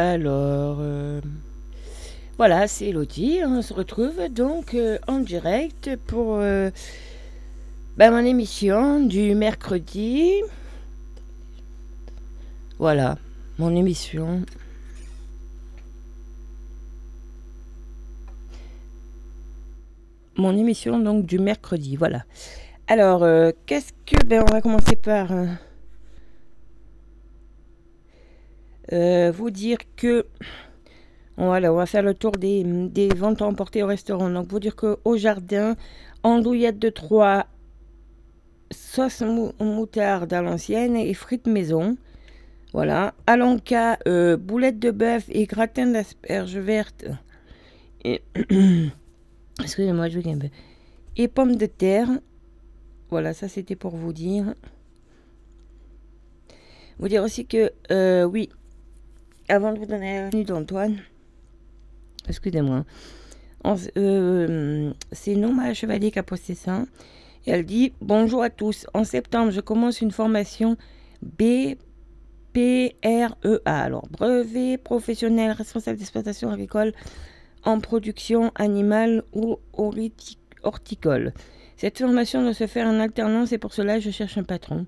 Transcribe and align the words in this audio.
Alors, 0.00 0.76
euh, 0.78 1.20
voilà, 2.36 2.68
c'est 2.68 2.86
Elodie. 2.86 3.40
On 3.44 3.62
se 3.62 3.74
retrouve 3.74 4.28
donc 4.30 4.74
euh, 4.74 4.96
en 5.08 5.18
direct 5.18 5.90
pour 6.06 6.36
euh, 6.36 6.70
ben, 7.96 8.12
mon 8.12 8.24
émission 8.24 9.00
du 9.04 9.34
mercredi. 9.34 10.34
Voilà, 12.78 13.18
mon 13.58 13.74
émission. 13.74 14.42
Mon 20.36 20.56
émission 20.56 21.00
donc 21.00 21.26
du 21.26 21.40
mercredi, 21.40 21.96
voilà. 21.96 22.22
Alors, 22.86 23.26
qu'est-ce 23.66 23.92
que... 24.06 24.24
Ben, 24.24 24.44
on 24.48 24.52
va 24.52 24.60
commencer 24.60 24.94
par... 24.94 25.32
euh, 25.32 25.46
euh, 28.92 29.32
vous 29.34 29.50
dire 29.50 29.78
que... 29.96 30.26
Voilà, 31.36 31.72
on 31.72 31.76
va 31.76 31.86
faire 31.86 32.02
le 32.02 32.14
tour 32.14 32.32
des, 32.32 32.64
ventes 33.16 33.42
emportées 33.42 33.84
au 33.84 33.86
restaurant. 33.86 34.28
Donc, 34.28 34.48
vous 34.48 34.58
dire 34.58 34.74
que 34.74 34.98
au 35.04 35.16
jardin, 35.16 35.76
andouillette 36.24 36.80
de 36.80 36.88
Troyes, 36.88 37.46
sauce 38.72 39.20
mou- 39.20 39.52
moutarde 39.60 40.32
à 40.32 40.42
l'ancienne 40.42 40.96
et 40.96 41.14
frites 41.14 41.46
maison. 41.46 41.96
Voilà. 42.72 43.14
Alonca, 43.26 43.98
euh, 44.08 44.36
boulettes 44.36 44.80
de 44.80 44.90
bœuf 44.90 45.26
et 45.28 45.46
gratin 45.46 45.86
d'asperges 45.86 46.58
vertes. 46.58 47.06
Excusez-moi, 49.60 50.08
je 50.08 50.18
vais 50.18 50.30
un 50.30 50.38
peu. 50.38 50.48
Et 51.16 51.28
pommes 51.28 51.56
de 51.56 51.66
terre. 51.66 52.08
Voilà, 53.10 53.32
ça 53.32 53.48
c'était 53.48 53.76
pour 53.76 53.96
vous 53.96 54.12
dire. 54.12 54.54
Vous 56.98 57.08
dire 57.08 57.22
aussi 57.22 57.46
que, 57.46 57.72
euh, 57.90 58.24
oui, 58.24 58.50
avant 59.48 59.72
de 59.72 59.78
vous 59.78 59.86
donner 59.86 60.20
la 60.20 60.30
venue 60.30 60.44
d'Antoine, 60.44 60.98
excusez-moi, 62.28 62.84
s- 63.64 63.90
euh, 63.96 64.92
c'est 65.12 65.34
Noma 65.34 65.72
Chevalier 65.74 66.10
qui 66.10 66.18
a 66.18 66.22
posté 66.22 66.54
ça. 66.54 66.84
Elle 67.46 67.64
dit 67.64 67.92
Bonjour 68.00 68.42
à 68.42 68.50
tous. 68.50 68.86
En 68.94 69.04
septembre, 69.04 69.50
je 69.50 69.60
commence 69.60 70.00
une 70.02 70.10
formation 70.10 70.76
BPREA. 71.22 71.76
Alors, 73.64 74.06
brevet 74.08 74.76
professionnel 74.78 75.52
responsable 75.52 75.98
d'exploitation 75.98 76.50
agricole 76.50 76.92
en 77.64 77.80
production 77.80 78.52
animale 78.54 79.22
ou 79.32 79.56
horti- 79.72 80.36
horticole. 80.62 81.32
Cette 81.76 81.98
formation 81.98 82.42
doit 82.42 82.54
se 82.54 82.66
faire 82.66 82.86
en 82.86 83.00
alternance 83.00 83.52
et 83.52 83.58
pour 83.58 83.72
cela, 83.72 83.98
je 84.00 84.10
cherche 84.10 84.36
un 84.36 84.42
patron. 84.44 84.86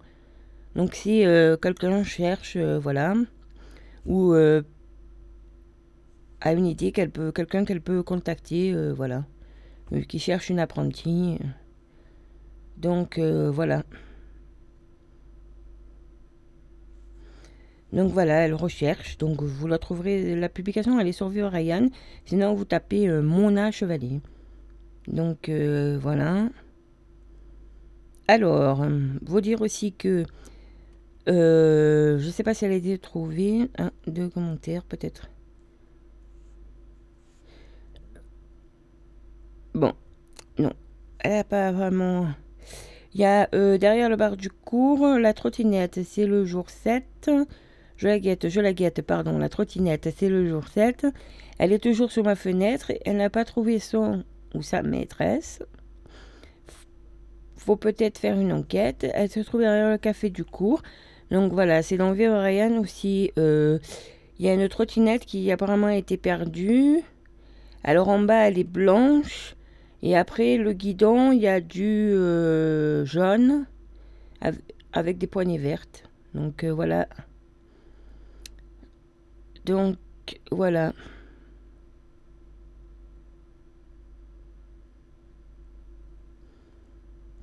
Donc, 0.76 0.94
si 0.94 1.24
euh, 1.24 1.56
quelqu'un 1.56 2.04
cherche, 2.04 2.54
euh, 2.56 2.78
voilà, 2.78 3.14
ou 4.10 4.34
euh, 4.34 4.62
a 6.40 6.52
une 6.52 6.66
idée, 6.66 6.90
qu'elle 6.90 7.10
peut, 7.10 7.30
quelqu'un 7.30 7.64
qu'elle 7.64 7.80
peut 7.80 8.02
contacter, 8.02 8.74
euh, 8.74 8.92
voilà, 8.92 9.24
euh, 9.92 10.02
qui 10.02 10.18
cherche 10.18 10.50
une 10.50 10.58
apprentie. 10.58 11.38
Donc, 12.76 13.18
euh, 13.18 13.50
voilà. 13.52 13.84
Donc 17.92 18.12
voilà, 18.12 18.34
elle 18.44 18.54
recherche. 18.54 19.16
Donc 19.18 19.42
vous 19.42 19.66
la 19.68 19.78
trouverez, 19.78 20.34
la 20.34 20.48
publication 20.48 20.98
elle 20.98 21.08
est 21.08 21.12
sur 21.12 21.28
Viva 21.28 21.48
Ryan. 21.48 21.88
Sinon 22.24 22.54
vous 22.54 22.64
tapez 22.64 23.08
euh, 23.08 23.20
Mona 23.22 23.70
Chevalier. 23.70 24.20
Donc 25.08 25.48
euh, 25.48 25.98
voilà. 26.00 26.48
Alors, 28.28 28.82
euh, 28.82 29.00
vous 29.22 29.40
dire 29.40 29.60
aussi 29.60 29.92
que 29.92 30.24
euh, 31.30 32.18
je 32.18 32.28
sais 32.30 32.42
pas 32.42 32.54
si 32.54 32.64
elle 32.64 32.72
a 32.72 32.76
été 32.76 32.98
trouvée. 32.98 33.70
Un, 33.78 33.90
deux 34.06 34.28
commentaires 34.28 34.84
peut-être. 34.84 35.30
Bon, 39.74 39.92
non, 40.58 40.72
elle 41.20 41.32
n'a 41.32 41.44
pas 41.44 41.70
vraiment. 41.72 42.26
Il 43.14 43.20
y 43.20 43.24
a 43.24 43.48
euh, 43.54 43.78
derrière 43.78 44.08
le 44.08 44.16
bar 44.16 44.36
du 44.36 44.50
cours 44.50 45.06
la 45.06 45.32
trottinette, 45.34 46.00
c'est 46.04 46.26
le 46.26 46.44
jour 46.44 46.70
7. 46.70 47.30
Je 47.96 48.08
la 48.08 48.18
guette, 48.18 48.48
je 48.48 48.60
la 48.60 48.72
guette, 48.72 49.02
pardon, 49.02 49.38
la 49.38 49.48
trottinette, 49.48 50.08
c'est 50.16 50.28
le 50.28 50.48
jour 50.48 50.66
7. 50.66 51.06
Elle 51.58 51.72
est 51.72 51.78
toujours 51.78 52.10
sur 52.10 52.24
ma 52.24 52.34
fenêtre, 52.34 52.92
elle 53.04 53.18
n'a 53.18 53.30
pas 53.30 53.44
trouvé 53.44 53.78
son 53.78 54.24
ou 54.54 54.62
sa 54.62 54.82
maîtresse. 54.82 55.62
Faut 57.56 57.76
peut-être 57.76 58.18
faire 58.18 58.38
une 58.38 58.52
enquête. 58.52 59.06
Elle 59.12 59.28
se 59.28 59.40
trouve 59.40 59.60
derrière 59.60 59.90
le 59.90 59.98
café 59.98 60.30
du 60.30 60.44
cours. 60.44 60.82
Donc 61.30 61.52
voilà, 61.52 61.82
c'est 61.82 61.96
dans 61.96 62.12
Vieux 62.12 62.32
Ryan 62.34 62.78
aussi. 62.78 63.30
euh, 63.38 63.78
Il 64.38 64.46
y 64.46 64.48
a 64.48 64.54
une 64.54 64.68
trottinette 64.68 65.24
qui 65.26 65.50
apparemment 65.52 65.86
a 65.88 65.96
été 65.96 66.16
perdue. 66.16 67.00
Alors 67.84 68.08
en 68.08 68.20
bas, 68.20 68.48
elle 68.48 68.58
est 68.58 68.64
blanche. 68.64 69.56
Et 70.02 70.16
après, 70.16 70.56
le 70.56 70.72
guidon, 70.72 71.32
il 71.32 71.40
y 71.40 71.46
a 71.48 71.60
du 71.60 71.84
euh, 72.12 73.04
jaune 73.04 73.66
av- 74.40 74.58
avec 74.92 75.18
des 75.18 75.26
poignées 75.26 75.58
vertes. 75.58 76.04
Donc 76.34 76.64
euh, 76.64 76.72
voilà. 76.72 77.08
Donc 79.64 79.96
voilà. 80.50 80.92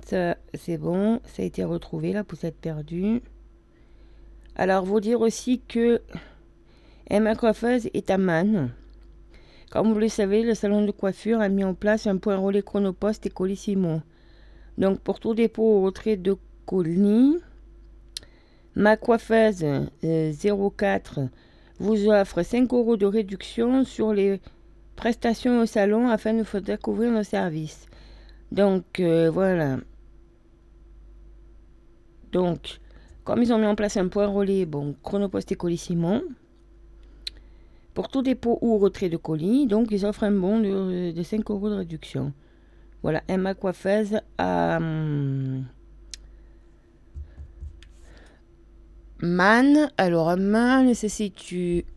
Ça, 0.04 0.36
c'est 0.54 0.78
bon. 0.78 1.20
Ça 1.26 1.42
a 1.42 1.44
été 1.44 1.64
retrouvé, 1.64 2.12
la 2.12 2.24
poussette 2.24 2.56
perdue. 2.56 3.20
Alors, 4.60 4.84
vous 4.84 4.98
dire 4.98 5.20
aussi 5.20 5.60
que 5.60 6.02
Emma 7.08 7.36
Coiffeuse 7.36 7.88
est 7.94 8.10
à 8.10 8.18
Man. 8.18 8.70
Comme 9.70 9.92
vous 9.92 9.98
le 10.00 10.08
savez, 10.08 10.42
le 10.42 10.54
salon 10.54 10.84
de 10.84 10.90
coiffure 10.90 11.40
a 11.40 11.48
mis 11.48 11.62
en 11.62 11.74
place 11.74 12.08
un 12.08 12.16
point 12.16 12.36
relais 12.36 12.62
chronopost 12.62 13.24
et 13.24 13.30
colissimo. 13.30 14.00
Donc, 14.76 14.98
pour 14.98 15.20
tout 15.20 15.32
dépôt 15.32 15.62
au 15.62 15.82
retrait 15.82 16.16
de 16.16 16.36
colis, 16.66 17.36
ma 18.74 18.96
coiffeuse 18.96 19.64
euh, 20.02 20.32
04 20.76 21.20
vous 21.78 22.08
offre 22.08 22.42
5 22.42 22.72
euros 22.72 22.96
de 22.96 23.06
réduction 23.06 23.84
sur 23.84 24.12
les 24.12 24.40
prestations 24.96 25.60
au 25.60 25.66
salon 25.66 26.08
afin 26.08 26.34
de 26.34 26.42
vous 26.42 26.58
découvrir 26.58 27.12
nos 27.12 27.22
services. 27.22 27.86
Donc, 28.50 28.98
euh, 28.98 29.30
voilà. 29.30 29.76
Donc, 32.32 32.80
comme 33.28 33.42
ils 33.42 33.52
ont 33.52 33.58
mis 33.58 33.66
en 33.66 33.74
place 33.74 33.98
un 33.98 34.08
point 34.08 34.26
relais, 34.26 34.64
bon, 34.64 34.94
chronopost 35.02 35.52
et 35.52 35.54
colissimo, 35.54 36.22
pour 37.92 38.08
tout 38.08 38.22
dépôt 38.22 38.58
ou 38.62 38.78
retrait 38.78 39.10
de 39.10 39.18
colis, 39.18 39.66
donc 39.66 39.88
ils 39.90 40.06
offrent 40.06 40.24
un 40.24 40.30
bon 40.30 40.60
de, 40.60 41.10
de 41.10 41.22
5 41.22 41.50
euros 41.50 41.68
de 41.68 41.74
réduction. 41.74 42.32
Voilà, 43.02 43.22
Emma 43.28 43.52
Coiffeuse 43.52 44.18
à 44.38 44.78
hum, 44.78 45.62
Man. 49.20 49.90
Alors, 49.98 50.30
à 50.30 50.36
Man 50.36 50.90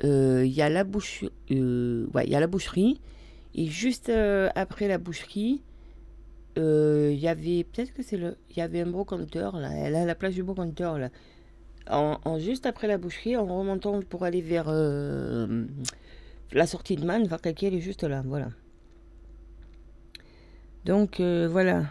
euh, 0.03 0.43
il 0.45 0.51
y 0.51 0.61
a 0.61 0.67
la 0.69 0.83
bouche, 0.83 1.23
euh, 1.49 2.07
il 2.25 2.29
y 2.29 2.35
a 2.35 2.41
la 2.41 2.47
boucherie. 2.47 2.99
Et 3.55 3.67
juste 3.67 4.09
euh, 4.09 4.49
après 4.55 4.89
la 4.89 4.97
boucherie, 4.97 5.61
il 6.57 7.19
y 7.19 7.27
avait, 7.27 7.63
peut-être 7.63 7.93
que 7.93 8.03
c'est 8.03 8.17
le, 8.17 8.37
il 8.49 8.57
y 8.57 8.61
avait 8.61 8.81
un 8.81 8.87
brocanteur 8.87 9.57
là, 9.57 9.71
elle 9.73 9.95
a 9.95 10.05
la 10.05 10.15
place 10.15 10.33
du 10.33 10.43
brocanteur 10.43 10.97
là. 10.97 11.09
En, 11.89 12.39
juste 12.39 12.65
après 12.65 12.87
la 12.87 12.97
boucherie, 12.97 13.35
en 13.35 13.45
remontant 13.45 14.01
pour 14.01 14.23
aller 14.23 14.41
vers 14.41 14.65
euh, 14.67 15.65
la 16.51 16.67
sortie 16.67 16.95
de 16.95 17.05
Man, 17.05 17.27
quelqu'un 17.41 17.67
elle 17.67 17.75
est 17.75 17.81
juste 17.81 18.03
là, 18.03 18.23
voilà. 18.25 18.49
Donc 20.85 21.19
euh, 21.19 21.47
voilà. 21.49 21.85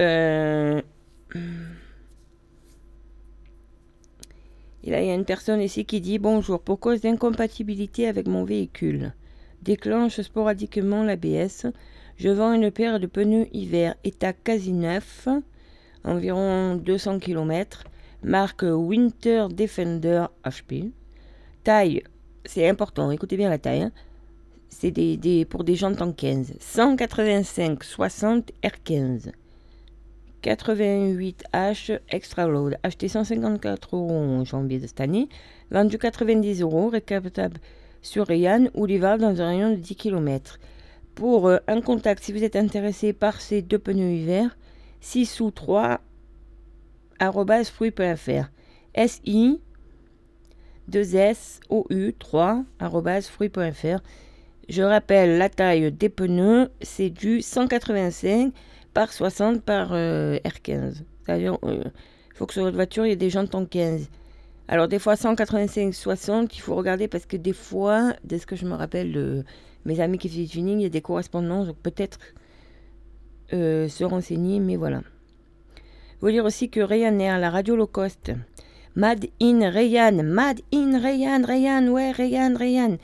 Euh, 0.00 0.80
Et 4.82 4.90
là, 4.90 5.02
il 5.02 5.06
y 5.06 5.10
a 5.10 5.14
une 5.14 5.24
personne 5.26 5.60
ici 5.60 5.84
qui 5.84 6.00
dit 6.00 6.18
Bonjour, 6.18 6.60
pour 6.62 6.80
cause 6.80 7.02
d'incompatibilité 7.02 8.08
avec 8.08 8.26
mon 8.26 8.44
véhicule, 8.44 9.12
déclenche 9.62 10.20
sporadiquement 10.20 11.02
l'ABS. 11.02 11.66
Je 12.16 12.28
vends 12.28 12.52
une 12.52 12.70
paire 12.70 13.00
de 13.00 13.06
pneus 13.06 13.48
hiver 13.52 13.94
état 14.04 14.32
quasi 14.32 14.72
neuf, 14.72 15.28
environ 16.04 16.76
200 16.76 17.18
km, 17.18 17.84
marque 18.22 18.64
Winter 18.64 19.46
Defender 19.50 20.26
HP. 20.44 20.90
Taille, 21.64 22.02
c'est 22.44 22.68
important, 22.68 23.10
écoutez 23.10 23.36
bien 23.36 23.48
la 23.48 23.58
taille. 23.58 23.82
hein. 23.82 23.92
C'est 24.68 24.92
des, 24.92 25.44
pour 25.46 25.64
des 25.64 25.74
jantes 25.74 26.00
en 26.00 26.12
15. 26.12 26.54
185 26.60 27.82
60 27.82 28.52
R15. 28.62 29.32
88H 30.42 31.98
Extra 32.08 32.46
Load, 32.46 32.78
acheté 32.82 33.08
154 33.08 33.96
euros 33.96 34.10
en 34.10 34.44
janvier 34.44 34.78
de 34.78 34.86
cette 34.86 35.00
année, 35.00 35.28
vendu 35.70 35.98
90 35.98 36.62
euros, 36.62 36.88
récaptable 36.88 37.58
sur 38.02 38.26
Rayan 38.26 38.68
ou 38.74 38.86
livrable 38.86 39.22
dans 39.22 39.40
un 39.40 39.48
rayon 39.48 39.70
de 39.70 39.76
10 39.76 39.96
km. 39.96 40.58
Pour 41.14 41.48
euh, 41.48 41.58
un 41.66 41.80
contact, 41.80 42.22
si 42.22 42.32
vous 42.32 42.44
êtes 42.44 42.56
intéressé 42.56 43.12
par 43.12 43.40
ces 43.40 43.62
deux 43.62 43.78
pneus 43.78 44.12
hiver, 44.12 44.56
6 45.00 45.40
ou 45.40 45.50
3 45.50 46.00
arobase 47.18 47.70
fruit.fr. 47.70 48.50
SI 48.96 49.60
2SOU3 50.90 52.64
fruit.fr. 53.22 54.00
Je 54.68 54.82
rappelle 54.82 55.38
la 55.38 55.48
taille 55.48 55.90
des 55.92 56.08
pneus, 56.08 56.70
c'est 56.80 57.10
du 57.10 57.42
185 57.42 58.52
par 58.94 59.12
60 59.12 59.62
par 59.62 59.92
euh, 59.92 60.38
R15. 60.44 61.02
C'est-à-dire, 61.24 61.58
il 61.62 61.68
euh, 61.68 61.84
faut 62.34 62.46
que 62.46 62.52
sur 62.52 62.62
votre 62.62 62.76
voiture, 62.76 63.06
il 63.06 63.10
y 63.10 63.12
ait 63.12 63.16
des 63.16 63.30
jantes 63.30 63.54
en 63.54 63.64
15. 63.64 64.08
Alors, 64.72 64.86
des 64.86 65.00
fois, 65.00 65.16
185, 65.16 65.92
60, 65.92 66.56
il 66.56 66.60
faut 66.60 66.76
regarder 66.76 67.08
parce 67.08 67.26
que 67.26 67.36
des 67.36 67.52
fois, 67.52 68.14
dès 68.22 68.38
ce 68.38 68.46
que 68.46 68.54
je 68.54 68.64
me 68.66 68.74
rappelle 68.74 69.10
de 69.10 69.44
mes 69.84 69.98
amis 69.98 70.16
qui 70.16 70.28
font 70.28 70.36
du 70.36 70.46
tuning, 70.46 70.78
il 70.78 70.82
y 70.84 70.86
a 70.86 70.90
des 70.90 71.00
correspondances, 71.00 71.66
donc 71.66 71.76
peut-être 71.78 72.20
euh, 73.52 73.88
se 73.88 74.04
renseigner, 74.04 74.60
mais 74.60 74.76
voilà. 74.76 75.02
Vous 76.20 76.30
dire 76.30 76.44
aussi 76.44 76.70
que 76.70 76.78
Ryanair, 76.78 77.40
la 77.40 77.50
radio 77.50 77.74
low 77.74 77.88
cost, 77.88 78.30
Mad 78.94 79.26
in 79.42 79.68
Rayan, 79.68 80.22
Mad 80.22 80.60
in 80.72 81.00
Rayan, 81.00 81.42
Rayan, 81.44 81.88
ouais, 81.88 82.12
Rayan, 82.12 82.54
Rayan. 82.56 82.96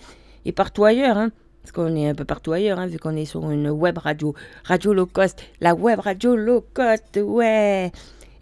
Et 0.44 0.52
partout 0.52 0.84
ailleurs, 0.84 1.18
hein, 1.18 1.32
parce 1.62 1.72
qu'on 1.72 1.96
est 1.96 2.08
un 2.08 2.14
peu 2.14 2.24
partout 2.24 2.52
ailleurs, 2.52 2.78
hein, 2.78 2.86
vu 2.86 3.00
qu'on 3.00 3.16
est 3.16 3.24
sur 3.24 3.50
une 3.50 3.70
web 3.70 3.98
radio, 3.98 4.36
radio 4.62 4.94
low 4.94 5.06
cost, 5.06 5.42
la 5.60 5.74
web 5.74 5.98
radio 5.98 6.36
low 6.36 6.64
cost, 6.72 7.18
ouais. 7.20 7.90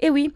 Et 0.00 0.10
oui, 0.10 0.30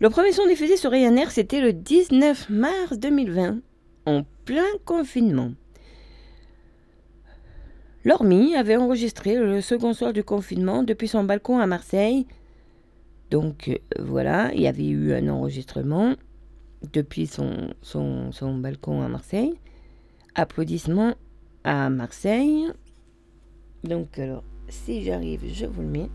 le 0.00 0.08
premier 0.08 0.32
son 0.32 0.46
diffusé 0.46 0.78
sur 0.78 0.90
Ryanair, 0.90 1.30
c'était 1.30 1.60
le 1.60 1.74
19 1.74 2.48
mars 2.48 2.98
2020, 2.98 3.60
en 4.06 4.22
plein 4.46 4.64
confinement. 4.86 5.52
Lormy 8.04 8.56
avait 8.56 8.76
enregistré 8.76 9.36
le 9.36 9.60
second 9.60 9.92
soir 9.92 10.14
du 10.14 10.24
confinement 10.24 10.82
depuis 10.82 11.06
son 11.06 11.24
balcon 11.24 11.58
à 11.58 11.66
Marseille. 11.66 12.26
Donc 13.30 13.68
euh, 13.68 13.76
voilà, 13.98 14.50
il 14.54 14.62
y 14.62 14.66
avait 14.66 14.88
eu 14.88 15.12
un 15.12 15.28
enregistrement 15.28 16.14
depuis 16.94 17.26
son, 17.26 17.74
son, 17.82 18.32
son 18.32 18.56
balcon 18.56 19.02
à 19.02 19.08
Marseille. 19.08 19.52
Applaudissements 20.34 21.14
à 21.62 21.90
Marseille. 21.90 22.68
Donc 23.84 24.18
alors, 24.18 24.44
si 24.68 25.02
j'arrive, 25.02 25.42
je 25.52 25.66
vous 25.66 25.82
le 25.82 25.88
mets. 25.88 26.10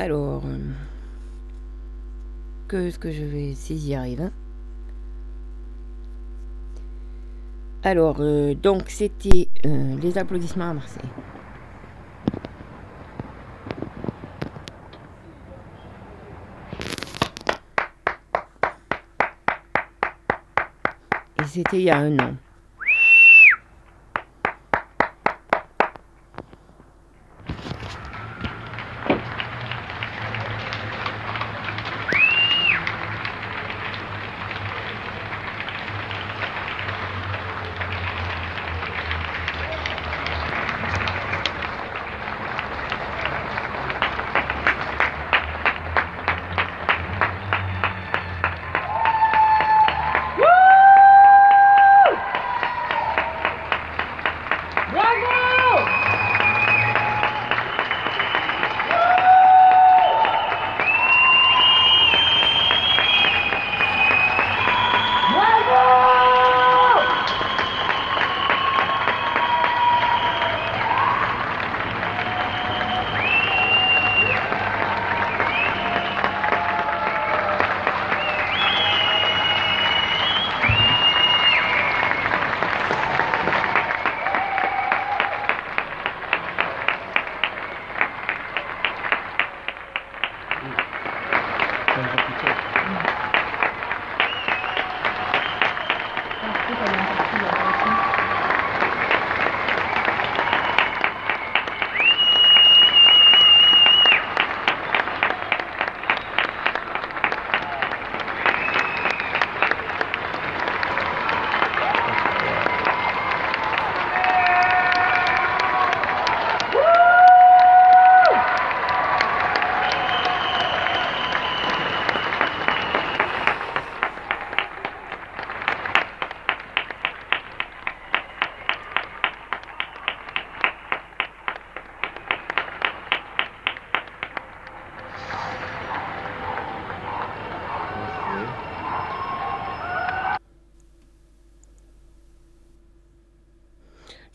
Alors, 0.00 0.44
euh, 0.46 0.56
que 2.68 2.90
ce 2.90 2.98
que 2.98 3.12
je 3.12 3.22
vais, 3.22 3.52
si 3.54 3.76
j'y 3.76 3.94
arrive. 3.94 4.30
Alors, 7.82 8.16
euh, 8.20 8.54
donc 8.54 8.84
c'était 8.88 9.50
euh, 9.66 9.98
les 10.00 10.16
applaudissements 10.16 10.70
à 10.70 10.72
Marseille. 10.72 11.02
Et 21.42 21.44
c'était 21.44 21.76
il 21.76 21.82
y 21.82 21.90
a 21.90 21.98
un 21.98 22.18
an. 22.20 22.36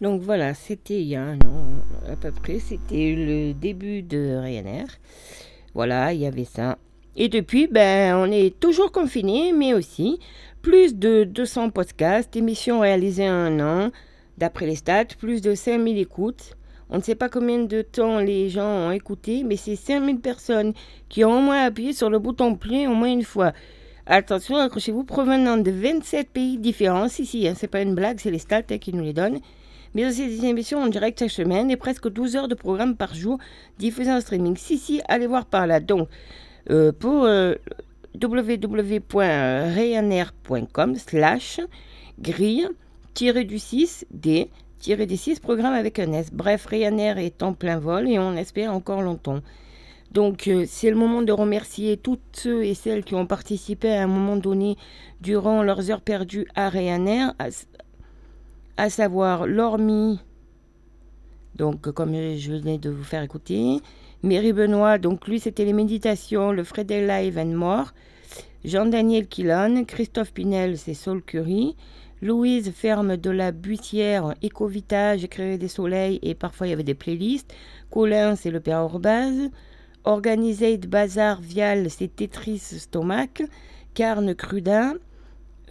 Donc 0.05 0.21
voilà, 0.21 0.53
c'était 0.53 1.01
il 1.01 1.07
y 1.07 1.15
a 1.15 1.23
un 1.23 1.37
an 1.37 1.65
à 2.07 2.15
peu 2.15 2.31
près, 2.31 2.59
c'était 2.59 3.15
le 3.17 3.53
début 3.53 4.03
de 4.03 4.37
Ryanair. 4.39 4.85
Voilà, 5.73 6.13
il 6.13 6.19
y 6.19 6.27
avait 6.27 6.45
ça. 6.45 6.77
Et 7.15 7.27
depuis, 7.27 7.65
ben, 7.65 8.15
on 8.15 8.31
est 8.31 8.59
toujours 8.59 8.91
confiné, 8.91 9.51
mais 9.51 9.73
aussi 9.73 10.19
plus 10.61 10.93
de 10.93 11.23
200 11.23 11.71
podcasts, 11.71 12.35
émissions 12.35 12.81
réalisées 12.81 13.27
en 13.27 13.33
un 13.33 13.59
an, 13.59 13.91
d'après 14.37 14.67
les 14.67 14.75
stats, 14.75 15.05
plus 15.17 15.41
de 15.41 15.55
5000 15.55 15.97
écoutes. 15.97 16.55
On 16.91 16.97
ne 16.97 17.01
sait 17.01 17.15
pas 17.15 17.27
combien 17.27 17.63
de 17.63 17.81
temps 17.81 18.19
les 18.19 18.49
gens 18.49 18.89
ont 18.89 18.91
écouté, 18.91 19.41
mais 19.43 19.57
c'est 19.57 19.75
5000 19.75 20.19
personnes 20.19 20.73
qui 21.09 21.25
ont 21.25 21.39
au 21.39 21.41
moins 21.41 21.65
appuyé 21.65 21.93
sur 21.93 22.11
le 22.11 22.19
bouton 22.19 22.53
play 22.53 22.85
au 22.85 22.93
moins 22.93 23.11
une 23.11 23.23
fois. 23.23 23.53
Attention, 24.05 24.57
accrochez-vous, 24.57 25.03
provenant 25.03 25.57
de 25.57 25.71
27 25.71 26.29
pays 26.29 26.59
différents. 26.59 27.07
Si, 27.07 27.25
si, 27.25 27.47
hein, 27.47 27.55
c'est 27.57 27.67
pas 27.67 27.81
une 27.81 27.95
blague, 27.95 28.19
c'est 28.19 28.29
les 28.29 28.37
stats 28.37 28.61
hein, 28.69 28.77
qui 28.77 28.93
nous 28.93 29.03
les 29.03 29.13
donnent 29.13 29.39
mais 29.95 30.05
aussi 30.05 30.27
des 30.27 30.45
émissions 30.45 30.83
en 30.83 30.87
direct 30.87 31.17
chaque 31.19 31.31
semaine 31.31 31.71
et 31.71 31.77
presque 31.77 32.07
12 32.09 32.35
heures 32.35 32.47
de 32.47 32.53
programme 32.53 32.95
par 32.95 33.15
jour 33.15 33.39
diffusées 33.79 34.11
en 34.11 34.21
streaming. 34.21 34.55
Si, 34.57 34.77
si, 34.77 35.01
allez 35.07 35.25
voir 35.25 35.47
par 35.47 35.65
là. 35.65 35.79
Donc, 35.79 36.07
euh, 36.69 36.91
pour 36.91 37.23
euh, 37.23 37.55
www.ryanair.com 38.21 40.95
slash 40.95 41.61
grille 42.19 42.67
du 43.47 43.59
6 43.59 44.05
d 44.11 44.49
des 44.93 45.17
6 45.17 45.39
programme 45.39 45.73
avec 45.73 45.99
un 45.99 46.11
S. 46.11 46.29
Bref, 46.31 46.67
Ryanair 46.67 47.17
est 47.17 47.41
en 47.41 47.53
plein 47.53 47.79
vol 47.79 48.07
et 48.07 48.19
on 48.19 48.35
espère 48.35 48.73
encore 48.73 49.01
longtemps. 49.01 49.39
Donc 50.11 50.47
euh, 50.47 50.65
c'est 50.67 50.89
le 50.89 50.95
moment 50.95 51.23
de 51.23 51.31
remercier 51.31 51.97
toutes 51.97 52.21
ceux 52.33 52.63
et 52.63 52.73
celles 52.73 53.03
qui 53.03 53.15
ont 53.15 53.25
participé 53.25 53.91
à 53.91 54.03
un 54.03 54.07
moment 54.07 54.37
donné 54.37 54.77
durant 55.21 55.63
leurs 55.63 55.89
heures 55.89 56.01
perdues 56.01 56.47
à 56.55 56.69
Ryanair, 56.69 57.33
savoir 58.89 59.47
Lormy, 59.47 60.19
donc 61.55 61.91
comme 61.91 62.13
je 62.13 62.51
venais 62.51 62.77
de 62.77 62.89
vous 62.89 63.03
faire 63.03 63.23
écouter, 63.23 63.81
Mary 64.23 64.53
Benoît, 64.53 64.97
donc 64.97 65.27
lui 65.27 65.39
c'était 65.39 65.65
les 65.65 65.73
méditations, 65.73 66.51
le 66.51 66.63
Fredel 66.63 67.07
Live 67.07 67.37
and 67.37 67.55
More, 67.55 67.93
Jean-Daniel 68.63 69.27
Quillan, 69.27 69.85
Christophe 69.85 70.33
Pinel, 70.33 70.77
c'est 70.77 70.93
Saul 70.93 71.21
Curie, 71.21 71.75
Louise 72.21 72.71
Ferme 72.71 73.17
de 73.17 73.29
la 73.29 73.51
Buissière, 73.51 74.33
Écovitage, 74.41 75.23
Écrire 75.23 75.57
des 75.57 75.67
Soleils 75.67 76.19
et 76.21 76.35
parfois 76.35 76.67
il 76.67 76.71
y 76.71 76.73
avait 76.73 76.83
des 76.83 76.95
playlists, 76.95 77.53
Colin 77.89 78.35
c'est 78.35 78.51
le 78.51 78.59
Père 78.59 78.81
Orbaz, 78.81 79.49
Organisate 80.03 80.87
Bazar 80.87 81.41
Vial, 81.41 81.89
c'est 81.89 82.15
Tetris 82.15 82.59
Stomac. 82.59 83.41
Carne 83.95 84.35
Crudin. 84.35 84.95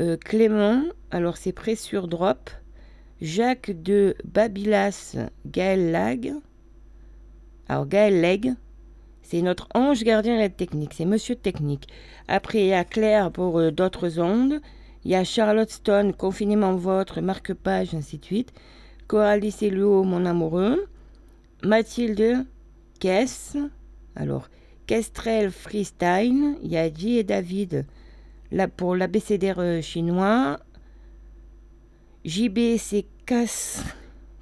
Euh, 0.01 0.17
Clément, 0.17 0.83
alors 1.13 1.37
c'est 1.37 1.53
Pressure 1.53 2.09
Drop. 2.09 2.51
Jacques 3.21 3.71
de 3.71 4.17
Babilas, 4.25 5.17
Gaël 5.47 5.93
Lag. 5.93 6.35
Alors 7.69 7.87
Gaël 7.87 8.21
Leg, 8.21 8.55
c'est 9.23 9.41
notre 9.41 9.69
ange 9.75 10.03
gardien 10.03 10.35
de 10.35 10.41
la 10.41 10.49
technique, 10.49 10.93
c'est 10.95 11.05
Monsieur 11.05 11.35
Technique. 11.35 11.89
Après, 12.29 12.61
il 12.61 12.67
y 12.67 12.73
a 12.75 12.85
Claire 12.85 13.31
pour 13.31 13.59
euh, 13.59 13.71
d'autres 13.71 14.19
ondes. 14.19 14.61
Il 15.05 15.11
y 15.11 15.15
a 15.15 15.25
Charlotte 15.25 15.71
Stone, 15.71 16.13
Confinement 16.13 16.75
Votre, 16.75 17.21
Marque-Page, 17.21 17.95
ainsi 17.95 18.19
de 18.19 18.25
suite. 18.25 18.53
Coralie 19.07 19.51
Célio, 19.51 20.03
Mon 20.03 20.27
Amoureux. 20.27 20.87
Mathilde, 21.63 22.45
Kess. 23.01 23.57
Alors, 24.17 24.49
Kestrel 24.87 25.51
Freestyle. 25.51 26.57
Il 26.63 26.71
y 26.71 26.77
a 26.77 26.93
J 26.93 27.19
et 27.19 27.25
David 27.25 27.87
là, 28.51 28.69
pour 28.69 28.97
l'abécédaire 28.97 29.83
chinois. 29.83 30.59
JB, 32.25 32.79
c'est 32.79 33.05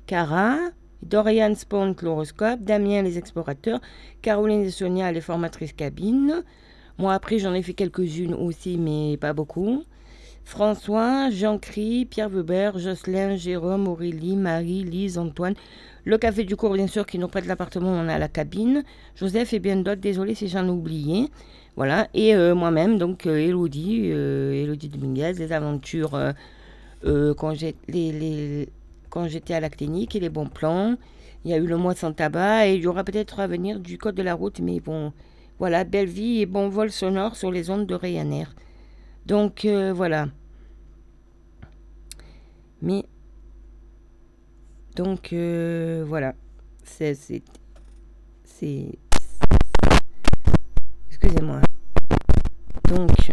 Cara. 0.07 0.57
Dorian 1.03 1.55
Spawn, 1.57 1.97
l'horoscope. 2.01 2.61
Damien, 2.61 3.03
les 3.03 3.19
explorateurs. 3.19 3.81
Caroline 4.23 4.63
et 4.63 4.71
Sonia, 4.71 5.11
les 5.11 5.21
formatrices 5.21 5.73
cabine. 5.73 6.45
Moi, 6.99 7.13
après, 7.13 7.41
j'en 7.41 7.55
ai 7.55 7.63
fait 7.63 7.75
quelques-unes 7.75 8.35
aussi, 8.35 8.79
mais 8.79 9.17
pas 9.17 9.33
beaucoup. 9.33 9.83
François, 10.45 11.31
Jean-Cri, 11.31 12.07
Pierre 12.07 12.29
Weber, 12.29 12.79
Jocelyn, 12.79 13.37
Jérôme, 13.37 13.89
Aurélie, 13.89 14.37
Marie, 14.37 14.85
Lise, 14.85 15.19
Antoine. 15.19 15.55
Le 16.05 16.19
café 16.19 16.45
du 16.45 16.55
cours, 16.55 16.75
bien 16.75 16.87
sûr, 16.87 17.05
qui 17.05 17.19
nous 17.19 17.29
prête 17.29 17.47
l'appartement, 17.47 17.91
on 17.91 18.09
a 18.09 18.19
la 18.19 18.29
cabine. 18.29 18.85
Joseph 19.17 19.53
et 19.55 19.59
bien 19.59 19.77
d'autres, 19.77 20.01
désolé 20.01 20.37
si 20.37 20.47
j'en 20.47 20.67
ai 20.67 20.71
oublié. 20.71 21.31
Voilà, 21.75 22.07
et 22.15 22.37
euh, 22.37 22.55
moi-même, 22.55 22.99
donc 22.99 23.27
euh, 23.27 23.37
Elodie, 23.39 24.11
euh, 24.13 24.53
Elodie 24.53 24.89
Dominguez, 24.89 25.33
les 25.33 25.53
aventures 25.53 26.17
quand 27.05 27.55
j'étais 27.55 29.55
à 29.55 29.61
la 29.61 29.71
clinique 29.71 30.17
et 30.17 30.21
les 30.21 30.29
bons 30.29 30.49
plans. 30.49 30.97
Il 31.45 31.51
y 31.51 31.55
a 31.55 31.57
eu 31.57 31.67
le 31.67 31.77
mois 31.77 31.95
sans 31.95 32.13
tabac 32.13 32.69
et 32.69 32.75
il 32.75 32.83
y 32.83 32.87
aura 32.87 33.05
peut-être 33.05 33.41
à 33.41 33.47
venir 33.47 33.81
du 33.81 33.99
code 33.99 34.15
de 34.15 34.23
la 34.23 34.35
route, 34.35 34.61
mais 34.61 34.81
bon, 34.81 35.13
voilà, 35.59 35.85
belle 35.85 36.09
vie 36.09 36.41
et 36.41 36.47
bon 36.47 36.69
vol 36.69 36.91
sonore 36.91 37.35
sur 37.35 37.51
les 37.51 37.69
ondes 37.69 37.87
de 37.87 37.95
Ryanair. 37.95 38.55
Donc 39.27 39.67
voilà. 39.67 40.29
Mais 42.81 43.05
donc 44.95 45.33
voilà, 45.33 46.35
c'est 46.85 47.15
c'est 47.15 47.43
Excusez-moi. 51.09 51.61
Donc, 52.89 53.33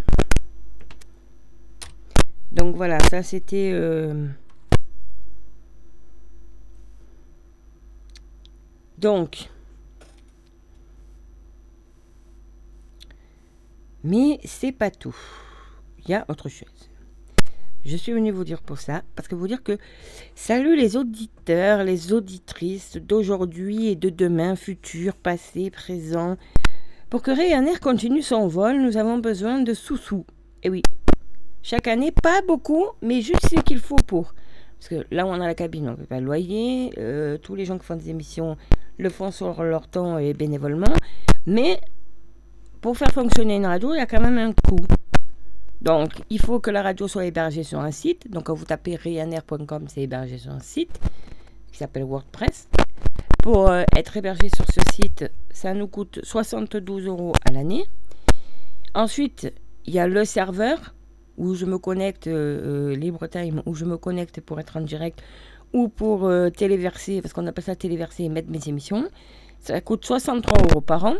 donc 2.51 2.75
voilà, 2.75 2.97
ça 3.09 3.23
c'était. 3.23 3.71
Euh, 3.73 4.27
donc, 8.97 9.49
mais 14.03 14.39
c'est 14.43 14.71
pas 14.71 14.91
tout. 14.91 15.15
Il 15.99 16.11
y 16.11 16.13
a 16.13 16.25
autre 16.27 16.49
chose. 16.49 16.89
Je 17.85 17.95
suis 17.95 18.11
venu 18.11 18.31
vous 18.31 18.43
dire 18.43 18.61
pour 18.61 18.77
ça, 18.77 19.03
parce 19.15 19.27
que 19.27 19.35
vous 19.35 19.47
dire 19.47 19.63
que 19.63 19.77
salut 20.35 20.75
les 20.75 20.97
auditeurs, 20.97 21.83
les 21.83 22.11
auditrices 22.11 22.97
d'aujourd'hui 22.97 23.87
et 23.87 23.95
de 23.95 24.09
demain, 24.09 24.55
futur, 24.55 25.15
passé, 25.15 25.71
présent, 25.71 26.35
pour 27.09 27.21
que 27.21 27.31
Ryanair 27.31 27.79
continue 27.79 28.21
son 28.21 28.47
vol, 28.47 28.81
nous 28.81 28.97
avons 28.97 29.17
besoin 29.17 29.61
de 29.61 29.73
sous-sous. 29.73 30.25
Et 30.61 30.69
oui, 30.69 30.83
chaque 31.61 31.87
année, 31.87 32.11
pas 32.11 32.41
beaucoup, 32.47 32.85
mais 33.01 33.21
juste 33.21 33.47
ce 33.49 33.59
qu'il 33.61 33.79
faut 33.79 33.95
pour. 34.07 34.33
Parce 34.79 34.89
que 34.89 35.05
là 35.11 35.25
on 35.25 35.33
a 35.33 35.45
la 35.45 35.55
cabine, 35.55 35.89
on 35.89 35.91
ne 35.91 35.97
peut 35.97 36.05
pas 36.05 36.19
le 36.19 36.25
loyer. 36.25 36.91
Euh, 36.97 37.37
tous 37.37 37.55
les 37.55 37.65
gens 37.65 37.77
qui 37.77 37.85
font 37.85 37.97
des 37.97 38.09
émissions 38.09 38.55
le 38.97 39.09
font 39.09 39.31
sur 39.31 39.61
leur 39.63 39.87
temps 39.87 40.17
et 40.17 40.33
bénévolement. 40.33 40.93
Mais 41.45 41.79
pour 42.81 42.97
faire 42.97 43.11
fonctionner 43.11 43.57
une 43.57 43.65
radio, 43.65 43.93
il 43.93 43.97
y 43.97 44.01
a 44.01 44.05
quand 44.05 44.21
même 44.21 44.37
un 44.37 44.53
coût. 44.53 44.85
Donc, 45.81 46.11
il 46.29 46.39
faut 46.39 46.59
que 46.59 46.71
la 46.71 46.81
radio 46.81 47.07
soit 47.07 47.25
hébergée 47.25 47.63
sur 47.63 47.79
un 47.79 47.91
site. 47.91 48.29
Donc, 48.29 48.45
quand 48.45 48.53
vous 48.53 48.65
tapez 48.65 48.95
ryanair.com, 48.95 49.85
c'est 49.87 50.01
hébergé 50.01 50.37
sur 50.37 50.51
un 50.51 50.59
site 50.59 50.99
qui 51.71 51.77
s'appelle 51.77 52.03
WordPress. 52.03 52.67
Pour 53.43 53.69
euh, 53.69 53.83
être 53.95 54.17
hébergé 54.17 54.49
sur 54.49 54.65
ce 54.65 54.81
site, 54.93 55.31
ça 55.49 55.73
nous 55.73 55.87
coûte 55.87 56.19
72 56.23 57.05
euros 57.07 57.33
à 57.47 57.51
l'année. 57.51 57.85
Ensuite, 58.93 59.53
il 59.85 59.93
y 59.93 59.99
a 59.99 60.07
le 60.07 60.25
serveur 60.25 60.93
où 61.39 61.55
je 61.55 61.65
me 61.65 61.79
connecte, 61.79 62.27
euh, 62.27 62.91
euh, 62.91 62.95
LibreTime, 62.95 63.63
où 63.65 63.73
je 63.73 63.85
me 63.85 63.97
connecte 63.97 64.41
pour 64.41 64.59
être 64.59 64.77
en 64.77 64.81
direct 64.81 65.23
ou 65.73 65.87
pour 65.87 66.27
téléverser, 66.57 67.21
parce 67.21 67.31
qu'on 67.31 67.45
appelle 67.45 67.63
ça 67.63 67.75
téléverser 67.75 68.23
et 68.23 68.29
mettre 68.29 68.49
mes 68.49 68.67
émissions. 68.67 69.07
Ça 69.59 69.79
coûte 69.81 70.03
63 70.03 70.57
euros 70.67 70.81
par 70.81 71.05
an. 71.05 71.13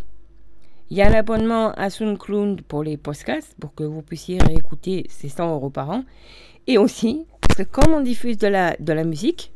Il 0.90 0.98
y 0.98 1.04
a 1.04 1.10
l'abonnement 1.10 1.72
à 1.74 1.92
SoundCloud 1.92 2.64
pour 2.64 2.84
les 2.84 2.98
podcasts, 2.98 3.54
pour 3.60 3.76
que 3.76 3.84
vous 3.84 4.02
puissiez 4.02 4.40
réécouter, 4.40 5.06
ces 5.08 5.30
100 5.30 5.54
euros 5.54 5.70
par 5.70 5.92
an. 5.92 6.04
Et 6.66 6.80
aussi, 6.80 7.28
parce 7.42 7.58
que 7.58 7.64
comme 7.64 7.94
on 7.94 8.02
diffuse 8.02 8.40
de 8.40 8.48
la, 8.48 8.76
de 8.80 8.92
la 8.92 9.04
musique, 9.04 9.52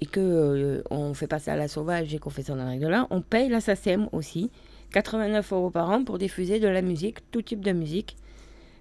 et 0.00 0.06
que 0.06 0.82
euh, 0.90 1.14
fait 1.14 1.26
passer 1.26 1.50
à 1.50 1.56
la 1.56 1.68
sauvage 1.68 2.14
et 2.14 2.18
qu'on 2.18 2.30
fait 2.30 2.42
ça 2.42 2.54
dans 2.54 2.64
la 2.64 2.70
règle 2.70 2.88
là, 2.88 3.06
on 3.10 3.20
paye 3.20 3.48
la 3.48 3.60
SACEM 3.60 4.08
aussi, 4.12 4.50
89 4.92 5.52
euros 5.52 5.70
par 5.70 5.90
an 5.90 6.04
pour 6.04 6.18
diffuser 6.18 6.60
de 6.60 6.68
la 6.68 6.82
musique, 6.82 7.30
tout 7.30 7.42
type 7.42 7.64
de 7.64 7.72
musique, 7.72 8.16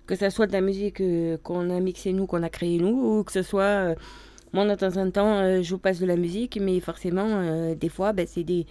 que 0.06 0.16
ce 0.16 0.30
soit 0.30 0.48
de 0.48 0.54
la 0.54 0.62
musique 0.62 1.02
euh, 1.02 1.38
qu'on 1.44 1.70
a 1.70 1.80
mixée 1.80 2.14
nous, 2.14 2.26
qu'on 2.26 2.44
a 2.44 2.50
créée 2.50 2.78
nous, 2.78 3.20
ou 3.20 3.24
que 3.24 3.32
ce 3.32 3.42
soit, 3.42 3.64
euh, 3.64 3.96
moi 4.52 4.66
de 4.66 4.76
temps 4.76 4.98
en 4.98 5.10
temps, 5.10 5.62
je 5.62 5.70
vous 5.70 5.80
passe 5.80 6.00
de 6.00 6.06
la 6.06 6.16
musique, 6.16 6.60
mais 6.62 6.80
forcément, 6.80 7.74
des 7.74 7.90
fois, 7.90 8.14
ben, 8.14 8.28
c'est 8.28 8.44
des 8.44 8.66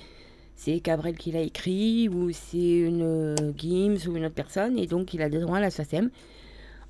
c'est 0.55 0.79
Cabrel 0.81 1.17
qui 1.17 1.33
l'a 1.33 1.41
écrit, 1.41 2.09
ou 2.09 2.31
c'est 2.31 2.79
une 2.79 3.35
Gims 3.57 3.99
ou 4.07 4.17
une 4.17 4.27
autre 4.27 4.35
personne, 4.35 4.79
et 4.79 4.87
donc 4.87 5.13
il 5.13 5.23
a 5.23 5.29
des 5.29 5.41
droits 5.41 5.57
à 5.57 5.61
la 5.61 5.71
SACEM. 5.71 6.11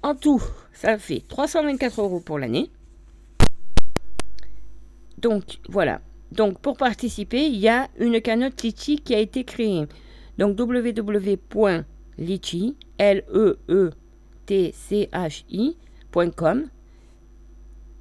En 0.02 0.14
tout, 0.14 0.42
ça 0.72 0.98
fait 0.98 1.22
324 1.26 2.02
euros 2.02 2.20
pour 2.20 2.38
l'année. 2.38 2.70
Donc 5.18 5.58
voilà. 5.68 6.00
Donc 6.32 6.58
pour 6.58 6.76
participer, 6.76 7.46
il 7.46 7.56
y 7.56 7.68
a 7.68 7.88
une 7.98 8.20
cagnotte 8.20 8.62
Litchi 8.62 8.98
qui 8.98 9.14
a 9.14 9.20
été 9.20 9.44
créée. 9.44 9.86
Donc 10.38 10.58
www.litchi, 10.58 11.36
l 12.98 13.24
e 13.32 13.58
e 13.68 13.90
t 14.46 14.72
c 14.72 15.08
h 15.12 15.44
i.com 15.50 16.68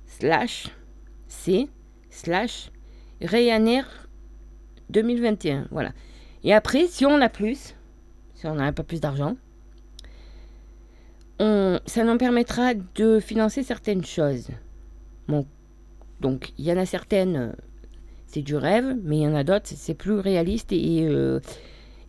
slash 0.06 0.68
c 1.28 1.70
slash 2.10 2.72
Ryanair 3.22 3.86
2021. 4.90 5.68
Voilà. 5.72 5.92
Et 6.44 6.54
après, 6.54 6.88
si 6.88 7.06
on 7.06 7.22
a 7.22 7.30
plus, 7.30 7.76
si 8.34 8.48
on 8.48 8.58
a 8.58 8.64
un 8.64 8.74
peu 8.74 8.84
plus 8.84 9.00
d'argent, 9.00 9.36
ça 11.40 12.04
nous 12.04 12.18
permettra 12.18 12.74
de 12.76 13.20
financer 13.20 13.64
certaines 13.64 14.06
choses. 14.06 14.50
Donc 16.20 16.54
il 16.58 16.66
y 16.66 16.72
en 16.72 16.78
a 16.78 16.86
certaines, 16.86 17.56
c'est 18.28 18.42
du 18.42 18.56
rêve, 18.56 18.96
mais 19.04 19.18
il 19.18 19.22
y 19.24 19.28
en 19.28 19.36
a 19.36 19.44
d'autres, 19.44 19.68
c'est 19.68 19.94
plus 19.94 20.20
réaliste 20.20 20.72
et, 20.72 21.08
euh, 21.08 21.40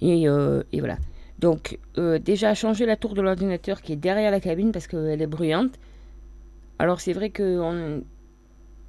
euh, 0.03 0.63
et, 0.73 0.81
voilà. 0.81 0.99
Donc 1.43 1.79
déjà 1.95 2.55
changer 2.55 2.87
la 2.87 2.97
tour 2.97 3.13
de 3.15 3.21
l'ordinateur 3.21 3.83
qui 3.83 3.93
est 3.93 3.97
derrière 3.97 4.31
la 4.31 4.41
cabine 4.41 4.73
parce 4.73 4.87
qu'elle 4.87 5.21
est 5.21 5.27
bruyante. 5.27 5.79
Alors 6.79 7.01
c'est 7.01 7.13
vrai 7.13 7.29
que 7.31 8.01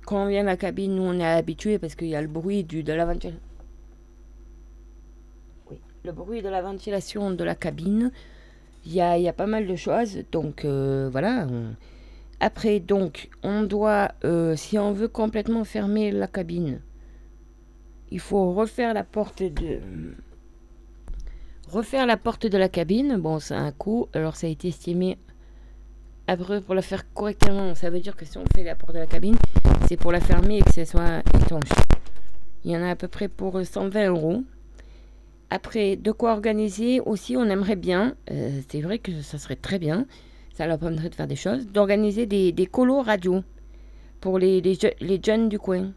quand 0.06 0.24
on 0.24 0.28
vient 0.28 0.42
à 0.42 0.46
la 0.46 0.58
cabine, 0.58 0.98
on 1.00 1.20
est 1.20 1.26
habitué 1.26 1.80
parce 1.80 1.96
qu'il 1.96 2.08
y 2.08 2.16
a 2.16 2.22
le 2.22 2.28
bruit 2.28 2.64
du, 2.64 2.84
de 2.84 2.94
la 2.94 3.06
ventilation. 3.06 3.42
Oui, 5.70 5.78
le 6.06 6.12
bruit 6.12 6.42
de 6.42 6.50
la 6.50 6.62
ventilation 6.62 7.32
de 7.32 7.44
la 7.44 7.56
cabine. 7.56 8.12
Il 8.86 8.94
y 8.94 9.02
a, 9.02 9.18
y 9.18 9.28
a, 9.28 9.34
pas 9.34 9.48
mal 9.48 9.66
de 9.66 9.76
choses. 9.76 10.24
Donc 10.32 10.64
voilà. 10.64 11.48
Après, 12.44 12.82
donc, 12.82 13.30
on 13.42 13.64
doit, 13.64 14.12
euh, 14.26 14.58
si 14.58 14.78
on 14.78 14.92
veut 14.92 15.08
complètement 15.08 15.64
fermer 15.64 16.12
la 16.12 16.28
cabine, 16.28 16.82
il 18.12 18.20
faut 18.20 18.52
refaire 18.54 18.94
la 18.94 19.06
porte 19.06 19.44
de... 19.44 19.80
Refaire 21.74 22.06
la 22.06 22.18
porte 22.18 22.46
de 22.46 22.56
la 22.60 22.70
cabine, 22.70 23.18
bon, 23.18 23.40
c'est 23.40 23.56
un 23.56 23.72
coût. 23.72 24.08
Alors, 24.14 24.36
ça 24.36 24.46
a 24.46 24.50
été 24.52 24.68
estimé 24.68 25.18
après, 26.28 26.62
pour 26.62 26.76
la 26.76 26.84
faire 26.84 27.12
correctement, 27.14 27.74
ça 27.74 27.90
veut 27.90 28.00
dire 28.00 28.16
que 28.16 28.26
si 28.26 28.38
on 28.38 28.44
fait 28.56 28.64
la 28.64 28.76
porte 28.76 28.94
de 28.94 29.00
la 29.00 29.08
cabine, 29.08 29.36
c'est 29.88 29.98
pour 29.98 30.12
la 30.12 30.20
fermer 30.20 30.60
et 30.60 30.62
que 30.62 30.72
ce 30.72 30.86
soit 30.86 31.24
étanche. 31.34 31.72
Il 32.64 32.70
y 32.70 32.78
en 32.78 32.84
a 32.84 32.92
à 32.92 32.96
peu 32.96 33.08
près 33.08 33.28
pour 33.28 33.60
120 33.60 34.10
euros. 34.10 34.44
Après, 35.50 35.96
de 35.96 36.12
quoi 36.12 36.34
organiser 36.34 37.00
aussi, 37.00 37.36
on 37.38 37.46
aimerait 37.46 37.76
bien, 37.76 38.14
euh, 38.30 38.62
c'est 38.70 38.82
vrai 38.82 39.00
que 39.00 39.24
ça 39.24 39.40
serait 39.40 39.56
très 39.56 39.80
bien, 39.80 40.06
ça 40.54 40.68
leur 40.68 40.78
permettrait 40.78 41.10
de 41.10 41.16
faire 41.16 41.28
des 41.28 41.36
choses, 41.36 41.66
d'organiser 41.66 42.28
des, 42.28 42.52
des 42.52 42.68
colos 42.68 43.02
radio 43.02 43.44
pour 44.22 44.38
les, 44.38 44.62
les, 44.62 45.20
jeunes 45.24 45.50
du 45.50 45.58
coin. 45.58 45.92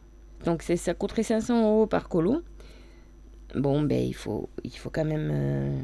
Donc 0.46 0.62
ça 0.62 0.94
coûterait 0.94 1.22
500 1.22 1.62
euros 1.62 1.86
par 1.86 2.08
colo. 2.08 2.40
Bon, 3.56 3.82
ben, 3.82 3.98
il 4.02 4.14
faut, 4.14 4.48
il 4.64 4.70
faut 4.76 4.90
quand 4.90 5.04
même. 5.04 5.30
euh, 5.32 5.82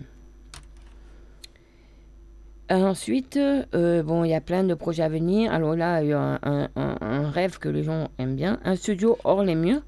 Ensuite, 2.71 3.37
euh, 3.37 4.03
bon, 4.03 4.25
il 4.25 4.31
y 4.31 4.35
a 4.35 4.41
plein 4.41 4.65
de 4.65 4.73
projets 4.75 5.03
à 5.03 5.09
venir. 5.09 5.53
Alors 5.53 5.77
là, 5.77 6.03
il 6.03 6.09
y 6.09 6.13
a 6.13 6.39
un, 6.43 7.31
rêve 7.31 7.59
que 7.59 7.69
les 7.69 7.83
gens 7.83 8.09
aiment 8.19 8.37
bien. 8.37 8.61
Un 8.65 8.77
studio 8.77 9.19
hors 9.25 9.43
les 9.43 9.55
murs. 9.55 9.83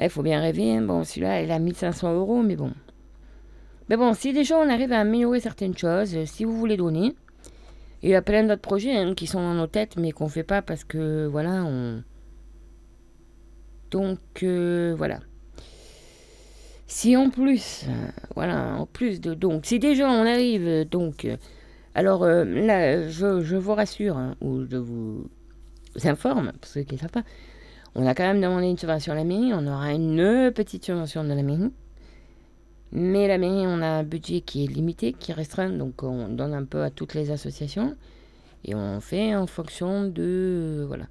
Il 0.00 0.08
faut 0.10 0.22
bien 0.22 0.40
rêver. 0.40 0.72
hein. 0.76 0.82
Bon, 0.82 1.04
celui-là, 1.04 1.42
il 1.42 1.50
a 1.52 1.58
1500 1.58 2.14
euros, 2.14 2.42
mais 2.42 2.56
bon. 2.56 2.72
Mais 3.88 3.96
bon, 3.96 4.12
si 4.12 4.32
déjà 4.32 4.56
on 4.58 4.68
arrive 4.68 4.92
à 4.92 5.00
améliorer 5.00 5.40
certaines 5.40 5.76
choses, 5.76 6.14
euh, 6.16 6.26
si 6.26 6.44
vous 6.44 6.56
voulez 6.56 6.76
donner, 6.76 7.14
il 8.02 8.10
y 8.10 8.14
a 8.14 8.22
plein 8.22 8.42
d'autres 8.44 8.60
projets 8.62 8.96
hein, 8.96 9.14
qui 9.14 9.26
sont 9.26 9.40
dans 9.40 9.54
nos 9.54 9.66
têtes, 9.66 9.96
mais 9.96 10.12
qu'on 10.12 10.28
fait 10.28 10.42
pas 10.44 10.62
parce 10.62 10.84
que, 10.84 11.26
voilà, 11.26 11.64
on... 11.64 12.02
Donc, 13.90 14.18
voilà. 14.96 15.20
Si 16.88 17.16
en 17.16 17.28
plus, 17.28 17.84
euh, 17.86 18.08
voilà, 18.34 18.74
en 18.74 18.86
plus 18.86 19.20
de... 19.20 19.34
Donc, 19.34 19.66
si 19.66 19.78
déjà 19.78 20.08
on 20.08 20.24
arrive, 20.24 20.88
donc... 20.88 21.26
euh, 21.26 21.36
alors 21.94 22.24
euh, 22.24 22.44
là, 22.44 23.06
je, 23.08 23.42
je 23.42 23.56
vous 23.56 23.74
rassure, 23.74 24.16
hein, 24.16 24.36
ou 24.40 24.64
je 24.64 24.78
vous 24.78 25.28
informe, 26.04 26.52
pour 26.52 26.70
ceux 26.70 26.82
qui 26.82 26.94
ne 26.94 27.08
pas, 27.08 27.24
on 27.94 28.06
a 28.06 28.14
quand 28.14 28.24
même 28.24 28.40
demandé 28.40 28.68
une 28.68 28.78
subvention 28.78 29.12
à 29.12 29.16
la 29.16 29.24
mairie, 29.24 29.52
on 29.52 29.66
aura 29.66 29.92
une 29.92 30.50
petite 30.54 30.84
subvention 30.84 31.24
de 31.24 31.28
la 31.28 31.42
mairie. 31.42 31.70
Mais 32.92 33.28
la 33.28 33.36
mairie, 33.36 33.66
on 33.66 33.82
a 33.82 33.86
un 33.86 34.02
budget 34.02 34.40
qui 34.40 34.64
est 34.64 34.66
limité, 34.66 35.12
qui 35.12 35.32
est 35.32 35.34
restreint, 35.34 35.68
donc 35.68 36.02
on 36.02 36.28
donne 36.28 36.54
un 36.54 36.64
peu 36.64 36.82
à 36.82 36.90
toutes 36.90 37.12
les 37.12 37.30
associations. 37.30 37.96
Et 38.64 38.74
on 38.74 39.00
fait 39.00 39.36
en 39.36 39.46
fonction 39.46 40.04
de... 40.08 40.84
Voilà. 40.88 41.04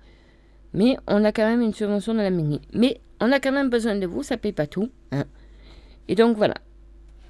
Mais 0.73 0.97
on 1.07 1.23
a 1.23 1.31
quand 1.31 1.47
même 1.47 1.61
une 1.61 1.73
subvention 1.73 2.13
de 2.13 2.19
la 2.19 2.31
mairie. 2.31 2.61
Mais 2.73 2.99
on 3.21 3.31
a 3.31 3.39
quand 3.39 3.51
même 3.51 3.69
besoin 3.69 3.95
de 3.95 4.07
vous, 4.07 4.23
ça 4.23 4.37
paye 4.37 4.53
pas 4.53 4.65
tout. 4.65 4.89
hein. 5.11 5.25
Et 6.07 6.15
donc 6.15 6.37
voilà. 6.37 6.55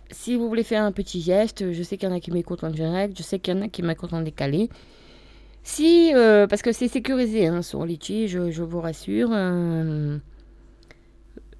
Si 0.10 0.36
vous 0.36 0.48
voulez 0.48 0.63
faire 0.63 0.84
un 0.84 0.91
petit 0.91 1.22
geste, 1.22 1.74
je 1.74 1.84
sais 1.84 1.98
qu'il 1.98 2.07
y 2.07 2.12
en 2.12 2.15
a 2.15 2.19
qui 2.19 2.31
m'écoutent 2.31 2.63
en 2.63 2.69
direct, 2.69 3.17
je 3.17 3.24
sais 3.24 3.39
qu'il 3.39 3.53
y 3.53 3.57
en 3.57 3.62
a 3.62 3.67
qui 3.67 3.84
m'écoutent 3.84 4.13
en 4.13 4.22
décalé. 4.22 4.69
Si, 5.63 6.13
euh, 6.15 6.48
parce 6.48 6.62
que 6.62 6.72
c'est 6.72 6.88
sécurisé 6.88 7.48
hein, 7.48 7.62
sur 7.62 7.86
Litchi, 7.86 8.29
je, 8.29 8.39
vous 8.63 8.79
rassure. 8.79 9.31
euh, 9.34 10.17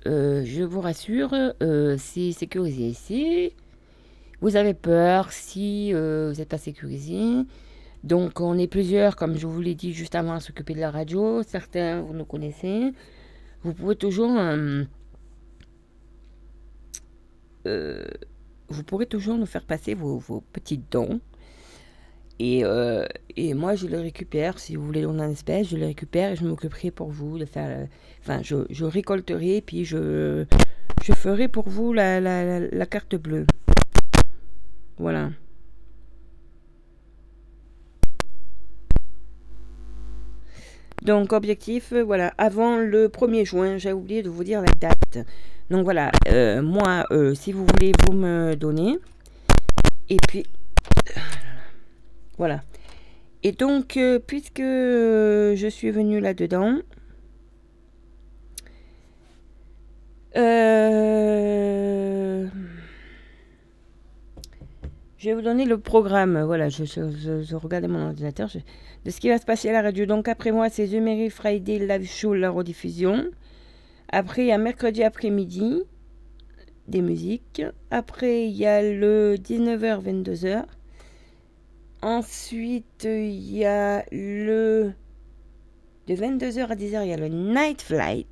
euh, 0.05 0.45
je 0.45 0.63
vous 0.63 0.79
rassure, 0.79 1.36
c'est 1.97 2.31
sécurisé. 2.31 2.93
Si 2.93 3.51
vous 4.39 4.55
avez 4.55 4.74
peur, 4.74 5.33
si 5.33 5.91
vous 5.91 6.33
n'êtes 6.38 6.47
pas 6.47 6.57
sécurisé, 6.57 7.19
donc 8.05 8.39
on 8.39 8.57
est 8.57 8.67
plusieurs, 8.67 9.17
comme 9.17 9.38
je 9.38 9.45
vous 9.45 9.59
l'ai 9.59 9.75
dit 9.75 9.91
juste 9.91 10.15
avant, 10.15 10.33
à 10.33 10.39
s'occuper 10.39 10.74
de 10.74 10.79
la 10.79 10.89
radio. 10.89 11.43
Certains, 11.43 12.00
vous 12.00 12.13
nous 12.13 12.25
connaissez. 12.25 12.93
Vous 13.63 13.74
pouvez 13.74 13.97
toujours... 13.97 14.39
euh, 17.67 18.05
vous 18.69 18.83
pourrez 18.83 19.05
toujours 19.05 19.38
nous 19.38 19.45
faire 19.45 19.63
passer 19.65 19.93
vos, 19.93 20.17
vos 20.17 20.41
petits 20.53 20.81
dons. 20.91 21.19
Et, 22.39 22.63
euh, 22.63 23.05
et 23.36 23.53
moi, 23.55 23.75
je 23.75 23.88
les 23.88 23.97
récupère. 23.97 24.59
Si 24.59 24.75
vous 24.75 24.86
voulez 24.86 25.01
donner 25.01 25.24
en 25.24 25.29
espèces, 25.31 25.69
je 25.69 25.77
les 25.77 25.88
récupère 25.88 26.31
et 26.31 26.36
je 26.36 26.45
m'occuperai 26.45 26.91
pour 26.91 27.09
vous 27.09 27.38
de 27.39 27.45
faire. 27.45 27.69
euh, 27.69 27.86
Enfin, 28.21 28.41
je, 28.43 28.57
je 28.69 28.86
récolterai, 28.86 29.62
puis 29.65 29.86
je, 29.86 30.45
je 31.03 31.13
ferai 31.13 31.47
pour 31.47 31.67
vous 31.69 31.93
la, 31.93 32.19
la, 32.19 32.59
la- 32.59 32.86
carte 32.86 33.15
bleue. 33.15 33.45
Voilà. 34.97 35.29
Donc, 41.03 41.31
objectif, 41.31 41.93
voilà, 41.93 42.33
avant 42.38 42.77
le 42.77 43.07
1er 43.07 43.45
juin, 43.45 43.77
j'ai 43.77 43.93
oublié 43.93 44.24
de 44.24 44.29
vous 44.29 44.43
dire 44.43 44.62
la 44.62 44.71
date. 44.79 45.25
Donc 45.69 45.83
voilà, 45.83 46.12
euh, 46.29 46.62
moi, 46.62 47.05
euh, 47.12 47.33
si 47.33 47.51
vous 47.51 47.65
voulez, 47.65 47.91
vous 48.05 48.13
me 48.13 48.55
donnez. 48.55 48.97
Et 50.09 50.15
puis, 50.27 50.45
voilà. 52.38 52.62
Et 53.43 53.51
donc, 53.51 53.97
euh, 53.97 54.19
puisque 54.19 54.62
je 54.62 55.67
suis 55.69 55.91
venue 55.91 56.21
là-dedans, 56.21 56.77
je 60.36 60.41
vais 65.25 65.34
vous 65.34 65.41
donner 65.41 65.65
le 65.65 65.77
programme. 65.77 66.41
Voilà, 66.43 66.69
je, 66.69 66.86
je, 66.86 67.56
regardais 67.56 67.89
mon 67.89 68.08
ordinateur 68.08 68.49
de 69.03 69.12
ce 69.12 69.19
qui 69.19 69.27
va 69.27 69.38
se 69.38 69.45
passer 69.45 69.67
à 69.67 69.73
la 69.73 69.82
radio. 69.82 70.06
Donc, 70.06 70.30
après 70.30 70.51
moi, 70.51 70.69
c'est 70.69 70.88
The 70.88 71.01
Mary 71.01 71.30
Friday 71.30 71.80
Live 71.80 72.10
Show, 72.10 72.36
la 72.36 72.51
rediffusion. 72.51 73.25
Après, 74.10 74.43
il 74.43 74.48
y 74.48 74.52
a 74.52 74.58
mercredi 74.58 75.04
après-midi, 75.04 75.84
des 76.88 77.02
musiques. 77.02 77.62
Après, 77.91 78.48
il 78.48 78.56
y 78.56 78.65
a 78.65 78.82
le 78.82 79.36
19h, 79.36 80.02
22h. 80.02 80.63
Ensuite, 82.02 83.04
il 83.04 83.58
y 83.58 83.65
a 83.65 84.06
le. 84.12 84.93
De 86.08 86.15
22h 86.15 86.67
à 86.67 86.76
10h, 86.76 87.04
il 87.04 87.10
y 87.10 87.13
a 87.13 87.17
le 87.17 87.28
Night 87.28 87.82
Flight. 87.82 88.28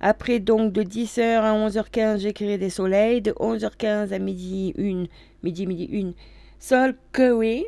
Après, 0.00 0.38
donc, 0.38 0.72
de 0.72 0.82
10h 0.82 1.20
à 1.20 1.54
11h15, 1.54 2.18
j'écrirai 2.18 2.58
des 2.58 2.70
soleils. 2.70 3.22
De 3.22 3.32
11h15 3.32 4.12
à 4.12 4.18
midi 4.18 4.74
1, 4.78 5.04
midi, 5.42 5.66
midi 5.66 5.88
1, 5.92 6.12
Sol 6.58 6.94
Curry. 7.12 7.64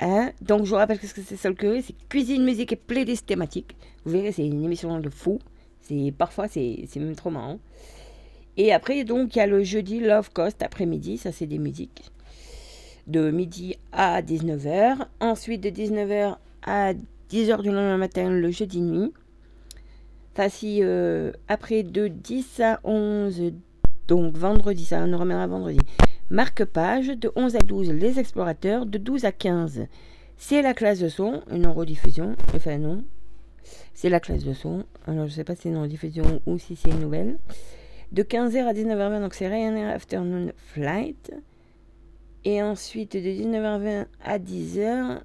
Hein? 0.00 0.32
Donc, 0.40 0.64
je 0.64 0.70
vous 0.70 0.76
rappelle 0.76 0.98
ce 1.00 1.12
que 1.12 1.20
c'est 1.20 1.36
Sol 1.36 1.54
Curry. 1.54 1.82
C'est 1.82 1.96
cuisine, 2.08 2.44
musique 2.44 2.72
et 2.72 2.76
playlist 2.76 3.26
thématique. 3.26 3.76
Vous 4.04 4.12
verrez, 4.12 4.32
c'est 4.32 4.46
une 4.46 4.64
émission 4.64 4.98
de 5.00 5.10
fou. 5.10 5.38
C'est 5.88 6.12
Parfois, 6.16 6.48
c'est 6.48 6.88
même 6.96 7.16
trop 7.16 7.30
marrant. 7.30 7.58
Et 8.56 8.72
après, 8.72 9.04
donc, 9.04 9.36
il 9.36 9.38
y 9.38 9.42
a 9.42 9.46
le 9.46 9.62
jeudi 9.62 10.00
Love 10.00 10.30
Coast 10.32 10.62
après-midi. 10.62 11.16
Ça, 11.16 11.32
c'est 11.32 11.46
des 11.46 11.58
musiques. 11.58 12.10
De 13.06 13.30
midi 13.30 13.76
à 13.92 14.20
19h. 14.20 15.06
Ensuite, 15.20 15.62
de 15.62 15.70
19h 15.70 16.36
à 16.66 16.92
10h 17.30 17.62
du 17.62 17.68
lendemain 17.68 17.96
matin, 17.96 18.30
le 18.30 18.50
jeudi 18.50 18.80
nuit. 18.80 19.12
Enfin, 20.32 20.48
si 20.48 20.80
euh, 20.82 21.32
après 21.48 21.82
de 21.82 22.08
10 22.08 22.60
à 22.60 22.80
11, 22.84 23.52
donc 24.06 24.36
vendredi, 24.36 24.84
ça 24.84 25.04
on 25.04 25.18
reviendra 25.18 25.46
vendredi. 25.46 25.80
Marque-page, 26.30 27.08
de 27.08 27.32
11 27.34 27.56
à 27.56 27.60
12, 27.60 27.90
les 27.90 28.20
explorateurs, 28.20 28.86
de 28.86 28.98
12 28.98 29.24
à 29.24 29.32
15, 29.32 29.86
c'est 30.36 30.62
la 30.62 30.74
classe 30.74 31.00
de 31.00 31.08
son, 31.08 31.42
une 31.50 31.66
rediffusion, 31.66 32.36
enfin 32.54 32.78
non, 32.78 33.02
c'est 33.98 34.10
la 34.10 34.20
classe 34.20 34.44
de 34.44 34.52
son, 34.52 34.84
alors 35.08 35.26
je 35.26 35.32
sais 35.32 35.42
pas 35.42 35.56
si 35.56 35.62
c'est 35.62 35.68
une 35.70 35.78
rediffusion 35.78 36.40
ou 36.46 36.56
si 36.56 36.76
c'est 36.76 36.88
une 36.88 37.00
nouvelle. 37.00 37.36
De 38.12 38.22
15h 38.22 38.64
à 38.64 38.72
19h20, 38.72 39.20
donc 39.20 39.34
c'est 39.34 39.48
Ryanair 39.48 39.92
Afternoon 39.92 40.52
Flight. 40.56 41.34
Et 42.44 42.62
ensuite 42.62 43.16
de 43.16 43.18
19h20 43.18 44.06
à 44.22 44.38
10h, 44.38 45.22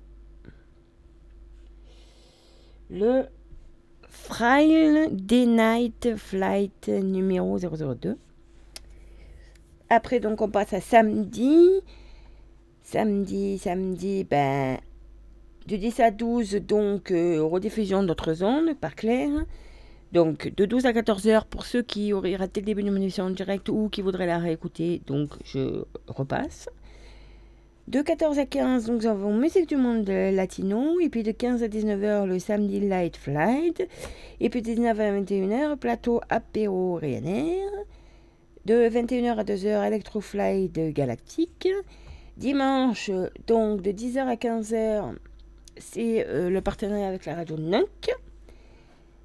le 2.89 3.25
Friday 4.09 5.45
Night 5.45 6.15
Flight 6.15 6.87
numéro 6.87 7.59
002. 7.59 8.17
Après, 9.91 10.19
donc, 10.19 10.41
on 10.41 10.49
passe 10.49 10.73
à 10.73 10.81
samedi. 10.81 11.69
Samedi, 12.81 13.59
samedi, 13.59 14.23
ben, 14.23 14.79
de 15.67 15.75
10 15.75 15.99
à 15.99 16.11
12, 16.11 16.55
donc, 16.55 17.11
euh, 17.11 17.41
rediffusion 17.41 18.03
d'autres 18.03 18.33
zones, 18.33 18.75
par 18.75 18.95
clair. 18.95 19.29
Donc, 20.11 20.53
de 20.55 20.65
12 20.65 20.85
à 20.85 20.93
14 20.93 21.27
heures 21.27 21.45
pour 21.45 21.65
ceux 21.65 21.81
qui 21.81 22.13
auraient 22.13 22.35
raté 22.35 22.61
le 22.61 22.65
début 22.65 22.83
de 22.83 22.91
mon 22.91 22.97
émission 22.97 23.25
en 23.25 23.29
direct 23.29 23.69
ou 23.69 23.89
qui 23.89 24.01
voudraient 24.01 24.27
la 24.27 24.37
réécouter. 24.37 25.01
Donc, 25.07 25.31
je 25.43 25.83
repasse. 26.07 26.69
De 27.87 28.01
14 28.01 28.39
à 28.39 28.45
15, 28.45 28.89
nous 28.91 29.07
avons 29.07 29.33
Musique 29.33 29.67
du 29.67 29.75
Monde 29.75 30.07
Latino. 30.07 30.99
Et 30.99 31.09
puis 31.09 31.23
de 31.23 31.31
15 31.31 31.63
à 31.63 31.67
19h, 31.67 32.25
le 32.25 32.39
samedi 32.39 32.79
Light 32.79 33.17
Flight. 33.17 33.87
Et 34.39 34.49
puis 34.49 34.61
de 34.61 34.67
19 34.67 34.99
à 34.99 35.19
21h, 35.19 35.77
plateau 35.77 36.21
apéro 36.29 36.95
Ryanair. 36.95 37.69
De 38.65 38.87
21h 38.87 39.37
à 39.37 39.43
2h, 39.43 39.87
Electro 39.87 40.21
Flight 40.21 40.79
Galactique. 40.93 41.67
Dimanche, 42.37 43.11
donc 43.47 43.81
de 43.81 43.91
10h 43.91 44.19
à 44.19 44.35
15h, 44.35 45.15
c'est 45.77 46.25
euh, 46.27 46.49
le 46.49 46.61
partenariat 46.61 47.07
avec 47.07 47.25
la 47.25 47.35
radio 47.35 47.57
Nunk. 47.57 48.11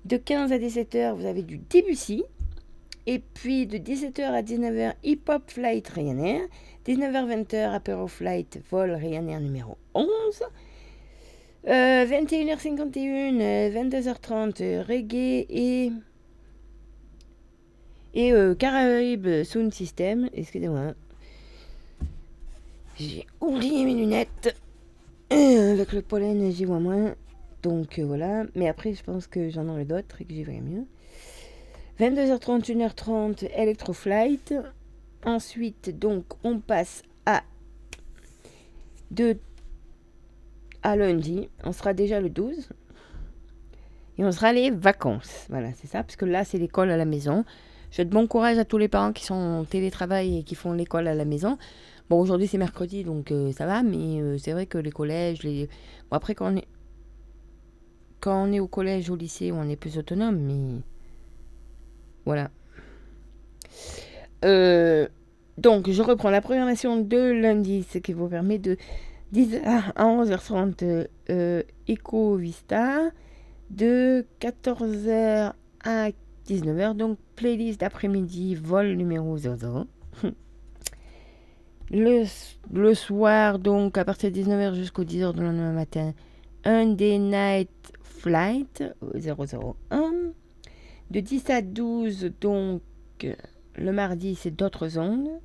De 0.04 0.16
15 0.16 0.52
à 0.52 0.58
17h, 0.58 1.14
vous 1.14 1.26
avez 1.26 1.42
du 1.42 1.58
Debussy. 1.58 2.24
Et 3.06 3.20
puis 3.20 3.66
de 3.66 3.78
17h 3.78 4.22
à 4.22 4.42
19h, 4.42 4.94
Hip 5.02 5.22
Hop 5.28 5.42
Flight 5.46 5.88
Ryanair. 5.88 6.42
19h-20h, 6.87 7.74
Apéro 7.74 8.06
Flight 8.06 8.61
Vol 8.70 8.92
Ryanair 8.92 9.40
numéro 9.40 9.76
11. 9.94 10.06
Euh, 11.66 12.06
21h51, 12.06 13.40
euh, 13.40 13.70
22h30, 13.70 14.62
euh, 14.62 14.84
Reggae 14.88 15.46
et. 15.50 15.92
Et 18.14 18.32
euh, 18.32 18.54
Caraïbes 18.54 19.44
Sound 19.44 19.72
System. 19.72 20.30
Excusez-moi. 20.32 20.94
J'ai 22.96 23.26
oublié 23.40 23.84
mes 23.84 23.94
lunettes. 23.94 24.56
Avec 25.31 25.93
le 25.93 26.03
pollen, 26.03 26.51
j'y 26.51 26.64
vois 26.64 26.81
moins. 26.81 27.14
Donc 27.62 27.99
euh, 27.99 28.05
voilà. 28.05 28.45
Mais 28.55 28.69
après, 28.69 28.95
je 28.95 29.03
pense 29.03 29.27
que 29.27 29.51
j'en 29.51 29.69
aurai 29.69 29.85
d'autres 29.85 30.21
et 30.21 30.25
que 30.25 30.33
j'y 30.33 30.45
verrai 30.45 30.61
mieux. 30.61 30.85
22h30, 32.01 32.64
1h30, 32.64 33.51
Electroflight. 33.55 34.55
Ensuite, 35.25 35.99
donc, 35.99 36.25
on 36.45 36.61
passe 36.61 37.03
à 37.27 37.43
de 39.11 39.37
à 40.83 40.97
lundi. 40.97 41.49
On 41.64 41.73
sera 41.73 41.93
déjà 41.93 42.21
le 42.21 42.31
12. 42.31 42.69
Et 44.19 44.25
on 44.25 44.33
sera 44.33 44.53
les 44.53 44.71
vacances. 44.71 45.47
Voilà, 45.49 45.73
c'est 45.75 45.87
ça, 45.87 46.03
parce 46.03 46.17
que 46.17 46.25
là, 46.25 46.45
c'est 46.45 46.59
l'école 46.59 46.91
à 46.91 46.97
la 46.97 47.05
maison. 47.05 47.45
Je 47.91 47.97
souhaite 47.97 48.11
bon 48.11 48.27
courage 48.27 48.59
à 48.59 48.64
tous 48.64 48.79
les 48.79 48.88
parents 48.88 49.12
qui 49.12 49.25
sont 49.25 49.35
en 49.35 49.64
télétravail 49.64 50.38
et 50.38 50.43
qui 50.43 50.55
font 50.55 50.73
l'école 50.73 51.07
à 51.09 51.14
la 51.14 51.25
maison. 51.25 51.59
Bon, 52.09 52.21
aujourd'hui, 52.21 52.47
c'est 52.47 52.59
mercredi, 52.59 53.05
donc 53.05 53.33
euh, 53.33 53.53
ça 53.53 53.66
va, 53.66 53.83
mais 53.83 54.21
euh, 54.21 54.38
c'est 54.38 54.53
vrai 54.53 54.64
que 54.66 54.79
les 54.79 54.90
collèges, 54.90 55.42
les... 55.42 55.66
Bon, 56.11 56.16
après, 56.16 56.35
quand 56.35 56.53
on 56.53 56.57
est... 56.57 56.66
Quand 58.21 58.44
on 58.49 58.53
est 58.53 58.61
au 58.61 58.66
collège, 58.66 59.11
au 59.11 59.16
lycée, 59.16 59.53
on 59.53 59.68
est 59.68 59.77
plus 59.77 59.99
autonome, 59.99 60.38
mais... 60.38 60.81
Voilà. 62.25 62.51
Euh, 64.44 65.07
donc, 65.59 65.90
je 65.90 66.03
reprends 66.03 66.31
la 66.31 66.40
programmation 66.40 67.01
de 67.01 67.18
lundi, 67.18 67.85
ce 67.88 67.99
qui 67.99 68.14
vous 68.14 68.29
permet 68.29 68.59
de 68.59 68.79
10 69.33 69.61
à 69.64 69.92
11h30 70.03 71.07
euh, 71.31 71.62
Eco 71.88 72.37
Vista, 72.37 73.11
de 73.71 74.25
14h 74.40 75.53
à 75.85 76.09
19h, 76.49 76.97
donc 76.97 77.18
playlist 77.37 77.81
d'après-midi, 77.81 78.55
vol 78.55 78.94
numéro 78.94 79.37
00. 79.37 79.85
Le, 81.90 82.94
soir, 82.94 83.59
donc 83.59 83.96
à 83.96 84.05
partir 84.05 84.31
de 84.31 84.37
19h 84.37 84.74
jusqu'au 84.74 85.05
10h 85.05 85.33
du 85.33 85.40
lendemain 85.40 85.72
matin, 85.72 86.12
un 86.64 86.85
night 86.85 87.70
flight 88.03 88.85
001. 89.14 90.33
De 91.11 91.20
10 91.20 91.51
à 91.51 91.62
12, 91.62 92.33
donc, 92.40 92.83
le 93.77 93.92
mardi, 93.92 94.35
c'est 94.35 94.51
d'autres 94.51 94.98
ondes. 94.98 95.40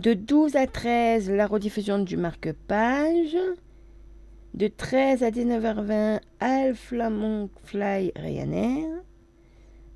De 0.00 0.14
12 0.14 0.56
à 0.56 0.66
13, 0.66 1.30
la 1.30 1.46
rediffusion 1.46 2.00
du 2.00 2.16
marque-page. 2.16 3.36
De 4.54 4.66
13 4.66 5.22
à 5.22 5.30
19h20, 5.30 6.20
Alpha 6.40 7.10
Fly 7.64 8.12
Ryanair. 8.16 8.88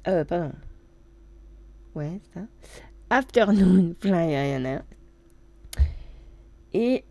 Euh, 0.06 0.24
pardon. 0.24 0.52
Ouais, 1.94 2.20
ça. 2.32 2.40
Afternoon 3.10 3.94
Fly. 4.00 4.80
Et 6.72 7.04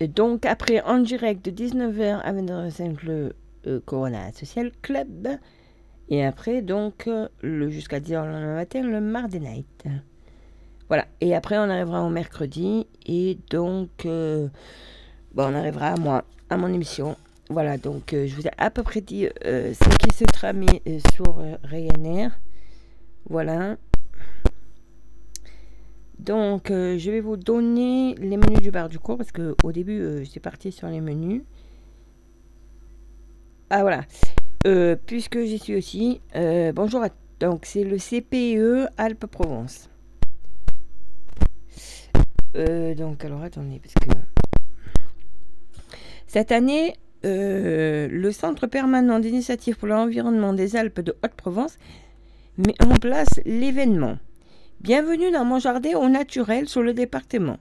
donc 0.00 0.46
après, 0.46 0.80
en 0.82 0.98
direct 0.98 1.44
de 1.44 1.50
19h 1.50 2.20
à 2.20 2.32
22h05, 2.32 3.04
le 3.04 3.32
euh, 3.66 3.80
Corona 3.84 4.32
Social 4.32 4.70
Club. 4.82 5.28
Et 6.10 6.24
après, 6.24 6.60
donc, 6.60 7.06
euh, 7.06 7.28
le 7.40 7.70
jusqu'à 7.70 7.98
10h 7.98 8.26
le 8.26 8.54
matin, 8.54 8.82
le 8.82 9.00
Mardi 9.00 9.40
Night. 9.40 9.84
Voilà. 10.88 11.06
Et 11.20 11.34
après, 11.34 11.56
on 11.56 11.70
arrivera 11.70 12.02
au 12.02 12.10
mercredi. 12.10 12.86
Et 13.06 13.38
donc, 13.50 14.04
euh, 14.04 14.48
bon, 15.32 15.50
on 15.50 15.54
arrivera 15.54 15.88
à 15.88 15.96
moi, 15.96 16.24
à 16.50 16.56
mon 16.56 16.68
émission. 16.68 17.16
Voilà, 17.50 17.76
donc 17.76 18.10
je 18.12 18.34
vous 18.34 18.46
ai 18.46 18.50
à 18.56 18.70
peu 18.70 18.82
près 18.82 19.02
dit 19.02 19.28
ce 19.44 19.96
qui 19.98 20.16
se 20.16 20.24
trame 20.24 20.64
sur 21.14 21.42
Ryanair. 21.62 22.38
Voilà. 23.28 23.76
Donc, 26.18 26.68
je 26.70 27.10
vais 27.10 27.20
vous 27.20 27.36
donner 27.36 28.14
les 28.14 28.36
menus 28.36 28.60
du 28.60 28.70
bar 28.70 28.88
du 28.88 28.98
cours 28.98 29.18
parce 29.18 29.32
qu'au 29.32 29.72
début, 29.72 30.00
euh, 30.00 30.24
parti 30.42 30.72
sur 30.72 30.88
les 30.88 31.00
menus. 31.00 31.42
Ah 33.68 33.82
voilà. 33.82 34.02
Euh, 34.66 34.96
puisque 35.06 35.38
j'y 35.40 35.58
suis 35.58 35.76
aussi, 35.76 36.20
euh, 36.36 36.72
bonjour 36.72 37.02
à 37.02 37.08
donc 37.40 37.66
c'est 37.66 37.84
le 37.84 37.98
CPE 37.98 38.88
Alpes-Provence. 38.96 39.90
donc 42.54 43.24
alors 43.24 43.42
attendez 43.42 43.80
parce 43.80 43.94
que 43.94 44.16
cette 46.28 46.52
année 46.52 46.94
le 47.24 48.30
Centre 48.30 48.68
permanent 48.68 49.18
d'initiative 49.18 49.76
pour 49.76 49.88
l'environnement 49.88 50.52
des 50.52 50.76
Alpes 50.76 51.00
de 51.00 51.16
Haute-Provence 51.22 51.78
met 52.56 52.74
en 52.82 52.94
place 52.98 53.40
l'événement. 53.44 54.16
Bienvenue 54.80 55.30
dans 55.32 55.44
mon 55.44 55.58
jardin 55.58 55.96
au 55.96 56.08
naturel 56.08 56.68
sur 56.68 56.82
le 56.82 56.94
département. 56.94 57.58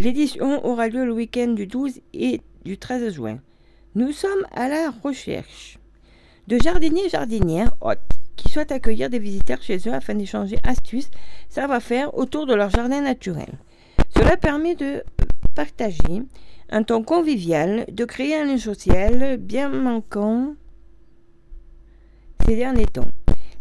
L'édition 0.00 0.64
aura 0.64 0.88
lieu 0.88 1.04
le 1.04 1.12
week-end 1.12 1.48
du 1.48 1.66
12 1.66 2.00
et 2.14 2.40
du 2.64 2.78
13 2.78 3.12
juin. 3.12 3.38
Nous 3.94 4.12
sommes 4.12 4.46
à 4.52 4.68
la 4.68 4.90
recherche 5.02 5.78
de 6.46 6.58
jardiniers 6.58 7.06
et 7.06 7.08
jardinières 7.08 7.74
hôtes 7.80 7.98
qui 8.36 8.48
souhaitent 8.48 8.72
accueillir 8.72 9.10
des 9.10 9.18
visiteurs 9.18 9.62
chez 9.62 9.78
eux 9.88 9.94
afin 9.94 10.14
d'échanger 10.14 10.58
astuces, 10.62 11.10
savoir-faire 11.48 12.16
autour 12.16 12.46
de 12.46 12.54
leur 12.54 12.70
jardin 12.70 13.00
naturel. 13.00 13.58
Cela 14.16 14.36
permet 14.36 14.76
de 14.76 15.02
partager 15.54 16.22
un 16.68 16.82
temps 16.82 17.02
convivial, 17.02 17.86
de 17.90 18.04
créer 18.04 18.36
un 18.36 18.44
lien 18.44 18.58
social 18.58 19.36
bien 19.38 19.68
manquant 19.68 20.54
ces 22.46 22.54
derniers 22.54 22.86
temps. 22.86 23.10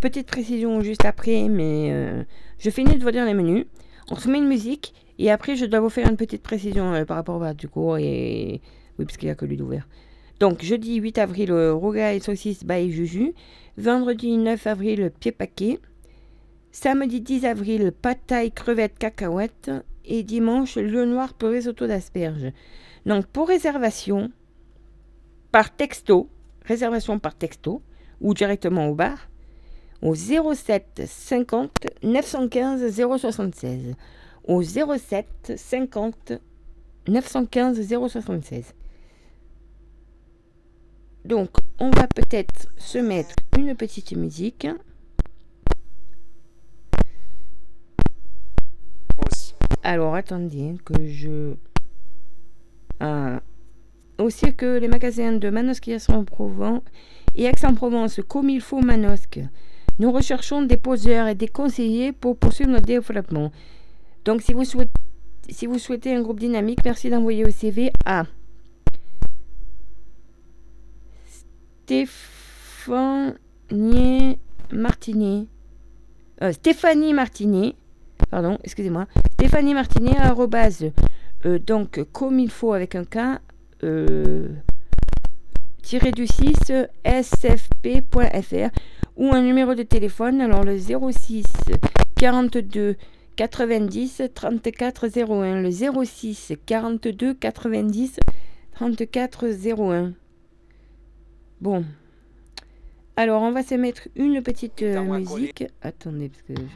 Petite 0.00 0.26
précision 0.26 0.80
juste 0.80 1.04
après, 1.04 1.48
mais 1.48 1.90
euh, 1.92 2.22
je 2.58 2.70
finis 2.70 2.98
de 2.98 3.04
vous 3.04 3.10
dire 3.10 3.24
les 3.24 3.34
menus. 3.34 3.66
On 4.10 4.16
se 4.16 4.28
met 4.28 4.38
une 4.38 4.48
musique 4.48 4.94
et 5.18 5.30
après 5.30 5.56
je 5.56 5.64
dois 5.64 5.80
vous 5.80 5.88
faire 5.88 6.08
une 6.08 6.16
petite 6.16 6.42
précision 6.42 7.04
par 7.06 7.16
rapport 7.16 7.42
à 7.42 7.54
du 7.54 7.68
cours 7.68 7.98
et 7.98 8.60
oui 8.98 9.04
parce 9.04 9.16
qu'il 9.16 9.28
n'y 9.28 9.30
a 9.30 9.36
que 9.36 9.44
lui 9.44 9.56
d'ouvert. 9.56 9.86
Donc 10.40 10.62
jeudi 10.62 10.96
8 10.96 11.18
avril 11.18 11.52
rougail 11.52 12.20
saucisse 12.20 12.64
by 12.64 12.90
Juju, 12.90 13.32
vendredi 13.78 14.36
9 14.36 14.66
avril 14.66 15.12
pied 15.20 15.30
paquet, 15.30 15.78
samedi 16.72 17.20
10 17.20 17.46
avril 17.46 17.92
pataille 17.92 18.50
crevette 18.50 18.98
cacahuète 18.98 19.70
et 20.04 20.24
dimanche 20.24 20.76
le 20.76 21.04
noir 21.06 21.32
pour 21.34 21.50
risotto 21.50 21.86
d'asperges. 21.86 22.50
Donc 23.06 23.26
pour 23.26 23.48
réservation, 23.48 24.30
par 25.52 25.74
texto, 25.76 26.28
réservation 26.64 27.18
par 27.18 27.36
texto 27.36 27.82
ou 28.20 28.34
directement 28.34 28.88
au 28.88 28.94
bar 28.94 29.28
au 30.02 30.14
07 30.16 31.02
50 31.06 31.86
915 32.02 32.90
076. 32.90 33.94
Au 34.44 34.62
07 34.62 35.52
50 35.56 36.32
915 37.06 37.88
076. 38.08 38.74
Donc, 41.24 41.50
on 41.78 41.90
va 41.90 42.08
peut-être 42.08 42.66
se 42.76 42.98
mettre 42.98 43.36
une 43.56 43.76
petite 43.76 44.12
musique. 44.16 44.66
Alors, 49.84 50.14
attendez 50.14 50.70
hein, 50.70 50.76
que 50.84 51.06
je... 51.06 51.54
Ah. 52.98 53.40
Aussi 54.22 54.54
que 54.54 54.78
les 54.78 54.86
magasins 54.86 55.32
de 55.32 55.50
Manosque 55.50 55.88
et 55.88 55.94
Aix-en-Provence 55.94 56.82
et 57.34 57.44
Aix-en-Provence, 57.44 58.20
comme 58.28 58.50
il 58.50 58.60
faut 58.60 58.80
Manosque, 58.80 59.40
nous 59.98 60.12
recherchons 60.12 60.62
des 60.62 60.76
poseurs 60.76 61.26
et 61.26 61.34
des 61.34 61.48
conseillers 61.48 62.12
pour 62.12 62.36
poursuivre 62.36 62.70
notre 62.70 62.86
développement. 62.86 63.50
Donc, 64.24 64.42
si 64.42 64.52
vous 64.52 64.64
souhaitez, 64.64 66.14
un 66.14 66.22
groupe 66.22 66.38
dynamique, 66.38 66.78
merci 66.84 67.10
d'envoyer 67.10 67.44
au 67.44 67.50
CV 67.50 67.90
à 68.04 68.24
Stéphanie 71.84 73.18
Martinet. 74.72 75.46
Euh, 76.42 76.52
Stéphanie 76.52 77.12
Martinet. 77.12 77.74
Pardon, 78.30 78.56
excusez-moi. 78.62 79.08
Stéphanie 79.32 79.74
Martinet, 79.74 80.16
arrobase, 80.16 80.92
euh, 81.44 81.58
donc, 81.58 82.04
comme 82.12 82.38
il 82.38 82.50
faut 82.50 82.72
avec 82.72 82.94
un 82.94 83.04
K, 83.04 83.40
tiré 85.82 86.12
du 86.12 86.26
6 86.26 86.72
sfp.fr 87.04 88.70
ou 89.16 89.32
un 89.32 89.42
numéro 89.42 89.74
de 89.74 89.82
téléphone, 89.82 90.40
alors 90.40 90.64
le 90.64 90.78
06 90.78 91.44
42 92.16 92.96
90 93.36 94.22
34 94.34 95.08
01. 95.18 95.62
Le 95.62 95.70
06 95.70 96.52
42 96.66 97.34
90 97.34 98.20
34 98.74 99.46
01. 99.46 100.12
Bon. 101.60 101.84
Alors, 103.16 103.42
on 103.42 103.52
va 103.52 103.62
se 103.62 103.74
mettre 103.74 104.08
une 104.16 104.42
petite 104.42 104.82
euh, 104.82 105.02
musique. 105.02 105.64
Attendez, 105.82 106.30
parce 106.30 106.42
que. 106.42 106.66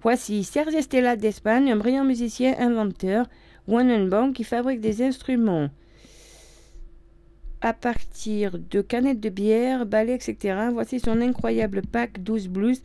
Voici 0.00 0.44
Serge 0.44 0.80
Stella 0.80 1.16
d'Espagne, 1.16 1.72
un 1.72 1.76
brillant 1.76 2.04
musicien 2.04 2.54
inventeur, 2.58 3.26
One 3.68 4.32
qui 4.32 4.44
fabrique 4.44 4.80
des 4.80 5.02
instruments 5.02 5.68
à 7.60 7.72
partir 7.72 8.58
de 8.58 8.80
canettes 8.80 9.20
de 9.20 9.28
bière, 9.28 9.86
balais, 9.86 10.14
etc. 10.14 10.68
Voici 10.72 10.98
son 10.98 11.20
incroyable 11.20 11.82
pack 11.82 12.22
12 12.22 12.48
blues. 12.48 12.82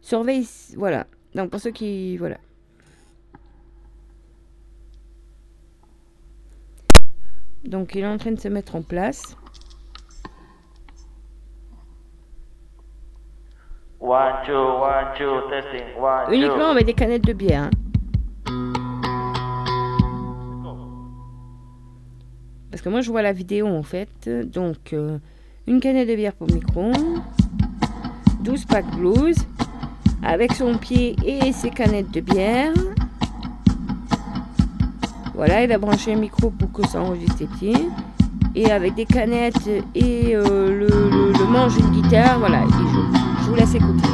Surveille. 0.00 0.46
Voilà. 0.76 1.06
Donc, 1.34 1.50
pour 1.50 1.60
ceux 1.60 1.70
qui. 1.70 2.16
Voilà. 2.16 2.38
Donc 7.66 7.94
il 7.94 8.02
est 8.02 8.06
en 8.06 8.16
train 8.16 8.32
de 8.32 8.40
se 8.40 8.48
mettre 8.48 8.76
en 8.76 8.82
place. 8.82 9.36
Uniquement 16.30 16.68
avec 16.68 16.86
des 16.86 16.94
canettes 16.94 17.24
de 17.24 17.32
bière. 17.32 17.64
Hein. 17.64 17.70
Moi 22.90 23.00
je 23.00 23.10
vois 23.10 23.22
la 23.22 23.32
vidéo 23.32 23.66
en 23.66 23.82
fait. 23.82 24.28
Donc 24.28 24.92
euh, 24.92 25.18
une 25.66 25.80
canette 25.80 26.08
de 26.08 26.14
bière 26.14 26.32
pour 26.34 26.50
micro. 26.50 26.92
12 28.40 28.64
packs 28.66 28.90
blues. 28.96 29.36
Avec 30.22 30.52
son 30.54 30.76
pied 30.78 31.16
et 31.24 31.52
ses 31.52 31.70
canettes 31.70 32.10
de 32.10 32.20
bière. 32.20 32.72
Voilà, 35.34 35.62
il 35.62 35.70
a 35.70 35.78
branché 35.78 36.14
un 36.14 36.16
micro 36.16 36.50
pour 36.50 36.72
que 36.72 36.88
ça 36.88 37.00
enregistre 37.00 37.38
ses 37.38 37.46
pieds. 37.46 37.88
Et 38.54 38.70
avec 38.70 38.94
des 38.94 39.04
canettes 39.04 39.68
et 39.94 40.34
euh, 40.34 40.70
le, 40.70 41.32
le, 41.38 41.44
manche 41.44 41.76
d'une 41.76 42.00
guitare, 42.00 42.38
voilà. 42.38 42.64
Je 43.42 43.50
vous 43.50 43.54
laisse 43.54 43.74
écouter. 43.74 44.08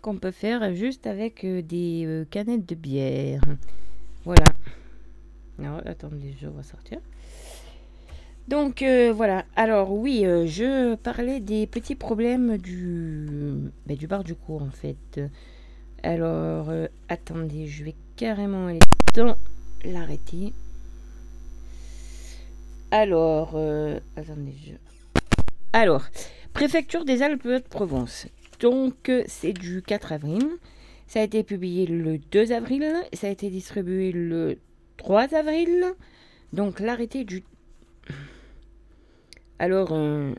Qu'on 0.00 0.16
peut 0.16 0.30
faire 0.30 0.74
juste 0.74 1.06
avec 1.06 1.44
euh, 1.44 1.62
des 1.62 2.04
euh, 2.06 2.24
canettes 2.30 2.68
de 2.68 2.74
bière. 2.74 3.42
Voilà. 4.24 4.46
Alors, 5.58 5.80
attendez, 5.84 6.34
je 6.40 6.46
vais 6.46 6.62
sortir. 6.62 6.98
Donc 8.48 8.82
euh, 8.82 9.12
voilà. 9.12 9.44
Alors 9.54 9.92
oui, 9.92 10.22
je 10.24 10.96
parlais 10.96 11.38
des 11.38 11.66
petits 11.66 11.94
problèmes 11.94 12.56
du, 12.58 13.70
ben, 13.86 13.96
du 13.96 14.06
bar 14.06 14.24
du 14.24 14.34
cours 14.34 14.62
en 14.62 14.70
fait. 14.70 15.20
Alors 16.02 16.72
attendez, 17.08 17.68
je 17.68 17.84
vais 17.84 17.94
carrément 18.16 18.66
aller 18.66 18.80
dans 19.14 19.36
l'arrêter. 19.84 20.52
Alors, 22.90 23.56
attendez, 24.16 24.54
je... 24.66 24.72
Alors, 25.72 26.02
préfecture 26.52 27.04
des 27.04 27.22
Alpes 27.22 27.46
de 27.46 27.58
Provence. 27.58 28.26
Donc, 28.60 29.10
c'est 29.26 29.52
du 29.52 29.82
4 29.82 30.12
avril. 30.12 30.46
Ça 31.06 31.20
a 31.20 31.22
été 31.24 31.42
publié 31.42 31.86
le 31.86 32.18
2 32.18 32.52
avril. 32.52 32.86
Ça 33.12 33.26
a 33.26 33.30
été 33.30 33.50
distribué 33.50 34.12
le 34.12 34.58
3 34.98 35.34
avril. 35.34 35.84
Donc, 36.52 36.80
l'arrêté 36.80 37.24
du. 37.24 37.42
alors, 39.58 39.88
euh, 39.92 40.32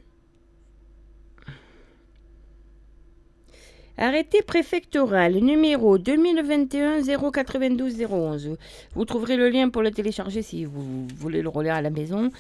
Arrêté 3.97 4.41
préfectoral 4.41 5.35
numéro 5.35 5.99
2021 5.99 7.03
092 7.03 8.03
011. 8.09 8.57
Vous 8.95 9.05
trouverez 9.05 9.37
le 9.37 9.49
lien 9.49 9.69
pour 9.69 9.83
le 9.83 9.91
télécharger 9.91 10.41
si 10.41 10.65
vous 10.65 11.05
voulez 11.17 11.43
le 11.43 11.49
relire 11.49 11.75
à 11.75 11.83
la 11.83 11.91
maison. 11.91 12.31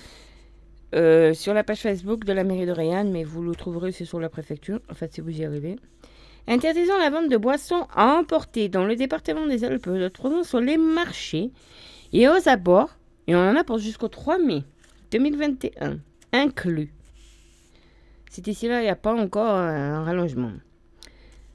Euh, 0.93 1.33
sur 1.33 1.53
la 1.53 1.63
page 1.63 1.79
Facebook 1.79 2.25
de 2.25 2.33
la 2.33 2.43
mairie 2.43 2.65
de 2.65 2.71
Rayanne, 2.71 3.11
mais 3.11 3.23
vous 3.23 3.41
le 3.41 3.55
trouverez 3.55 3.89
aussi 3.89 4.05
sur 4.05 4.19
la 4.19 4.27
préfecture, 4.27 4.81
en 4.89 4.93
fait, 4.93 5.13
si 5.13 5.21
vous 5.21 5.29
y 5.29 5.45
arrivez. 5.45 5.77
Interdisant 6.47 6.97
la 6.97 7.09
vente 7.09 7.29
de 7.29 7.37
boissons 7.37 7.87
à 7.95 8.07
emporter 8.15 8.67
dans 8.67 8.85
le 8.85 8.95
département 8.97 9.47
des 9.47 9.63
Alpes 9.63 9.89
de 9.89 10.09
Provence 10.09 10.49
sur 10.49 10.59
les 10.59 10.77
marchés 10.77 11.51
et 12.11 12.27
aux 12.27 12.49
abords, 12.49 12.97
et 13.27 13.35
on 13.35 13.39
en 13.39 13.55
a 13.55 13.63
pour 13.63 13.77
jusqu'au 13.77 14.09
3 14.09 14.39
mai 14.39 14.63
2021, 15.11 15.99
inclus. 16.33 16.91
C'est 18.29 18.47
ici 18.47 18.67
là, 18.67 18.81
il 18.81 18.83
n'y 18.83 18.89
a 18.89 18.95
pas 18.95 19.13
encore 19.13 19.55
un 19.55 20.03
rallongement. 20.03 20.51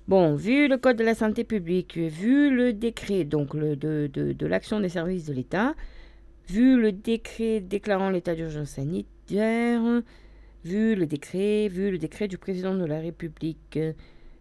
Bon, 0.09 0.35
vu 0.35 0.69
le 0.69 0.79
Code 0.79 0.97
de 0.97 1.05
la 1.05 1.15
santé 1.15 1.45
publique, 1.45 1.99
vu 1.99 2.55
le 2.55 2.73
décret 2.73 3.25
donc 3.25 3.57
de 3.57 4.47
l'action 4.47 4.81
des 4.81 4.89
services 4.89 5.27
de 5.27 5.35
l'État, 5.35 5.75
vu 6.49 6.81
le 6.81 6.93
décret 6.93 7.61
déclarant 7.61 8.11
l'état 8.11 8.35
d'urgence 8.35 8.71
sanitaire, 8.71 10.03
vu 10.65 10.95
le 10.95 11.07
décret, 11.07 11.69
vu 11.69 11.91
le 11.91 11.99
décret 11.99 12.29
du 12.29 12.39
président 12.39 12.75
de 12.75 12.85
la 12.85 13.01
République, 13.01 13.79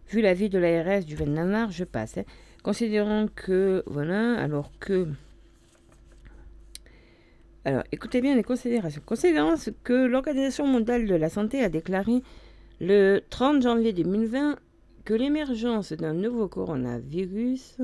vu 0.08 0.20
l'avis 0.20 0.48
de 0.48 0.58
l'ARS 0.58 1.04
du 1.04 1.16
29 1.16 1.46
mars, 1.46 1.74
je 1.74 1.84
passe. 1.84 2.18
Hein. 2.18 2.24
Considérant 2.62 3.26
que, 3.34 3.82
voilà, 3.86 4.38
alors 4.38 4.72
que... 4.80 5.08
Alors, 7.64 7.82
écoutez 7.90 8.20
bien 8.20 8.36
les 8.36 8.44
considérations. 8.44 9.02
Considérant 9.04 9.54
que 9.82 10.06
l'Organisation 10.06 10.66
mondiale 10.66 11.06
de 11.06 11.14
la 11.14 11.28
santé 11.28 11.62
a 11.62 11.68
déclaré 11.68 12.22
le 12.80 13.20
30 13.30 13.62
janvier 13.62 13.92
2020 13.92 14.56
que 15.04 15.14
l'émergence 15.14 15.92
d'un 15.92 16.12
nouveau 16.12 16.48
coronavirus 16.48 17.78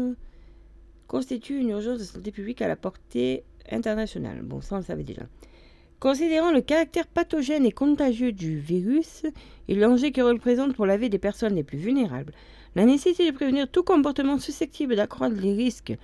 constitue 1.07 1.59
une 1.59 1.71
urgence 1.71 1.99
de 1.99 2.05
santé 2.05 2.33
publique 2.33 2.63
à 2.63 2.69
la 2.69 2.77
portée 2.77 3.45
internationale. 3.73 4.43
Bon, 4.43 4.61
ça 4.61 4.77
on 4.77 4.79
le 4.79 4.85
savait 4.85 5.05
déjà. 5.05 5.23
Considérant 6.03 6.51
le 6.51 6.61
caractère 6.61 7.07
pathogène 7.07 7.65
et 7.65 7.71
contagieux 7.71 8.33
du 8.33 8.59
virus 8.59 9.23
et 9.69 9.75
l'enjeu 9.77 10.09
qu'il 10.11 10.25
représente 10.25 10.75
pour 10.75 10.85
la 10.85 10.97
vie 10.97 11.09
des 11.09 11.19
personnes 11.19 11.55
les 11.55 11.63
plus 11.63 11.79
vulnérables, 11.79 12.33
la 12.75 12.85
nécessité 12.85 13.31
de 13.31 13.35
prévenir 13.37 13.71
tout 13.71 13.85
comportement 13.85 14.39
susceptible 14.39 14.97
d'accroître 14.97 15.37
les 15.37 15.53
risques 15.53 15.97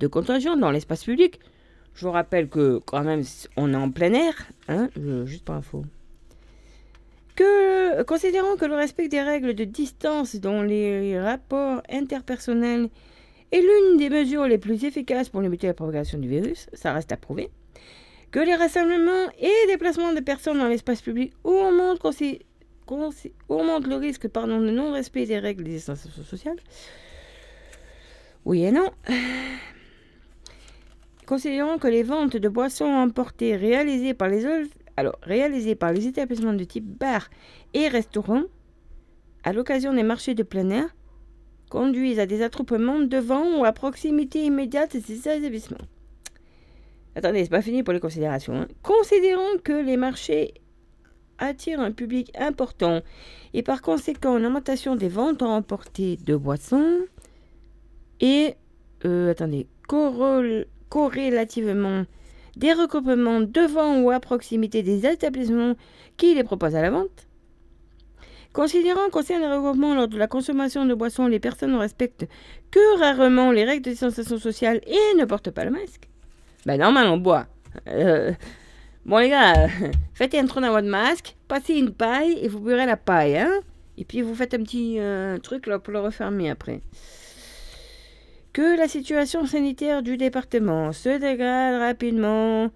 de 0.00 0.06
contagion 0.08 0.56
dans 0.56 0.72
l'espace 0.72 1.04
public, 1.04 1.38
je 1.94 2.04
vous 2.04 2.10
rappelle 2.10 2.48
que 2.48 2.80
quand 2.84 3.04
même 3.04 3.22
on 3.56 3.72
est 3.72 3.76
en 3.76 3.90
plein 3.90 4.12
air, 4.12 4.34
hein, 4.68 4.88
juste 5.24 5.44
pour 5.44 5.54
info. 5.54 5.84
Que, 7.36 8.02
considérant 8.02 8.56
que 8.56 8.64
le 8.64 8.74
respect 8.74 9.08
des 9.08 9.22
règles 9.22 9.54
de 9.54 9.64
distance 9.64 10.36
dans 10.36 10.62
les 10.62 11.20
rapports 11.20 11.82
interpersonnels 11.88 12.88
est 13.54 13.60
l'une 13.60 13.96
des 13.98 14.10
mesures 14.10 14.46
les 14.46 14.58
plus 14.58 14.84
efficaces 14.84 15.28
pour 15.28 15.40
limiter 15.40 15.68
la 15.68 15.74
propagation 15.74 16.18
du 16.18 16.28
virus, 16.28 16.66
ça 16.72 16.92
reste 16.92 17.12
à 17.12 17.16
prouver 17.16 17.50
que 18.32 18.40
les 18.40 18.56
rassemblements 18.56 19.30
et 19.38 19.52
déplacements 19.68 20.12
de 20.12 20.18
personnes 20.18 20.58
dans 20.58 20.66
l'espace 20.66 21.00
public 21.00 21.32
augmentent, 21.44 22.00
le 22.88 23.94
risque 23.94 24.26
pardon, 24.26 24.60
de 24.60 24.70
non-respect 24.70 25.26
des 25.26 25.38
règles 25.38 25.62
des 25.62 25.70
distanciation 25.70 26.24
sociales 26.24 26.56
Oui 28.44 28.64
et 28.64 28.72
non. 28.72 28.90
Considérons 31.26 31.78
que 31.78 31.86
les 31.86 32.02
ventes 32.02 32.36
de 32.36 32.48
boissons 32.48 32.86
emportées 32.86 33.54
réalisées 33.54 34.14
par 34.14 34.28
les, 34.28 34.44
alors, 34.96 35.16
réalisées 35.22 35.76
par 35.76 35.92
les 35.92 36.08
établissements 36.08 36.54
de 36.54 36.64
type 36.64 36.86
bar 36.86 37.30
et 37.72 37.86
restaurants 37.86 38.42
à 39.44 39.52
l'occasion 39.52 39.94
des 39.94 40.02
marchés 40.02 40.34
de 40.34 40.42
plein 40.42 40.70
air 40.70 40.88
conduisent 41.68 42.20
à 42.20 42.26
des 42.26 42.42
attroupements 42.42 43.00
devant 43.00 43.58
ou 43.58 43.64
à 43.64 43.72
proximité 43.72 44.44
immédiate 44.44 44.96
de 44.96 45.02
ces 45.02 45.28
établissements. 45.28 45.78
Attendez, 47.16 47.44
c'est 47.44 47.50
pas 47.50 47.62
fini 47.62 47.82
pour 47.82 47.94
les 47.94 48.00
considérations. 48.00 48.54
Hein. 48.54 48.68
Considérons 48.82 49.58
que 49.62 49.72
les 49.72 49.96
marchés 49.96 50.54
attirent 51.38 51.80
un 51.80 51.92
public 51.92 52.30
important 52.38 53.00
et 53.52 53.62
par 53.62 53.82
conséquent 53.82 54.38
une 54.38 54.46
augmentation 54.46 54.96
des 54.96 55.08
ventes 55.08 55.42
en 55.42 55.56
emporté 55.56 56.16
de 56.16 56.36
boissons 56.36 56.98
et, 58.20 58.54
euh, 59.04 59.30
attendez, 59.30 59.66
corrélativement 60.88 62.04
des 62.56 62.72
regroupements 62.72 63.40
devant 63.40 64.00
ou 64.00 64.10
à 64.10 64.20
proximité 64.20 64.82
des 64.82 65.06
établissements 65.06 65.74
qui 66.16 66.34
les 66.34 66.44
proposent 66.44 66.76
à 66.76 66.82
la 66.82 66.90
vente. 66.90 67.28
Considérant 68.54 69.10
qu'au 69.10 69.22
sein 69.22 69.40
des 69.40 69.48
regroupements 69.48 69.96
lors 69.96 70.06
de 70.06 70.16
la 70.16 70.28
consommation 70.28 70.86
de 70.86 70.94
boissons, 70.94 71.26
les 71.26 71.40
personnes 71.40 71.72
ne 71.72 71.76
respectent 71.76 72.28
que 72.70 73.00
rarement 73.00 73.50
les 73.50 73.64
règles 73.64 73.84
de 73.84 73.90
distanciation 73.90 74.38
sociale 74.38 74.80
et 74.86 75.16
ne 75.18 75.24
portent 75.24 75.50
pas 75.50 75.64
le 75.64 75.72
masque. 75.72 76.08
Ben 76.64 76.78
normal, 76.78 77.08
on 77.08 77.16
boit. 77.16 77.48
Euh, 77.88 78.32
bon 79.04 79.18
les 79.18 79.30
gars, 79.30 79.66
faites 80.14 80.36
un 80.36 80.46
trou 80.46 80.60
dans 80.60 80.70
votre 80.70 80.86
masque, 80.86 81.34
passez 81.48 81.74
une 81.74 81.92
paille 81.92 82.38
et 82.40 82.46
vous 82.46 82.60
buerrez 82.60 82.86
la 82.86 82.96
paille, 82.96 83.38
hein 83.38 83.50
Et 83.98 84.04
puis 84.04 84.22
vous 84.22 84.36
faites 84.36 84.54
un 84.54 84.62
petit 84.62 85.00
euh, 85.00 85.36
truc 85.38 85.66
là 85.66 85.80
pour 85.80 85.92
le 85.92 85.98
refermer 85.98 86.48
après. 86.48 86.80
Que 88.52 88.78
la 88.78 88.86
situation 88.86 89.46
sanitaire 89.46 90.04
du 90.04 90.16
département 90.16 90.92
se 90.92 91.08
dégrade 91.08 91.80
rapidement 91.80 92.70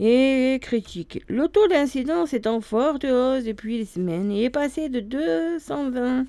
et 0.00 0.58
critique. 0.60 1.22
Le 1.28 1.48
taux 1.48 1.68
d'incidence 1.68 2.34
est 2.34 2.46
en 2.46 2.60
forte 2.60 3.04
hausse 3.04 3.44
depuis 3.44 3.78
les 3.78 3.84
semaines 3.84 4.30
et 4.30 4.44
est 4.44 4.50
passé 4.50 4.88
de 4.88 5.00
220 5.00 6.26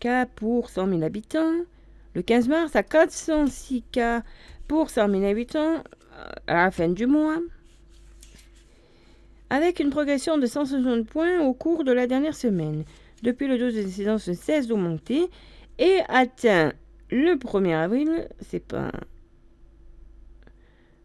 cas 0.00 0.26
pour 0.26 0.70
100 0.70 0.88
000 0.88 1.02
habitants 1.02 1.52
le 2.14 2.22
15 2.22 2.48
mars 2.48 2.74
à 2.76 2.82
406 2.82 3.82
cas 3.92 4.22
pour 4.66 4.90
100 4.90 5.08
000 5.10 5.24
habitants 5.24 5.82
à 6.46 6.64
la 6.64 6.70
fin 6.70 6.88
du 6.88 7.06
mois, 7.06 7.38
avec 9.50 9.78
une 9.78 9.90
progression 9.90 10.36
de 10.36 10.46
160 10.46 11.06
points 11.06 11.40
au 11.40 11.54
cours 11.54 11.84
de 11.84 11.92
la 11.92 12.06
dernière 12.06 12.34
semaine. 12.34 12.84
Depuis 13.22 13.46
le 13.46 13.56
12 13.56 13.74
d'incidence 13.74 14.32
cesse 14.32 14.66
d'augmenter 14.66 15.28
et 15.78 15.98
atteint 16.08 16.72
le 17.10 17.34
1er 17.34 17.74
avril, 17.74 18.28
c'est 18.40 18.64
pas 18.64 18.90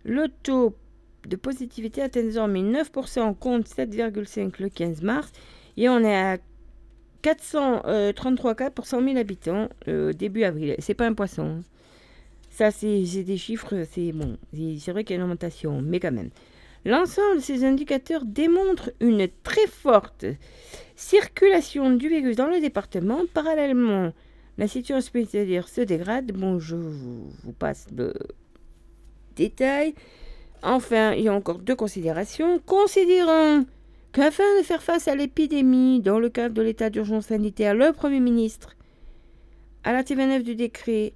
le 0.03 0.27
taux 0.41 0.75
de 1.27 1.35
positivité 1.35 2.01
atteint 2.01 2.23
désormais 2.23 2.61
9%, 2.61 3.35
compte 3.35 3.67
7,5 3.67 4.53
le 4.59 4.69
15 4.69 5.01
mars 5.01 5.31
et 5.77 5.89
on 5.89 5.99
est 5.99 6.15
à 6.15 6.37
433 7.21 8.55
cas 8.55 8.69
pour 8.69 8.85
100 8.85 9.03
000 9.03 9.17
habitants 9.17 9.69
euh, 9.87 10.13
début 10.13 10.43
avril. 10.43 10.75
C'est 10.79 10.93
pas 10.93 11.07
un 11.07 11.13
poisson. 11.13 11.63
Ça, 12.49 12.69
c'est 12.69 13.23
des 13.23 13.37
chiffres, 13.37 13.83
c'est 13.91 14.11
bon. 14.11 14.37
C'est 14.53 14.91
vrai 14.91 15.03
qu'il 15.03 15.15
y 15.15 15.17
a 15.17 15.17
une 15.17 15.23
augmentation, 15.23 15.81
mais 15.81 15.99
quand 15.99 16.11
même. 16.11 16.29
L'ensemble 16.85 17.37
de 17.37 17.41
ces 17.41 17.63
indicateurs 17.63 18.25
démontrent 18.25 18.91
une 18.99 19.27
très 19.43 19.67
forte 19.67 20.25
circulation 20.95 21.91
du 21.91 22.09
virus 22.09 22.35
dans 22.35 22.47
le 22.47 22.59
département. 22.59 23.21
Parallèlement, 23.33 24.11
la 24.57 24.67
situation 24.67 24.97
hospitalière 24.97 25.69
se 25.69 25.81
dégrade. 25.81 26.33
Bon, 26.33 26.59
je 26.59 26.75
vous 26.75 27.53
passe 27.57 27.87
le 27.95 28.13
détail. 29.35 29.95
Enfin, 30.63 31.13
il 31.13 31.23
y 31.23 31.27
a 31.27 31.33
encore 31.33 31.59
deux 31.59 31.75
considérations. 31.75 32.59
Considérant 32.65 33.65
qu'afin 34.13 34.43
de 34.57 34.63
faire 34.63 34.81
face 34.81 35.09
à 35.09 35.15
l'épidémie 35.15 35.99
dans 35.99 36.19
le 36.19 36.29
cadre 36.29 36.55
de 36.55 36.61
l'état 36.61 36.89
d'urgence 36.89 37.27
sanitaire, 37.27 37.75
le 37.75 37.91
Premier 37.91 38.21
ministre, 38.21 38.75
à 39.83 39.91
l'article 39.91 40.21
29 40.21 40.43
du 40.43 40.55
décret, 40.55 41.13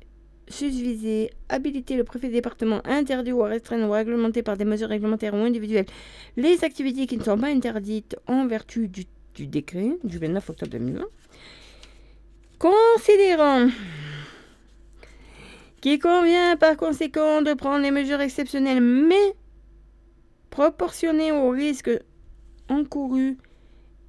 susvisé, 0.50 1.32
habiliter 1.48 1.96
le 1.96 2.04
préfet 2.04 2.28
de 2.28 2.34
département 2.34 2.82
à 2.82 2.94
interdire 2.96 3.38
ou 3.38 3.44
à 3.44 3.48
restreindre 3.48 3.90
ou 3.90 3.94
à 3.94 3.98
réglementer 3.98 4.44
par 4.44 4.58
des 4.58 4.66
mesures 4.66 4.90
réglementaires 4.90 5.34
ou 5.34 5.38
individuelles 5.38 5.86
les 6.36 6.64
activités 6.64 7.06
qui 7.06 7.18
ne 7.18 7.24
sont 7.24 7.38
pas 7.38 7.48
interdites 7.48 8.16
en 8.28 8.48
vertu 8.48 8.88
du, 8.88 9.06
décret 9.48 9.92
du 10.04 10.18
29 10.18 10.50
octobre 10.50 10.72
2020. 10.72 11.06
Considérant 12.60 13.68
qu'il 15.82 16.00
convient 16.00 16.58
par 16.58 16.78
conséquent 16.78 17.42
de 17.42 17.54
prendre 17.54 17.84
les 17.84 17.92
mesures 17.92 18.22
exceptionnelles 18.22 18.82
mais 18.82 19.36
proportionnées 20.50 21.32
aux 21.32 21.50
risques 21.50 21.92
encourus 22.70 23.38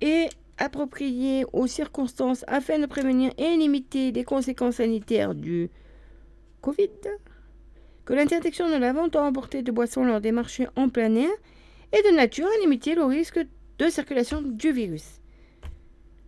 et 0.01 0.29
appropriées 0.57 1.45
aux 1.53 1.67
circonstances 1.67 2.45
afin 2.49 2.79
de 2.79 2.87
prévenir 2.87 3.33
et 3.39 3.57
limiter 3.57 4.13
les 4.13 4.25
conséquences 4.25 4.77
sanitaires 4.77 5.35
du 5.35 5.71
Covid, 6.61 6.91
que 8.05 8.15
l'interdiction 8.15 8.69
de 8.69 8.77
la 8.77 8.93
vente 8.93 9.17
à 9.17 9.23
emporter 9.23 9.63
de 9.63 9.71
boissons 9.71 10.05
lors 10.05 10.21
des 10.21 10.33
marchés 10.33 10.67
en 10.77 10.89
plein 10.89 11.15
air 11.15 11.31
est 11.93 12.11
de 12.11 12.17
nature 12.17 12.47
à 12.47 12.61
limiter 12.61 12.95
le 12.95 13.05
risque 13.05 13.41
de 13.79 13.89
circulation 13.89 14.43
du 14.43 14.73
virus. 14.73 15.21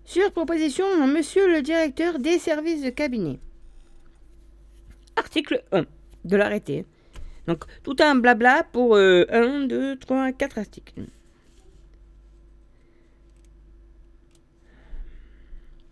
Sur 0.05 0.33
proposition 0.33 0.85
de 0.85 1.13
Monsieur 1.13 1.49
le 1.49 1.63
directeur 1.63 2.19
des 2.19 2.39
services 2.39 2.83
de 2.83 2.91
cabinet 2.91 3.39
article 5.21 5.63
1 5.73 5.85
de 6.25 6.37
l'arrêté. 6.37 6.85
Donc 7.47 7.65
tout 7.83 7.97
un 8.01 8.15
blabla 8.15 8.65
pour 8.73 8.97
1, 8.97 9.67
2, 9.67 9.97
3, 9.97 10.33
4 10.33 10.59
articles. 10.59 11.03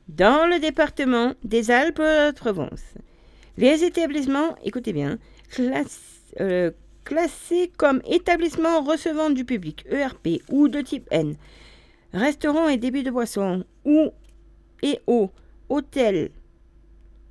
Dans 0.09 0.47
le 0.49 0.59
département 0.59 1.35
des 1.45 1.71
Alpes-de-Provence, 1.71 2.95
les 3.59 3.85
établissements, 3.85 4.57
écoutez 4.65 4.95
bien, 4.95 5.19
euh, 6.41 6.71
classés 7.05 7.71
comme 7.77 8.01
établissements 8.07 8.83
recevant 8.83 9.31
du 9.31 9.45
public, 9.45 9.85
ERP, 9.91 10.43
ou 10.49 10.69
de 10.69 10.81
type 10.81 11.07
N, 11.11 11.37
restaurants 12.15 12.69
et 12.69 12.79
débits 12.79 13.03
de 13.03 13.11
boissons, 13.11 13.65
ou 13.85 14.11
et 14.83 14.99
hôtels, 15.69 16.31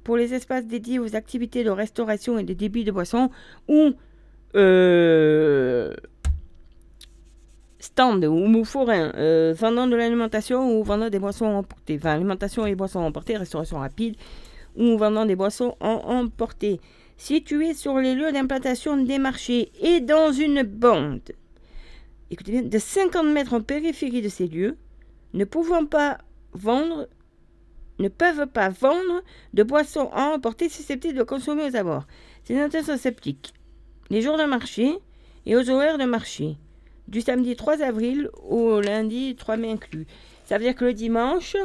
pour 0.08 0.16
les 0.16 0.34
espaces 0.34 0.66
dédiés 0.66 1.00
aux 1.00 1.18
activités 1.18 1.66
de 1.66 1.70
restauration 1.70 2.40
et 2.40 2.44
de 2.44 2.54
débits 2.54 2.86
de 2.86 2.94
boissons 2.94 3.30
ou 3.68 3.92
euh, 4.56 5.94
stand 7.78 8.24
ou 8.24 8.64
forain 8.64 9.12
euh, 9.16 9.54
vendant 9.54 9.86
de 9.86 9.98
l'alimentation 9.98 10.80
ou 10.80 10.82
vendant 10.82 11.10
des 11.10 11.20
boissons 11.20 11.48
emportées, 11.48 11.98
enfin 11.98 12.12
alimentation 12.12 12.66
et 12.66 12.74
boissons 12.74 13.02
emportées, 13.02 13.36
restauration 13.36 13.80
rapide 13.80 14.16
ou 14.78 14.98
vendant 14.98 15.26
des 15.26 15.36
boissons 15.36 15.76
en 15.82 15.96
emportées, 16.22 16.80
situés 17.18 17.74
sur 17.74 17.98
les 17.98 18.16
lieux 18.16 18.32
d'implantation 18.32 18.96
des 18.96 19.20
marchés 19.20 19.74
et 19.82 20.00
dans 20.00 20.32
une 20.32 20.64
bande, 20.64 21.34
écoutez 22.32 22.54
bien, 22.54 22.62
de 22.62 22.80
50 22.80 23.26
mètres 23.26 23.54
en 23.54 23.62
périphérie 23.62 24.22
de 24.22 24.30
ces 24.30 24.48
lieux, 24.48 24.78
ne 25.34 25.44
pouvant 25.44 25.86
pas 25.86 26.20
vendre 26.54 27.10
ne 28.00 28.08
peuvent 28.08 28.48
pas 28.48 28.70
vendre 28.70 29.24
de 29.54 29.64
boissons 29.64 30.10
à 30.14 30.26
emporter 30.30 30.70
susceptibles 30.70 31.18
de 31.18 31.24
consommer 31.24 31.70
aux 31.70 31.76
abords. 31.76 32.06
C'est 32.44 32.54
une 32.54 32.60
intention 32.60 32.98
sceptique. 32.98 33.54
Les 34.10 34.22
jours 34.22 34.38
de 34.38 34.44
marché 34.44 34.98
et 35.46 35.56
aux 35.56 35.70
horaires 35.70 35.98
de 35.98 36.06
marché 36.06 36.58
du 37.08 37.22
samedi 37.22 37.56
3 37.56 37.82
avril 37.82 38.30
au 38.48 38.82
lundi 38.82 39.36
3 39.36 39.58
mai 39.58 39.72
inclus. 39.72 40.08
Ça 40.46 40.58
veut 40.58 40.64
dire 40.64 40.76
que 40.76 40.86
le 40.86 40.94
dimanche, 40.94 41.56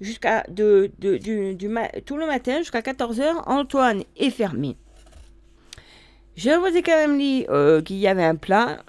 jusqu'à 0.00 0.44
de, 0.48 0.90
du, 0.98 1.56
tout 2.04 2.16
le 2.16 2.26
matin 2.26 2.58
jusqu'à 2.58 2.80
14h, 2.80 3.44
Antoine 3.46 4.02
est 4.16 4.30
fermé. 4.30 4.76
Je 6.36 6.50
vous 6.50 6.76
ai 6.76 6.82
quand 6.82 6.96
même 6.96 7.18
dit 7.18 7.44
euh, 7.48 7.82
qu'il 7.82 7.96
y 7.96 8.08
avait 8.08 8.24
un 8.24 8.36
plat. 8.36 8.82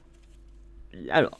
Alors, 1.09 1.39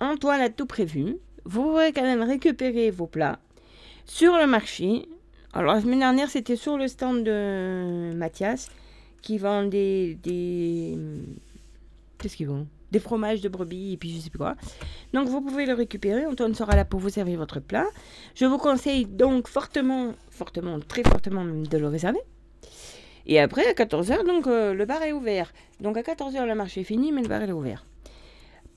Antoine 0.00 0.40
a 0.40 0.50
tout 0.50 0.66
prévu. 0.66 1.16
Vous 1.44 1.62
pourrez 1.62 1.92
quand 1.92 2.02
même 2.02 2.22
récupérer 2.22 2.90
vos 2.90 3.06
plats 3.06 3.38
sur 4.06 4.36
le 4.38 4.46
marché. 4.46 5.08
Alors, 5.52 5.74
la 5.74 5.80
semaine 5.80 6.00
dernière, 6.00 6.30
c'était 6.30 6.56
sur 6.56 6.78
le 6.78 6.88
stand 6.88 7.24
de 7.24 8.12
Mathias 8.14 8.70
qui 9.22 9.38
vend 9.38 9.64
des. 9.64 10.16
des 10.22 10.98
Qu'est-ce 12.18 12.36
qu'ils 12.36 12.48
vendent 12.48 12.66
des 12.90 13.00
fromages 13.00 13.40
de 13.40 13.48
brebis 13.48 13.94
et 13.94 13.96
puis 13.96 14.10
je 14.14 14.20
sais 14.20 14.30
plus 14.30 14.38
quoi. 14.38 14.54
Donc 15.12 15.28
vous 15.28 15.40
pouvez 15.40 15.66
le 15.66 15.74
récupérer. 15.74 16.26
Antoine 16.26 16.54
sera 16.54 16.76
là 16.76 16.84
pour 16.84 17.00
vous 17.00 17.08
servir 17.10 17.38
votre 17.38 17.60
plat. 17.60 17.86
Je 18.34 18.44
vous 18.44 18.58
conseille 18.58 19.06
donc 19.06 19.48
fortement, 19.48 20.14
fortement, 20.30 20.78
très 20.80 21.02
fortement 21.02 21.44
même 21.44 21.66
de 21.66 21.78
le 21.78 21.88
réserver. 21.88 22.20
Et 23.26 23.40
après, 23.40 23.66
à 23.66 23.72
14h, 23.72 24.24
donc 24.24 24.46
euh, 24.46 24.72
le 24.72 24.86
bar 24.86 25.02
est 25.02 25.12
ouvert. 25.12 25.52
Donc 25.80 25.96
à 25.96 26.02
14h, 26.02 26.46
le 26.46 26.54
marché 26.54 26.82
est 26.82 26.84
fini, 26.84 27.10
mais 27.10 27.22
le 27.22 27.28
bar 27.28 27.42
est 27.42 27.52
ouvert. 27.52 27.84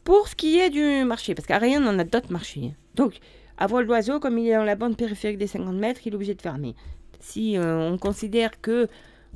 Pour 0.03 0.27
ce 0.27 0.35
qui 0.35 0.57
est 0.57 0.71
du 0.71 1.03
marché, 1.05 1.35
parce 1.35 1.47
qu'à 1.47 1.59
rien, 1.59 1.85
on 1.85 1.99
a 1.99 2.03
d'autres 2.03 2.31
marchés. 2.31 2.73
Donc, 2.95 3.19
à 3.59 3.67
vol 3.67 3.85
d'oiseau, 3.85 4.19
comme 4.19 4.39
il 4.39 4.47
est 4.47 4.55
dans 4.55 4.63
la 4.63 4.75
bande 4.75 4.97
périphérique 4.97 5.37
des 5.37 5.45
50 5.45 5.75
mètres, 5.75 6.01
il 6.05 6.13
est 6.13 6.15
obligé 6.15 6.33
de 6.33 6.41
fermer. 6.41 6.73
Si 7.19 7.57
euh, 7.57 7.91
on 7.91 7.99
considère 7.99 8.59
que 8.59 8.87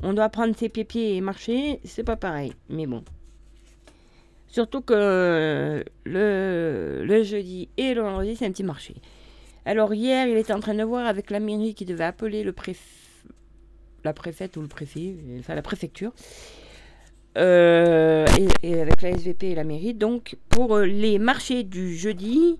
on 0.01 0.13
doit 0.13 0.29
prendre 0.29 0.55
ses 0.55 0.69
pieds-pieds 0.69 1.15
et 1.15 1.21
marcher, 1.21 1.79
c'est 1.83 2.03
pas 2.03 2.15
pareil. 2.15 2.53
Mais 2.67 2.87
bon, 2.87 3.03
Surtout 4.53 4.81
que 4.81 5.83
le, 6.05 7.23
jeudi 7.23 7.69
et 7.75 7.95
le 7.95 8.03
vendredi, 8.03 8.35
c'est 8.35 8.45
un 8.45 8.51
petit 8.51 8.63
marché. 8.63 8.93
Alors 9.65 9.95
hier, 9.95 10.27
il 10.27 10.37
était 10.37 10.53
en 10.53 10.59
train 10.59 10.75
de 10.75 10.83
voir 10.83 11.07
avec 11.07 11.31
la 11.31 11.39
mairie 11.39 11.73
qui 11.73 11.85
devait 11.85 12.03
appeler 12.03 12.43
le 12.43 12.53
préfet, 12.53 12.83
la 14.03 14.13
préfète 14.13 14.55
ou 14.55 14.61
le 14.61 14.67
préfet, 14.67 15.15
enfin 15.39 15.55
la 15.55 15.63
préfecture, 15.63 16.11
euh, 17.39 18.27
et, 18.61 18.79
avec 18.79 19.01
la 19.01 19.09
SVP 19.09 19.49
et 19.49 19.55
la 19.55 19.63
mairie, 19.63 19.95
donc 19.95 20.37
pour 20.49 20.77
les 20.77 21.17
marchés 21.17 21.63
du 21.63 21.95
jeudi 21.95 22.59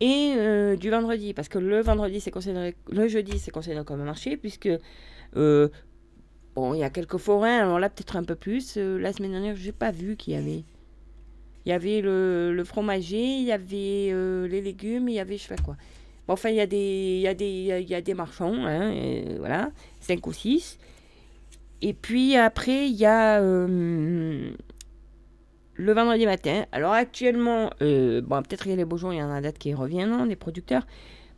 et 0.00 0.34
euh, 0.36 0.76
du 0.76 0.90
vendredi, 0.90 1.34
parce 1.34 1.48
que 1.48 1.58
le 1.58 1.80
vendredi 1.80 2.20
c'est 2.20 2.30
considéré, 2.30 2.74
le 2.90 3.08
jeudi 3.08 3.38
c'est 3.38 3.50
considéré 3.50 3.84
comme 3.84 4.00
un 4.00 4.04
marché 4.04 4.36
puisque 4.36 4.68
euh, 5.36 5.68
bon 6.54 6.74
il 6.74 6.80
y 6.80 6.84
a 6.84 6.90
quelques 6.90 7.18
forains, 7.18 7.60
alors 7.60 7.78
là 7.78 7.88
peut-être 7.88 8.16
un 8.16 8.24
peu 8.24 8.34
plus. 8.34 8.76
la 8.76 9.12
semaine 9.12 9.32
dernière, 9.32 9.56
j'ai 9.56 9.72
pas 9.72 9.90
vu 9.90 10.16
qu'il 10.16 10.34
y 10.34 10.36
avait. 10.36 10.64
Il 11.66 11.70
y 11.70 11.72
avait 11.72 12.02
le, 12.02 12.62
fromager, 12.64 13.36
il 13.36 13.44
y 13.44 13.52
avait 13.52 14.10
euh, 14.12 14.46
les 14.46 14.60
légumes, 14.60 15.08
il 15.08 15.14
y 15.14 15.20
avait 15.20 15.38
je 15.38 15.44
sais 15.44 15.54
pas 15.54 15.62
quoi. 15.62 15.76
Bon, 16.26 16.34
enfin, 16.34 16.50
il 16.50 16.56
y 16.56 16.60
a 16.60 16.66
des, 16.66 17.16
il 17.16 17.20
y 17.20 17.28
a 17.28 17.34
des, 17.34 17.78
il 17.80 17.88
y 17.88 17.94
a 17.94 18.00
des 18.00 18.14
marchands, 18.14 18.66
hein, 18.66 18.94
voilà, 19.38 19.70
5 20.00 20.26
ou 20.26 20.32
6. 20.32 20.78
Et 21.82 21.92
puis 21.92 22.34
après, 22.36 22.88
il 22.88 22.96
y 22.96 23.04
a 23.04 23.42
euh, 23.42 24.50
le 25.74 25.92
vendredi 25.92 26.26
matin. 26.26 26.64
Alors 26.72 26.92
actuellement, 26.92 27.70
euh, 27.82 28.20
bon, 28.20 28.42
peut-être 28.42 28.62
qu'il 28.62 28.70
y 28.70 28.74
a 28.74 28.76
les 28.76 28.84
beaux 28.84 28.96
jours, 28.96 29.12
il 29.12 29.18
y 29.18 29.22
en 29.22 29.30
a 29.30 29.40
d'autres 29.40 29.58
qui 29.58 29.74
reviennent, 29.74 30.12
hein, 30.12 30.26
des 30.26 30.36
producteurs. 30.36 30.86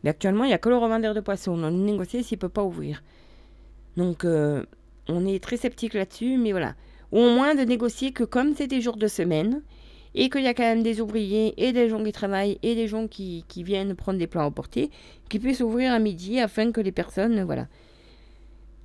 Mais 0.03 0.09
actuellement, 0.09 0.43
il 0.43 0.47
n'y 0.47 0.53
a 0.53 0.59
que 0.59 0.69
le 0.69 0.77
revendeur 0.77 1.13
de 1.13 1.19
poissons. 1.19 1.51
On 1.59 1.63
a 1.63 1.71
négocié 1.71 2.23
s'il 2.23 2.37
ne 2.37 2.41
peut 2.41 2.49
pas 2.49 2.63
ouvrir. 2.63 3.03
Donc, 3.95 4.25
on 4.25 5.25
est 5.25 5.43
très 5.43 5.57
sceptique 5.57 5.95
là-dessus, 5.95 6.37
mais 6.37 6.51
voilà. 6.51 6.75
Ou 7.11 7.19
au 7.19 7.31
moins 7.31 7.55
de 7.55 7.61
négocier 7.61 8.11
que 8.11 8.23
comme 8.23 8.53
c'est 8.53 8.67
des 8.67 8.79
jours 8.79 8.97
de 8.97 9.07
semaine, 9.07 9.63
et 10.17 10.29
qu'il 10.29 10.41
y 10.41 10.47
a 10.47 10.53
quand 10.53 10.63
même 10.63 10.83
des 10.83 10.99
ouvriers 10.99 11.53
et 11.63 11.71
des 11.71 11.89
gens 11.89 12.03
qui 12.03 12.11
travaillent 12.11 12.57
et 12.63 12.73
des 12.73 12.87
gens 12.87 13.07
qui, 13.07 13.45
viennent 13.57 13.95
prendre 13.95 14.17
des 14.17 14.25
plats 14.25 14.45
emportés, 14.45 14.89
qui 15.29 15.37
puissent 15.37 15.61
ouvrir 15.61 15.93
à 15.93 15.99
midi 15.99 16.39
afin 16.39 16.71
que 16.71 16.81
les 16.81 16.91
personnes, 16.91 17.43
voilà. 17.43 17.67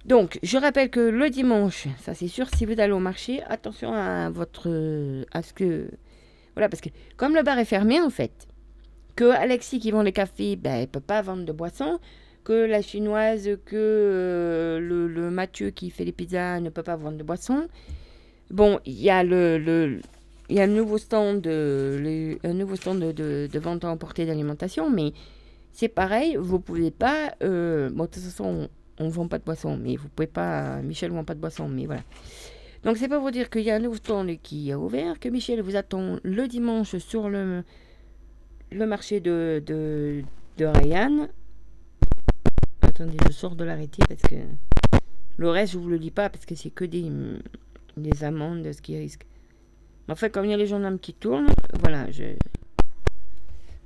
Donc, 0.05 0.39
je 0.43 0.59
rappelle 0.59 0.91
que 0.91 1.01
le 1.01 1.31
dimanche, 1.31 1.87
ça 2.01 2.15
c'est 2.15 2.29
sûr, 2.29 2.49
si 2.57 2.67
vous 2.67 2.81
allez 2.81 2.93
au 2.93 2.99
marché, 2.99 3.43
attention 3.45 3.95
à 3.95 4.31
votre, 4.31 4.69
à 5.33 5.43
ce 5.43 5.53
que, 5.53 5.89
voilà, 6.55 6.69
parce 6.69 6.81
que 6.81 6.89
comme 7.17 7.35
le 7.35 7.43
bar 7.43 7.59
est 7.59 7.65
fermé 7.65 8.01
en 8.01 8.11
fait, 8.11 8.49
que 9.15 9.31
Alexis 9.31 9.79
qui 9.79 9.91
vend 9.93 10.03
les 10.03 10.13
cafés, 10.13 10.57
ben, 10.57 10.75
elle 10.75 10.89
peut 10.89 11.01
pas 11.01 11.23
vendre 11.23 11.45
de 11.45 11.53
boissons, 11.53 12.01
que 12.43 12.53
la 12.53 12.83
chinoise, 12.83 13.49
que 13.65 13.77
euh, 13.77 14.81
le, 14.81 15.31
Mathieu 15.31 15.71
qui 15.71 15.91
fait 15.91 16.05
les 16.05 16.13
pizzas 16.13 16.61
ne 16.61 16.71
peut 16.71 16.83
pas 16.83 16.97
vendre 16.97 17.17
de 17.17 17.23
boissons. 17.23 17.69
Bon, 18.51 18.81
il 18.85 19.01
y 19.01 19.11
a 19.11 19.23
le 19.23 20.01
il 20.49 20.57
y 20.57 20.61
a 20.61 20.65
un 20.65 20.67
nouveau 20.67 20.99
stand 20.99 21.41
de, 21.41 22.39
un 22.45 22.53
nouveau 22.53 22.77
stand 22.77 23.01
de, 23.01 23.59
vente 23.59 23.85
à 23.85 23.89
emporter 23.89 24.27
d'alimentation, 24.27 24.91
mais 24.91 25.13
c'est 25.73 25.89
pareil, 25.89 26.37
vous 26.39 26.59
pouvez 26.59 26.91
pas. 26.91 27.35
Euh, 27.43 27.89
bon, 27.91 28.05
de 28.05 28.11
toute 28.11 28.23
façon, 28.23 28.69
on 28.99 29.09
vend 29.09 29.29
pas 29.29 29.39
de 29.39 29.45
boisson, 29.45 29.77
mais 29.77 29.97
vous 29.97 30.09
pouvez 30.09 30.27
pas. 30.27 30.81
Michel 30.83 31.11
vend 31.11 31.25
pas 31.25 31.35
de 31.35 31.41
boisson, 31.41 31.69
mais 31.69 31.87
voilà. 31.87 32.03
Donc, 32.85 32.97
c'est 32.97 33.09
pas 33.09 33.19
vous 33.19 33.31
dire 33.31 33.49
qu'il 33.49 33.63
y 33.63 33.71
a 33.71 33.77
un 33.77 33.79
nouveau 33.79 33.97
stand 33.97 34.41
qui 34.43 34.71
est 34.71 34.75
ouvert, 34.75 35.21
que 35.21 35.29
Michel 35.29 35.63
vous 35.63 35.77
attend 35.77 36.19
le 36.25 36.49
dimanche 36.49 36.97
sur 36.97 37.29
le, 37.29 37.63
le 38.73 38.87
marché 38.87 39.21
de, 39.21 39.63
de, 39.67 40.65
Rayanne. 40.65 41.29
Attendez, 42.83 43.17
je 43.27 43.33
sors 43.33 43.55
de 43.55 43.65
l'arrêté 43.65 44.03
parce 44.09 44.23
que 44.23 44.37
le 45.37 45.49
reste, 45.49 45.75
je 45.75 45.79
vous 45.79 45.89
le 45.89 45.97
lis 45.97 46.11
pas 46.11 46.29
parce 46.29 46.45
que 46.45 46.55
c'est 46.55 46.71
que 46.71 46.85
des, 46.85 47.11
des 47.97 48.25
amendes, 48.25 48.71
ce 48.73 48.83
qui 48.83 48.99
risque. 48.99 49.27
En 50.09 50.17
fait, 50.17 50.31
comme 50.31 50.45
il 50.45 50.51
y 50.51 50.55
a 50.55 50.57
les 50.57 50.67
gendarmes 50.67 50.99
qui 50.99 51.15
tournent, 51.15 51.49
voilà, 51.81 52.11
je... 52.11 52.25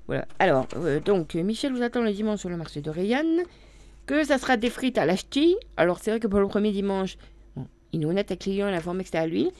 Voilà. 0.07 0.27
Alors, 0.39 0.67
euh, 0.77 1.01
donc, 1.01 1.35
Michel 1.35 1.73
vous 1.73 1.83
attend 1.83 2.03
le 2.03 2.13
dimanche 2.13 2.41
sur 2.41 2.49
le 2.49 2.57
marché 2.57 2.81
de 2.81 2.91
Rayanne. 2.91 3.43
Que 4.07 4.25
ça 4.25 4.39
sera 4.39 4.57
des 4.57 4.71
frites 4.71 4.99
à 4.99 5.07
l'acheter. 5.07 5.57
Alors, 5.77 5.99
c'est 6.01 6.11
vrai 6.11 6.21
que 6.21 6.27
pour 6.27 6.41
le 6.41 6.47
premier 6.47 6.73
dimanche, 6.73 7.17
il 7.93 8.03
est 8.03 8.07
honnête 8.07 8.31
le 8.31 8.37
client, 8.37 8.69
il 8.69 8.75
informé 8.75 9.03
que 9.03 9.09
c'était 9.09 9.19
à 9.19 9.27
lui. 9.27 9.51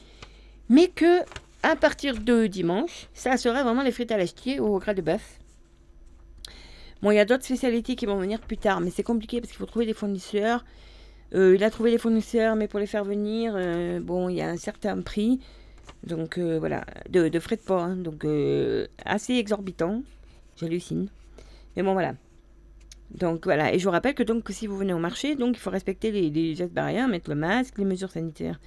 Mais 0.69 0.87
que, 0.87 1.21
à 1.63 1.75
partir 1.75 2.17
de 2.17 2.47
dimanche, 2.47 3.07
ça 3.13 3.37
sera 3.37 3.63
vraiment 3.63 3.83
les 3.83 3.91
frites 3.91 4.11
à 4.11 4.17
l'acheter 4.17 4.59
au 4.59 4.79
gras 4.79 4.93
de 4.93 5.01
bœuf. 5.01 5.39
Bon, 7.01 7.11
il 7.11 7.15
y 7.15 7.19
a 7.19 7.25
d'autres 7.25 7.43
spécialités 7.43 7.95
qui 7.95 8.05
vont 8.05 8.17
venir 8.17 8.39
plus 8.39 8.57
tard, 8.57 8.81
mais 8.81 8.89
c'est 8.89 9.03
compliqué 9.03 9.39
parce 9.39 9.51
qu'il 9.51 9.59
faut 9.59 9.65
trouver 9.65 9.85
des 9.85 9.93
fournisseurs. 9.93 10.65
Euh, 11.35 11.55
il 11.55 11.63
a 11.63 11.69
trouvé 11.69 11.91
des 11.91 11.97
fournisseurs, 11.97 12.55
mais 12.55 12.67
pour 12.67 12.79
les 12.79 12.87
faire 12.87 13.03
venir, 13.03 13.53
euh, 13.55 13.99
bon, 13.99 14.29
il 14.29 14.37
y 14.37 14.41
a 14.41 14.49
un 14.49 14.57
certain 14.57 15.01
prix. 15.01 15.39
Donc 16.03 16.37
euh, 16.37 16.57
voilà, 16.59 16.85
de, 17.09 17.39
frais 17.39 17.55
de 17.55 17.61
port, 17.61 17.81
hein. 17.81 17.95
donc 17.95 18.25
assez 19.05 19.33
exorbitant, 19.33 20.03
j'hallucine. 20.57 21.09
Mais 21.75 21.83
bon 21.83 21.93
voilà. 21.93 22.13
Donc 23.11 23.45
voilà, 23.45 23.73
et 23.73 23.79
je 23.79 23.85
vous 23.85 23.91
rappelle 23.91 24.13
que 24.13 24.23
donc 24.23 24.49
si 24.49 24.67
vous 24.67 24.77
venez 24.77 24.93
au 24.93 24.99
marché, 24.99 25.35
donc 25.35 25.55
il 25.55 25.59
faut 25.59 25.69
respecter 25.69 26.11
les, 26.11 26.55
gestes 26.55 26.73
barrières, 26.73 27.07
mettre 27.07 27.29
le 27.29 27.35
masque, 27.35 27.77
les 27.77 27.85
mesures 27.85 28.11
sanitaires 28.11 28.59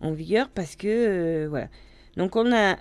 en 0.00 0.12
vigueur, 0.12 0.48
parce 0.48 0.76
que 0.76 0.88
euh, 0.88 1.46
voilà. 1.48 1.68
Donc 2.16 2.36
on 2.36 2.52
a 2.52 2.76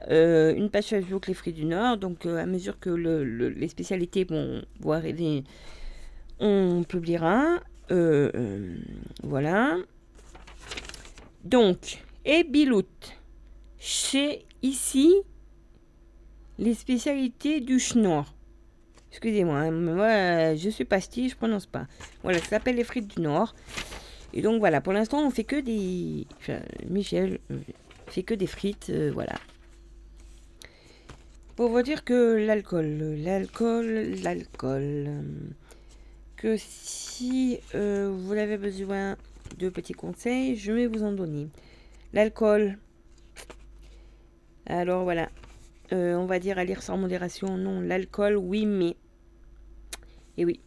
une 0.54 0.70
page 0.70 0.86
Facebook 0.86 1.28
Les 1.28 1.34
Fruits 1.34 1.54
du 1.54 1.66
Nord, 1.66 1.98
donc 1.98 2.26
à 2.26 2.46
mesure 2.46 2.80
que 2.80 2.92
les 2.92 3.68
spécialités 3.68 4.26
vont, 4.26 4.62
vont, 4.80 4.92
arriver, 4.92 5.44
on 6.40 6.84
publiera. 6.84 7.60
voilà. 9.24 9.78
Donc, 11.44 12.04
et 12.26 12.44
Bilout 12.44 12.86
chez 13.80 14.46
ici 14.62 15.14
les 16.58 16.74
spécialités 16.74 17.60
du 17.60 17.80
Schnorr. 17.80 18.33
Excusez-moi, 19.14 19.60
hein, 19.60 19.72
moi 19.72 20.56
je 20.56 20.70
suis 20.72 20.86
pastille, 20.86 21.30
je 21.30 21.36
prononce 21.36 21.68
pas. 21.68 21.86
Voilà, 22.24 22.40
ça 22.40 22.46
s'appelle 22.46 22.76
les 22.76 22.84
frites 22.84 23.16
du 23.16 23.22
Nord. 23.22 23.54
Et 24.34 24.42
donc 24.42 24.58
voilà, 24.58 24.82
pour 24.82 24.92
l'instant 24.92 25.24
on 25.24 25.30
fait 25.30 25.44
que 25.44 25.60
des... 25.60 26.26
Enfin, 26.40 26.60
Michel 26.90 27.38
euh, 27.52 27.60
fait 28.08 28.24
que 28.24 28.34
des 28.34 28.48
frites, 28.48 28.90
euh, 28.90 29.12
voilà. 29.14 29.36
Pour 31.56 31.70
vous 31.70 31.84
dire 31.84 32.04
que 32.04 32.36
l'alcool, 32.44 33.18
l'alcool, 33.20 34.16
l'alcool, 34.24 35.12
que 36.36 36.56
si 36.58 37.60
vous 37.74 38.34
avez 38.34 38.58
besoin 38.58 39.16
de 39.60 39.70
petits 39.70 39.94
conseils, 39.94 40.56
je 40.56 40.72
vais 40.72 40.88
vous 40.88 41.04
en 41.04 41.12
donner. 41.12 41.50
L'alcool, 42.14 42.80
alors 44.66 45.04
voilà, 45.04 45.30
euh, 45.92 46.16
on 46.16 46.26
va 46.26 46.40
dire 46.40 46.58
à 46.58 46.64
lire 46.64 46.82
sans 46.82 46.98
modération, 46.98 47.58
non, 47.58 47.80
l'alcool, 47.80 48.36
oui, 48.36 48.66
mais. 48.66 48.96
Et 50.38 50.46
oui. 50.46 50.60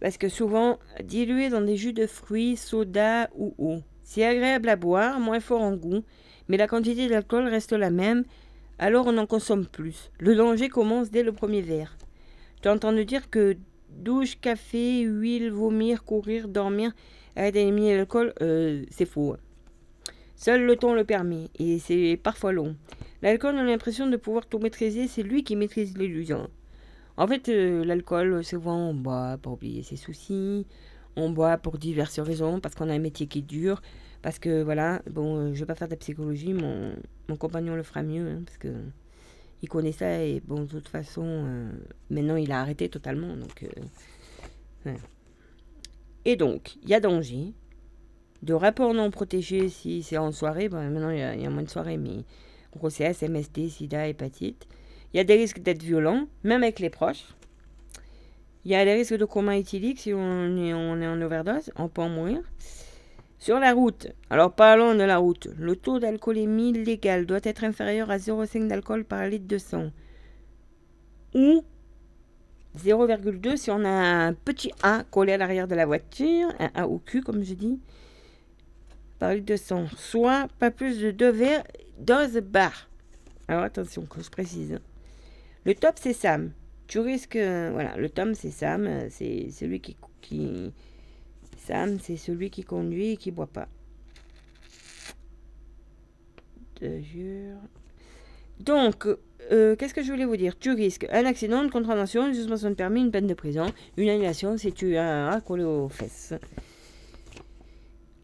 Parce 0.00 0.16
que 0.16 0.28
souvent, 0.28 0.78
dilué 1.02 1.48
dans 1.48 1.60
des 1.60 1.76
jus 1.76 1.92
de 1.92 2.06
fruits, 2.06 2.56
soda 2.56 3.28
ou 3.36 3.54
eau. 3.58 3.82
C'est 4.04 4.24
agréable 4.24 4.68
à 4.68 4.76
boire, 4.76 5.20
moins 5.20 5.40
fort 5.40 5.60
en 5.60 5.74
goût, 5.74 6.02
mais 6.48 6.56
la 6.56 6.68
quantité 6.68 7.08
d'alcool 7.08 7.46
reste 7.48 7.72
la 7.72 7.90
même, 7.90 8.24
alors 8.78 9.06
on 9.06 9.18
en 9.18 9.26
consomme 9.26 9.66
plus. 9.66 10.10
Le 10.20 10.34
danger 10.34 10.68
commence 10.68 11.10
dès 11.10 11.22
le 11.22 11.32
premier 11.32 11.60
verre. 11.60 11.96
Tu 12.62 12.68
entends 12.68 12.92
dire 12.92 13.28
que 13.28 13.56
douche, 13.90 14.40
café, 14.40 15.00
huile, 15.00 15.50
vomir, 15.50 16.04
courir, 16.04 16.48
dormir, 16.48 16.92
arrêter 17.36 17.60
d'éliminer 17.60 17.96
l'alcool, 17.96 18.32
euh, 18.40 18.84
c'est 18.90 19.04
faux. 19.04 19.36
Seul 20.36 20.62
le 20.62 20.76
temps 20.76 20.94
le 20.94 21.04
permet, 21.04 21.48
et 21.58 21.78
c'est 21.78 22.18
parfois 22.22 22.52
long. 22.52 22.76
L'alcool 23.22 23.58
a 23.58 23.64
l'impression 23.64 24.06
de 24.06 24.16
pouvoir 24.16 24.46
tout 24.46 24.58
maîtriser, 24.58 25.08
c'est 25.08 25.22
lui 25.24 25.42
qui 25.42 25.56
maîtrise 25.56 25.98
l'illusion. 25.98 26.48
En 27.18 27.26
fait, 27.26 27.48
euh, 27.48 27.84
l'alcool, 27.84 28.42
souvent 28.44 28.90
on 28.90 28.94
boit 28.94 29.36
pour 29.42 29.54
oublier 29.54 29.82
ses 29.82 29.96
soucis, 29.96 30.66
on 31.16 31.30
boit 31.30 31.58
pour 31.58 31.76
diverses 31.76 32.20
raisons, 32.20 32.60
parce 32.60 32.74
qu'on 32.74 32.88
a 32.88 32.94
un 32.94 32.98
métier 32.98 33.26
qui 33.26 33.40
est 33.40 33.42
dur, 33.42 33.82
parce 34.22 34.38
que 34.38 34.62
voilà, 34.62 35.02
bon, 35.10 35.36
euh, 35.36 35.54
je 35.54 35.60
vais 35.60 35.66
pas 35.66 35.74
faire 35.74 35.88
de 35.88 35.92
la 35.92 35.98
psychologie, 35.98 36.54
mon, 36.54 36.94
mon 37.28 37.36
compagnon 37.36 37.74
le 37.74 37.82
fera 37.82 38.02
mieux, 38.02 38.26
hein, 38.26 38.42
parce 38.46 38.56
que 38.56 38.68
il 39.62 39.68
connaît 39.68 39.92
ça, 39.92 40.22
et 40.22 40.40
bon, 40.46 40.62
de 40.62 40.68
toute 40.68 40.88
façon, 40.88 41.44
maintenant 42.10 42.36
il 42.36 42.52
a 42.52 42.60
arrêté 42.60 42.88
totalement, 42.88 43.36
donc... 43.36 43.66
Et 46.24 46.36
donc, 46.36 46.76
il 46.82 46.90
y 46.90 46.94
a 46.94 47.00
danger, 47.00 47.54
de 48.42 48.54
rapports 48.54 48.94
non 48.94 49.10
protégés 49.10 49.68
si 49.68 50.02
c'est 50.02 50.18
en 50.18 50.32
soirée. 50.32 50.68
Bon, 50.68 50.76
maintenant, 50.76 51.10
il 51.10 51.18
y, 51.18 51.46
a, 51.46 51.50
moins 51.50 51.62
de 51.62 51.70
soirées, 51.70 51.96
mais 51.96 52.24
grossesse, 52.76 53.22
MST, 53.22 53.68
sida, 53.68 54.06
hépatite. 54.08 54.66
Il 55.12 55.16
y 55.16 55.20
a 55.20 55.24
des 55.24 55.36
risques 55.36 55.60
d'être 55.60 55.82
violent, 55.82 56.26
même 56.44 56.62
avec 56.62 56.80
les 56.80 56.90
proches. 56.90 57.24
Il 58.64 58.72
y 58.72 58.74
a 58.74 58.84
des 58.84 58.92
risques 58.92 59.16
de 59.16 59.24
coma 59.24 59.56
éthylique 59.56 60.00
si 60.00 60.12
on 60.12 60.56
est, 60.56 60.74
en 60.74 61.22
overdose, 61.22 61.70
on 61.76 61.88
peut 61.88 62.02
en 62.02 62.10
mourir. 62.10 62.42
Sur 63.38 63.60
la 63.60 63.72
route, 63.72 64.08
alors 64.30 64.52
parlons 64.52 64.94
de 64.94 65.04
la 65.04 65.16
route, 65.18 65.48
le 65.56 65.76
taux 65.76 66.00
d'alcoolémie 66.00 66.72
légal 66.72 67.24
doit 67.24 67.38
être 67.44 67.64
inférieur 67.64 68.10
à 68.10 68.18
0,5 68.18 68.66
d'alcool 68.66 69.04
par 69.04 69.26
litre 69.26 69.46
de 69.46 69.58
sang. 69.58 69.90
Ou 71.34 71.62
0,2 72.76 73.56
si 73.56 73.70
on 73.70 73.84
a 73.84 73.88
un 73.88 74.34
petit 74.34 74.72
A 74.82 75.04
collé 75.10 75.32
à 75.32 75.36
l'arrière 75.38 75.68
de 75.68 75.76
la 75.76 75.86
voiture, 75.86 76.48
un 76.58 76.70
A 76.74 76.88
au 76.88 76.98
cul 76.98 77.22
comme 77.22 77.44
je 77.44 77.54
dis 77.54 77.78
par 79.18 79.34
litre 79.34 79.46
de 79.46 79.56
sang, 79.56 79.86
soit 79.96 80.48
pas 80.58 80.70
plus 80.70 81.00
de 81.00 81.10
2 81.10 81.30
verres 81.30 81.64
dose 81.98 82.38
bar. 82.38 82.88
Alors 83.46 83.62
attention, 83.62 84.04
que 84.04 84.22
je 84.22 84.30
précise. 84.30 84.78
Le 85.68 85.74
top, 85.74 85.96
c'est 86.00 86.14
Sam. 86.14 86.52
Tu 86.86 86.98
risques. 86.98 87.36
voilà, 87.36 87.94
le 87.98 88.08
top, 88.08 88.30
c'est 88.32 88.50
Sam. 88.50 88.88
C'est 89.10 89.50
celui 89.50 89.80
qui, 89.80 89.98
qui. 90.22 90.72
Sam, 91.58 91.98
c'est 92.00 92.16
celui 92.16 92.48
qui 92.48 92.64
conduit 92.64 93.10
et 93.10 93.16
qui 93.18 93.30
boit 93.30 93.48
pas. 93.48 93.68
Donc, 98.60 99.06
euh, 99.52 99.76
qu'est-ce 99.76 99.92
que 99.92 100.02
je 100.02 100.10
voulais 100.10 100.24
vous 100.24 100.38
dire? 100.38 100.58
Tu 100.58 100.70
risques 100.70 101.06
un 101.10 101.26
accident, 101.26 101.62
une 101.62 101.70
contravention, 101.70 102.26
une 102.26 102.34
suspension 102.34 102.70
de 102.70 102.74
permis, 102.74 103.02
une 103.02 103.10
peine 103.10 103.26
de 103.26 103.34
prison, 103.34 103.66
une 103.98 104.08
annulation 104.08 104.56
si 104.56 104.72
tu 104.72 104.96
as 104.96 105.28
un 105.28 105.40
collé 105.40 105.64
aux 105.64 105.90
fesses. 105.90 106.32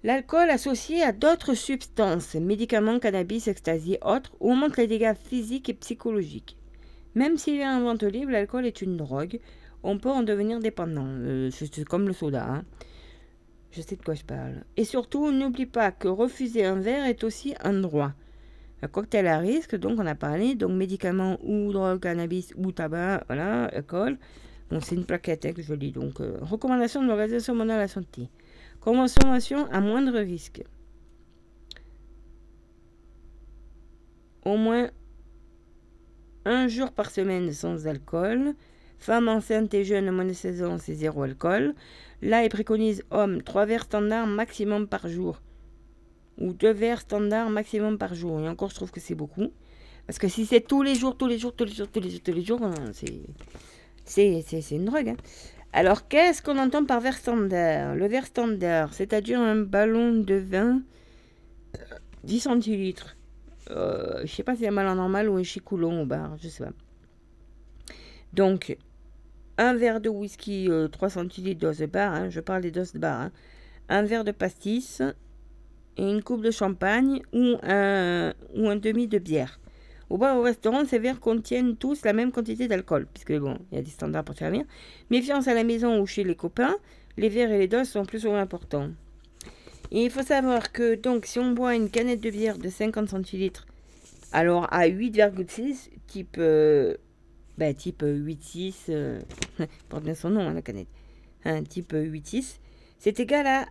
L'alcool 0.03 0.49
associé 0.49 1.03
à 1.03 1.13
d'autres 1.13 1.53
substances, 1.53 2.37
médicaments, 2.37 2.99
cannabis, 2.99 3.49
ecstasy, 3.49 3.99
autres, 4.01 4.35
augmente 4.41 4.79
les 4.79 4.87
dégâts 4.87 5.13
physiques 5.29 5.69
et 5.69 5.75
psychologiques. 5.75 6.57
Même 7.15 7.37
s'il 7.37 7.61
est 7.61 7.67
en 7.67 7.81
vente 7.81 8.03
libre, 8.03 8.33
l'alcool 8.33 8.67
est 8.67 8.83
une 8.83 8.97
drogue. 8.97 9.39
On 9.83 9.99
peut 9.99 10.11
en 10.11 10.23
devenir 10.23 10.61
dépendant. 10.61 11.07
Euh, 11.07 11.51
c'est 11.51 11.85
comme 11.85 12.07
le 12.07 12.13
soda. 12.13 12.47
Hein. 12.49 12.65
Je 13.71 13.83
sais 13.83 13.97
de 13.97 14.03
quoi 14.03 14.15
je 14.15 14.25
parle. 14.25 14.65
Et 14.77 14.85
surtout, 14.85 15.31
n'oublie 15.31 15.67
pas 15.67 15.91
que 15.91 16.09
refuser 16.09 16.65
un 16.65 16.77
verre 16.77 17.07
est 17.07 17.25
aussi 17.25 17.55
un 17.63 17.75
droit. 17.75 18.13
Un 18.83 18.89
cocktail 18.89 19.27
à 19.27 19.39
risque, 19.39 19.77
donc 19.77 19.99
on 19.99 20.07
a 20.07 20.15
parlé, 20.15 20.55
donc 20.55 20.73
médicaments 20.73 21.39
ou 21.43 21.73
drogue, 21.73 22.01
cannabis 22.01 22.53
ou 22.57 22.71
tabac, 22.73 23.25
voilà, 23.27 23.65
alcool. 23.67 24.19
Bon, 24.71 24.81
c'est 24.81 24.95
une 24.95 25.05
plaquette 25.05 25.45
hein, 25.47 25.53
que 25.53 25.63
je 25.63 25.75
lis. 25.75 25.93
Donc, 25.93 26.21
euh, 26.21 26.39
recommandation 26.41 27.03
de 27.03 27.09
l'Organisation 27.09 27.55
mondiale 27.55 27.79
de 27.79 27.83
la 27.83 27.89
santé. 27.89 28.29
Consommation 28.81 29.67
à 29.71 29.81
moindre 29.81 30.19
risque. 30.19 30.63
Au 34.45 34.57
moins 34.57 34.91
un 36.45 36.69
jour 36.69 36.93
par 36.93 37.11
semaine 37.11 37.53
sans 37.53 37.87
alcool. 37.87 38.55
Femme 38.99 39.29
enceinte 39.29 39.75
et 39.75 39.85
jeune 39.85 40.11
moins 40.11 40.25
de 40.25 40.33
16 40.33 40.63
ans, 40.63 40.79
c'est 40.79 40.95
zéro 40.95 41.23
alcool. 41.23 41.75
Là, 42.23 42.43
il 42.43 42.49
préconise 42.49 43.03
homme, 43.11 43.43
3 43.43 43.67
verres 43.67 43.85
standards 43.85 44.27
maximum 44.27 44.87
par 44.87 45.09
jour. 45.09 45.41
Ou 46.39 46.53
2 46.53 46.71
verres 46.73 47.01
standards 47.01 47.51
maximum 47.51 47.99
par 47.99 48.15
jour. 48.15 48.41
Et 48.41 48.49
encore, 48.49 48.71
je 48.71 48.77
trouve 48.77 48.91
que 48.91 49.01
c'est 49.01 49.15
beaucoup. 49.15 49.51
Parce 50.07 50.19
que 50.19 50.29
si 50.29 50.47
c'est 50.47 50.61
tous 50.61 50.83
les 50.83 50.95
jours, 50.95 51.17
tous 51.17 51.27
les 51.27 51.39
jours, 51.39 51.55
tous 51.55 51.65
les 51.65 51.73
jours, 51.73 51.89
tous 51.89 52.01
les 52.01 52.11
jours, 52.11 52.21
tous 52.25 52.33
les 52.33 52.45
jours, 52.45 52.63
hein, 52.63 52.75
c'est, 54.05 54.71
une 54.71 54.85
drogue. 54.85 55.11
Hein. 55.11 55.17
Alors, 55.73 56.09
qu'est-ce 56.09 56.43
qu'on 56.43 56.59
entend 56.59 56.85
par 56.85 57.01
verre 57.01 57.17
standard? 57.17 57.95
Le 57.95 58.07
verre 58.07 58.27
standard, 58.27 58.95
c'est-à-dire 58.95 59.41
un 59.41 59.57
ballon 59.57 60.15
de 60.15 60.35
vin 60.35 60.83
10 62.25 62.41
centilitres. 62.41 63.17
Euh, 63.71 64.21
je 64.25 64.33
sais 64.33 64.43
pas 64.43 64.57
si 64.57 64.69
ballon 64.69 64.95
normal 64.95 65.29
ou 65.29 65.37
un 65.37 65.43
chicoulon 65.43 66.03
au 66.03 66.07
bar, 66.07 66.37
je 66.39 66.49
sais 66.49 66.65
pas. 66.65 66.73
Donc, 68.33 68.77
un 69.57 69.75
verre 69.75 70.01
de 70.01 70.09
whisky 70.09 70.69
3 70.93 71.09
euh, 71.09 71.11
centilitres 71.11 71.61
dose 71.61 71.79
de 71.79 71.87
bar, 71.87 72.13
hein, 72.13 72.31
je 72.31 72.41
parle 72.41 72.63
des 72.63 72.71
doses 72.71 72.93
de 72.93 72.99
bar. 72.99 73.21
Hein. 73.21 73.33
Un 73.89 74.03
verre 74.03 74.25
de 74.25 74.33
pastis 74.33 75.03
et 75.97 76.11
une 76.11 76.23
coupe 76.23 76.43
de 76.43 76.51
champagne 76.51 77.23
ou 77.33 77.57
un, 77.63 78.33
ou 78.55 78.69
un 78.69 78.77
demi 78.77 79.07
de 79.07 79.19
bière. 79.19 79.61
Au 80.11 80.19
bar 80.19 80.37
au 80.37 80.43
restaurant, 80.43 80.85
ces 80.85 80.99
verres 80.99 81.21
contiennent 81.21 81.77
tous 81.77 82.05
la 82.05 82.13
même 82.13 82.33
quantité 82.33 82.69
d'alcool, 82.69 83.07
puisque 83.13 83.39
bon, 83.39 83.59
il 83.71 83.77
y 83.77 83.79
a 83.79 83.83
des 83.83 83.91
standards 83.91 84.25
pour 84.25 84.37
servir. 84.37 84.65
Méfiance 85.11 85.49
à 85.49 85.55
la 85.55 85.65
maison 85.65 86.01
ou 86.01 86.07
chez 86.07 86.25
les 86.25 86.35
copains, 86.35 86.75
les 87.17 87.29
verres 87.29 87.53
et 87.53 87.59
les 87.59 87.69
doses 87.69 87.89
sont 87.89 88.05
plus 88.05 88.21
souvent 88.21 88.37
importants. 88.37 88.91
Il 89.91 90.11
faut 90.11 90.23
savoir 90.23 90.73
que 90.73 90.95
donc 90.95 91.27
si 91.27 91.39
on 91.39 91.53
boit 91.53 91.75
une 91.75 91.91
canette 91.91 92.21
de 92.21 92.31
bière 92.31 92.59
de 92.59 92.69
50 92.69 93.11
centilitres, 93.11 93.67
alors 94.33 94.67
à 94.73 94.89
8,6, 94.89 95.91
type, 96.07 96.37
euh, 96.39 96.97
ben, 97.59 97.75
type 97.75 98.03
8,6, 98.03 98.75
euh, 98.89 99.21
porte 99.89 100.05
bien 100.05 100.15
son 100.15 100.31
nom 100.31 100.49
hein, 100.49 100.55
la 100.55 100.63
canette, 100.63 100.89
un 101.45 101.57
hein, 101.57 101.63
type 101.63 101.93
8,6, 101.93 102.59
c'est 102.99 103.21
égal 103.21 103.47
à 103.47 103.67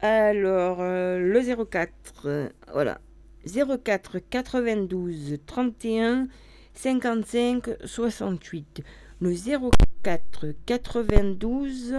Alors, 0.00 0.78
euh, 0.80 1.18
le 1.18 1.64
04, 1.64 2.52
voilà. 2.72 3.00
04 3.44 4.18
92 4.18 5.38
31 5.46 6.28
55 6.74 7.70
68. 7.84 8.82
Le 9.22 9.36
04 9.36 10.46
92 10.66 11.94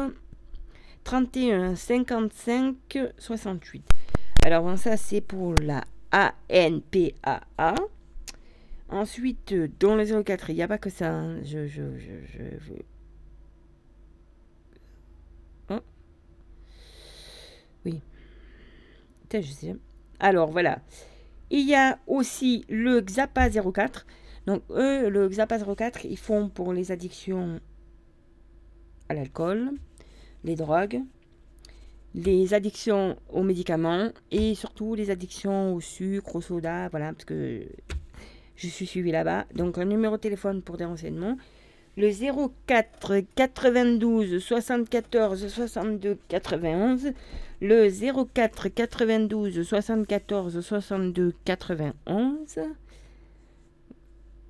31 1.06 1.74
55 1.74 2.76
68. 3.18 3.90
Alors, 4.44 4.78
ça, 4.78 4.98
c'est 4.98 5.22
pour 5.22 5.54
la 5.54 5.86
ANPAA. 6.12 7.76
Ensuite, 8.90 9.56
dans 9.80 9.96
le 9.96 10.04
04, 10.04 10.50
il 10.50 10.56
n'y 10.56 10.64
a 10.64 10.68
pas 10.68 10.78
que 10.78 10.90
ça. 10.90 11.14
Hein. 11.14 11.42
Je, 11.46 11.66
je, 11.66 11.98
je, 11.98 12.12
je, 12.26 12.74
oh. 15.70 15.80
Oui. 17.86 18.02
Je 19.32 19.42
sais. 19.42 19.78
Alors, 20.20 20.52
voilà. 20.52 20.82
Il 21.50 21.66
y 21.66 21.74
a 21.74 22.00
aussi 22.06 22.66
le 22.68 23.00
Xapa 23.00 23.50
04. 23.50 24.06
Donc, 24.46 24.62
eux, 24.72 25.10
le 25.10 25.30
Xapa 25.30 25.58
04, 25.60 26.06
ils 26.06 26.18
font 26.18 26.50
pour 26.50 26.74
les 26.74 26.92
addictions 26.92 27.60
à 29.10 29.14
l'alcool, 29.14 29.72
les 30.44 30.56
drogues, 30.56 31.02
les 32.16 32.54
addictions 32.54 33.18
aux 33.30 33.44
médicaments 33.44 34.10
et 34.32 34.54
surtout 34.56 34.96
les 34.96 35.10
addictions 35.10 35.74
au 35.74 35.82
sucre, 35.82 36.36
au 36.36 36.42
soda, 36.42 36.90
voilà, 36.90 37.14
parce 37.14 37.26
que 37.26 37.64
je 38.56 38.68
suis 38.68 38.86
suivi 38.86 39.12
là-bas. 39.12 39.46
Donc 39.56 39.78
un 39.78 39.86
numéro 39.86 40.18
de 40.18 40.22
téléphone 40.22 40.62
pour 40.62 40.78
des 40.78 40.86
renseignements. 40.86 41.38
Le 41.96 42.10
04 42.66 43.22
92 43.36 44.40
74 44.40 45.48
62 45.48 46.18
91. 46.28 47.14
Le 47.62 48.26
04 48.34 48.68
92 48.70 49.64
74 49.64 50.60
62 50.60 51.34
91. 51.46 52.60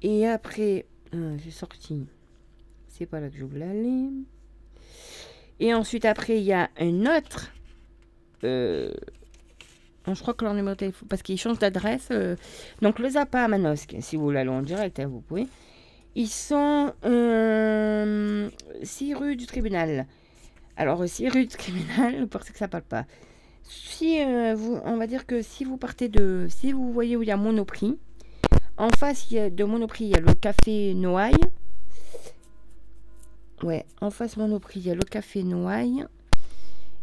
Et 0.03 0.27
après, 0.27 0.85
euh, 1.15 1.37
j'ai 1.43 1.51
sorti. 1.51 2.05
C'est 2.87 3.05
pas 3.05 3.19
là 3.19 3.29
que 3.29 3.37
je 3.37 3.45
voulais 3.45 3.65
aller. 3.65 4.09
Et 5.59 5.73
ensuite, 5.73 6.05
après, 6.05 6.37
il 6.39 6.43
y 6.43 6.53
a 6.53 6.69
un 6.77 7.05
autre. 7.05 7.51
Euh, 8.43 8.91
je 10.05 10.19
crois 10.21 10.33
que 10.33 10.43
leur 10.43 10.53
numéro 10.53 10.73
de 10.73 10.79
téléphone, 10.79 11.07
parce 11.07 11.21
qu'ils 11.21 11.39
changent 11.39 11.59
d'adresse. 11.59 12.09
Euh, 12.11 12.35
donc, 12.81 12.99
le 12.99 13.09
Zappa 13.09 13.43
à 13.43 13.47
Manosque, 13.47 13.95
si 14.01 14.17
vous 14.17 14.23
voulez 14.23 14.39
aller 14.39 14.49
en 14.49 14.61
direct, 14.61 14.99
hein, 14.99 15.07
vous 15.07 15.21
pouvez. 15.21 15.47
Ils 16.15 16.27
sont 16.27 16.93
6 17.01 17.09
euh, 17.09 18.49
rue 19.15 19.35
du 19.35 19.45
tribunal. 19.45 20.05
Alors, 20.75 21.07
6 21.07 21.29
rue 21.29 21.45
du 21.45 21.55
tribunal, 21.55 22.27
parce 22.27 22.49
que 22.49 22.57
ça 22.57 22.67
parle 22.67 22.83
pas. 22.83 23.05
Si 23.63 24.21
vous, 24.55 24.81
on 24.83 24.97
va 24.97 25.07
dire 25.07 25.25
que 25.25 25.41
si 25.41 25.63
vous 25.63 25.77
partez 25.77 26.09
de. 26.09 26.47
Si 26.49 26.73
vous 26.73 26.91
voyez 26.91 27.15
où 27.15 27.23
il 27.23 27.29
y 27.29 27.31
a 27.31 27.37
Monoprix, 27.37 27.97
en 28.77 28.89
face 28.89 29.31
de 29.31 29.63
Monoprix, 29.63 30.05
il 30.05 30.11
y 30.11 30.15
a 30.15 30.19
le 30.19 30.33
café 30.33 30.93
Noailles. 30.93 31.35
Ouais, 33.61 33.85
en 34.01 34.09
face 34.09 34.35
Monoprix, 34.37 34.79
il 34.79 34.87
y 34.87 34.91
a 34.91 34.95
le 34.95 35.03
café 35.03 35.43
Noailles. 35.43 36.05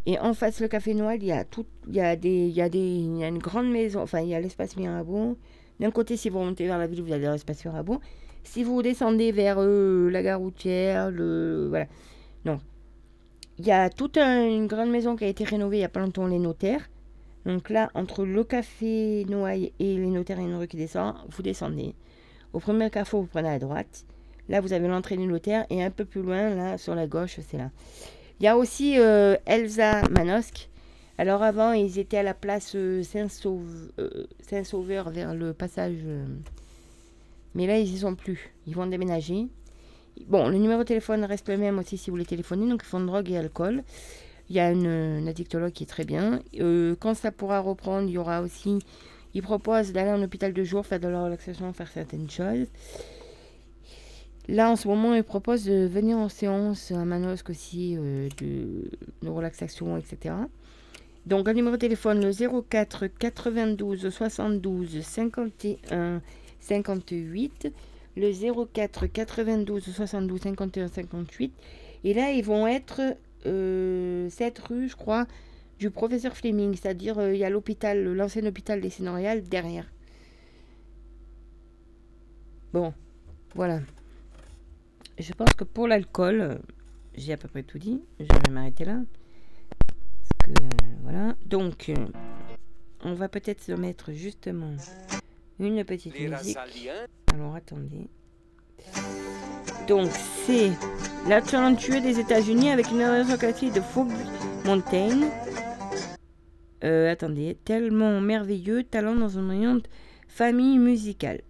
Et 0.07 0.19
en 0.19 0.35
face 0.35 0.61
le 0.61 0.69
café 0.69 0.95
Noailles, 0.95 1.21
il 1.23 1.29
y 1.29 1.33
a 1.33 1.45
tout, 1.45 1.67
il 1.89 1.95
y 1.95 2.01
a 2.01 2.17
des, 2.17 2.47
il 2.47 2.53
y 2.53 2.61
a 2.61 2.69
des, 2.69 2.79
il 2.79 3.19
y 3.19 3.25
a 3.25 3.29
une 3.29 3.39
grande 3.39 3.71
maison, 3.71 4.01
enfin 4.01 4.21
il 4.21 4.29
y 4.29 4.35
a 4.35 4.41
l'espace 4.41 4.77
Mirabeau. 4.77 5.37
D'un 5.79 5.91
côté, 5.91 6.17
si 6.17 6.29
vous 6.29 6.41
remontez 6.41 6.67
vers 6.67 6.79
la 6.79 6.87
ville, 6.87 7.03
vous 7.03 7.13
avez 7.13 7.29
l'espace 7.29 7.65
Mirabeau. 7.65 8.01
Si 8.43 8.65
vous 8.65 8.83
descendez 8.83 9.33
vers 9.33 9.57
euh, 9.59 10.11
la 10.11 10.23
gare 10.23 10.41
routière, 10.41 11.11
le, 11.11 11.67
voilà, 11.69 11.87
non, 12.45 12.61
il 13.59 13.67
y 13.67 13.71
a 13.73 13.91
toute 13.91 14.17
une 14.17 14.67
grande 14.67 14.91
maison 14.91 15.17
qui 15.17 15.25
a 15.25 15.29
été 15.29 15.45
rénovée 15.45 15.77
il 15.77 15.81
y 15.81 15.85
a 15.85 15.89
pas 15.89 16.01
longtemps, 16.01 16.27
les 16.27 16.39
notaires. 16.39 16.90
Donc 17.47 17.71
là, 17.71 17.91
entre 17.95 18.25
le 18.25 18.45
café 18.45 19.25
Noailles 19.29 19.73
et 19.79 19.97
les 19.97 20.07
notaires, 20.09 20.39
a 20.39 20.43
une 20.43 20.57
rue 20.57 20.69
qui 20.69 20.77
descend. 20.77 21.15
Vous 21.31 21.43
descendez. 21.43 21.95
Au 22.53 22.61
premier 22.61 22.91
carrefour, 22.91 23.23
vous 23.23 23.29
prenez 23.29 23.49
à 23.49 23.59
droite. 23.59 24.05
Là, 24.49 24.61
vous 24.61 24.73
avez 24.73 24.89
l'entrée 24.89 25.17
du 25.17 25.27
notaire 25.27 25.65
et 25.71 25.83
un 25.83 25.91
peu 25.91 26.05
plus 26.05 26.23
loin, 26.23 26.55
là, 26.55 26.77
sur 26.77 26.95
la 26.95 27.07
gauche, 27.07 27.39
c'est 27.49 27.57
là. 27.57 27.71
Il 28.41 28.45
y 28.45 28.49
a 28.49 28.57
aussi 28.57 28.99
euh, 28.99 29.37
Elsa 29.47 30.03
Manosque. 30.11 30.69
Alors 31.19 31.43
avant, 31.43 31.73
ils 31.73 31.99
étaient 31.99 32.17
à 32.17 32.23
la 32.23 32.35
place 32.35 32.75
euh, 32.75 33.03
euh, 33.99 34.27
Saint-Sauveur 34.49 35.11
vers 35.11 35.35
le 35.35 35.53
passage. 35.53 35.99
mais 37.55 37.67
là, 37.67 37.79
ils 37.79 37.95
y 37.95 37.99
sont 37.99 38.15
plus. 38.15 38.53
Ils 38.67 38.75
vont 38.75 38.87
déménager. 38.87 39.47
Bon, 40.27 40.49
le 40.49 40.59
numéro 40.59 40.81
de 40.81 40.87
téléphone 40.87 41.25
reste 41.25 41.49
le 41.49 41.57
même 41.57 41.79
aussi 41.79 41.97
si 41.97 42.11
vous 42.11 42.15
voulez 42.15 42.27
téléphoner. 42.27 42.69
Donc, 42.69 42.83
ils 42.83 42.89
font 42.89 43.01
drogue 43.01 43.31
et 43.31 43.37
alcool. 43.37 43.85
Il 44.51 44.57
y 44.57 44.61
a 44.61 44.71
une, 44.71 45.27
addictologue 45.29 45.73
qui 45.73 45.85
est 45.85 45.87
très 45.87 46.05
bien. 46.05 46.43
quand 46.99 47.15
ça 47.15 47.33
pourra 47.33 47.61
reprendre, 47.61 48.09
il 48.09 48.13
y 48.13 48.19
aura 48.19 48.43
aussi. 48.43 48.81
Ils 49.33 49.43
proposent 49.43 49.93
d'aller 49.93 50.11
en 50.11 50.23
hôpital 50.23 50.53
de 50.53 50.65
jour, 50.65 50.85
faire 50.85 51.01
de 51.01 51.09
la 51.09 51.23
relaxation, 51.23 51.73
faire 51.73 51.89
certaines 51.89 52.29
choses. 52.29 52.67
Là, 54.49 54.69
en 54.69 54.75
ce 54.75 54.89
moment, 54.89 55.15
il 55.15 55.23
propose 55.23 55.65
de 55.65 55.87
venir 55.87 56.17
en 56.17 56.29
séance 56.29 56.91
à 56.91 57.05
Manosque 57.05 57.51
aussi, 57.51 57.97
euh, 57.97 58.29
de, 58.41 58.91
relaxation, 59.29 59.97
etc. 59.97 60.35
Donc, 61.27 61.47
un 61.49 61.53
numéro 61.53 61.77
de 61.77 61.81
téléphone, 61.81 62.21
le 62.21 62.33
04 62.33 63.07
92 63.07 64.11
72 64.11 65.03
51 65.03 66.21
58. 66.59 67.73
Le 68.17 68.67
04 68.67 69.07
92 69.07 69.85
72 69.85 70.41
51 70.41 70.89
58. 70.89 71.53
Et 72.03 72.15
là, 72.15 72.33
ils 72.33 72.45
vont 72.45 72.67
être 72.67 73.01
euh, 73.01 73.15
cette 73.45 74.59
rue, 74.59 74.89
je 74.89 74.97
crois, 74.97 75.27
du 75.81 75.91
professeur 75.91 76.37
Fleming. 76.37 76.75
C'est-à-dire, 76.75 77.19
euh, 77.19 77.35
il 77.35 77.39
y 77.39 77.45
a 77.45 77.51
l'hôpital, 77.51 78.05
l'ancien 78.05 78.45
hôpital 78.47 78.81
des 78.81 78.91
Sénoriales 78.91 79.43
derrière. 79.43 79.91
Bon, 82.73 82.95
voilà. 83.55 83.81
Je 85.19 85.33
pense 85.33 85.55
que 85.55 85.65
pour 85.65 85.89
l'alcool, 85.89 86.41
euh, 86.41 86.55
j'ai 87.15 87.33
à 87.33 87.37
peu 87.37 87.49
près 87.49 87.63
tout 87.63 87.79
dit. 87.79 88.03
Je 88.21 88.27
vais 88.27 88.53
m'arrêter 88.53 88.85
là. 88.85 89.01
que, 90.39 90.53
voilà. 91.03 91.35
Donc, 91.47 91.89
euh, 91.89 92.07
on 93.03 93.15
va 93.15 93.29
peut-être 93.29 93.63
se 93.63 93.73
mettre 93.73 94.13
justement 94.13 94.77
une 95.59 95.85
petite 95.85 96.19
musique. 96.19 96.59
Alors, 97.33 97.55
attendez. 97.55 98.09
Donc, 99.89 100.11
c'est 100.47 100.71
la 101.29 101.41
talentueux 101.43 102.01
des 102.01 102.19
États-Unis 102.19 102.71
avec 102.71 102.91
une 102.91 103.03
aristocratie 103.03 103.71
de 103.71 103.81
Fog 103.81 104.09
Mountain. 104.65 105.29
Euh, 106.85 107.13
attendez, 107.13 107.59
tellement 107.65 108.21
merveilleux, 108.21 108.85
talent 108.85 109.15
dans 109.15 109.29
une 109.29 109.47
brillante 109.47 109.85
famille 110.29 110.79
musicale. 110.79 111.43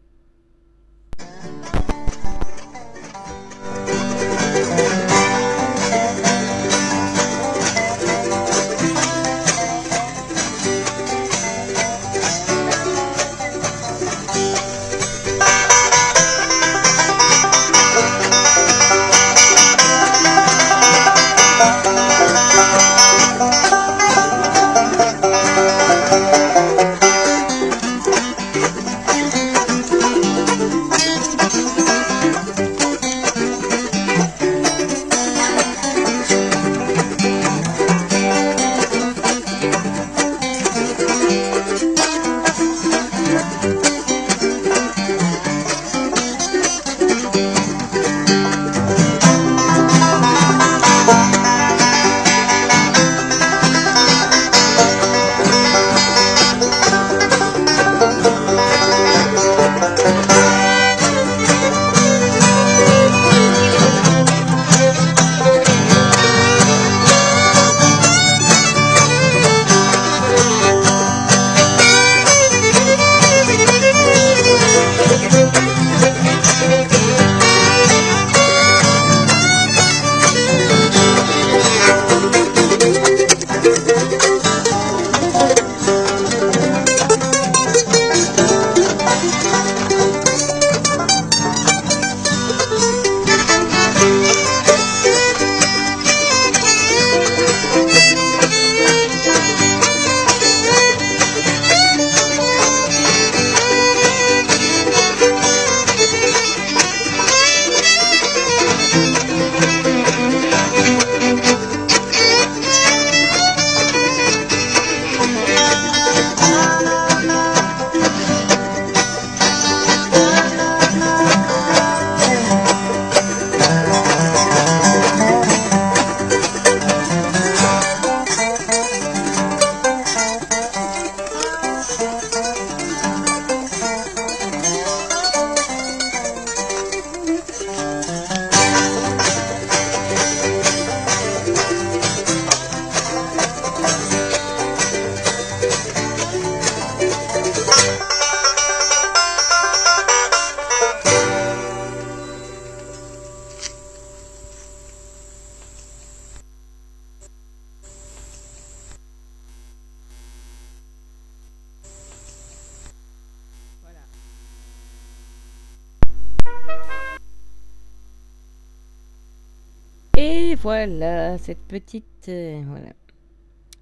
Cette 171.41 171.63
petite... 171.67 172.29
euh, 172.29 172.63
voilà. 172.67 172.91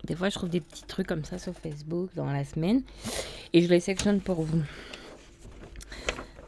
Des 0.04 0.14
fois, 0.14 0.28
je 0.28 0.36
trouve 0.36 0.48
des 0.48 0.60
petits 0.60 0.84
trucs 0.84 1.06
comme 1.06 1.24
ça 1.24 1.38
sur 1.38 1.52
Facebook 1.54 2.10
dans 2.14 2.30
la 2.30 2.44
semaine. 2.44 2.82
Et 3.52 3.62
je 3.62 3.68
les 3.68 3.80
sélectionne 3.80 4.20
pour 4.20 4.42
vous. 4.42 4.62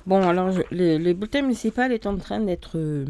Bon, 0.07 0.27
alors, 0.27 0.51
le, 0.71 1.43
municipal 1.43 1.93
est 1.93 2.07
en 2.07 2.17
train 2.17 2.41
d'être 2.41 2.79
euh, 2.79 3.05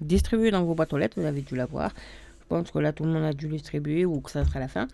distribué 0.00 0.50
dans 0.50 0.64
vos 0.64 0.74
boîtes 0.74 0.92
aux 0.92 0.98
lettres. 0.98 1.20
Vous 1.20 1.26
avez 1.26 1.42
dû 1.42 1.56
l'avoir. 1.56 1.92
Je 2.40 2.46
pense 2.48 2.70
que 2.70 2.78
là, 2.78 2.92
tout 2.92 3.04
le 3.04 3.10
monde 3.10 3.24
a 3.24 3.32
dû 3.32 3.48
le 3.48 3.56
distribuer 3.56 4.04
ou 4.04 4.20
que 4.20 4.30
ça 4.30 4.44
sera 4.44 4.60
la 4.60 4.68
fin. 4.68 4.86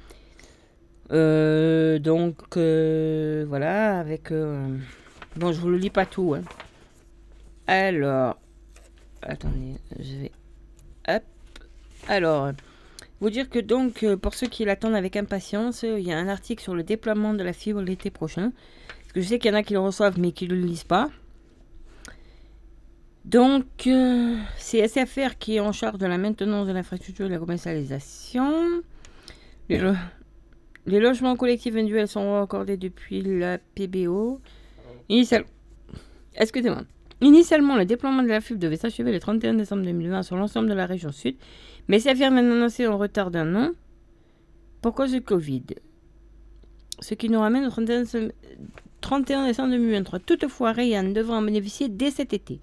Euh, 1.13 1.99
donc, 1.99 2.57
voilà, 2.57 3.99
avec... 3.99 4.33
bon, 4.33 5.53
je 5.53 5.61
vous 5.61 5.69
le 5.69 5.77
lis 5.77 5.91
pas 5.91 6.07
tout. 6.07 6.35
hein. 6.35 6.43
Alors... 7.67 8.39
Attendez, 9.23 9.75
je 9.99 10.15
vais... 10.17 10.33
Hop. 11.09 11.23
Alors, 12.19 12.51
vous 13.21 13.31
dire 13.31 13.49
que 13.49 13.59
donc, 13.61 14.03
euh, 14.03 14.17
pour 14.17 14.35
ceux 14.35 14.49
qui 14.49 14.65
l'attendent 14.65 14.95
avec 14.97 15.17
impatience, 15.17 15.85
euh, 15.85 15.99
il 16.01 16.07
y 16.07 16.13
a 16.13 16.19
un 16.19 16.29
article 16.29 16.63
sur 16.63 16.75
le 16.75 16.83
déploiement 16.83 17.33
de 17.33 17.43
la 17.45 17.53
fibre 17.53 17.81
l'été 17.81 18.11
prochain. 18.11 18.53
Parce 19.01 19.13
que 19.13 19.21
je 19.21 19.27
sais 19.29 19.39
qu'il 19.39 19.51
y 19.51 19.55
en 19.55 19.57
a 19.57 19.63
qui 19.63 19.73
le 19.73 19.79
reçoivent 19.81 20.19
mais 20.19 20.33
qui 20.33 20.47
ne 20.49 20.55
le 20.55 20.61
lisent 20.61 20.83
pas. 20.85 21.09
Donc, 23.25 23.65
euh, 23.87 24.37
c'est 24.57 24.87
SFR 24.87 25.37
qui 25.39 25.57
est 25.57 25.61
en 25.61 25.73
charge 25.73 25.99
de 25.99 26.07
la 26.07 26.19
maintenance 26.19 26.67
de 26.67 26.73
l'infrastructure 26.73 27.27
et 27.27 27.29
de 27.29 27.35
la 27.35 27.39
commercialisation. 27.41 28.53
Les, 29.69 29.79
lo- 29.79 29.93
les 30.87 30.99
logements 30.99 31.37
collectifs 31.37 31.75
individuels 31.77 32.09
sont 32.09 32.41
accordés 32.43 32.77
depuis 32.77 33.21
la 33.23 33.59
PBO. 33.59 34.41
Excusez-moi. 36.35 36.83
Initialement, 37.21 37.77
le 37.77 37.85
déploiement 37.85 38.23
de 38.23 38.29
la 38.29 38.41
fibre 38.41 38.61
devait 38.61 38.77
s'achever 38.77 39.11
le 39.13 39.19
31 39.21 39.55
décembre 39.55 39.83
2020 39.83 40.23
sur 40.23 40.37
l'ensemble 40.37 40.69
de 40.69 40.75
la 40.75 40.87
région 40.87 41.11
sud, 41.11 41.35
mais 41.89 41.99
SFR 42.01 42.15
vient 42.15 42.31
d'annoncer 42.33 42.85
un 42.85 42.95
retard 42.95 43.31
d'un 43.31 43.55
an 43.57 43.71
pour 44.83 44.95
cause 44.95 45.13
du 45.13 45.21
Covid? 45.23 45.65
Ce 47.01 47.15
qui 47.15 47.29
nous 47.29 47.41
ramène 47.41 47.65
au 47.67 47.71
31, 47.71 48.01
décembre- 48.03 48.33
31 49.01 49.47
décembre 49.47 49.71
2023. 49.71 50.19
Toutefois, 50.21 50.73
Rayan 50.73 51.05
devra 51.05 51.37
en 51.39 51.43
bénéficier 51.43 51.89
dès 51.89 52.11
cet 52.11 52.33
été. 52.33 52.61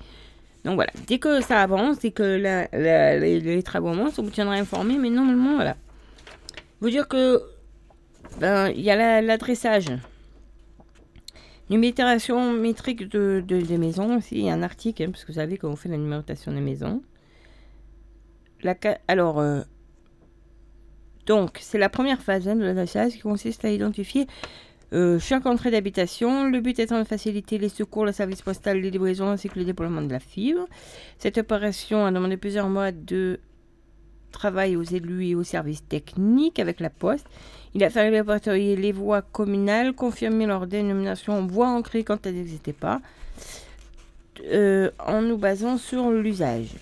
Donc 0.65 0.75
voilà, 0.75 0.91
dès 1.07 1.19
que 1.19 1.41
ça 1.41 1.61
avance 1.61 2.03
et 2.03 2.11
que 2.11 2.23
la- 2.23 2.67
la- 2.73 3.19
les, 3.19 3.63
travaux 3.63 3.89
avancent, 3.89 4.17
on 4.19 4.23
vous 4.23 4.31
tiendra 4.31 4.55
informé, 4.55 4.97
mais 4.97 5.09
normalement, 5.09 5.55
voilà. 5.55 5.77
Vous 6.81 6.89
dire 6.89 7.07
que 7.07 7.41
ben, 8.39 8.69
il 8.69 8.81
y 8.81 8.89
a 8.89 8.95
la- 8.95 9.21
l'adressage. 9.21 9.85
Numération 11.69 12.51
métrique 12.53 13.07
de, 13.09 13.43
de- 13.47 13.61
des 13.61 13.77
maisons 13.77 14.17
aussi. 14.17 14.35
Il 14.39 14.45
y 14.45 14.49
a 14.49 14.53
un 14.53 14.61
article, 14.63 15.03
hein, 15.03 15.09
parce 15.11 15.23
que 15.23 15.31
vous 15.31 15.39
savez 15.39 15.57
qu'on 15.57 15.75
fait 15.75 15.89
la 15.89 15.97
numérotation 15.97 16.51
des 16.51 16.61
maisons. 16.61 17.01
Alors, 19.07 19.39
euh, 19.39 19.61
donc, 21.25 21.57
c'est 21.59 21.77
la 21.77 21.89
première 21.89 22.21
phase 22.21 22.47
hein, 22.47 22.55
de 22.55 22.63
l'adressage 22.63 23.13
qui 23.13 23.19
consiste 23.19 23.65
à 23.65 23.69
identifier 23.69 24.27
euh, 24.93 25.19
chaque 25.19 25.45
entrée 25.45 25.71
d'habitation. 25.71 26.49
Le 26.49 26.59
but 26.61 26.79
étant 26.79 26.99
de 26.99 27.03
faciliter 27.03 27.57
les 27.57 27.69
secours, 27.69 28.05
le 28.05 28.11
service 28.11 28.41
postal, 28.41 28.79
les 28.79 28.91
livraisons 28.91 29.29
ainsi 29.29 29.49
que 29.49 29.59
le 29.59 29.65
déploiement 29.65 30.01
de 30.01 30.11
la 30.11 30.19
fibre. 30.19 30.67
Cette 31.17 31.37
opération 31.37 32.05
a 32.05 32.11
demandé 32.11 32.37
plusieurs 32.37 32.69
mois 32.69 32.91
de 32.91 33.39
travail 34.31 34.75
aux 34.75 34.83
élus 34.83 35.27
et 35.27 35.35
aux 35.35 35.43
services 35.43 35.87
techniques 35.87 36.59
avec 36.59 36.79
la 36.79 36.89
Poste. 36.89 37.25
Il 37.73 37.83
a 37.83 37.89
fallu 37.89 38.15
répertorier 38.15 38.75
les 38.75 38.91
voies 38.91 39.21
communales, 39.21 39.93
confirmer 39.93 40.45
leur 40.45 40.67
dénomination 40.67 41.45
voies 41.47 41.67
ancrées 41.67 42.03
quand 42.03 42.25
elles 42.25 42.35
n'existaient 42.35 42.73
pas, 42.73 43.01
euh, 44.45 44.91
en 44.99 45.21
nous 45.21 45.37
basant 45.37 45.77
sur 45.77 46.11
l'usage. 46.11 46.75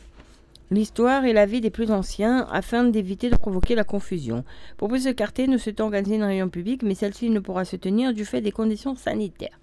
L'histoire 0.74 1.24
et 1.26 1.34
la 1.34 1.46
vie 1.46 1.62
des 1.62 1.70
plus 1.70 1.92
anciens 1.92 2.48
afin 2.52 2.84
d'éviter 2.84 3.30
de 3.30 3.36
provoquer 3.36 3.76
la 3.76 3.84
confusion. 3.84 4.44
Pour 4.76 4.88
plus 4.88 5.06
écarter, 5.06 5.46
nous 5.46 5.60
souhaitons 5.60 5.84
organiser 5.84 6.16
une 6.16 6.24
réunion 6.24 6.50
publique, 6.50 6.82
mais 6.82 6.96
celle-ci 6.96 7.30
ne 7.30 7.40
pourra 7.40 7.64
se 7.64 7.76
tenir 7.76 8.12
du 8.12 8.26
fait 8.26 8.42
des 8.42 8.52
conditions 8.52 8.96
sanitaires. 8.96 9.60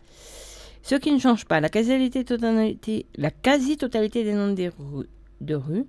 Ce 0.82 0.94
qui 0.94 1.10
ne 1.10 1.18
change 1.18 1.46
pas, 1.46 1.58
la 1.58 1.68
quasi-totalité, 1.68 2.84
des 4.22 4.34
noms 4.34 4.52
des 4.52 4.68
rues, 4.68 5.08
de 5.40 5.56
rues, 5.56 5.86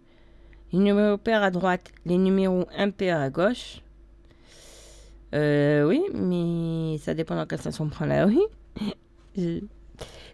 les 0.74 0.80
numéros 0.80 1.20
pairs 1.20 1.44
à 1.44 1.52
droite, 1.52 1.92
les 2.08 2.18
numéros 2.18 2.66
impairs 2.76 3.20
à 3.20 3.30
gauche. 3.30 3.84
Euh, 5.36 5.88
oui, 5.88 6.02
mais 6.16 6.98
ça 6.98 7.14
dépend 7.14 7.36
dans 7.36 7.46
quelle 7.46 7.62
sens 7.62 7.80
on 7.80 7.90
prend 7.90 8.08
la 8.08 8.26
rue. 8.26 8.40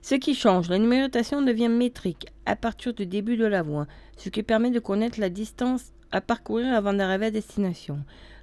Ce 0.01 0.15
qui 0.15 0.33
change, 0.33 0.69
la 0.69 0.79
numérotation 0.79 1.41
devient 1.41 1.67
métrique 1.67 2.27
à 2.45 2.55
partir 2.55 2.93
du 2.93 3.05
début 3.05 3.35
de 3.35 3.45
la 3.45 3.61
voie, 3.61 3.88
ce 4.18 4.30
qui 4.30 4.43
permet 4.43 4.72
de 4.72 4.80
connaître 4.80 5.20
la 5.20 5.30
distance 5.30 5.93
à 6.11 6.22
parcourir 6.22 6.74
avant 6.74 6.93
d'arriver 6.93 7.28
à 7.28 7.32
destination. 7.32 7.99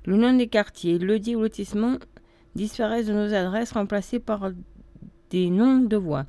Le 0.07 0.17
nom 0.17 0.33
des 0.33 0.47
quartiers, 0.47 0.99
le 0.99 1.19
dit 1.19 1.37
ou 1.37 1.41
lotissement 1.41 1.99
disparaissent 2.55 3.07
de 3.07 3.13
nos 3.13 3.35
adresses 3.35 3.73
remplacées 3.73 4.21
par 4.21 4.51
des 5.31 5.51
noms 5.51 5.81
de 5.81 5.97
voies. 5.97 6.27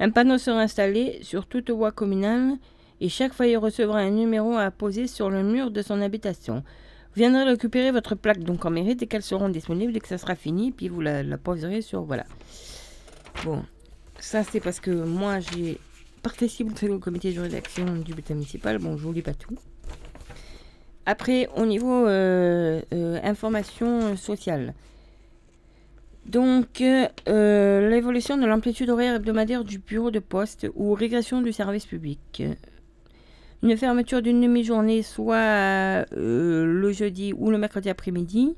Un 0.00 0.10
panneau 0.10 0.38
sera 0.38 0.60
installé 0.60 1.20
sur 1.22 1.46
toute 1.46 1.70
voie 1.70 1.92
communale 1.92 2.56
et 3.00 3.08
chaque 3.08 3.32
foyer 3.32 3.56
recevra 3.56 4.00
un 4.00 4.10
numéro 4.10 4.54
à 4.54 4.62
apposer 4.62 5.06
sur 5.06 5.30
le 5.30 5.42
mur 5.42 5.70
de 5.70 5.82
son 5.82 6.00
habitation. 6.00 6.56
Vous 6.56 7.20
viendrez 7.20 7.44
récupérer 7.44 7.92
votre 7.92 8.16
plaque 8.16 8.42
donc 8.42 8.64
en 8.64 8.70
mairie 8.70 8.96
dès 8.96 9.06
qu'elles 9.06 9.22
seront 9.22 9.48
disponibles, 9.48 9.92
dès 9.92 10.00
que 10.00 10.08
ça 10.08 10.18
sera 10.18 10.34
fini, 10.34 10.72
puis 10.72 10.88
vous 10.88 11.00
la 11.00 11.38
poserez 11.38 11.80
sur... 11.80 12.02
Voilà. 12.02 12.24
Bon, 13.44 13.62
ça 14.18 14.42
c'est 14.42 14.60
parce 14.60 14.80
que 14.80 14.90
moi 14.90 15.38
j'ai 15.38 15.78
participé 16.24 16.88
au 16.88 16.98
comité 16.98 17.32
de 17.32 17.40
rédaction 17.40 17.84
du 17.98 18.12
bulletin 18.12 18.34
municipal. 18.34 18.78
Bon, 18.78 18.96
je 18.96 19.02
vous 19.02 19.12
lis 19.12 19.22
pas 19.22 19.34
tout. 19.34 19.54
Après, 21.06 21.48
au 21.54 21.66
niveau 21.66 22.06
euh, 22.06 22.80
euh, 22.94 23.20
information 23.22 24.16
sociale. 24.16 24.74
Donc, 26.24 26.80
euh, 26.80 27.90
l'évolution 27.90 28.38
de 28.38 28.46
l'amplitude 28.46 28.88
horaire 28.88 29.16
hebdomadaire 29.16 29.64
du 29.64 29.78
bureau 29.78 30.10
de 30.10 30.18
poste 30.18 30.66
ou 30.74 30.94
régression 30.94 31.42
du 31.42 31.52
service 31.52 31.84
public. 31.84 32.42
Une 33.62 33.76
fermeture 33.76 34.22
d'une 34.22 34.40
demi-journée, 34.40 35.02
soit 35.02 36.06
le 36.12 36.92
jeudi 36.92 37.34
ou 37.34 37.50
le 37.50 37.58
mercredi 37.58 37.90
après-midi. 37.90 38.54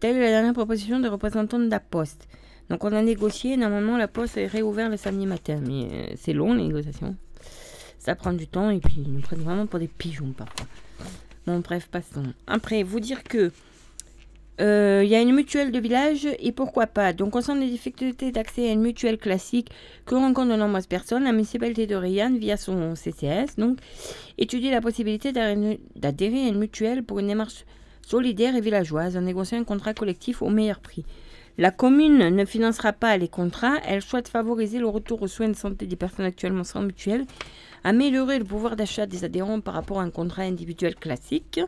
Telle 0.00 0.16
est 0.16 0.20
la 0.20 0.28
dernière 0.28 0.52
proposition 0.52 1.00
des 1.00 1.08
représentants 1.08 1.58
de 1.58 1.70
la 1.70 1.80
Poste. 1.80 2.28
Donc, 2.70 2.84
on 2.84 2.92
a 2.92 3.02
négocié. 3.02 3.56
Normalement, 3.56 3.96
la 3.96 4.08
Poste 4.08 4.36
est 4.36 4.46
réouverte 4.46 4.90
le 4.90 4.96
samedi 4.96 5.26
matin. 5.26 5.60
Mais 5.66 5.88
euh, 5.90 6.14
c'est 6.16 6.32
long, 6.32 6.54
les 6.54 6.64
négociations. 6.64 7.16
Ça 7.98 8.14
prend 8.14 8.32
du 8.32 8.46
temps 8.46 8.70
et 8.70 8.78
puis 8.78 8.96
ils 8.98 9.12
nous 9.12 9.20
prennent 9.20 9.42
vraiment 9.42 9.66
pour 9.66 9.78
des 9.78 9.88
pigeons 9.88 10.32
parfois. 10.36 10.66
Bon, 11.46 11.60
bref, 11.60 11.88
passons. 11.90 12.24
Après, 12.46 12.82
vous 12.82 13.00
dire 13.00 13.22
que 13.24 13.50
euh, 14.60 15.02
il 15.04 15.10
y 15.10 15.14
a 15.14 15.20
une 15.20 15.32
mutuelle 15.32 15.70
de 15.70 15.78
village 15.78 16.26
et 16.40 16.52
pourquoi 16.52 16.86
pas. 16.86 17.12
Donc, 17.12 17.30
concernant 17.30 17.60
les 17.60 17.70
difficultés 17.70 18.32
d'accès 18.32 18.68
à 18.68 18.72
une 18.72 18.80
mutuelle 18.80 19.18
classique 19.18 19.70
que 20.04 20.14
rencontrent 20.16 20.50
de 20.50 20.56
nombreuses 20.56 20.86
personnes, 20.86 21.24
la 21.24 21.32
municipalité 21.32 21.86
de 21.86 21.94
Rayanne, 21.94 22.38
via 22.38 22.56
son 22.56 22.94
CCS, 22.94 23.56
donc, 23.56 23.78
étudie 24.36 24.70
la 24.70 24.80
possibilité 24.80 25.32
d'adhérer 25.32 26.44
à 26.44 26.48
une 26.48 26.58
mutuelle 26.58 27.04
pour 27.04 27.20
une 27.20 27.28
démarche 27.28 27.64
solidaire 28.02 28.56
et 28.56 28.60
villageoise 28.60 29.16
en 29.16 29.20
négociant 29.20 29.58
un 29.58 29.64
contrat 29.64 29.94
collectif 29.94 30.42
au 30.42 30.48
meilleur 30.48 30.80
prix. 30.80 31.04
La 31.58 31.72
commune 31.72 32.28
ne 32.28 32.44
financera 32.44 32.92
pas 32.92 33.16
les 33.16 33.26
contrats, 33.26 33.78
elle 33.84 34.00
souhaite 34.00 34.28
favoriser 34.28 34.78
le 34.78 34.86
retour 34.86 35.22
aux 35.22 35.26
soins 35.26 35.48
de 35.48 35.56
santé 35.56 35.88
des 35.88 35.96
personnes 35.96 36.24
actuellement 36.24 36.62
sans 36.62 36.82
mutuelle, 36.82 37.26
améliorer 37.82 38.38
le 38.38 38.44
pouvoir 38.44 38.76
d'achat 38.76 39.06
des 39.06 39.24
adhérents 39.24 39.60
par 39.60 39.74
rapport 39.74 39.98
à 39.98 40.04
un 40.04 40.10
contrat 40.10 40.42
individuel 40.42 40.94
classique. 40.94 41.58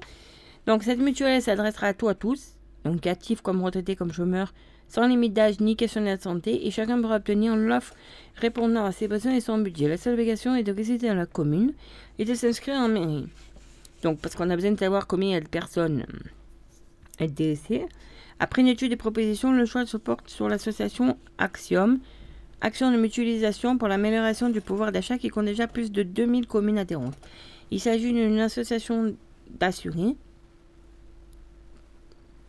Donc 0.65 0.85
cette 0.85 1.01
mutuelle 1.01 1.43
s'adressera 1.43 1.89
à 1.89 1.95
toi 1.95 2.15
tous, 2.15 2.55
donc 2.85 3.05
actifs 3.05 3.41
comme 3.41 3.65
retraités 3.65 3.97
comme 3.97 4.13
chômeurs, 4.13 4.55
sans 4.87 5.09
limite 5.09 5.33
d'âge 5.33 5.59
ni 5.59 5.75
questionnaire 5.75 6.19
de 6.19 6.23
santé, 6.23 6.69
et 6.69 6.71
chacun 6.71 7.03
pourra 7.03 7.17
obtenir 7.17 7.57
l'offre 7.57 7.95
répondant 8.37 8.85
à 8.85 8.93
ses 8.93 9.09
besoins 9.09 9.35
et 9.35 9.41
son 9.41 9.59
budget. 9.59 9.89
La 9.89 9.97
seule 9.97 10.15
obligation 10.15 10.55
est 10.55 10.63
de 10.63 10.73
résider 10.73 11.09
dans 11.09 11.15
la 11.15 11.27
commune 11.27 11.73
et 12.21 12.25
de 12.25 12.35
s'inscrire 12.35 12.77
en 12.77 12.87
mairie. 12.87 13.27
Donc 14.05 14.21
parce 14.21 14.37
qu'on 14.37 14.51
a 14.51 14.55
besoin 14.55 14.71
de 14.71 14.79
savoir 14.79 15.09
combien 15.09 15.31
il 15.31 15.33
y 15.33 15.37
a 15.37 15.41
de 15.41 15.49
personnes 15.49 16.07
euh. 17.21 17.27
Après 18.43 18.63
une 18.63 18.69
étude 18.69 18.89
des 18.89 18.97
propositions, 18.97 19.53
le 19.53 19.67
choix 19.67 19.85
se 19.85 19.99
porte 19.99 20.31
sur 20.31 20.49
l'association 20.49 21.19
Axiom, 21.37 21.99
action 22.63 22.91
de 22.91 22.97
mutualisation 22.97 23.77
pour 23.77 23.87
l'amélioration 23.87 24.49
du 24.49 24.63
pouvoir 24.63 24.93
d'achat 24.93 25.19
qui 25.19 25.29
compte 25.29 25.45
déjà 25.45 25.67
plus 25.67 25.93
de 25.93 26.03
2000 26.03 26.47
communes 26.47 26.79
adhérentes. 26.79 27.19
Il 27.71 27.81
s'agit 27.81 28.13
d'une 28.15 28.41
association 28.41 29.15
d'assurés 29.59 30.17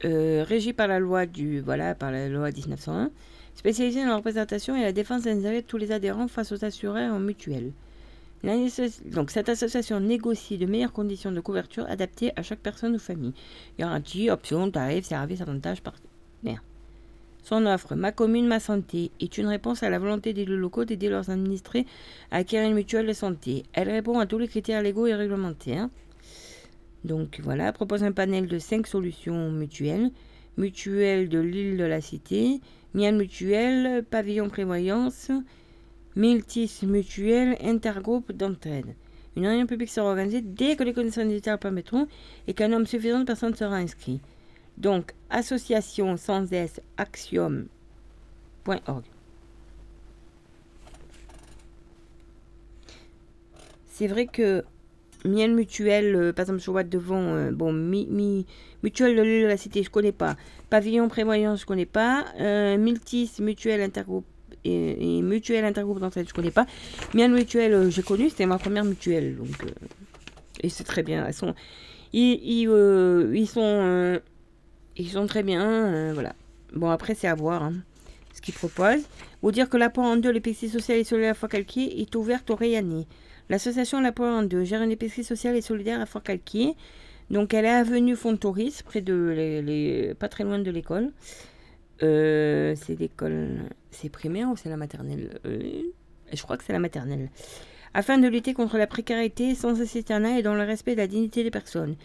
euh, 0.05 0.43
régie 0.47 0.73
par 0.73 0.87
la 0.87 0.97
loi 0.97 1.25
du 1.25 1.59
voilà 1.59 1.93
par 1.93 2.09
la 2.09 2.27
loi 2.27 2.49
1901, 2.49 3.11
spécialisée 3.53 4.01
dans 4.01 4.09
la 4.09 4.15
représentation 4.15 4.75
et 4.75 4.81
la 4.81 4.93
défense 4.93 5.23
des 5.23 5.31
intérêts 5.31 5.61
de 5.61 5.67
tous 5.67 5.77
les 5.77 5.91
adhérents 5.91 6.27
face 6.27 6.53
aux 6.53 6.65
assureurs 6.65 7.13
en 7.13 7.19
mutuelle. 7.19 7.71
Donc 8.43 9.29
cette 9.29 9.49
association 9.49 9.99
négocie 9.99 10.57
de 10.57 10.65
meilleures 10.65 10.93
conditions 10.93 11.31
de 11.31 11.39
couverture 11.39 11.85
adaptées 11.87 12.31
à 12.35 12.41
chaque 12.41 12.59
personne 12.59 12.95
ou 12.95 12.99
famille. 12.99 13.33
Garantie, 13.77 14.29
options, 14.29 14.71
tarifs, 14.71 15.05
services, 15.05 15.41
avantages, 15.41 15.81
partenaires. 15.81 16.63
Son 17.43 17.65
offre, 17.65 17.95
Ma 17.95 18.11
commune, 18.11 18.47
ma 18.47 18.59
santé, 18.59 19.11
est 19.19 19.37
une 19.37 19.47
réponse 19.47 19.83
à 19.83 19.89
la 19.89 19.99
volonté 19.99 20.33
des 20.33 20.45
locaux 20.45 20.85
d'aider 20.85 21.09
leurs 21.09 21.29
administrés 21.29 21.85
à 22.29 22.37
acquérir 22.37 22.69
une 22.69 22.75
mutuelle 22.75 23.07
de 23.07 23.13
santé. 23.13 23.63
Elle 23.73 23.89
répond 23.89 24.19
à 24.19 24.25
tous 24.25 24.37
les 24.37 24.47
critères 24.47 24.83
légaux 24.83 25.07
et 25.07 25.15
réglementaires. 25.15 25.89
Donc 27.03 27.39
voilà, 27.43 27.73
propose 27.73 28.03
un 28.03 28.11
panel 28.11 28.47
de 28.47 28.59
5 28.59 28.85
solutions 28.85 29.51
mutuelles. 29.51 30.11
Mutuelle 30.57 31.29
de 31.29 31.39
l'île 31.39 31.77
de 31.77 31.85
la 31.85 32.01
Cité, 32.01 32.59
Miel 32.93 33.15
Mutuel, 33.15 34.03
Pavillon 34.03 34.49
Prévoyance, 34.49 35.31
Miltis 36.15 36.79
Mutuel, 36.83 37.57
Intergroupe 37.61 38.31
d'entraide. 38.31 38.95
Une 39.37 39.47
réunion 39.47 39.65
publique 39.65 39.89
sera 39.89 40.09
organisée 40.09 40.41
dès 40.41 40.75
que 40.75 40.83
les 40.83 40.93
conditions 40.93 41.21
sanitaires 41.21 41.57
permettront 41.57 42.07
et 42.47 42.53
qu'un 42.53 42.67
nombre 42.67 42.87
suffisant 42.87 43.19
de 43.19 43.25
personnes 43.25 43.55
sera 43.55 43.77
inscrit. 43.77 44.19
Donc, 44.77 45.13
association 45.29 46.17
sans 46.17 46.51
S, 46.51 46.81
axiom.org. 46.97 49.03
C'est 53.87 54.07
vrai 54.07 54.25
que 54.25 54.63
Miel 55.23 55.53
Mutuel, 55.53 56.15
euh, 56.15 56.33
par 56.33 56.43
exemple, 56.43 56.59
je 56.59 56.71
vois 56.71 56.83
devant, 56.83 57.21
euh, 57.21 57.51
bon, 57.51 57.71
mi, 57.71 58.45
Mutuel 58.83 59.15
de 59.15 59.45
la 59.45 59.57
Cité, 59.57 59.83
je 59.83 59.89
connais 59.89 60.11
pas. 60.11 60.35
Pavillon 60.69 61.07
Prévoyance, 61.07 61.61
je 61.61 61.65
connais 61.65 61.85
pas. 61.85 62.25
Euh, 62.39 62.77
Miltis 62.77 63.31
Mutuel 63.39 63.81
Intergroupe 63.81 64.25
et, 64.63 65.17
et 65.17 65.21
Mutuel 65.21 65.65
Intergroupe 65.65 65.99
d'entraide, 65.99 66.27
je 66.27 66.33
connais 66.33 66.51
pas. 66.51 66.65
Miel 67.13 67.31
Mutuel, 67.31 67.89
j'ai 67.89 68.03
connu, 68.03 68.29
c'était 68.29 68.45
ma 68.45 68.57
première 68.57 68.83
mutuelle. 68.83 69.35
Donc, 69.35 69.47
et 70.61 70.69
c'est 70.69 70.83
très 70.83 71.03
bien. 71.03 71.31
Sont, 71.31 71.55
ils, 72.13 73.47
sont, 73.47 74.19
ils 74.97 75.09
sont 75.09 75.27
très 75.27 75.43
bien. 75.43 76.13
voilà. 76.13 76.35
Bon, 76.73 76.89
après, 76.89 77.15
c'est 77.15 77.27
à 77.27 77.35
voir 77.35 77.63
hein, 77.63 77.73
ce 78.33 78.41
qu'ils 78.41 78.53
proposent. 78.53 79.05
Vous 79.41 79.51
dire 79.51 79.69
que 79.69 79.77
l'apport 79.77 80.05
en 80.05 80.17
deux, 80.17 80.31
l'épicerie 80.31 80.69
sociale 80.69 80.99
et 80.99 81.03
solidaire 81.03 81.35
fois 81.35 81.49
calquée 81.49 82.01
est 82.01 82.15
ouverte 82.15 82.49
au 82.51 82.55
Rayani. 82.55 83.07
L'association 83.49 83.99
La 83.99 84.13
en 84.17 84.43
deux 84.43 84.63
gère 84.63 84.81
une 84.81 84.91
épicerie 84.91 85.25
sociale 85.25 85.57
et 85.57 85.61
solidaire 85.61 85.99
à 85.99 86.05
Fort-Calquier. 86.05 86.75
Donc 87.29 87.53
elle 87.53 87.65
est 87.65 87.69
avenue 87.69 88.15
Fontoris, 88.15 88.81
près 88.81 89.01
de 89.01 90.13
pas 90.19 90.29
très 90.29 90.45
loin 90.45 90.59
de 90.59 90.71
l'école. 90.71 91.11
Euh, 92.03 92.73
c'est 92.75 92.99
l'école, 92.99 93.69
c'est 93.91 94.09
primaire 94.09 94.49
ou 94.49 94.57
c'est 94.57 94.69
la 94.69 94.77
maternelle? 94.77 95.39
Euh, 95.45 95.81
Je 96.33 96.41
crois 96.43 96.57
que 96.57 96.63
c'est 96.63 96.73
la 96.73 96.79
maternelle. 96.79 97.29
Afin 97.93 98.17
de 98.17 98.27
lutter 98.27 98.53
contre 98.53 98.77
la 98.77 98.87
précarité 98.87 99.53
sans 99.55 99.81
assistance 99.81 100.39
et 100.39 100.41
dans 100.41 100.55
le 100.55 100.63
respect 100.63 100.93
de 100.93 101.01
la 101.01 101.07
dignité 101.07 101.43
des 101.43 101.51
personnes. 101.51 101.95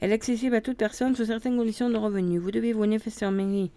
Elle 0.00 0.10
est 0.10 0.14
accessible 0.14 0.54
à 0.54 0.60
toute 0.60 0.76
personne 0.76 1.14
sous 1.14 1.26
certaines 1.26 1.56
conditions 1.56 1.88
de 1.88 1.96
revenus. 1.96 2.40
Vous 2.40 2.50
devez 2.50 2.72
vous 2.72 2.80
manifester 2.80 3.26
en 3.26 3.32
mairie 3.32 3.70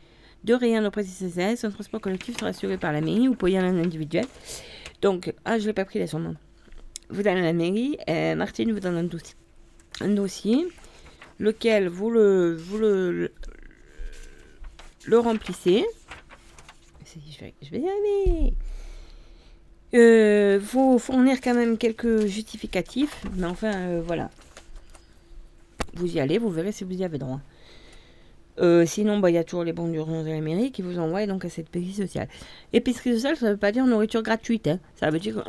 de 0.44 0.54
rien 0.54 0.82
de 0.82 0.90
CCS. 0.90 1.66
Un 1.66 1.72
transport 1.72 2.02
collectif 2.02 2.38
sera 2.38 2.50
assuré 2.50 2.78
par 2.78 2.92
la 2.92 3.02
mairie. 3.02 3.28
Vous 3.28 3.36
pouvez 3.36 3.52
y 3.52 3.58
aller 3.58 3.70
en 3.70 3.84
individuel. 3.84 4.26
Donc, 5.02 5.34
ah, 5.46 5.58
je 5.58 5.64
ne 5.64 5.68
l'ai 5.68 5.74
pas 5.74 5.86
pris 5.86 6.00
là 6.00 6.08
sur 6.08 6.20
moi 6.20 6.34
vous 7.10 7.28
allez 7.28 7.40
à 7.40 7.44
la 7.44 7.54
mairie, 7.54 7.98
et 8.08 8.36
Martine 8.36 8.72
vous 8.72 8.80
donne 8.80 8.98
un 8.98 9.04
dossier, 9.04 9.36
un 10.02 10.10
dossier 10.10 10.68
lequel 11.40 11.88
vous 11.88 12.10
le, 12.10 12.56
vous 12.56 12.78
le, 12.78 13.32
le, 15.08 15.20
remplissez. 15.20 15.86
Je 17.06 17.72
vais, 17.72 17.80
y 17.80 17.90
arriver. 17.90 18.54
Euh, 19.94 20.60
faut 20.60 21.00
fournir 21.00 21.40
quand 21.42 21.54
même 21.54 21.78
quelques 21.78 22.26
justificatifs, 22.26 23.24
mais 23.36 23.48
enfin 23.48 23.74
euh, 23.74 24.02
voilà. 24.06 24.30
Vous 25.94 26.16
y 26.16 26.20
allez, 26.20 26.38
vous 26.38 26.50
verrez 26.50 26.72
si 26.72 26.84
vous 26.84 26.94
y 26.94 27.04
avez 27.04 27.18
droit. 27.18 27.40
Euh, 28.60 28.86
sinon, 28.86 29.20
bah, 29.20 29.30
il 29.30 29.36
y 29.36 29.38
a 29.38 29.44
toujours 29.44 29.64
les 29.64 29.74
bons 29.74 29.88
d'urgence 29.88 30.26
de 30.26 30.32
l'Amérique 30.32 30.76
qui 30.76 30.82
vous 30.82 31.00
envoient 31.00 31.26
donc 31.26 31.46
à 31.46 31.50
cette 31.50 31.76
épicerie 31.76 32.08
sociale. 32.08 32.28
Épicerie 32.74 33.14
sociale, 33.14 33.38
ça 33.38 33.48
ne 33.48 33.52
veut 33.52 33.58
pas 33.58 33.72
dire 33.72 33.86
nourriture 33.86 34.24
gratuite. 34.24 34.68
Hein. 34.68 34.80
Ça 34.96 35.10
veut 35.10 35.20
dire 35.20 35.44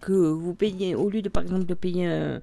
que 0.00 0.12
vous 0.12 0.54
payez, 0.54 0.94
au 0.94 1.10
lieu 1.10 1.22
de 1.22 1.28
par 1.28 1.42
exemple 1.42 1.64
de 1.64 1.74
payer, 1.74 2.38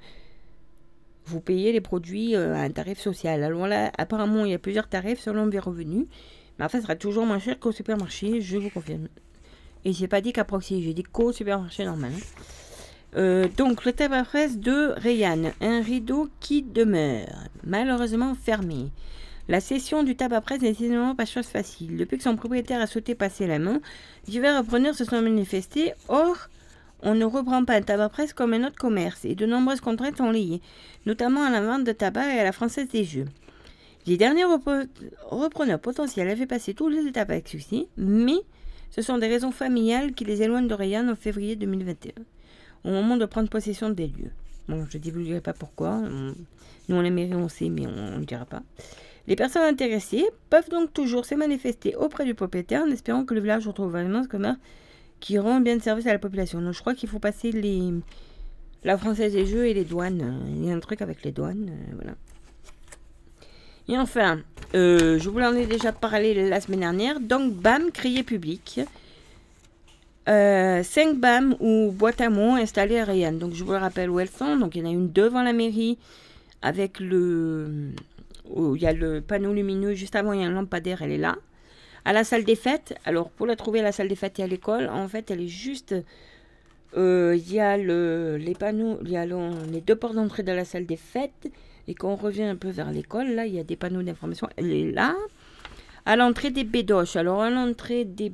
vous 1.27 1.41
payez 1.41 1.71
les 1.71 1.81
produits 1.81 2.35
euh, 2.35 2.55
à 2.55 2.59
un 2.59 2.69
tarif 2.69 2.99
social. 2.99 3.43
Alors 3.43 3.67
là, 3.67 3.91
apparemment, 3.97 4.45
il 4.45 4.51
y 4.51 4.53
a 4.53 4.59
plusieurs 4.59 4.87
tarifs 4.87 5.19
selon 5.19 5.49
vos 5.49 5.59
revenus. 5.59 6.07
Mais 6.57 6.65
enfin, 6.65 6.79
ça 6.79 6.83
sera 6.83 6.95
toujours 6.95 7.25
moins 7.25 7.39
cher 7.39 7.59
qu'au 7.59 7.71
supermarché, 7.71 8.41
je 8.41 8.57
vous 8.57 8.69
confirme. 8.69 9.07
Et 9.85 9.93
j'ai 9.93 10.07
pas 10.07 10.21
dit 10.21 10.33
qu'à 10.33 10.43
proxy, 10.43 10.81
j'ai 10.81 10.93
dit 10.93 11.03
qu'au 11.03 11.31
supermarché 11.31 11.85
normal. 11.85 12.11
Hein. 13.15 13.47
donc, 13.57 13.85
le 13.85 13.93
tabac 13.93 14.23
fraise 14.23 14.57
de 14.57 14.93
Rayan, 14.97 15.51
un 15.61 15.81
rideau 15.81 16.29
qui 16.39 16.63
demeure 16.63 17.47
malheureusement 17.63 18.33
fermé. 18.33 18.91
La 19.49 19.61
cession 19.61 20.03
du 20.03 20.15
tabac 20.15 20.41
presse 20.41 20.61
n'est 20.61 20.69
évidemment 20.69 21.15
pas 21.15 21.25
chose 21.25 21.45
facile. 21.45 21.95
Depuis 21.95 22.17
que 22.17 22.23
son 22.23 22.35
propriétaire 22.35 22.81
a 22.81 22.87
souhaité 22.87 23.15
passer 23.15 23.47
la 23.47 23.59
main, 23.59 23.79
divers 24.25 24.57
repreneurs 24.57 24.95
se 24.95 25.05
sont 25.05 25.21
manifestés. 25.21 25.93
Or, 26.09 26.49
on 27.03 27.15
ne 27.15 27.25
reprend 27.25 27.63
pas 27.63 27.75
un 27.75 27.81
tabac 27.81 28.09
presse 28.09 28.33
comme 28.33 28.53
un 28.53 28.65
autre 28.65 28.77
commerce 28.77 29.25
et 29.25 29.35
de 29.35 29.45
nombreuses 29.45 29.81
contraintes 29.81 30.17
sont 30.17 30.31
liées, 30.31 30.61
notamment 31.05 31.43
à 31.43 31.49
la 31.49 31.61
vente 31.61 31.83
de 31.83 31.91
tabac 31.91 32.33
et 32.33 32.39
à 32.39 32.43
la 32.43 32.51
française 32.51 32.87
des 32.89 33.03
jeux. 33.03 33.25
Les 34.05 34.17
derniers 34.17 34.45
repreneurs 34.45 35.79
potentiels 35.79 36.29
avaient 36.29 36.47
passé 36.47 36.73
tous 36.73 36.87
les 36.89 37.05
étapes 37.05 37.29
avec 37.29 37.47
succès, 37.47 37.87
mais 37.97 38.37
ce 38.89 39.01
sont 39.01 39.17
des 39.17 39.27
raisons 39.27 39.51
familiales 39.51 40.13
qui 40.13 40.23
les 40.23 40.41
éloignent 40.41 40.67
de 40.67 40.73
Rayan 40.73 41.09
en 41.09 41.15
février 41.15 41.55
2021, 41.55 42.13
au 42.85 42.89
moment 42.89 43.17
de 43.17 43.25
prendre 43.25 43.49
possession 43.49 43.89
des 43.89 44.07
lieux. 44.07 44.31
Bon, 44.69 44.85
je 44.89 44.97
ne 44.97 45.03
divulguerai 45.03 45.41
pas 45.41 45.53
pourquoi. 45.53 45.97
Nous, 45.99 46.95
on 46.95 47.01
les 47.01 47.33
on 47.33 47.49
sait, 47.49 47.69
mais 47.69 47.85
on 47.85 48.19
ne 48.19 48.25
dira 48.25 48.45
pas. 48.45 48.63
Les 49.27 49.35
personnes 49.35 49.63
intéressées 49.63 50.25
peuvent 50.49 50.69
donc 50.69 50.93
toujours 50.93 51.25
se 51.25 51.35
manifester 51.35 51.95
auprès 51.95 52.23
du 52.23 52.33
propriétaire 52.33 52.83
en 52.83 52.91
espérant 52.91 53.25
que 53.25 53.33
le 53.33 53.41
village 53.41 53.67
retrouve 53.67 53.95
un 53.97 54.05
immense 54.05 54.27
commun 54.27 54.57
qui 55.19 55.37
rend 55.39 55.59
bien 55.59 55.77
de 55.77 55.81
service 55.81 56.07
à 56.07 56.13
la 56.13 56.19
population. 56.19 56.61
Donc 56.61 56.73
je 56.73 56.79
crois 56.79 56.95
qu'il 56.95 57.09
faut 57.09 57.19
passer 57.19 57.51
les 57.51 57.93
la 58.83 58.97
française 58.97 59.33
des 59.33 59.45
jeux 59.45 59.67
et 59.67 59.73
les 59.73 59.83
douanes. 59.83 60.41
Il 60.47 60.65
y 60.65 60.71
a 60.71 60.75
un 60.75 60.79
truc 60.79 61.01
avec 61.01 61.23
les 61.23 61.31
douanes, 61.31 61.69
euh, 61.69 61.95
voilà. 61.95 62.13
Et 63.89 63.97
enfin, 63.97 64.39
euh, 64.75 65.17
je 65.17 65.29
vous 65.29 65.39
en 65.39 65.55
ai 65.55 65.65
déjà 65.65 65.91
parlé 65.91 66.49
la 66.49 66.59
semaine 66.61 66.81
dernière. 66.81 67.19
Donc 67.19 67.53
BAM, 67.53 67.91
crier 67.91 68.23
public. 68.23 68.81
5 70.25 70.33
euh, 70.33 71.13
BAM 71.15 71.55
ou 71.61 71.91
boîtes 71.91 72.19
à 72.19 72.29
mots 72.29 72.55
installées 72.55 72.99
à 72.99 73.05
Rayan. 73.05 73.31
Donc 73.31 73.53
je 73.53 73.63
vous 73.63 73.71
le 73.71 73.77
rappelle 73.77 74.09
où 74.09 74.19
elles 74.19 74.29
sont. 74.29 74.57
Donc 74.57 74.75
il 74.75 74.81
y 74.81 74.85
en 74.85 74.89
a 74.89 74.91
une 74.91 75.11
devant 75.11 75.41
la 75.41 75.53
mairie 75.53 75.97
avec 76.61 76.99
le 76.99 77.91
il 78.55 78.81
y 78.81 78.87
a 78.87 78.93
le 78.93 79.21
panneau 79.21 79.53
lumineux 79.53 79.93
juste 79.93 80.15
avant, 80.15 80.31
il 80.31 80.41
y 80.41 80.43
a 80.43 80.47
un 80.47 80.51
lampadaire, 80.51 81.01
elle 81.01 81.11
est 81.11 81.17
là. 81.17 81.35
À 82.07 82.13
la 82.13 82.23
salle 82.23 82.45
des 82.45 82.55
fêtes, 82.55 82.95
alors 83.03 83.29
pour 83.29 83.45
la 83.45 83.57
trouver 83.57 83.81
à 83.81 83.83
la 83.83 83.91
salle 83.91 84.07
des 84.07 84.15
fêtes 84.15 84.39
et 84.39 84.43
à 84.43 84.47
l'école, 84.47 84.87
en 84.87 85.09
fait, 85.09 85.29
elle 85.29 85.41
est 85.41 85.49
juste. 85.49 85.93
Euh, 86.95 87.35
il 87.35 87.51
y 87.51 87.59
a 87.59 87.75
le, 87.75 88.37
les 88.37 88.55
il 89.03 89.09
y 89.09 89.17
a 89.17 89.25
les 89.25 89.81
deux 89.81 89.95
portes 89.97 90.15
d'entrée 90.15 90.43
de 90.43 90.53
la 90.53 90.63
salle 90.63 90.85
des 90.85 90.95
fêtes. 90.95 91.51
Et 91.89 91.95
quand 91.95 92.07
on 92.07 92.15
revient 92.15 92.43
un 92.43 92.55
peu 92.55 92.69
vers 92.69 92.91
l'école, 92.91 93.31
là, 93.31 93.45
il 93.45 93.53
y 93.53 93.59
a 93.59 93.65
des 93.65 93.75
panneaux 93.75 94.03
d'information. 94.03 94.47
Elle 94.55 94.71
est 94.71 94.89
là. 94.89 95.17
À 96.05 96.15
l'entrée 96.15 96.49
des 96.49 96.63
bédoches. 96.63 97.17
Alors, 97.17 97.41
à 97.41 97.49
l'entrée 97.49 98.05
des. 98.05 98.31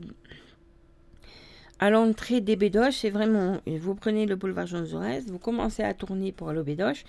À 1.80 1.89
l'entrée 1.89 2.41
des 2.41 2.55
bédoches, 2.55 2.97
c'est 2.97 3.09
vraiment. 3.09 3.57
Vous 3.65 3.95
prenez 3.95 4.28
le 4.28 4.36
boulevard 4.36 4.67
Jean 4.67 4.86
Jaurès, 4.86 5.26
vous 5.26 5.39
commencez 5.39 5.82
à 5.82 5.95
tourner 5.95 6.32
pour 6.32 6.49
aller 6.49 6.59
aux 6.59 6.63
bédoches. 6.63 7.05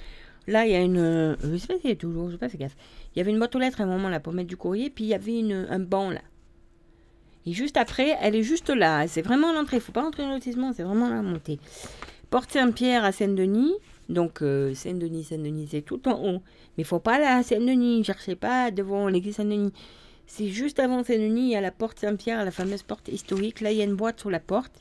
Là, 0.47 0.65
il 0.65 0.73
y 0.73 0.77
a 0.77 0.81
une. 0.81 1.37
Je 1.43 1.57
sais 1.59 1.67
pas 1.67 1.75
si 1.79 1.95
toujours, 1.99 2.29
je 2.29 2.37
sais 2.37 2.39
pas 2.39 2.49
fait 2.49 2.57
gaffe. 2.57 2.77
Il 3.15 3.19
y 3.19 3.21
avait 3.21 3.33
une 3.33 3.39
boîte 3.39 3.55
aux 3.55 3.59
lettres 3.59 3.83
à 3.83 3.85
un 3.85 3.87
moment 3.87 4.09
là 4.09 4.19
pour 4.19 4.33
mettre 4.33 4.49
du 4.49 4.57
courrier, 4.57 4.89
puis 4.89 5.05
il 5.05 5.09
y 5.09 5.15
avait 5.15 5.43
un 5.69 5.79
banc 5.79 6.09
là. 6.09 6.23
Et 7.47 7.53
juste 7.53 7.77
après, 7.77 8.17
elle 8.21 8.35
est 8.35 8.43
juste 8.43 8.71
là. 8.71 9.07
C'est 9.07 9.23
vraiment 9.23 9.53
l'entrée. 9.53 9.77
Il 9.77 9.83
faut 9.83 9.93
pas 9.93 10.05
entrer 10.05 10.23
dans 10.23 10.31
le 10.31 10.35
lotissement, 10.35 10.73
c'est 10.73 10.83
vraiment 10.83 11.09
la 11.09 11.23
montée. 11.23 11.59
Porte 12.31 12.53
Saint-Pierre 12.53 13.05
à 13.05 13.13
Saint-Denis. 13.13 13.75
Donc, 14.09 14.43
euh, 14.43 14.75
Saint-Denis, 14.75 15.25
Saint-Denis, 15.25 15.69
c'est 15.71 15.83
tout 15.83 16.07
en 16.09 16.21
haut. 16.21 16.43
Mais 16.77 16.83
il 16.83 16.85
faut 16.85 16.99
pas 16.99 17.15
aller 17.15 17.25
à 17.25 17.43
Saint-Denis. 17.43 17.99
Ne 17.99 18.05
cherchez 18.05 18.35
pas 18.35 18.71
devant 18.71 19.09
l'église 19.09 19.37
Saint-Denis. 19.37 19.73
C'est 20.27 20.49
juste 20.49 20.79
avant 20.81 21.05
Saint-Denis, 21.05 21.43
il 21.43 21.51
y 21.51 21.57
a 21.57 21.61
la 21.61 21.71
porte 21.71 22.01
Saint-Pierre, 22.01 22.45
la 22.45 22.51
fameuse 22.51 22.83
porte 22.83 23.09
historique. 23.09 23.61
Là, 23.61 23.73
il 23.73 23.79
y 23.79 23.83
a 23.83 23.85
une 23.85 23.95
boîte 23.95 24.21
sur 24.21 24.31
la 24.31 24.41
porte. 24.41 24.73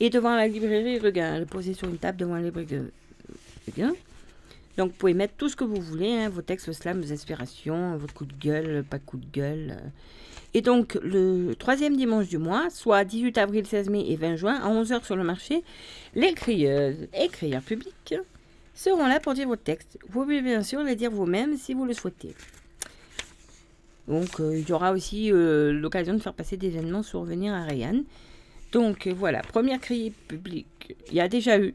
Et 0.00 0.10
devant 0.10 0.34
la 0.34 0.48
librairie, 0.48 0.98
regarde, 0.98 1.44
posée 1.44 1.74
sur 1.74 1.88
une 1.88 1.98
table 1.98 2.18
devant 2.18 2.34
la 2.34 2.42
librairie. 2.42 2.90
Donc, 4.76 4.90
vous 4.90 4.96
pouvez 4.96 5.14
mettre 5.14 5.34
tout 5.36 5.48
ce 5.48 5.56
que 5.56 5.64
vous 5.64 5.80
voulez, 5.80 6.12
hein, 6.12 6.28
vos 6.28 6.42
textes 6.42 6.72
slam, 6.72 7.00
vos 7.00 7.12
inspirations, 7.12 7.96
votre 7.96 8.14
coup 8.14 8.24
de 8.24 8.34
gueule, 8.34 8.84
pas 8.88 8.98
coup 8.98 9.18
de 9.18 9.26
gueule. 9.32 9.76
Et 10.52 10.62
donc, 10.62 10.98
le 11.02 11.54
troisième 11.54 11.96
dimanche 11.96 12.28
du 12.28 12.38
mois, 12.38 12.70
soit 12.70 13.04
18 13.04 13.38
avril, 13.38 13.66
16 13.66 13.88
mai 13.88 14.04
et 14.08 14.16
20 14.16 14.36
juin, 14.36 14.54
à 14.54 14.68
11h 14.68 15.04
sur 15.04 15.16
le 15.16 15.22
marché, 15.22 15.62
les 16.14 16.32
crieuses 16.32 17.08
et 17.14 17.28
crieurs 17.28 17.62
publics 17.62 18.14
seront 18.74 19.06
là 19.06 19.20
pour 19.20 19.34
dire 19.34 19.46
votre 19.46 19.62
texte. 19.62 19.98
Vous 20.08 20.22
pouvez 20.22 20.42
bien 20.42 20.62
sûr 20.62 20.82
les 20.82 20.96
dire 20.96 21.10
vous-même 21.10 21.56
si 21.56 21.74
vous 21.74 21.84
le 21.84 21.94
souhaitez. 21.94 22.34
Donc, 24.08 24.40
euh, 24.40 24.58
il 24.58 24.68
y 24.68 24.72
aura 24.72 24.90
aussi 24.90 25.30
euh, 25.30 25.72
l'occasion 25.72 26.14
de 26.14 26.18
faire 26.18 26.34
passer 26.34 26.56
des 26.56 26.68
événements 26.68 27.04
sur 27.04 27.22
Venir 27.22 27.54
à 27.54 27.62
Rayanne. 27.62 28.02
Donc, 28.72 29.06
voilà, 29.06 29.42
première 29.42 29.80
criée 29.80 30.12
publique. 30.26 30.96
Il 31.08 31.14
y 31.14 31.20
a 31.20 31.28
déjà 31.28 31.60
eu 31.60 31.74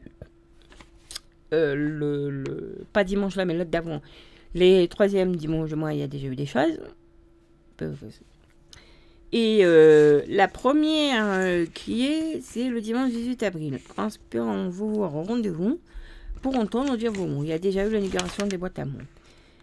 euh, 1.54 1.74
le, 1.74 2.84
pas 2.92 3.04
dimanche 3.04 3.36
là, 3.36 3.46
mais 3.46 3.54
l'autre 3.54 3.70
d'avant, 3.70 4.02
les 4.54 4.86
troisièmes 4.88 5.34
dimanches 5.36 5.70
de 5.70 5.76
mois, 5.76 5.94
il 5.94 6.00
y 6.00 6.02
a 6.02 6.08
déjà 6.08 6.26
eu 6.26 6.36
des 6.36 6.46
choses. 6.46 6.78
Et 9.32 9.60
euh, 9.62 10.22
la 10.28 10.48
première 10.48 11.24
euh, 11.26 11.66
qui 11.74 12.06
est, 12.06 12.40
c'est 12.42 12.68
le 12.68 12.80
dimanche 12.80 13.10
18 13.10 13.42
avril. 13.42 13.80
En 13.96 14.06
espérant 14.06 14.68
vous 14.68 14.94
voir 14.94 15.14
au 15.16 15.22
rendez-vous 15.22 15.80
pour 16.42 16.56
entendre 16.56 16.96
dire 16.96 17.12
vos 17.12 17.26
mots. 17.26 17.42
Il 17.42 17.48
y 17.48 17.52
a 17.52 17.58
déjà 17.58 17.86
eu 17.86 17.90
l'inauguration 17.90 18.46
des 18.46 18.56
boîtes 18.56 18.78
à 18.78 18.84
mots. 18.84 18.98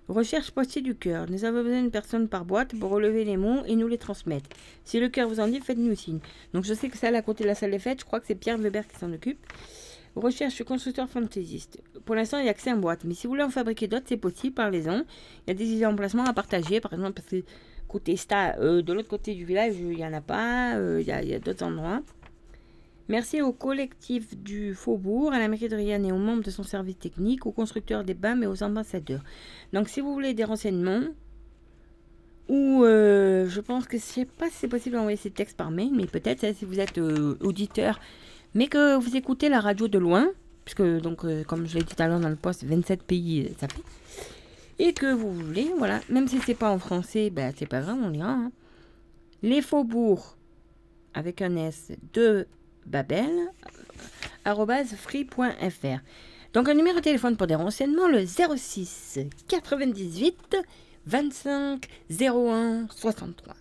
Recherche 0.09 0.51
postier 0.51 0.81
du 0.81 0.95
cœur. 0.95 1.29
Nous 1.29 1.45
avons 1.45 1.63
besoin 1.63 1.81
d'une 1.81 1.91
personne 1.91 2.27
par 2.27 2.43
boîte 2.43 2.77
pour 2.77 2.91
relever 2.91 3.23
les 3.23 3.37
mots 3.37 3.63
et 3.65 3.75
nous 3.77 3.87
les 3.87 3.97
transmettre. 3.97 4.49
Si 4.83 4.99
le 4.99 5.07
cœur 5.07 5.29
vous 5.29 5.39
en 5.39 5.47
dit, 5.47 5.61
faites-nous 5.61 5.95
signe. 5.95 6.19
Donc 6.53 6.65
je 6.65 6.73
sais 6.73 6.89
que 6.89 6.97
ça, 6.97 7.07
à 7.07 7.21
côté 7.21 7.45
de 7.45 7.49
la 7.49 7.55
salle 7.55 7.71
des 7.71 7.79
fêtes, 7.79 8.01
je 8.01 8.05
crois 8.05 8.19
que 8.19 8.27
c'est 8.27 8.35
Pierre 8.35 8.57
Weber 8.57 8.85
qui 8.85 8.97
s'en 8.97 9.13
occupe. 9.13 9.39
Recherche 10.15 10.61
constructeur 10.63 11.09
fantaisiste. 11.09 11.81
Pour 12.05 12.15
l'instant, 12.15 12.37
il 12.37 12.43
n'y 12.43 12.49
a 12.49 12.53
que 12.53 12.61
5 12.61 12.81
boîtes, 12.81 13.05
mais 13.05 13.13
si 13.13 13.25
vous 13.25 13.31
voulez 13.31 13.43
en 13.43 13.49
fabriquer 13.49 13.87
d'autres, 13.87 14.05
c'est 14.07 14.17
possible, 14.17 14.53
parlez-en. 14.53 15.03
Il 15.47 15.47
y 15.47 15.51
a 15.51 15.53
des 15.53 15.65
idées 15.65 15.81
d'emplacement 15.81 16.25
à 16.25 16.33
partager, 16.33 16.81
par 16.81 16.93
exemple, 16.93 17.13
parce 17.13 17.29
que 17.29 17.43
côté 17.93 18.17
sta, 18.17 18.57
euh, 18.57 18.81
de 18.81 18.91
l'autre 18.91 19.07
côté 19.07 19.35
du 19.35 19.45
village, 19.45 19.75
il 19.77 19.89
n'y 19.89 20.05
en 20.05 20.13
a 20.13 20.21
pas, 20.21 20.75
euh, 20.77 20.99
il 20.99 21.07
y 21.07 21.33
a, 21.33 21.39
d'autres 21.39 21.63
endroits. 21.63 22.01
Merci 23.07 23.41
au 23.41 23.53
collectif 23.53 24.35
du 24.35 24.73
Faubourg, 24.73 25.31
à 25.31 25.37
la 25.37 25.47
mairie 25.47 25.69
de 25.69 25.75
Rianne 25.75 26.05
et 26.05 26.11
aux 26.11 26.17
membres 26.17 26.43
de 26.43 26.49
son 26.49 26.63
service 26.63 26.97
technique, 26.97 27.45
aux 27.45 27.51
constructeurs 27.51 28.03
des 28.03 28.15
BAM 28.15 28.41
et 28.41 28.47
aux 28.47 28.63
ambassadeurs. 28.63 29.23
Donc, 29.73 29.89
si 29.89 30.01
vous 30.01 30.11
voulez 30.11 30.33
des 30.33 30.43
renseignements, 30.43 31.03
ou 32.49 32.83
euh, 32.83 33.47
je 33.47 33.61
pense 33.61 33.85
que 33.85 33.97
je 33.97 34.03
sais 34.03 34.25
pas 34.25 34.49
si 34.49 34.55
c'est 34.55 34.67
possible 34.67 34.95
d'envoyer 34.95 35.17
ces 35.17 35.31
textes 35.31 35.55
par 35.55 35.69
mail, 35.69 35.91
mais 35.93 36.07
peut-être 36.07 36.43
hein, 36.43 36.53
si 36.57 36.65
vous 36.65 36.79
êtes 36.79 36.97
auditeur 36.97 37.99
mais 38.55 38.67
que 38.67 38.97
vous 38.97 39.15
écoutez 39.15 39.49
la 39.49 39.59
radio 39.59 39.87
de 39.87 39.97
loin, 39.97 40.27
puisque 40.63 40.83
donc 41.01 41.25
comme 41.45 41.65
je 41.65 41.75
l'ai 41.75 41.83
dit 41.83 41.95
tout 41.95 42.03
à 42.03 42.07
l'heure 42.07 42.19
dans 42.19 42.29
le 42.29 42.35
poste, 42.35 42.63
27 42.63 43.01
pays 43.01 43.51
ça 43.59 43.67
fait, 43.67 43.81
et 44.83 44.91
que 44.91 45.13
vous 45.13 45.31
voulez, 45.31 45.71
voilà, 45.77 46.01
même 46.09 46.27
si 46.27 46.39
c'est 46.39 46.53
pas 46.55 46.69
en 46.69 46.77
français, 46.77 47.29
ben 47.29 47.53
c'est 47.57 47.65
pas 47.65 47.79
grave, 47.79 47.97
on 48.03 48.09
lira. 48.09 48.31
Hein. 48.31 48.51
Les 49.41 49.61
faubourgs 49.61 50.35
avec 51.13 51.41
un 51.41 51.55
S 51.55 51.93
de 52.11 52.45
Babel 52.85 53.31
free.fr. 54.43 55.99
Donc 56.53 56.67
un 56.67 56.73
numéro 56.73 56.97
de 56.97 57.01
téléphone 57.01 57.37
pour 57.37 57.47
des 57.47 57.55
renseignements, 57.55 58.09
le 58.09 58.25
06 58.25 59.19
98 59.47 60.57
25 61.05 61.87
01 62.19 62.87
63. 62.93 63.55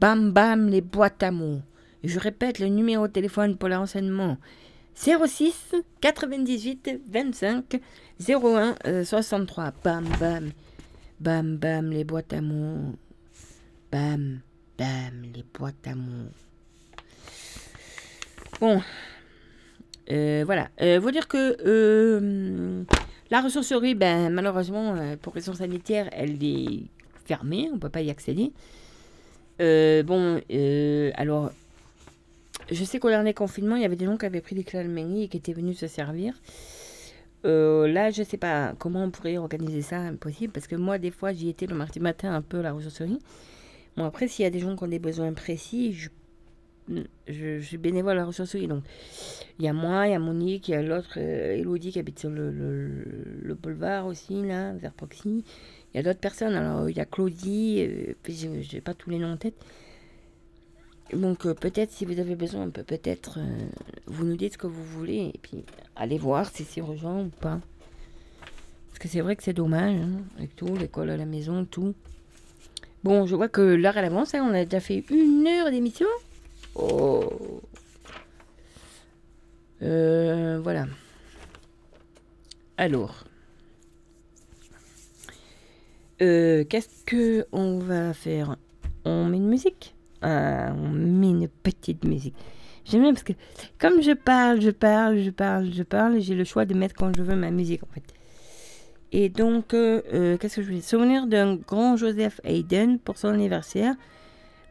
Bam 0.00 0.30
bam 0.30 0.68
les 0.68 0.82
boîtes 0.82 1.24
à 1.24 1.32
mots. 1.32 1.62
Je 2.04 2.20
répète 2.20 2.60
le 2.60 2.68
numéro 2.68 3.08
de 3.08 3.12
téléphone 3.12 3.56
pour 3.56 3.68
les 3.68 3.76
renseignements 3.76 4.38
06 4.94 5.74
98 6.00 7.00
25 7.08 7.80
01 8.20 8.76
63. 9.04 9.72
Bam 9.82 10.04
bam. 10.20 10.50
Bam 11.20 11.56
bam 11.56 11.90
les 11.90 12.04
boîtes 12.04 12.32
à 12.32 12.40
mots. 12.40 12.94
Bam 13.90 14.40
bam 14.78 15.22
les 15.34 15.44
boîtes 15.58 15.86
à 15.86 15.94
mots. 15.94 16.30
Bon. 18.60 18.80
Euh, 20.10 20.42
voilà. 20.44 20.68
Euh, 20.80 20.98
vous 21.00 21.10
dire 21.10 21.28
que 21.28 21.56
euh, 21.64 22.84
la 23.30 23.40
ressourcerie, 23.40 23.94
ben, 23.94 24.30
malheureusement, 24.30 24.94
euh, 24.94 25.16
pour 25.20 25.34
raisons 25.34 25.54
sanitaires, 25.54 26.08
elle 26.12 26.42
est 26.44 26.82
fermée. 27.24 27.68
On 27.70 27.76
ne 27.76 27.80
peut 27.80 27.88
pas 27.88 28.02
y 28.02 28.10
accéder. 28.10 28.52
bon, 29.58 30.40
alors, 31.16 31.52
je 32.70 32.84
sais 32.84 32.98
qu'au 32.98 33.10
dernier 33.10 33.34
confinement, 33.34 33.76
il 33.76 33.82
y 33.82 33.84
avait 33.84 33.96
des 33.96 34.06
gens 34.06 34.16
qui 34.16 34.26
avaient 34.26 34.40
pris 34.40 34.54
des 34.54 34.64
clés 34.64 34.80
et 35.22 35.28
qui 35.28 35.36
étaient 35.36 35.52
venus 35.52 35.78
se 35.78 35.86
servir. 35.86 36.34
Euh, 37.44 37.86
là, 37.86 38.10
je 38.10 38.20
ne 38.20 38.26
sais 38.26 38.36
pas 38.36 38.74
comment 38.78 39.04
on 39.04 39.10
pourrait 39.10 39.36
organiser 39.36 39.82
ça, 39.82 39.98
impossible, 39.98 40.52
parce 40.52 40.66
que 40.66 40.76
moi, 40.76 40.98
des 40.98 41.10
fois, 41.10 41.32
j'y 41.32 41.48
étais 41.48 41.66
le 41.66 41.74
mardi 41.74 42.00
matin 42.00 42.34
un 42.34 42.42
peu 42.42 42.58
à 42.60 42.62
la 42.62 42.72
ressourcerie. 42.72 43.18
Bon, 43.96 44.04
après, 44.04 44.28
s'il 44.28 44.44
y 44.44 44.46
a 44.46 44.50
des 44.50 44.60
gens 44.60 44.76
qui 44.76 44.84
ont 44.84 44.88
des 44.88 44.98
besoins 44.98 45.32
précis, 45.34 45.92
je, 45.92 46.08
je, 47.28 47.60
suis 47.60 47.76
bénévole 47.76 48.12
à 48.12 48.14
la 48.16 48.24
ressourcerie. 48.24 48.66
Donc, 48.66 48.84
il 49.58 49.64
y 49.64 49.68
a 49.68 49.72
moi, 49.72 50.06
il 50.08 50.12
y 50.12 50.14
a 50.14 50.18
Monique, 50.18 50.68
il 50.68 50.72
y 50.72 50.74
a 50.74 50.82
l'autre, 50.82 51.18
euh, 51.18 51.56
Elodie, 51.56 51.92
qui 51.92 51.98
habite 51.98 52.18
sur 52.18 52.30
le, 52.30 52.50
le, 52.50 53.54
boulevard 53.54 54.06
aussi, 54.06 54.42
là, 54.42 54.72
vers 54.72 54.92
Proxy. 54.92 55.44
Il 55.92 55.96
y 55.96 56.00
a 56.00 56.02
d'autres 56.02 56.20
personnes. 56.20 56.54
Alors, 56.54 56.88
il 56.88 56.96
y 56.96 57.00
a 57.00 57.04
Claudie, 57.04 57.84
euh, 57.86 58.14
je 58.26 58.74
n'ai 58.74 58.80
pas 58.80 58.94
tous 58.94 59.10
les 59.10 59.18
noms 59.18 59.32
en 59.32 59.36
tête. 59.36 59.54
Donc 61.14 61.46
euh, 61.46 61.54
peut-être 61.54 61.92
si 61.92 62.04
vous 62.04 62.18
avez 62.18 62.34
besoin, 62.34 62.68
peut-être 62.68 63.38
euh, 63.38 63.66
vous 64.06 64.24
nous 64.24 64.36
dites 64.36 64.54
ce 64.54 64.58
que 64.58 64.66
vous 64.66 64.84
voulez 64.84 65.30
et 65.34 65.38
puis 65.40 65.64
allez 65.96 66.18
voir 66.18 66.50
si 66.50 66.64
c'est 66.64 66.80
urgent 66.80 67.22
ou 67.22 67.28
pas. 67.28 67.60
Parce 68.88 68.98
que 68.98 69.08
c'est 69.08 69.20
vrai 69.20 69.36
que 69.36 69.42
c'est 69.42 69.52
dommage, 69.52 69.96
hein, 69.96 70.22
avec 70.36 70.56
tout, 70.56 70.74
l'école 70.76 71.10
à 71.10 71.16
la 71.16 71.26
maison, 71.26 71.64
tout. 71.64 71.94
Bon, 73.02 73.26
je 73.26 73.36
vois 73.36 73.48
que 73.48 73.60
l'heure 73.60 73.96
elle 73.96 74.06
avance, 74.06 74.34
hein, 74.34 74.46
on 74.48 74.54
a 74.54 74.64
déjà 74.64 74.80
fait 74.80 75.04
une 75.10 75.46
heure 75.46 75.70
d'émission. 75.70 76.06
Oh. 76.74 77.60
Euh, 79.82 80.58
voilà. 80.62 80.86
Alors. 82.76 83.24
Qu'est-ce 86.18 87.04
que 87.04 87.46
on 87.52 87.80
va 87.80 88.14
faire? 88.14 88.56
On 89.04 89.26
met 89.26 89.36
une 89.36 89.48
musique? 89.48 89.94
On 90.24 90.90
met 90.90 91.30
une 91.30 91.48
petite 91.48 92.04
musique. 92.04 92.34
J'aime 92.84 93.02
bien 93.02 93.12
parce 93.12 93.24
que 93.24 93.32
comme 93.78 94.02
je 94.02 94.12
parle, 94.12 94.60
je 94.60 94.70
parle, 94.70 95.20
je 95.20 95.30
parle, 95.30 95.72
je 95.72 95.82
parle, 95.82 96.20
j'ai 96.20 96.34
le 96.34 96.44
choix 96.44 96.64
de 96.64 96.74
mettre 96.74 96.94
quand 96.94 97.14
je 97.16 97.22
veux 97.22 97.36
ma 97.36 97.50
musique 97.50 97.82
en 97.82 97.88
fait. 97.92 98.04
Et 99.16 99.28
donc, 99.28 99.74
euh, 99.74 100.02
euh, 100.12 100.36
qu'est-ce 100.36 100.56
que 100.56 100.62
je 100.62 100.66
voulais 100.66 100.80
Souvenir 100.80 101.26
d'un 101.28 101.54
grand 101.54 101.96
Joseph 101.96 102.40
Haydn 102.42 102.98
pour 102.98 103.16
son 103.16 103.28
anniversaire. 103.28 103.94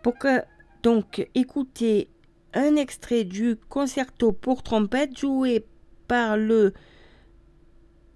Pour 0.01 0.18
que, 0.18 0.41
donc, 0.84 1.28
écoutez 1.34 2.10
un 2.54 2.76
extrait 2.76 3.24
du 3.24 3.56
concerto 3.70 4.34
pour 4.34 4.62
trompette 4.62 5.18
joué 5.18 5.66
par 6.10 6.36
le 6.36 6.74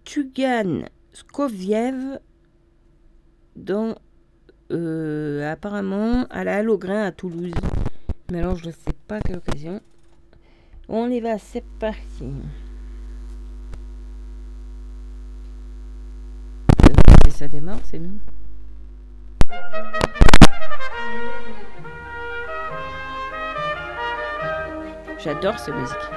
Tugan 0.03 0.83
Skoviev 1.13 2.19
dans 3.55 3.95
euh, 4.72 5.51
apparemment 5.51 6.26
à 6.30 6.43
la 6.43 6.57
Halograin 6.57 7.03
à 7.03 7.11
Toulouse. 7.11 7.53
Mais 8.32 8.39
alors 8.39 8.57
je 8.57 8.68
ne 8.68 8.72
sais 8.72 8.93
pas 9.07 9.20
quelle 9.22 9.38
occasion. 9.38 9.82
On 10.89 11.09
y 11.09 11.20
va, 11.20 11.38
c'est 11.38 11.63
parti. 11.80 12.32
Et 17.28 17.32
ça 17.32 17.47
démarre, 17.47 17.80
c'est 17.84 17.99
nous. 17.99 18.20
J'adore 25.20 25.59
cette 25.59 25.76
musique. 25.76 26.16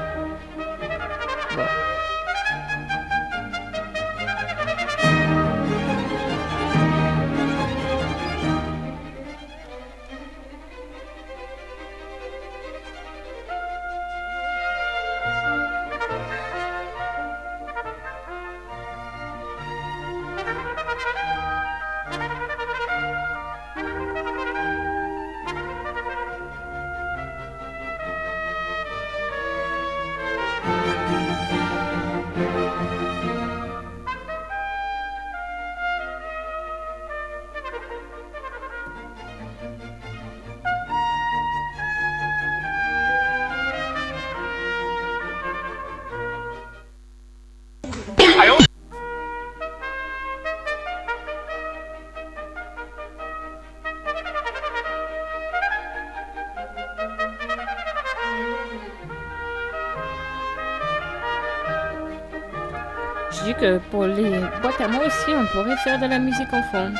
Mots 64.88 65.04
aussi, 65.06 65.30
on 65.30 65.44
pourrait 65.46 65.76
faire 65.78 65.98
de 66.00 66.06
la 66.06 66.18
musique 66.18 66.52
en 66.52 66.62
fond. 66.62 66.92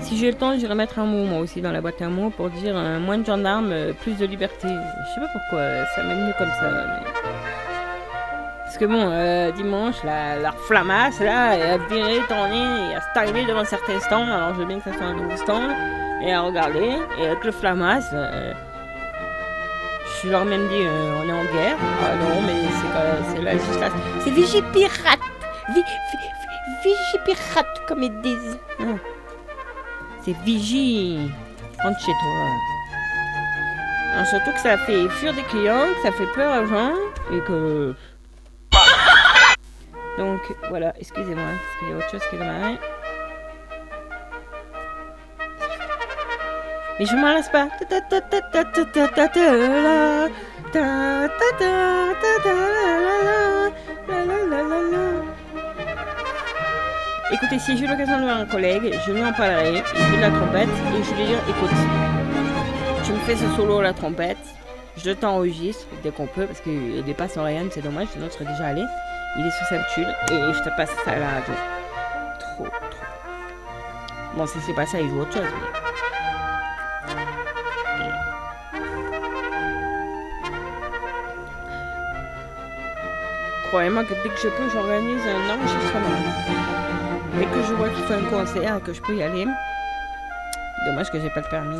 Si 0.00 0.18
j'ai 0.18 0.30
le 0.30 0.36
temps, 0.36 0.58
j'irai 0.58 0.74
mettre 0.74 0.98
un 0.98 1.06
mot 1.06 1.24
moi 1.24 1.40
aussi 1.40 1.60
dans 1.60 1.72
la 1.72 1.80
boîte 1.80 2.02
à 2.02 2.08
mots 2.08 2.30
pour 2.30 2.50
dire 2.50 2.76
euh, 2.76 3.00
moins 3.00 3.18
de 3.18 3.24
gendarmes, 3.24 3.72
euh, 3.72 3.92
plus 3.92 4.16
de 4.18 4.26
liberté. 4.26 4.68
Je 4.68 5.14
sais 5.14 5.20
pas 5.20 5.32
pourquoi 5.32 5.84
ça 5.94 6.02
m'est 6.02 6.14
venu 6.14 6.32
comme 6.38 6.52
ça. 6.60 6.70
Parce 8.64 8.78
que 8.78 8.84
bon, 8.84 9.10
euh, 9.10 9.50
dimanche, 9.52 9.96
la, 10.04 10.36
la 10.38 10.52
flamasse, 10.52 11.20
là, 11.20 11.54
elle 11.54 11.70
a 11.72 11.78
viré, 11.78 12.18
tourné, 12.28 12.90
et 12.90 12.94
a 12.94 13.20
arrivé 13.20 13.44
devant 13.44 13.64
certains 13.64 14.00
stands. 14.00 14.26
Alors 14.26 14.54
je 14.54 14.60
veux 14.60 14.66
bien 14.66 14.78
que 14.78 14.90
ça 14.90 14.96
soit 14.96 15.06
un 15.06 15.14
nouveau 15.14 15.36
stand. 15.36 15.70
Et 16.24 16.32
à 16.32 16.40
regarder. 16.42 16.96
Et 17.18 17.26
avec 17.26 17.44
le 17.44 17.50
flamasse, 17.52 18.14
je 20.24 20.28
leur 20.28 20.42
ai 20.42 20.44
même 20.44 20.68
dit, 20.68 20.82
euh, 20.82 21.20
on 21.20 21.28
est 21.28 21.32
en 21.32 21.44
guerre. 21.52 21.76
Ah 22.02 22.14
non, 22.16 22.42
mais 22.42 22.68
c'est 23.34 23.42
la 23.42 23.54
législation. 23.54 23.98
C'est 24.20 24.30
Vigipirate. 24.30 25.20
Vi, 25.74 25.82
Vigipirate, 26.84 27.86
comme 27.88 28.02
ils 28.02 28.20
disent. 28.20 28.58
Hein. 28.80 28.98
C'est 30.24 30.36
Vigie. 30.38 31.30
Rentre 31.82 31.98
chez 31.98 32.12
toi. 32.12 32.46
Hein, 34.14 34.24
surtout 34.26 34.52
que 34.52 34.60
ça 34.60 34.76
fait 34.78 35.08
fuir 35.08 35.34
des 35.34 35.42
clients, 35.42 35.86
que 35.96 36.02
ça 36.02 36.12
fait 36.12 36.26
peur 36.34 36.62
aux 36.62 36.66
gens 36.66 36.92
et 37.32 37.40
que. 37.40 37.94
Donc 40.18 40.40
voilà, 40.68 40.92
excusez-moi, 41.00 41.42
parce 41.42 41.78
qu'il 41.78 41.88
y 41.88 41.92
a 41.92 41.96
autre 41.96 42.10
chose 42.10 42.22
qui 42.30 42.36
va. 42.36 42.44
Mais 46.98 47.06
je 47.06 47.16
m'en 47.16 47.28
lasse 47.28 47.48
pas. 47.48 47.68
Écoutez, 57.32 57.58
si 57.58 57.76
j'ai 57.76 57.86
l'occasion 57.86 58.18
de 58.18 58.24
voir 58.24 58.36
un 58.36 58.44
collègue, 58.44 58.98
je 59.06 59.12
lui 59.12 59.24
en 59.24 59.32
parlerai, 59.32 59.82
il 59.94 60.04
joue 60.04 60.16
de 60.16 60.20
la 60.20 60.30
trompette, 60.30 60.68
et 60.68 61.02
je 61.02 61.14
lui 61.14 61.24
dirai, 61.24 61.40
écoute, 61.48 61.70
tu 63.04 63.12
me 63.12 63.18
fais 63.20 63.36
ce 63.36 63.48
solo 63.56 63.78
à 63.78 63.82
la 63.82 63.92
trompette, 63.94 64.36
je 64.96 65.10
t'enregistre 65.10 65.86
dès 66.02 66.10
qu'on 66.10 66.26
peut, 66.26 66.46
parce 66.46 66.60
que 66.60 67.00
dépasse 67.00 67.36
en 67.38 67.44
rien, 67.44 67.64
c'est 67.70 67.80
dommage, 67.80 68.08
sinon 68.12 68.26
je 68.28 68.32
serais 68.34 68.44
déjà 68.44 68.66
allé. 68.66 68.84
Il 69.38 69.46
est 69.46 69.50
sous 69.50 69.64
ceinture, 69.64 70.08
et 70.30 70.52
je 70.52 70.62
te 70.62 70.76
passe 70.76 70.90
ça 71.06 71.12
à 71.12 71.18
la 71.18 71.28
radio. 71.30 71.54
Trop, 72.38 72.64
trop. 72.64 73.06
Bon, 74.36 74.46
si 74.46 74.60
c'est 74.60 74.74
pas 74.74 74.84
ça, 74.84 75.00
il 75.00 75.08
joue 75.08 75.20
autre 75.20 75.32
chose. 75.32 75.81
Croyez-moi 83.72 84.04
que 84.04 84.12
dès 84.12 84.28
que 84.28 84.36
je 84.36 84.48
peux, 84.48 84.68
j'organise 84.68 85.22
un 85.22 85.48
enregistrement. 85.48 86.10
Dès 87.38 87.46
que 87.46 87.62
je 87.62 87.72
vois 87.72 87.88
qu'il 87.88 88.04
faut 88.04 88.12
un 88.12 88.24
concert 88.24 88.76
et 88.76 88.80
que 88.82 88.92
je 88.92 89.00
peux 89.00 89.16
y 89.16 89.22
aller, 89.22 89.46
dommage 90.84 91.10
que 91.10 91.18
j'ai 91.18 91.30
pas 91.30 91.40
le 91.40 91.48
permis. 91.48 91.78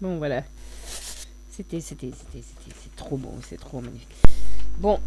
Bon 0.00 0.18
voilà. 0.18 0.42
C'était, 1.52 1.80
c'était, 1.80 2.10
c'était, 2.10 2.42
c'était, 2.42 2.76
c'est 2.82 2.96
trop 2.96 3.16
beau, 3.16 3.32
c'est 3.48 3.60
trop 3.60 3.80
magnifique. 3.80 4.08
Bon. 4.78 4.98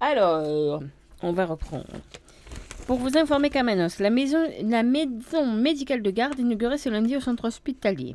Alors, 0.00 0.82
on 1.22 1.32
va 1.32 1.46
reprendre. 1.46 1.86
Pour 2.86 2.98
vous 2.98 3.16
informer 3.16 3.48
qu'à 3.48 3.62
Manos, 3.62 3.98
la 3.98 4.10
maison, 4.10 4.46
médicale 5.56 6.02
de 6.02 6.10
garde 6.10 6.38
inaugurée 6.38 6.76
ce 6.76 6.90
lundi 6.90 7.16
au 7.16 7.20
centre 7.20 7.46
hospitalier. 7.46 8.14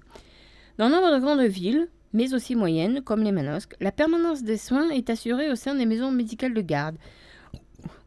Dans 0.77 0.89
nombre 0.89 1.11
de 1.11 1.19
grandes 1.19 1.41
villes, 1.41 1.87
mais 2.13 2.35
aussi 2.35 2.55
moyennes, 2.55 3.01
comme 3.01 3.23
les 3.23 3.31
Manosques, 3.31 3.75
la 3.79 3.91
permanence 3.91 4.43
des 4.43 4.57
soins 4.57 4.89
est 4.91 5.09
assurée 5.09 5.49
au 5.51 5.55
sein 5.55 5.73
des 5.73 5.87
maisons 5.87 6.11
médicales 6.11 6.53
de 6.53 6.61
garde, 6.61 6.97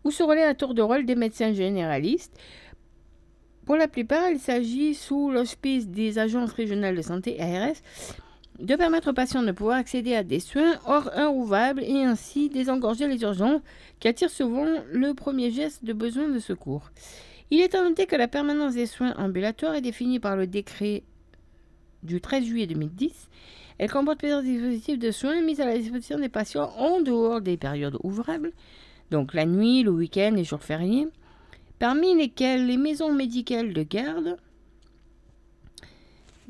où 0.04 0.12
se 0.12 0.22
relaient 0.22 0.44
à 0.44 0.54
tour 0.54 0.74
de 0.74 0.82
rôle 0.82 1.04
des 1.04 1.16
médecins 1.16 1.52
généralistes? 1.52 2.38
Pour 3.66 3.76
la 3.76 3.88
plupart, 3.88 4.30
il 4.30 4.38
s'agit 4.38 4.94
sous 4.94 5.30
l'hospice 5.30 5.88
des 5.88 6.18
agences 6.18 6.52
régionales 6.52 6.96
de 6.96 7.02
santé 7.02 7.40
ARS 7.40 7.76
de 8.58 8.76
permettre 8.76 9.10
aux 9.10 9.14
patients 9.14 9.42
de 9.42 9.52
pouvoir 9.52 9.78
accéder 9.78 10.14
à 10.14 10.22
des 10.22 10.40
soins 10.40 10.78
hors 10.86 11.08
heure 11.16 11.34
ouvrable 11.34 11.82
et 11.82 12.04
ainsi 12.04 12.48
désengorger 12.48 13.08
les 13.08 13.22
urgences 13.22 13.62
qui 13.98 14.08
attirent 14.08 14.30
souvent 14.30 14.66
le 14.90 15.14
premier 15.14 15.50
geste 15.50 15.84
de 15.84 15.92
besoin 15.92 16.28
de 16.28 16.38
secours. 16.38 16.90
Il 17.50 17.60
est 17.60 17.74
à 17.74 17.82
noter 17.82 18.06
que 18.06 18.16
la 18.16 18.28
permanence 18.28 18.74
des 18.74 18.86
soins 18.86 19.14
ambulatoires 19.16 19.74
est 19.74 19.82
définie 19.82 20.20
par 20.20 20.36
le 20.36 20.46
décret 20.46 21.02
du 22.02 22.20
13 22.20 22.44
juillet 22.44 22.66
2010. 22.66 23.28
Elle 23.78 23.90
comporte 23.90 24.18
plusieurs 24.18 24.42
dispositifs 24.42 24.98
de 24.98 25.10
soins 25.10 25.40
mis 25.40 25.60
à 25.60 25.66
la 25.66 25.76
disposition 25.76 26.18
des 26.18 26.28
patients 26.28 26.70
en 26.78 27.00
dehors 27.00 27.40
des 27.40 27.56
périodes 27.56 27.98
ouvrables, 28.02 28.52
donc 29.10 29.34
la 29.34 29.44
nuit, 29.44 29.82
le 29.82 29.90
week-end, 29.90 30.32
les 30.34 30.44
jours 30.44 30.62
fériés, 30.62 31.08
parmi 31.78 32.14
lesquels 32.14 32.66
les 32.66 32.76
maisons 32.76 33.12
médicales 33.12 33.72
de 33.72 33.82
garde, 33.82 34.36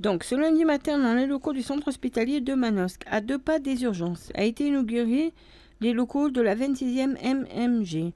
donc, 0.02 0.24
ce 0.24 0.34
lundi 0.34 0.64
matin, 0.64 0.98
dans 0.98 1.14
les 1.14 1.26
locaux 1.26 1.52
du 1.52 1.62
centre 1.62 1.86
hospitalier 1.86 2.40
de 2.40 2.54
Manosque, 2.54 3.04
à 3.08 3.20
deux 3.20 3.38
pas 3.38 3.60
des 3.60 3.84
urgences, 3.84 4.32
a 4.34 4.42
été 4.42 4.66
inauguré 4.66 5.32
les 5.80 5.92
locaux 5.92 6.28
de 6.28 6.40
la 6.40 6.56
26e 6.56 7.14
MMG 7.22 8.12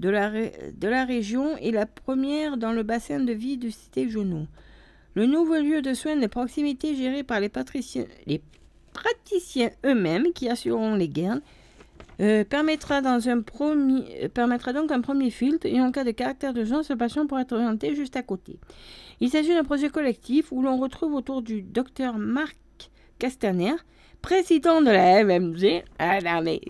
de 0.00 0.08
la, 0.08 0.30
de 0.30 1.06
région 1.06 1.56
et 1.58 1.70
la 1.70 1.86
première 1.86 2.56
dans 2.56 2.72
le 2.72 2.82
bassin 2.82 3.20
de 3.20 3.32
vie 3.32 3.56
de 3.56 3.70
Cité 3.70 4.08
Genou. 4.08 4.48
Le 5.14 5.26
nouveau 5.26 5.60
lieu 5.60 5.80
de 5.80 5.94
soins 5.94 6.16
de 6.16 6.26
proximité 6.26 6.96
géré 6.96 7.22
par 7.22 7.38
les, 7.38 7.48
praticiens 7.48 8.06
eux-mêmes 9.86 10.32
qui 10.34 10.48
assureront 10.48 10.96
les 10.96 11.08
gardes 11.08 11.42
euh, 12.20 12.42
euh, 12.42 12.44
permettra 12.44 13.00
donc 14.72 14.90
un 14.90 15.00
premier 15.00 15.30
filtre 15.30 15.66
et 15.66 15.80
en 15.80 15.92
cas 15.92 16.02
de 16.02 16.10
caractère 16.10 16.52
d'urgence, 16.52 16.90
le 16.90 16.96
patient 16.96 17.28
pourra 17.28 17.42
être 17.42 17.52
orienté 17.52 17.94
juste 17.94 18.16
à 18.16 18.22
côté. 18.22 18.58
Il 19.20 19.30
s'agit 19.30 19.54
d'un 19.54 19.64
projet 19.64 19.88
collectif 19.88 20.52
où 20.52 20.62
l'on 20.62 20.78
retrouve 20.78 21.14
autour 21.14 21.42
du 21.42 21.62
docteur 21.62 22.18
Marc 22.18 22.56
Castaner, 23.18 23.74
président 24.22 24.80
de 24.80 24.90
la 24.90 25.24
MMG, 25.24 25.82
ah 25.98 26.20
non 26.20 26.42
mais 26.42 26.60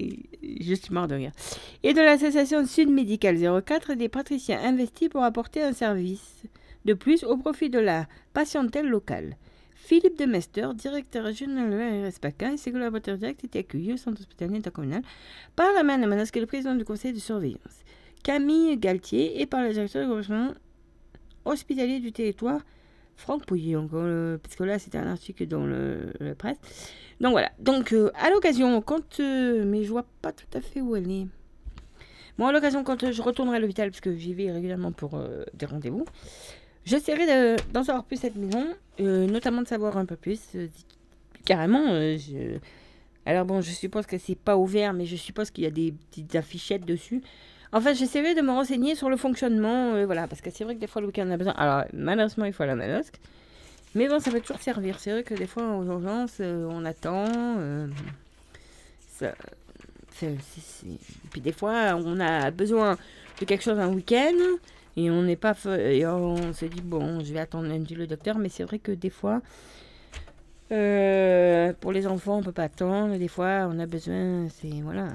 je 0.43 0.93
mort 0.93 1.09
de 1.09 1.15
rire, 1.15 1.33
et 1.83 1.93
de 1.93 2.01
l'association 2.01 2.65
Sud 2.65 2.91
Médical 2.91 3.37
04 3.65 3.95
des 3.95 4.09
praticiens 4.09 4.61
investis 4.63 5.09
pour 5.09 5.25
apporter 5.25 5.63
un 5.63 5.73
service 5.73 6.45
de 6.85 6.95
plus 6.95 7.25
au 7.25 7.37
profit 7.37 7.69
de 7.69 7.79
la 7.79 8.07
patientèle 8.33 8.89
locale. 8.89 9.37
Philippe 9.75 10.19
Demester, 10.19 10.69
directeur 10.75 11.25
régional 11.25 11.71
de 11.71 11.77
l'ARS 11.77 12.19
PACA, 12.21 12.53
et 12.53 12.57
ses 12.57 12.73
collaborateurs 12.73 13.17
directs 13.17 13.45
étaient 13.45 13.61
accueillis 13.61 13.95
au 13.95 13.97
centre 13.97 14.21
hospitalier 14.21 14.59
intercommunal 14.59 15.03
par 15.57 15.73
la 15.75 15.83
main 15.83 15.99
de 15.99 16.07
Manas, 16.07 16.31
qui 16.31 16.39
est 16.39 16.43
le 16.43 16.47
président 16.47 16.75
du 16.75 16.85
conseil 16.85 17.13
de 17.13 17.19
surveillance, 17.19 17.85
Camille 18.23 18.77
Galtier, 18.77 19.41
et 19.41 19.47
par 19.47 19.63
le 19.63 19.73
directeur 19.73 20.03
du 20.03 20.09
gouvernement 20.09 20.53
hospitalier 21.49 22.01
du 22.01 22.13
territoire, 22.13 22.61
Franck 23.17 23.47
Pouilly, 23.47 23.77
encore, 23.77 24.39
parce 24.43 24.55
que 24.57 24.65
là 24.65 24.79
c'était 24.79 24.99
un 24.99 25.09
article 25.09 25.47
dans 25.47 25.67
le, 25.67 26.13
presse. 26.39 26.59
Donc 27.21 27.33
voilà, 27.33 27.51
donc 27.59 27.93
euh, 27.93 28.11
à 28.15 28.31
l'occasion, 28.31 28.81
quand. 28.81 29.21
Euh, 29.21 29.65
mais 29.67 29.83
je 29.83 29.91
vois 29.91 30.07
pas 30.23 30.33
tout 30.33 30.47
à 30.55 30.61
fait 30.61 30.81
où 30.81 30.95
elle 30.95 31.11
est. 31.11 31.27
Bon, 32.39 32.47
à 32.47 32.53
l'occasion, 32.53 32.85
quand 32.85 33.03
euh, 33.03 33.11
je 33.11 33.21
retournerai 33.21 33.57
à 33.57 33.61
l'hôpital, 33.61 33.91
parce 33.91 34.01
que 34.01 34.15
j'y 34.15 34.35
vais 34.35 34.53
régulièrement 34.53 34.93
pour 34.93 35.21
des 35.55 35.67
rendez-vous, 35.67 36.05
j'essaierai 36.85 37.57
d'en 37.73 37.83
savoir 37.83 38.05
plus 38.05 38.19
cette 38.19 38.37
maison, 38.37 38.65
notamment 38.99 39.63
de 39.63 39.67
savoir 39.67 39.97
un 39.97 40.07
peu 40.07 40.17
plus. 40.17 40.41
carrément, 41.45 41.87
je... 42.17 42.59
alors 43.27 43.45
bon, 43.45 43.61
je 43.61 43.71
suppose 43.73 44.07
que 44.07 44.19
c'est 44.19 44.39
pas 44.39 44.57
ouvert, 44.57 44.93
mais 44.93 45.05
je 45.05 45.17
suppose 45.17 45.51
qu'il 45.51 45.65
y 45.65 45.67
a 45.67 45.73
des 45.73 45.93
petites 45.93 46.37
affichettes 46.37 46.85
dessus. 46.85 47.23
Enfin, 47.73 47.93
j'essaierai 47.93 48.35
de 48.35 48.41
me 48.41 48.51
renseigner 48.51 48.95
sur 48.95 49.11
le 49.11 49.17
fonctionnement, 49.19 49.93
euh, 49.95 50.07
voilà, 50.07 50.27
parce 50.27 50.41
que 50.41 50.51
c'est 50.51 50.65
vrai 50.65 50.75
que 50.75 50.81
des 50.81 50.87
fois 50.87 51.03
le 51.03 51.09
week-end 51.09 51.27
on 51.27 51.31
a 51.31 51.37
besoin. 51.37 51.53
Alors, 51.55 51.85
malheureusement, 51.93 52.47
il 52.47 52.53
faut 52.53 52.65
la 52.65 52.75
manosque. 52.75 53.21
Mais 53.95 54.09
bon, 54.09 54.21
ça 54.21 54.31
peut 54.31 54.41
toujours 54.41 54.61
servir. 54.61 54.99
C'est 55.01 55.13
vrai 55.13 55.23
que 55.23 55.35
des 55.35 55.47
fois, 55.47 55.65
en 55.65 55.85
urgence, 55.85 56.39
euh, 56.41 56.67
on 56.71 56.85
attend. 56.85 57.27
Euh, 57.29 57.87
puis 61.31 61.41
des 61.41 61.53
fois, 61.53 61.95
on 61.97 62.21
a 62.21 62.51
besoin 62.51 62.97
de 63.41 63.45
quelque 63.45 63.63
chose 63.63 63.79
un 63.79 63.89
week-end 63.89 64.37
et 64.97 65.11
on 65.11 65.23
n'est 65.23 65.37
pas. 65.37 65.55
Et 65.67 66.07
on 66.07 66.53
se 66.53 66.67
dit, 66.67 66.81
bon, 66.81 67.21
je 67.25 67.33
vais 67.33 67.41
attendre 67.41 67.71
un 67.71 67.79
le 67.79 68.07
docteur. 68.07 68.39
Mais 68.39 68.49
c'est 68.49 68.65
vrai 68.65 68.79
que 68.79 68.93
des 68.93 69.11
fois, 69.11 69.41
pour 70.69 71.93
les 71.93 72.07
enfants, 72.07 72.39
on 72.39 72.43
peut 72.43 72.53
pas 72.53 72.65
attendre. 72.65 73.17
Des 73.19 73.29
fois, 73.29 73.69
on 73.71 73.79
a 73.79 73.87
besoin. 73.87 74.49
C'est. 74.51 74.81
Voilà. 74.83 75.09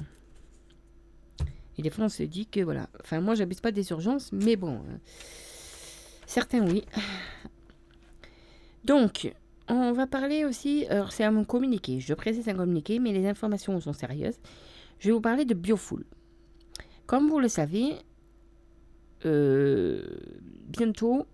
Et 1.77 1.81
des 1.81 1.89
fois, 1.89 2.05
on 2.05 2.09
se 2.09 2.23
dit 2.23 2.45
que 2.45 2.59
voilà. 2.59 2.87
Enfin, 3.01 3.19
moi, 3.21 3.35
j'habite 3.35 3.61
pas 3.61 3.71
des 3.71 3.89
urgences, 3.91 4.31
mais 4.31 4.55
bon. 4.55 4.75
Euh, 4.75 4.97
certains, 6.25 6.65
oui. 6.67 6.83
Donc, 8.85 9.33
on 9.67 9.91
va 9.93 10.07
parler 10.07 10.45
aussi. 10.45 10.85
Alors, 10.87 11.11
c'est 11.11 11.29
mon 11.31 11.45
communiqué. 11.45 11.99
Je 11.99 12.13
précise 12.13 12.47
un 12.47 12.55
communiqué, 12.55 12.99
mais 12.99 13.11
les 13.11 13.25
informations 13.27 13.79
sont 13.79 13.93
sérieuses. 13.93 14.39
Je 14.99 15.07
vais 15.07 15.13
vous 15.13 15.21
parler 15.21 15.45
de 15.45 15.53
Biofuel. 15.53 16.03
Comme 17.05 17.29
vous 17.29 17.39
le 17.39 17.47
savez, 17.47 17.95
euh, 19.25 20.05
bientôt, 20.67 21.25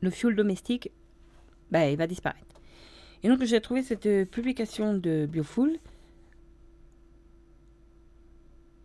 le 0.00 0.10
fuel 0.10 0.34
domestique, 0.34 0.90
ben, 1.70 1.90
il 1.90 1.96
va 1.96 2.06
disparaître. 2.06 2.44
Et 3.22 3.28
donc, 3.28 3.42
j'ai 3.44 3.60
trouvé 3.60 3.82
cette 3.82 4.30
publication 4.30 4.94
de 4.94 5.26
Biofuel 5.26 5.78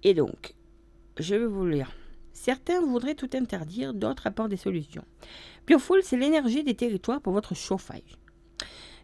et 0.03 0.13
donc, 0.13 0.53
je 1.19 1.35
vais 1.35 1.45
vous 1.45 1.65
lire. 1.65 1.91
Certains 2.33 2.81
voudraient 2.81 3.15
tout 3.15 3.29
interdire, 3.33 3.93
d'autres 3.93 4.27
apportent 4.27 4.49
des 4.49 4.57
solutions. 4.57 5.05
Biofuel, 5.67 6.03
c'est 6.03 6.17
l'énergie 6.17 6.63
des 6.63 6.75
territoires 6.75 7.21
pour 7.21 7.33
votre 7.33 7.55
chauffage. 7.55 8.17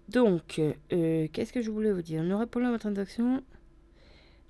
Donc, 0.08 0.60
euh, 0.92 1.28
qu'est-ce 1.32 1.52
que 1.52 1.62
je 1.62 1.70
voulais 1.70 1.92
vous 1.92 2.02
dire? 2.02 2.24
Nous 2.24 2.36
rappelons 2.36 2.68
à 2.68 2.72
votre 2.72 2.88
attention. 2.88 3.42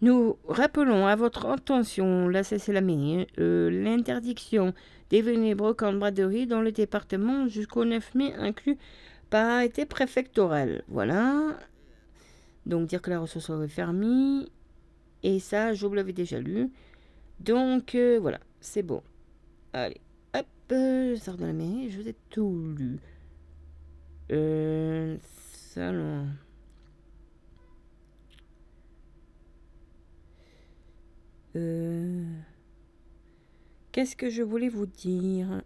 Nous 0.03 0.39
rappelons 0.49 1.07
à 1.07 1.15
votre 1.15 1.45
attention, 1.45 2.27
là 2.29 2.43
c'est 2.43 2.73
la 2.73 2.81
mairie, 2.81 3.27
euh, 3.39 3.69
l'interdiction 3.69 4.73
des 5.11 5.21
venues 5.21 5.55
brocantes 5.55 5.99
braderie 5.99 6.47
dans 6.47 6.63
le 6.63 6.73
département 6.73 7.49
jusqu'au 7.49 7.85
9 7.85 8.15
mai 8.15 8.33
inclus 8.39 8.79
par 9.29 9.47
arrêté 9.47 9.85
préfectoral. 9.85 10.85
Voilà. 10.89 11.59
Donc 12.65 12.87
dire 12.87 13.03
que 13.03 13.11
la 13.11 13.21
ressource 13.21 13.51
est 13.51 13.69
fermée. 13.69 14.47
Et 15.23 15.39
ça, 15.39 15.75
je 15.75 15.87
vous 15.87 15.95
l'avais 15.95 16.15
déjà 16.15 16.41
lu. 16.41 16.71
Donc 17.41 17.95
euh, 17.95 18.19
voilà, 18.19 18.41
c'est 18.61 18.83
bon. 18.83 19.03
Allez, 19.73 20.01
hop, 20.35 20.47
je 20.71 21.17
sors 21.21 21.37
de 21.37 21.47
la 21.47 21.53
mairie, 21.53 21.91
je 21.91 22.01
vous 22.01 22.09
ai 22.09 22.17
tout 22.29 22.75
lu. 22.77 22.99
Euh, 24.33 25.17
salon. 25.23 26.27
Euh, 31.57 32.25
Qu'est-ce 33.93 34.17
que 34.17 34.31
je 34.31 34.43
voulais 34.43 34.69
vous 34.69 34.87
dire? 34.87 35.63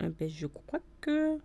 Ah 0.00 0.08
ben, 0.08 0.28
Je 0.28 0.46
crois 0.46 0.80
que... 1.00 1.38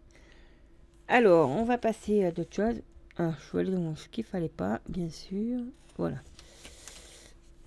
Alors, 1.07 1.49
on 1.49 1.63
va 1.63 1.77
passer 1.77 2.23
à 2.25 2.31
d'autres 2.31 2.55
choses. 2.55 2.81
Ah, 3.17 3.33
je 3.39 3.53
vais 3.57 3.59
aller 3.63 3.71
dans 3.71 3.95
ce 3.95 4.09
qu'il 4.09 4.23
fallait 4.23 4.49
pas, 4.49 4.81
bien 4.89 5.09
sûr. 5.09 5.61
Voilà. 5.97 6.17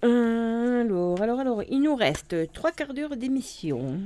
Alors, 0.03 1.21
alors, 1.21 1.41
alors, 1.41 1.63
il 1.69 1.83
nous 1.83 1.97
reste 1.97 2.53
trois 2.53 2.73
quarts 2.73 2.95
d'heure 2.95 3.17
d'émission. 3.17 4.01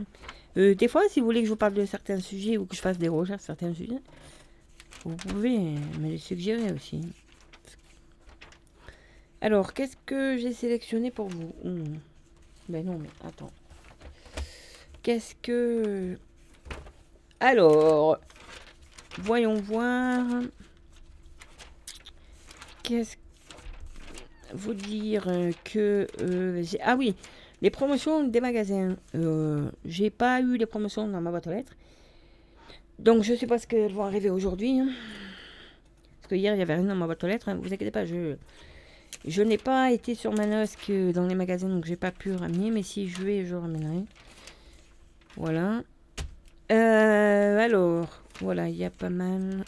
Euh, 0.57 0.75
des 0.75 0.89
fois, 0.89 1.03
si 1.09 1.21
vous 1.21 1.27
voulez 1.27 1.41
que 1.41 1.47
je 1.47 1.51
vous 1.51 1.57
parle 1.57 1.75
de 1.75 1.85
certains 1.85 2.21
sujets 2.21 2.57
ou 2.57 2.67
que 2.67 2.75
je 2.75 2.81
fasse 2.81 2.99
des 2.99 3.09
recherches 3.09 3.43
sur 3.43 3.55
certains 3.55 3.75
sujets, 3.75 4.01
vous 5.05 5.17
pouvez 5.17 5.59
me 5.59 6.09
les 6.11 6.19
suggérer 6.19 6.73
aussi. 6.73 7.03
Alors, 9.41 9.75
qu'est-ce 9.75 9.97
que 10.07 10.39
j'ai 10.39 10.53
sélectionné 10.53 11.11
pour 11.11 11.29
vous? 11.29 11.53
Hmm. 11.65 11.99
Ben 12.69 12.87
non, 12.87 12.99
mais 12.99 13.09
attends. 13.27 13.51
Qu'est-ce 15.03 15.35
que... 15.43 16.17
Alors, 17.41 18.19
voyons 19.19 19.55
voir. 19.55 20.25
Qu'est-ce 22.85 23.17
vous 24.55 24.75
dire 24.75 25.27
que 25.65 26.07
euh, 26.21 26.65
ah 26.83 26.97
oui, 26.97 27.15
les 27.63 27.71
promotions 27.71 28.25
des 28.25 28.41
magasins. 28.41 28.97
Euh, 29.15 29.71
j'ai 29.85 30.11
pas 30.11 30.41
eu 30.41 30.57
les 30.57 30.67
promotions 30.67 31.09
dans 31.09 31.21
ma 31.21 31.31
boîte 31.31 31.47
aux 31.47 31.51
lettres. 31.51 31.75
Donc 32.99 33.23
je 33.23 33.35
sais 33.35 33.47
pas 33.47 33.59
ce 33.59 33.67
qu'elles 33.67 33.93
vont 33.93 34.05
arriver 34.05 34.31
aujourd'hui. 34.31 34.81
Hein. 34.81 34.89
Parce 36.21 36.31
que 36.31 36.35
hier 36.35 36.55
il 36.55 36.59
y 36.59 36.63
avait 36.63 36.75
rien 36.75 36.85
dans 36.85 36.95
ma 36.95 37.07
boîte 37.07 37.23
aux 37.25 37.29
lettres. 37.29 37.49
Hein. 37.49 37.59
Vous 37.61 37.73
inquiétez 37.73 37.91
pas, 37.91 38.05
je 38.05 39.43
n'ai 39.43 39.59
pas 39.59 39.93
été 39.93 40.15
sur 40.15 40.33
que 40.35 41.13
dans 41.13 41.27
les 41.27 41.35
magasins, 41.35 41.69
donc 41.69 41.85
j'ai 41.85 41.97
pas 41.97 42.11
pu 42.11 42.33
ramener. 42.33 42.71
Mais 42.71 42.83
si 42.83 43.09
je 43.09 43.23
vais, 43.23 43.45
je 43.47 43.55
ramènerai. 43.55 44.05
Voilà. 45.37 45.83
Euh, 46.71 47.59
alors, 47.59 48.23
voilà, 48.41 48.69
il 48.69 48.77
y 48.77 48.85
a 48.85 48.91
pas 48.91 49.11
mal 49.11 49.65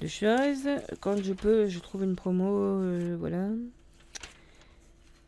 de 0.00 0.06
choses. 0.08 0.68
Quand 1.00 1.22
je 1.22 1.32
peux, 1.32 1.68
je 1.68 1.78
trouve 1.78 2.02
une 2.02 2.16
promo. 2.16 2.82
Euh, 2.82 3.16
voilà. 3.18 3.48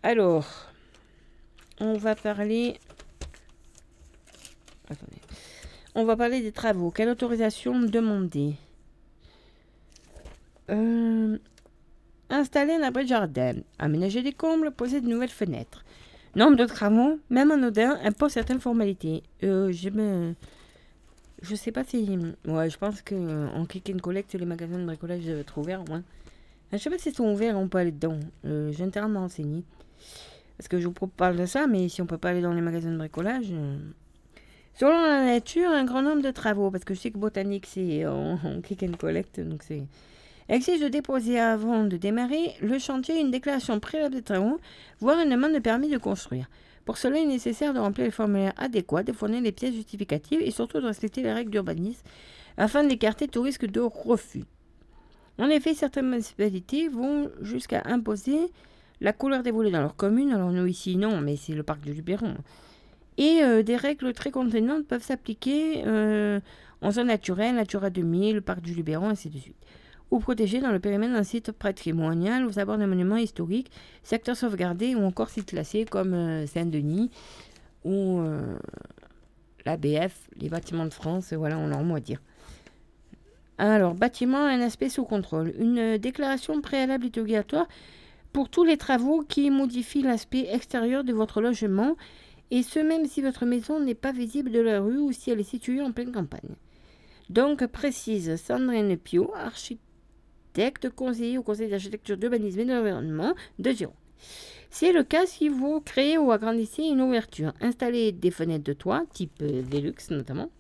Alors, 0.03 0.47
on 1.81 1.95
va 1.95 2.17
parler. 2.17 2.79
On 5.95 6.05
va 6.05 6.17
parler 6.17 6.41
des 6.41 6.53
travaux. 6.53 6.91
Quelle 6.91 7.09
autorisation 7.09 7.79
demander? 7.81 8.55
Euh, 10.71 11.39
Installer 12.31 12.75
un 12.75 12.83
abri 12.83 13.05
de 13.05 13.09
jardin. 13.09 13.55
Aménager 13.79 14.23
des 14.23 14.33
combles. 14.33 14.71
Poser 14.71 15.01
de 15.01 15.09
nouvelles 15.09 15.29
fenêtres. 15.29 15.85
Nombre 16.35 16.57
de 16.57 16.65
travaux, 16.65 17.19
même 17.29 17.53
en 17.53 17.63
odin, 17.63 17.99
impose 18.03 18.33
certaines 18.33 18.61
formalités. 18.61 19.23
Euh, 19.43 19.71
je 19.71 19.91
me. 19.91 20.35
Je 21.43 21.57
sais 21.57 21.73
pas 21.73 21.83
si. 21.83 22.19
Ouais, 22.47 22.71
je 22.71 22.79
pense 22.79 23.03
que 23.03 23.15
euh, 23.15 23.49
en 23.49 23.67
click 23.67 23.91
and 23.95 23.99
collect, 23.99 24.33
les 24.35 24.47
magasins 24.47 24.79
de 24.79 24.85
bricolage 24.85 25.25
doivent 25.25 25.41
être 25.41 25.59
ouverts 25.59 25.83
au 25.83 25.85
Je 26.73 26.79
sais 26.79 26.89
pas 26.89 26.99
s'ils 26.99 27.15
sont 27.15 27.33
ouverts, 27.33 27.59
on 27.59 27.69
peut 27.69 27.79
aller 27.79 27.91
dedans. 27.91 28.21
Euh, 28.45 28.71
J'ai 28.73 28.85
intérêt 28.85 29.07
à. 29.07 29.11
Parce 30.57 30.69
que 30.69 30.79
je 30.79 30.87
vous 30.87 30.93
parle 30.93 31.37
de 31.37 31.47
ça, 31.47 31.67
mais 31.67 31.89
si 31.89 32.01
on 32.01 32.07
peut 32.07 32.19
pas 32.19 32.31
aller 32.31 32.43
dans 32.43 32.53
les 32.53 32.61
magasins 32.61 32.93
de 32.93 32.97
bricolage. 32.97 33.49
Euh, 33.51 33.77
selon 34.75 34.93
la 34.93 35.25
nature, 35.25 35.69
un 35.71 35.85
grand 35.85 36.03
nombre 36.03 36.23
de 36.23 36.31
travaux. 36.31 36.71
Parce 36.71 36.85
que 36.85 36.95
je 36.95 37.01
sais 37.01 37.11
que 37.11 37.19
botanique, 37.19 37.67
c'est 37.67 38.07
en, 38.07 38.39
click 38.63 38.85
and 38.85 38.97
collect. 38.97 39.41
Donc 39.41 39.65
c'est. 39.65 39.83
Exige 40.49 40.81
de 40.81 40.89
déposer 40.89 41.41
avant 41.41 41.85
de 41.85 41.97
démarrer 41.97 42.55
le 42.61 42.79
chantier 42.79 43.21
une 43.21 43.31
déclaration 43.31 43.81
préalable 43.81 44.17
de 44.17 44.21
travaux, 44.21 44.61
voire 45.01 45.19
une 45.21 45.31
demande 45.31 45.55
de 45.55 45.61
permis 45.61 45.89
de 45.89 45.99
construire. 45.99 46.49
Pour 46.85 46.99
cela, 46.99 47.19
il 47.19 47.25
est 47.25 47.27
nécessaire 47.27 47.73
de 47.73 47.79
remplir 47.79 48.07
les 48.07 48.11
formulaires 48.11 48.55
adéquats, 48.57 49.03
de 49.03 49.13
fournir 49.13 49.41
les 49.41 49.53
pièces 49.53 49.75
justificatives 49.75 50.41
et 50.43 50.51
surtout 50.51 50.81
de 50.81 50.87
respecter 50.87 51.23
les 51.23 51.33
règles 51.33 51.51
d'urbanisme 51.51 52.03
afin 52.57 52.85
d'écarter 52.85 53.29
tout 53.29 53.43
risque 53.43 53.67
de 53.67 53.81
refus. 53.81 54.45
En 55.39 55.49
effet, 55.49 55.75
certaines 55.75 56.11
municipalités 56.11 56.89
vont 56.89 57.31
jusqu'à 57.41 57.83
imposer 57.87 58.51
la 59.01 59.13
couleur 59.13 59.43
des 59.43 59.51
volets 59.51 59.71
dans 59.71 59.81
leur 59.81 59.97
commune. 59.97 60.33
Alors 60.33 60.51
nous 60.51 60.67
ici, 60.67 60.97
non, 60.97 61.21
mais 61.21 61.37
c'est 61.37 61.55
le 61.55 61.63
parc 61.63 61.81
du 61.81 61.93
Luberon. 61.95 62.35
Et 63.17 63.43
euh, 63.43 63.63
des 63.63 63.77
règles 63.77 64.13
très 64.13 64.31
contraignantes 64.31 64.87
peuvent 64.87 65.03
s'appliquer 65.03 65.83
euh, 65.87 66.41
en 66.81 66.91
zone 66.91 67.09
naturelle, 67.09 67.55
Natura 67.55 67.91
2000, 67.91 68.37
le 68.37 68.41
parc 68.41 68.61
du 68.61 68.75
Luberon, 68.75 69.09
ainsi 69.09 69.31
de 69.31 69.39
suite 69.39 69.57
ou 70.13 70.19
protégés 70.21 70.61
dans 70.61 70.71
le 70.71 70.79
périmètre 70.79 71.15
d'un 71.15 71.25
site 71.25 71.53
patrimonial, 71.53 72.47
aux 72.47 72.59
abords 72.59 72.77
d'un 72.77 72.87
monument 72.87 73.17
historique, 73.17 73.71
secteur 74.03 74.37
sauvegardé 74.37 74.95
ou 74.95 75.03
encore 75.05 75.31
site 75.31 75.47
classé 75.47 75.87
comme 75.87 76.13
euh, 76.13 76.47
Saint-Denis 76.47 77.11
ou 77.83 78.21
euh, 78.21 78.59
l'ABF, 79.65 80.29
les 80.37 80.51
bâtiments 80.51 80.85
de 80.85 80.93
France, 80.93 81.33
voilà, 81.33 81.59
on 81.59 81.73
un 81.73 81.83
mot 81.83 81.97
à 81.97 82.01
dire. 82.01 82.21
Alors, 83.57 83.95
bâtiment, 83.95 84.45
un 84.45 84.61
aspect 84.61 84.91
sous 84.91 85.05
contrôle. 85.05 85.55
Une 85.59 85.97
déclaration 85.97 86.61
préalable 86.61 87.07
est 87.07 87.17
obligatoire 87.17 87.67
pour 88.35 88.51
tous 88.51 88.65
les 88.65 88.77
travaux 88.77 89.25
qui 89.27 89.51
modifient 89.51 90.03
l'aspect 90.03 90.47
extérieur 90.53 91.05
de 91.05 91.15
votre 91.15 91.41
logement, 91.41 91.97
et 92.51 92.63
ce 92.63 92.81
même 92.81 93.07
si 93.07 93.23
votre 93.23 93.47
maison 93.47 93.81
n'est 93.81 93.95
pas 93.95 94.13
visible 94.13 94.51
de 94.51 94.61
la 94.61 94.81
rue 94.81 94.99
ou 94.99 95.11
si 95.13 95.31
elle 95.31 95.41
est 95.41 95.43
située 95.43 95.81
en 95.81 95.93
pleine 95.93 96.13
campagne. 96.13 96.55
Donc, 97.31 97.65
précise 97.67 98.37
Sandrine 98.37 98.99
Pio, 98.99 99.33
architecte 99.35 99.92
conseiller 100.95 101.39
au 101.39 101.43
Conseil 101.43 101.69
d'architecture, 101.69 102.17
d'urbanisme 102.17 102.61
et 102.61 102.65
de 102.65 102.73
l'environnement 102.73 103.35
de 103.59 103.71
Giron. 103.71 103.93
C'est 104.71 104.93
le 104.93 105.03
cas 105.03 105.27
si 105.27 105.49
vous 105.49 105.81
créez 105.81 106.17
ou 106.17 106.33
agrandissez 106.33 106.83
une 106.85 107.03
ouverture, 107.03 107.53
installez 107.61 108.11
des 108.11 108.31
fenêtres 108.31 108.65
de 108.65 108.73
toit, 108.73 109.05
type 109.13 109.43
euh, 109.43 109.63
Velux 109.71 109.95
notamment, 110.11 110.51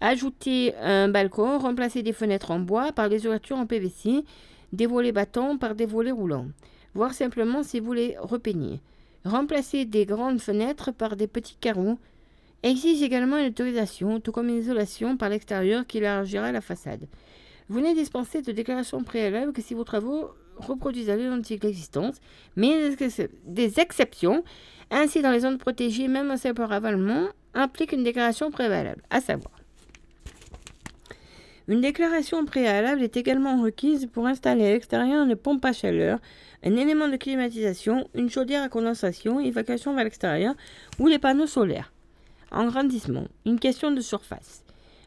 ajoutez 0.00 0.74
un 0.76 1.08
balcon, 1.08 1.58
remplacez 1.58 2.02
des 2.02 2.12
fenêtres 2.12 2.50
en 2.50 2.58
bois 2.58 2.92
par 2.92 3.08
des 3.08 3.26
ouvertures 3.26 3.56
en 3.56 3.66
PVC, 3.66 4.24
des 4.72 4.86
volets 4.86 5.12
bâtons 5.12 5.56
par 5.56 5.74
des 5.74 5.86
volets 5.86 6.10
roulants, 6.10 6.48
voire 6.94 7.14
simplement 7.14 7.62
si 7.62 7.80
vous 7.80 7.94
les 7.94 8.16
repeignez. 8.18 8.80
Remplacez 9.24 9.84
des 9.84 10.04
grandes 10.04 10.40
fenêtres 10.40 10.90
par 10.90 11.16
des 11.16 11.28
petits 11.28 11.56
carreaux. 11.60 11.98
Exige 12.62 13.02
également 13.02 13.38
une 13.38 13.46
autorisation, 13.46 14.20
tout 14.20 14.32
comme 14.32 14.48
une 14.48 14.58
isolation 14.58 15.16
par 15.16 15.28
l'extérieur 15.28 15.86
qui 15.86 15.98
élargira 15.98 16.52
la 16.52 16.60
façade. 16.60 17.06
Vous 17.72 17.80
n'êtes 17.80 17.96
dispensé 17.96 18.42
de 18.42 18.52
déclaration 18.52 19.02
préalable 19.02 19.54
que 19.54 19.62
si 19.62 19.72
vos 19.72 19.82
travaux 19.82 20.28
reproduisent 20.58 21.08
à 21.08 21.16
l'identique 21.16 21.64
l'existence, 21.64 22.16
mais 22.54 22.94
des 23.46 23.80
exceptions, 23.80 24.44
ainsi 24.90 25.22
dans 25.22 25.30
les 25.30 25.40
zones 25.40 25.56
protégées, 25.56 26.06
même 26.06 26.30
un 26.30 26.36
simple 26.36 26.60
ravalement, 26.60 27.28
implique 27.54 27.92
une 27.92 28.04
déclaration 28.04 28.50
préalable, 28.50 29.00
à 29.08 29.22
savoir. 29.22 29.54
Une 31.66 31.80
déclaration 31.80 32.44
préalable 32.44 33.02
est 33.02 33.16
également 33.16 33.62
requise 33.62 34.06
pour 34.12 34.26
installer 34.26 34.66
à 34.66 34.72
l'extérieur 34.72 35.24
une 35.24 35.34
pompe 35.34 35.64
à 35.64 35.72
chaleur, 35.72 36.18
un 36.62 36.76
élément 36.76 37.08
de 37.08 37.16
climatisation, 37.16 38.06
une 38.14 38.28
chaudière 38.28 38.64
à 38.64 38.68
condensation, 38.68 39.40
évacuation 39.40 39.94
vers 39.94 40.04
l'extérieur 40.04 40.54
ou 40.98 41.06
les 41.06 41.18
panneaux 41.18 41.46
solaires. 41.46 41.90
En 42.50 42.66
grandissement, 42.66 43.28
une 43.46 43.58
question 43.58 43.92
de 43.92 44.02
surface. 44.02 44.61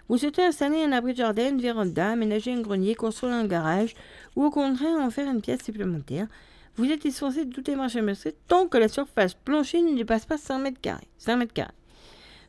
Vous 0.07 0.19
souhaitez 0.19 0.44
installer 0.44 0.84
un 0.84 0.91
abri 0.91 1.14
de 1.14 1.18
jardin, 1.18 1.49
une 1.49 1.61
véranda, 1.61 2.11
aménager 2.11 2.53
un 2.53 2.61
grenier, 2.61 2.94
construire 2.94 3.34
un 3.34 3.48
garage 3.48 3.95
ou 4.36 4.45
au 4.45 4.52
contraire 4.52 4.99
en 4.99 5.10
faire 5.10 5.27
une 5.30 5.41
pièce 5.41 5.64
supplémentaire. 5.64 6.27
Vous 6.77 6.91
êtes 6.91 7.02
dispensé 7.02 7.45
de 7.45 7.52
toute 7.52 7.65
démarche 7.65 7.95
administrative 7.95 8.38
tant 8.48 8.68
que 8.68 8.77
la 8.77 8.88
surface 8.88 9.34
plancher 9.34 9.82
ne 9.82 9.95
dépasse 9.95 10.26
pas 10.26 10.38
100 10.38 10.60
mètres 10.60 10.82
carrés. 10.82 11.07
5 11.18 11.38
mètres 11.38 11.53
carrés. 11.53 11.72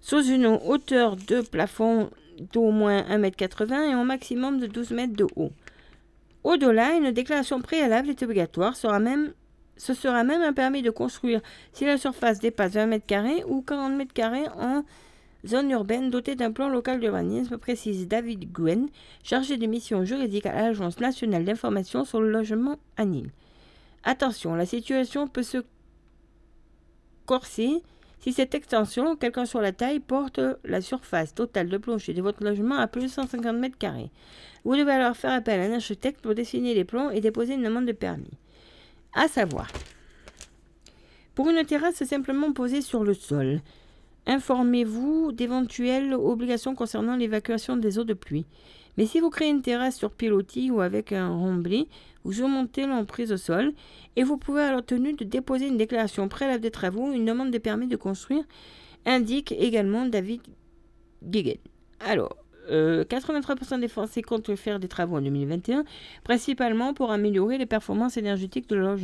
Sous 0.03 0.23
une 0.25 0.47
hauteur 0.47 1.17
de 1.17 1.41
plafond 1.41 2.11
d'au 2.53 2.71
moins 2.71 3.03
1,80 3.03 3.73
m 3.73 3.91
et 3.91 3.95
au 3.95 4.05
maximum 4.05 4.59
de 4.59 4.67
12 4.67 4.91
mètres 4.91 5.17
de 5.17 5.27
haut. 5.37 5.53
Au-delà, 6.45 6.93
une 6.95 7.11
déclaration 7.11 7.63
préalable 7.63 8.11
est 8.11 8.23
obligatoire. 8.23 8.77
Ce 8.77 9.95
sera 9.95 10.25
même 10.25 10.43
un 10.43 10.53
permis 10.53 10.83
de 10.83 10.91
construire 10.91 11.41
si 11.73 11.87
la 11.87 11.97
surface 11.97 12.39
dépasse 12.39 12.73
20 12.73 12.87
mètres 12.87 13.07
carrés 13.07 13.43
ou 13.47 13.63
40 13.63 13.95
mètres 13.95 14.13
carrés 14.13 14.47
en 14.59 14.85
zone 15.49 15.71
urbaine 15.71 16.11
dotée 16.11 16.35
d'un 16.35 16.53
plan 16.53 16.69
local 16.69 17.01
d'urbanisme, 17.01 17.59
précise 17.59 18.09
David 18.09 18.53
Gwen, 18.53 18.89
chargé 19.23 19.57
de 19.57 19.67
mission 19.67 20.05
juridique 20.05 20.47
à 20.47 20.55
l'Agence 20.55 21.01
nationale 21.01 21.45
d'information 21.45 22.05
sur 22.05 22.21
le 22.21 22.31
logement 22.31 22.77
à 22.97 23.05
Nîmes. 23.05 23.31
Attention, 24.05 24.55
la 24.55 24.67
situation 24.67 25.29
peut 25.29 25.43
se 25.43 25.65
corser 27.27 27.83
si 28.21 28.33
cette 28.33 28.55
extension, 28.55 29.15
quelle 29.15 29.33
qu'en 29.33 29.47
soit 29.47 29.63
la 29.63 29.73
taille, 29.73 30.01
porte 30.01 30.41
la 30.65 30.81
surface 30.81 31.35
totale 31.35 31.69
de 31.69 31.77
plancher 31.77 32.13
de 32.13 32.23
votre 32.23 32.43
logement 32.43 32.77
à 32.77 32.89
plus 32.89 33.03
de 33.03 33.09
150 33.09 33.57
mètres 33.57 33.79
carrés. 33.79 34.11
Vous 34.65 34.75
devez 34.75 34.93
alors 34.93 35.17
faire 35.17 35.33
appel 35.33 35.61
à 35.61 35.65
un 35.65 35.77
architecte 35.77 36.21
pour 36.21 36.35
dessiner 36.35 36.75
les 36.75 36.85
plans 36.85 37.11
et 37.11 37.21
déposer 37.21 37.55
une 37.55 37.63
demande 37.63 37.87
de 37.87 37.93
permis. 37.93 38.33
À 39.15 39.29
savoir, 39.29 39.69
pour 41.35 41.49
une 41.51 41.65
terrasse 41.65 42.03
simplement 42.03 42.53
posée 42.53 42.81
sur 42.81 43.05
le 43.05 43.15
sol, 43.15 43.61
informez-vous 44.27 45.33
d'éventuelles 45.33 46.15
obligations 46.15 46.75
concernant 46.75 47.17
l'évacuation 47.17 47.77
des 47.77 47.99
eaux 47.99 48.05
de 48.05 48.15
pluie. 48.15 48.47
Mais 48.97 49.07
si 49.07 49.21
vous 49.21 49.31
créez 49.31 49.51
une 49.51 49.63
terrasse 49.63 49.97
sur 49.97 50.11
pilotis 50.11 50.71
ou 50.71 50.81
avec 50.81 51.13
un 51.13 51.29
remblai, 51.29 51.87
vous 52.25 52.43
augmentez 52.43 52.87
l'emprise 52.87 53.31
au 53.31 53.37
sol 53.37 53.73
et 54.17 54.23
vous 54.23 54.39
pouvez 54.39 54.63
alors 54.63 54.85
tenu 54.85 55.13
de 55.13 55.25
déposer 55.25 55.69
une 55.69 55.77
déclaration 55.77 56.29
préalable 56.29 56.63
des 56.63 56.71
travaux, 56.71 57.13
une 57.13 57.25
demande 57.25 57.51
de 57.51 57.59
permis 57.59 57.87
de 57.87 57.97
construire, 57.97 58.45
indique 59.05 59.53
également 59.53 60.07
David 60.07 60.41
Guéguen. 61.23 61.59
Alors, 62.01 62.37
83% 62.69 63.75
euh, 63.75 63.79
des 63.79 63.89
Français 63.89 64.23
comptent 64.23 64.55
faire 64.57 64.81
des 64.81 64.89
travaux 64.89 65.17
en 65.17 65.23
2021, 65.23 65.85
principalement 66.25 66.95
pour 66.95 67.13
améliorer 67.13 67.59
les 67.59 67.67
performances 67.67 68.17
énergétiques 68.17 68.69
de 68.69 68.77
leur. 68.77 68.97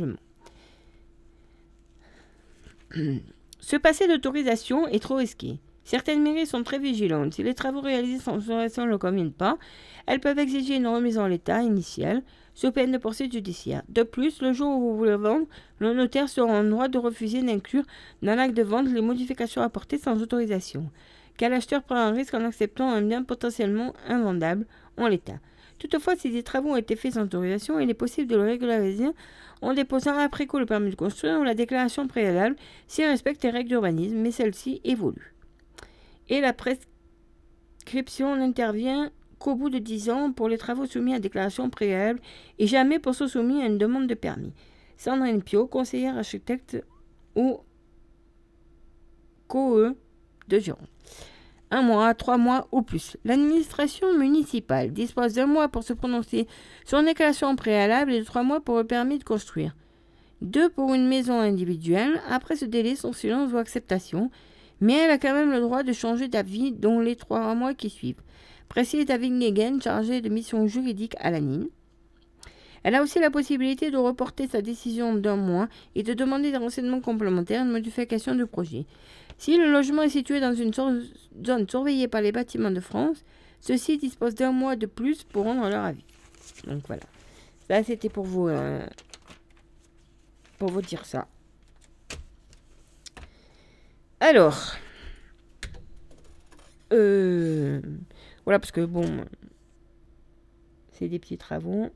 Se 3.63 3.77
passer 3.77 4.09
d'autorisation 4.09 4.89
est 4.89 5.01
trop 5.01 5.15
risqué. 5.15 5.57
Certaines 5.85 6.21
mairies 6.21 6.45
sont 6.45 6.63
très 6.63 6.79
vigilantes. 6.79 7.35
Si 7.35 7.43
les 7.43 7.53
travaux 7.53 7.79
réalisés 7.79 8.19
sans 8.19 8.35
autorisation 8.35 8.83
ne 8.83 8.89
le 8.89 8.97
conviennent 8.97 9.31
pas, 9.31 9.57
elles 10.05 10.19
peuvent 10.19 10.37
exiger 10.37 10.75
une 10.75 10.87
remise 10.87 11.17
en 11.17 11.27
l'état 11.27 11.61
initial, 11.61 12.23
sous 12.53 12.73
peine 12.73 12.91
de 12.91 12.97
poursuite 12.97 13.31
judiciaire. 13.31 13.83
De 13.87 14.03
plus, 14.03 14.41
le 14.41 14.51
jour 14.51 14.67
où 14.75 14.81
vous 14.81 14.97
voulez 14.97 15.15
vendre, 15.15 15.47
le 15.79 15.93
notaire 15.93 16.27
sera 16.27 16.51
en 16.51 16.65
droit 16.65 16.89
de 16.89 16.97
refuser 16.97 17.41
d'inclure 17.41 17.85
dans 18.21 18.35
l'acte 18.35 18.53
de 18.53 18.63
vente 18.63 18.89
les 18.89 18.99
modifications 18.99 19.61
apportées 19.61 19.97
sans 19.97 20.21
autorisation 20.21 20.91
car 21.37 21.49
l'acheteur 21.49 21.81
prend 21.83 21.95
un 21.95 22.11
risque 22.11 22.33
en 22.33 22.45
acceptant 22.45 22.91
un 22.91 23.01
bien 23.01 23.23
potentiellement 23.23 23.93
invendable 24.07 24.65
en 24.97 25.07
l'état. 25.07 25.39
Toutefois, 25.83 26.15
si 26.15 26.29
des 26.29 26.43
travaux 26.43 26.69
ont 26.69 26.75
été 26.77 26.95
faits 26.95 27.15
sans 27.15 27.23
autorisation, 27.23 27.77
il 27.77 27.89
est 27.89 27.93
possible 27.93 28.31
de 28.31 28.37
le 28.37 28.43
régulariser 28.43 29.09
en 29.61 29.73
déposant 29.73 30.17
après 30.17 30.45
coup 30.45 30.57
le 30.57 30.65
permis 30.65 30.91
de 30.91 30.95
construire 30.95 31.41
ou 31.41 31.43
la 31.43 31.55
déclaration 31.55 32.07
préalable 32.07 32.55
s'il 32.87 33.03
respecte 33.03 33.43
les 33.43 33.49
règles 33.49 33.67
d'urbanisme, 33.67 34.15
mais 34.15 34.31
celle-ci 34.31 34.79
évolue. 34.85 35.35
Et 36.29 36.39
la 36.39 36.53
prescription 36.53 38.37
n'intervient 38.37 39.11
qu'au 39.39 39.55
bout 39.55 39.69
de 39.69 39.77
10 39.77 40.09
ans 40.09 40.31
pour 40.31 40.47
les 40.47 40.57
travaux 40.57 40.85
soumis 40.85 41.15
à 41.15 41.19
déclaration 41.19 41.69
préalable 41.69 42.21
et 42.59 42.67
jamais 42.67 42.97
pour 42.97 43.13
ceux 43.13 43.27
soumis 43.27 43.61
à 43.61 43.65
une 43.65 43.77
demande 43.77 44.07
de 44.07 44.13
permis. 44.13 44.53
Sandrine 44.95 45.43
Pio, 45.43 45.67
conseillère 45.67 46.17
architecte 46.17 46.81
au 47.35 47.59
COE 49.49 49.97
de 50.47 50.59
Gironde 50.59 50.92
un 51.73 51.81
mois, 51.81 52.13
trois 52.13 52.37
mois 52.37 52.67
ou 52.71 52.83
plus. 52.83 53.17
L'administration 53.25 54.17
municipale 54.17 54.93
dispose 54.93 55.33
d'un 55.33 55.47
mois 55.47 55.69
pour 55.69 55.83
se 55.83 55.93
prononcer 55.93 56.47
sur 56.85 56.99
une 56.99 57.05
déclaration 57.05 57.55
préalable 57.55 58.13
et 58.13 58.19
de 58.19 58.25
trois 58.25 58.43
mois 58.43 58.61
pour 58.61 58.77
le 58.77 58.83
permis 58.83 59.17
de 59.17 59.23
construire. 59.23 59.75
Deux 60.41 60.69
pour 60.69 60.93
une 60.93 61.07
maison 61.07 61.39
individuelle. 61.39 62.21
Après 62.29 62.55
ce 62.55 62.65
délai, 62.65 62.95
son 62.95 63.11
silence 63.11 63.51
ou 63.51 63.57
acceptation, 63.57 64.29
mais 64.81 64.93
elle 64.93 65.09
a 65.09 65.17
quand 65.17 65.33
même 65.33 65.51
le 65.51 65.61
droit 65.61 65.81
de 65.81 65.93
changer 65.93 66.27
d'avis 66.27 66.71
dans 66.71 66.99
les 66.99 67.15
trois 67.15 67.55
mois 67.55 67.73
qui 67.73 67.89
suivent. 67.89 68.21
Précise 68.69 69.05
David 69.05 69.33
Negen, 69.33 69.81
chargé 69.81 70.21
de 70.21 70.29
mission 70.29 70.67
juridique 70.67 71.15
à 71.19 71.31
la 71.31 71.41
NIN. 71.41 71.65
Elle 72.83 72.95
a 72.95 73.01
aussi 73.01 73.19
la 73.19 73.31
possibilité 73.31 73.91
de 73.91 73.97
reporter 73.97 74.47
sa 74.47 74.61
décision 74.61 75.15
d'un 75.15 75.37
mois 75.37 75.67
et 75.95 76.03
de 76.03 76.13
demander 76.13 76.51
des 76.51 76.57
renseignements 76.57 77.01
complémentaires, 77.01 77.63
une 77.63 77.71
modification 77.71 78.35
du 78.35 78.45
projet. 78.45 78.85
Si 79.37 79.57
le 79.57 79.71
logement 79.71 80.01
est 80.03 80.09
situé 80.09 80.39
dans 80.39 80.53
une 80.53 80.73
zone 80.73 81.69
surveillée 81.69 82.07
par 82.07 82.21
les 82.21 82.31
bâtiments 82.31 82.71
de 82.71 82.79
France, 82.79 83.23
ceux-ci 83.61 83.97
disposent 83.97 84.35
d'un 84.35 84.51
mois 84.51 84.75
de 84.75 84.85
plus 84.85 85.23
pour 85.23 85.45
rendre 85.45 85.69
leur 85.69 85.85
avis. 85.85 86.03
Donc 86.67 86.83
voilà. 86.87 87.03
Ça, 87.69 87.81
c'était 87.83 88.09
pour 88.09 88.25
vous, 88.25 88.49
euh, 88.49 88.85
pour 90.59 90.69
vous 90.69 90.81
dire 90.81 91.05
ça. 91.05 91.27
Alors, 94.19 94.75
euh, 96.91 97.81
voilà, 98.45 98.59
parce 98.59 98.71
que 98.71 98.81
bon, 98.81 99.25
c'est 100.91 101.07
des 101.07 101.19
petits 101.19 101.37
travaux. 101.37 101.89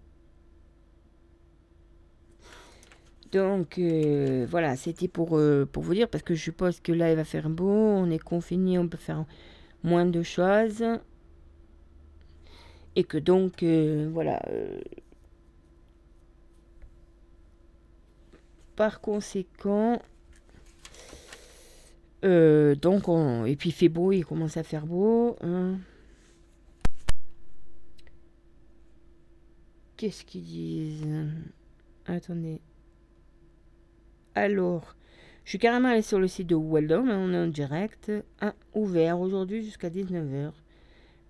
Donc 3.32 3.78
euh, 3.78 4.46
voilà, 4.50 4.76
c'était 4.76 5.08
pour, 5.08 5.38
euh, 5.38 5.66
pour 5.66 5.84
vous 5.84 5.94
dire, 5.94 6.10
parce 6.10 6.24
que 6.24 6.36
je 6.36 6.42
suppose 6.44 6.80
que 6.80 6.92
là 6.92 7.12
il 7.12 7.16
va 7.16 7.24
faire 7.26 7.50
beau, 7.50 7.70
on 7.70 8.10
est 8.10 8.20
confiné, 8.20 8.80
on 8.80 8.88
peut 8.88 8.98
faire 8.98 9.26
moins 9.84 10.06
de 10.06 10.24
choses. 10.24 10.84
Et 12.96 13.04
que 13.04 13.18
donc, 13.18 13.64
euh, 13.64 14.10
voilà. 14.12 14.42
par 18.76 19.02
conséquent, 19.02 20.00
donc 22.24 23.08
on, 23.08 23.46
et 23.46 23.56
puis 23.56 23.70
il 23.70 23.74
fait 23.74 23.90
beau, 23.90 24.12
il 24.12 24.24
commence 24.24 24.58
à 24.58 24.64
faire 24.64 24.86
beau. 24.86 25.36
Hein. 25.42 25.78
Qu'est-ce 29.98 30.24
qu'ils 30.26 30.44
disent? 30.44 31.08
Attendez. 32.06 32.62
Alors, 34.38 34.96
Je 35.46 35.50
suis 35.50 35.58
carrément 35.58 35.88
allé 35.88 36.04
sur 36.04 36.20
le 36.20 36.28
site 36.28 36.46
de 36.46 36.56
Weldon, 36.56 37.08
on 37.10 37.34
est 37.34 37.38
en 37.38 37.48
direct. 37.48 38.12
Un 38.40 38.54
ouvert 38.76 39.20
aujourd'hui 39.20 39.64
jusqu'à 39.64 39.90
19h. 39.90 40.52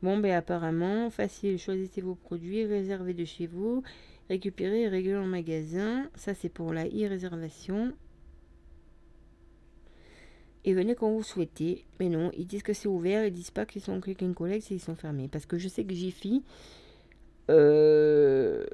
Bon, 0.03 0.17
ben 0.17 0.33
apparemment, 0.33 1.09
facile. 1.09 1.57
Choisissez 1.57 2.01
vos 2.01 2.15
produits, 2.15 2.65
réservez 2.65 3.13
de 3.13 3.23
chez 3.23 3.47
vous, 3.47 3.81
récupérez 4.27 4.81
et 4.81 4.87
réglez 4.89 5.15
en 5.15 5.25
magasin. 5.25 6.09
Ça, 6.15 6.33
c'est 6.33 6.49
pour 6.49 6.73
la 6.73 6.85
e-réservation. 6.85 7.93
Et 10.65 10.73
venez 10.73 10.93
quand 10.93 11.09
vous 11.09 11.23
souhaitez. 11.23 11.85
Mais 12.01 12.09
non, 12.09 12.31
ils 12.35 12.45
disent 12.45 12.63
que 12.63 12.73
c'est 12.73 12.89
ouvert. 12.89 13.25
Ils 13.25 13.31
disent 13.31 13.51
pas 13.51 13.65
qu'ils 13.65 13.81
sont 13.81 14.01
click 14.01 14.21
and 14.21 14.33
collect 14.33 14.69
ils 14.69 14.81
sont 14.81 14.95
fermés. 14.95 15.29
Parce 15.29 15.45
que 15.45 15.57
je 15.57 15.69
sais 15.69 15.85
que 15.85 15.93
Jiffy. 15.93 16.43
Euh, 17.49 18.65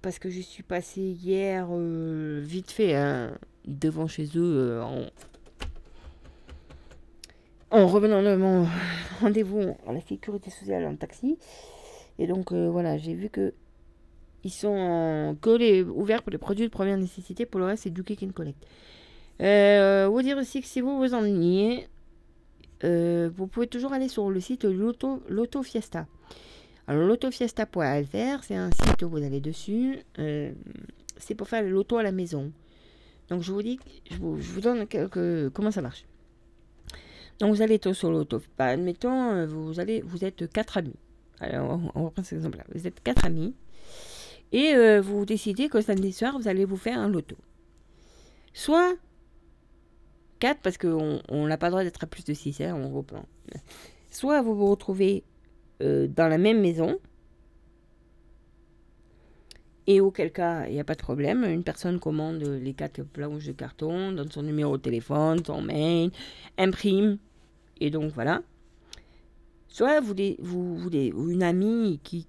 parce 0.00 0.18
que 0.18 0.30
je 0.30 0.40
suis 0.40 0.62
passé 0.62 1.00
hier 1.00 1.68
euh, 1.72 2.40
vite 2.44 2.70
fait 2.70 2.94
hein, 2.94 3.36
devant 3.66 4.06
chez 4.06 4.24
eux 4.36 4.56
euh, 4.58 4.82
en, 4.82 5.06
en 7.70 7.86
revenant 7.86 8.22
de 8.22 8.36
mon 8.36 8.66
rendez-vous 9.20 9.76
à 9.86 9.92
la 9.92 10.00
sécurité 10.00 10.50
sociale 10.50 10.86
en 10.86 10.96
taxi. 10.96 11.38
Et 12.18 12.26
donc 12.26 12.52
voilà, 12.52 12.96
j'ai 12.96 13.14
vu 13.14 13.28
que 13.28 13.54
ils 14.44 14.52
sont 14.52 15.36
que 15.40 15.50
les, 15.50 15.82
ouverts 15.82 16.22
pour 16.22 16.30
les 16.30 16.38
produits 16.38 16.66
de 16.66 16.70
première 16.70 16.98
nécessité. 16.98 17.46
Pour 17.46 17.60
le 17.60 17.66
reste, 17.66 17.84
c'est 17.84 17.90
du 17.90 18.04
click 18.04 18.22
and 18.22 18.32
collect. 18.32 18.62
Euh, 19.40 20.08
vous 20.10 20.22
dire 20.22 20.36
aussi 20.36 20.60
que 20.60 20.66
si 20.66 20.80
vous 20.80 20.98
vous 20.98 21.14
ennuyez, 21.14 21.88
euh, 22.84 23.30
vous 23.34 23.46
pouvez 23.46 23.66
toujours 23.66 23.92
aller 23.92 24.08
sur 24.08 24.30
le 24.30 24.40
site 24.40 24.64
Loto, 24.64 25.62
Fiesta. 25.62 26.06
Alors, 26.86 27.06
lotofiesta.fr, 27.06 28.42
c'est 28.42 28.56
un 28.56 28.70
site 28.70 29.02
où 29.02 29.08
vous 29.08 29.22
allez 29.22 29.40
dessus. 29.40 30.00
Euh, 30.18 30.52
c'est 31.16 31.34
pour 31.34 31.48
faire 31.48 31.62
le 31.62 31.70
loto 31.70 31.96
à 31.96 32.02
la 32.02 32.12
maison. 32.12 32.52
Donc, 33.28 33.42
je 33.42 33.52
vous 33.52 33.62
dis, 33.62 33.78
je 34.10 34.16
vous, 34.16 34.60
donne 34.60 34.86
quelques, 34.86 35.50
comment 35.50 35.70
ça 35.70 35.82
marche. 35.82 36.04
Donc, 37.38 37.54
vous 37.54 37.62
allez 37.62 37.80
sur 37.92 38.10
l'auto. 38.10 38.40
Bah, 38.58 38.66
admettons, 38.66 39.32
euh, 39.32 39.46
vous, 39.46 39.80
allez, 39.80 40.02
vous 40.02 40.24
êtes 40.24 40.50
quatre 40.52 40.78
amis. 40.78 40.96
Alors, 41.40 41.80
on, 41.94 42.04
reprend 42.04 42.22
cet 42.22 42.34
exemple-là. 42.38 42.64
Vous 42.74 42.86
êtes 42.86 43.02
quatre 43.02 43.24
amis. 43.24 43.54
Et 44.52 44.74
euh, 44.74 45.00
vous 45.00 45.24
décidez 45.24 45.68
que 45.68 45.80
samedi 45.80 46.12
soir, 46.12 46.38
vous 46.38 46.48
allez 46.48 46.64
vous 46.64 46.76
faire 46.76 46.98
un 46.98 47.08
loto. 47.08 47.36
Soit 48.52 48.94
parce 50.62 50.76
qu'on 50.76 51.20
n'a 51.30 51.56
pas 51.56 51.68
le 51.68 51.70
droit 51.70 51.84
d'être 51.84 52.04
à 52.04 52.06
plus 52.06 52.24
de 52.24 52.34
6 52.34 52.60
hein, 52.60 52.74
on 52.74 53.04
Soit 54.10 54.42
vous 54.42 54.54
vous 54.54 54.70
retrouvez 54.70 55.24
euh, 55.82 56.06
dans 56.06 56.28
la 56.28 56.38
même 56.38 56.60
maison, 56.60 56.98
et 59.86 60.00
auquel 60.00 60.32
cas, 60.32 60.66
il 60.66 60.74
n'y 60.74 60.80
a 60.80 60.84
pas 60.84 60.94
de 60.94 61.02
problème. 61.02 61.44
Une 61.44 61.62
personne 61.62 61.98
commande 61.98 62.42
les 62.42 62.72
quatre 62.74 63.02
planches 63.02 63.46
de 63.46 63.52
carton, 63.52 64.12
donne 64.12 64.30
son 64.30 64.42
numéro 64.42 64.76
de 64.76 64.82
téléphone, 64.82 65.44
son 65.44 65.62
mail, 65.62 66.10
imprime, 66.58 67.18
et 67.80 67.90
donc 67.90 68.12
voilà. 68.12 68.42
Soit 69.68 70.00
vous, 70.00 70.14
vous 70.38 70.90
une 70.92 71.42
amie 71.42 72.00
qui 72.02 72.26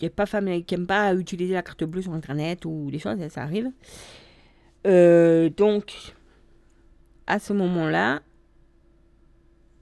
qui 0.00 0.08
pas 0.08 0.24
qui 0.24 0.74
n'aime 0.74 0.86
pas 0.86 1.14
utiliser 1.14 1.52
la 1.52 1.62
carte 1.62 1.84
bleue 1.84 2.00
sur 2.00 2.14
Internet 2.14 2.64
ou 2.64 2.90
des 2.90 2.98
choses, 2.98 3.18
ça, 3.28 3.42
arrive. 3.42 3.70
Euh, 4.86 5.50
donc, 5.50 6.14
à 7.26 7.38
ce 7.38 7.52
moment-là, 7.52 8.22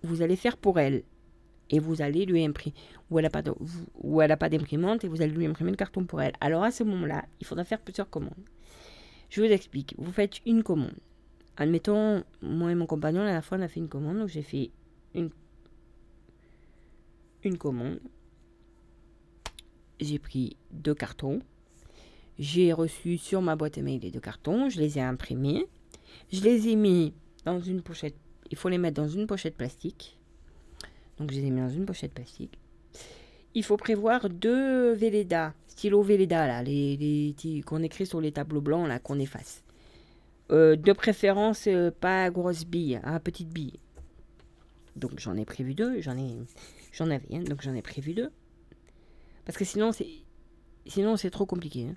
vous 0.02 0.20
allez 0.20 0.34
faire 0.34 0.56
pour 0.56 0.80
elle. 0.80 1.04
Et 1.70 1.78
vous 1.78 2.00
allez 2.00 2.24
lui 2.24 2.44
imprimer. 2.44 2.74
Ou 3.10 3.18
elle 3.18 3.24
n'a 3.24 3.30
pas, 3.30 3.42
pas 3.42 4.48
d'imprimante 4.48 5.04
et 5.04 5.08
vous 5.08 5.22
allez 5.22 5.32
lui 5.32 5.46
imprimer 5.46 5.70
le 5.70 5.76
carton 5.76 6.04
pour 6.04 6.22
elle. 6.22 6.32
Alors 6.40 6.62
à 6.64 6.70
ce 6.70 6.82
moment-là, 6.84 7.24
il 7.40 7.46
faudra 7.46 7.64
faire 7.64 7.80
plusieurs 7.80 8.08
commandes. 8.08 8.32
Je 9.30 9.42
vous 9.42 9.48
explique. 9.48 9.94
Vous 9.98 10.12
faites 10.12 10.40
une 10.46 10.62
commande. 10.62 10.96
Admettons, 11.56 12.24
moi 12.40 12.70
et 12.70 12.74
mon 12.74 12.86
compagnon, 12.86 13.20
la 13.20 13.26
dernière 13.26 13.44
fois, 13.44 13.58
on 13.58 13.62
a 13.62 13.68
fait 13.68 13.80
une 13.80 13.88
commande. 13.88 14.18
Donc 14.18 14.28
j'ai 14.28 14.42
fait 14.42 14.70
une, 15.14 15.30
une 17.44 17.58
commande. 17.58 18.00
J'ai 20.00 20.18
pris 20.18 20.56
deux 20.70 20.94
cartons. 20.94 21.40
J'ai 22.38 22.72
reçu 22.72 23.18
sur 23.18 23.42
ma 23.42 23.56
boîte 23.56 23.78
email 23.78 23.98
les 23.98 24.10
deux 24.10 24.20
cartons. 24.20 24.68
Je 24.68 24.80
les 24.80 24.98
ai 24.98 25.02
imprimés. 25.02 25.66
Je 26.32 26.40
les 26.42 26.68
ai 26.68 26.76
mis 26.76 27.12
dans 27.44 27.60
une 27.60 27.82
pochette. 27.82 28.14
Il 28.50 28.56
faut 28.56 28.68
les 28.68 28.78
mettre 28.78 29.02
dans 29.02 29.08
une 29.08 29.26
pochette 29.26 29.56
plastique. 29.56 30.17
Donc 31.18 31.30
je 31.30 31.36
les 31.36 31.46
ai 31.46 31.50
mis 31.50 31.60
dans 31.60 31.68
une 31.68 31.86
pochette 31.86 32.12
plastique. 32.12 32.58
Il 33.54 33.64
faut 33.64 33.76
prévoir 33.76 34.28
deux 34.28 34.92
Véleda, 34.92 35.54
stylo 35.66 36.02
Véleda, 36.02 36.46
là, 36.46 36.62
les, 36.62 36.96
les 36.96 37.62
qu'on 37.62 37.82
écrit 37.82 38.06
sur 38.06 38.20
les 38.20 38.32
tableaux 38.32 38.60
blancs, 38.60 38.86
là, 38.86 38.98
qu'on 38.98 39.18
efface. 39.18 39.64
Euh, 40.50 40.76
de 40.76 40.92
préférence, 40.92 41.66
euh, 41.66 41.90
pas 41.90 42.30
grosse 42.30 42.64
bille, 42.64 43.00
hein, 43.04 43.20
petite 43.20 43.48
bille. 43.48 43.78
Donc 44.96 45.18
j'en 45.18 45.36
ai 45.36 45.44
prévu 45.44 45.74
deux, 45.74 46.00
j'en 46.00 46.16
ai, 46.16 46.36
j'en 46.92 47.10
avais, 47.10 47.38
donc 47.40 47.62
j'en 47.62 47.74
ai 47.74 47.82
prévu 47.82 48.14
deux. 48.14 48.30
Parce 49.44 49.58
que 49.58 49.64
sinon 49.64 49.92
c'est, 49.92 50.08
sinon 50.86 51.16
c'est 51.16 51.30
trop 51.30 51.46
compliqué. 51.46 51.88
Hein. 51.88 51.94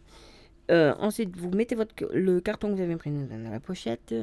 Euh, 0.69 0.93
ensuite, 0.99 1.35
vous 1.35 1.49
mettez 1.49 1.75
votre, 1.75 1.93
le 2.13 2.39
carton 2.39 2.69
que 2.69 2.75
vous 2.75 2.81
avez 2.81 2.93
imprimé 2.93 3.25
dans 3.25 3.51
la 3.51 3.59
pochette, 3.59 4.15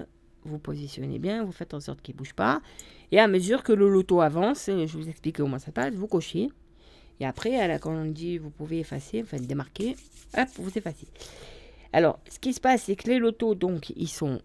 vous 0.44 0.58
positionnez 0.58 1.18
bien, 1.18 1.44
vous 1.44 1.52
faites 1.52 1.74
en 1.74 1.80
sorte 1.80 2.02
qu'il 2.02 2.14
ne 2.14 2.18
bouge 2.18 2.34
pas. 2.34 2.60
Et 3.12 3.18
à 3.18 3.28
mesure 3.28 3.62
que 3.62 3.72
le 3.72 3.88
loto 3.88 4.20
avance, 4.20 4.66
je 4.66 4.96
vous 4.96 5.08
explique 5.08 5.36
comment 5.36 5.58
ça 5.58 5.72
passe, 5.72 5.94
vous 5.94 6.06
cochez. 6.06 6.48
Et 7.20 7.26
après, 7.26 7.78
quand 7.80 7.92
on 7.92 8.04
dit 8.04 8.38
vous 8.38 8.50
pouvez 8.50 8.80
effacer, 8.80 9.22
enfin 9.22 9.38
démarquer, 9.38 9.96
hop, 10.36 10.48
vous 10.56 10.76
effacez. 10.76 11.08
Alors, 11.92 12.20
ce 12.28 12.38
qui 12.38 12.52
se 12.52 12.60
passe, 12.60 12.84
c'est 12.84 12.96
que 12.96 13.08
les 13.08 13.18
lotos, 13.18 13.54
donc, 13.54 13.90
ils 13.90 14.08
sont 14.08 14.40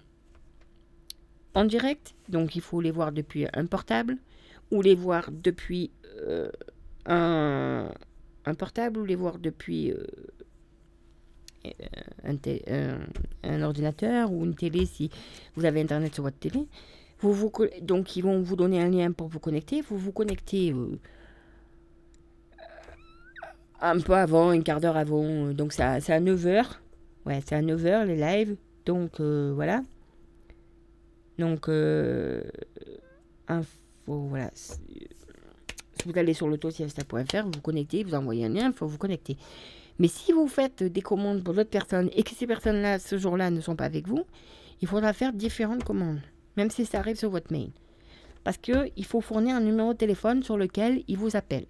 en 1.53 1.65
direct. 1.65 2.15
Donc, 2.29 2.55
il 2.55 2.61
faut 2.61 2.81
les 2.81 2.91
voir 2.91 3.11
depuis 3.11 3.45
un 3.53 3.65
portable 3.65 4.17
ou 4.71 4.81
les 4.81 4.95
voir 4.95 5.29
depuis 5.31 5.91
euh, 6.21 6.49
un, 7.05 7.89
un, 8.45 8.53
portable 8.55 8.99
ou 8.99 9.05
les 9.05 9.15
voir 9.15 9.39
depuis 9.39 9.91
euh, 9.91 10.05
euh, 11.65 12.97
un, 13.43 13.61
ordinateur 13.61 14.31
ou 14.31 14.43
une 14.45 14.55
télé 14.55 14.85
si 14.85 15.09
vous 15.55 15.65
avez 15.65 15.81
Internet 15.81 16.13
sur 16.13 16.23
votre 16.23 16.37
télé. 16.37 16.67
Vous, 17.19 17.33
vous, 17.33 17.51
donc, 17.81 18.15
ils 18.17 18.21
vont 18.21 18.41
vous 18.41 18.55
donner 18.55 18.81
un 18.81 18.89
lien 18.89 19.11
pour 19.11 19.27
vous 19.27 19.39
connecter. 19.39 19.81
Vous 19.81 19.97
vous 19.97 20.11
connectez 20.11 20.73
euh, 20.73 20.99
un 23.79 23.99
peu 23.99 24.13
avant, 24.13 24.49
un 24.49 24.61
quart 24.61 24.81
d'heure 24.81 24.97
avant. 24.97 25.53
Donc, 25.53 25.71
c'est 25.73 25.83
à, 25.83 25.99
9h. 25.99 26.65
Ouais, 27.25 27.41
c'est 27.45 27.55
à 27.55 27.61
9h 27.61 28.05
les 28.05 28.17
lives. 28.17 28.57
Donc, 28.85 29.21
euh, 29.21 29.53
voilà. 29.55 29.81
Donc, 31.39 31.69
info, 33.47 33.67
voilà. 34.07 34.51
Si 34.53 34.77
vous 36.05 36.17
allez 36.17 36.33
sur 36.33 36.49
l'autosiesta.fr, 36.49 37.43
vous 37.43 37.51
vous 37.53 37.61
connectez, 37.61 38.03
vous 38.03 38.15
envoyez 38.15 38.45
un 38.45 38.49
lien, 38.49 38.67
il 38.67 38.73
faut 38.73 38.87
vous 38.87 38.97
connecter. 38.97 39.37
Mais 39.99 40.07
si 40.07 40.31
vous 40.31 40.47
faites 40.47 40.83
des 40.83 41.01
commandes 41.01 41.43
pour 41.43 41.53
d'autres 41.53 41.69
personnes 41.69 42.09
et 42.13 42.23
que 42.23 42.31
ces 42.31 42.47
personnes-là, 42.47 42.99
ce 42.99 43.17
jour-là, 43.17 43.51
ne 43.51 43.61
sont 43.61 43.75
pas 43.75 43.85
avec 43.85 44.07
vous, 44.07 44.25
il 44.81 44.87
faudra 44.87 45.13
faire 45.13 45.33
différentes 45.33 45.83
commandes, 45.83 46.21
même 46.57 46.69
si 46.69 46.85
ça 46.85 46.99
arrive 46.99 47.17
sur 47.17 47.29
votre 47.29 47.51
mail. 47.51 47.71
Parce 48.43 48.57
qu'il 48.57 49.05
faut 49.05 49.21
fournir 49.21 49.55
un 49.55 49.61
numéro 49.61 49.93
de 49.93 49.97
téléphone 49.97 50.43
sur 50.43 50.57
lequel 50.57 51.03
ils 51.07 51.17
vous 51.17 51.35
appellent. 51.35 51.67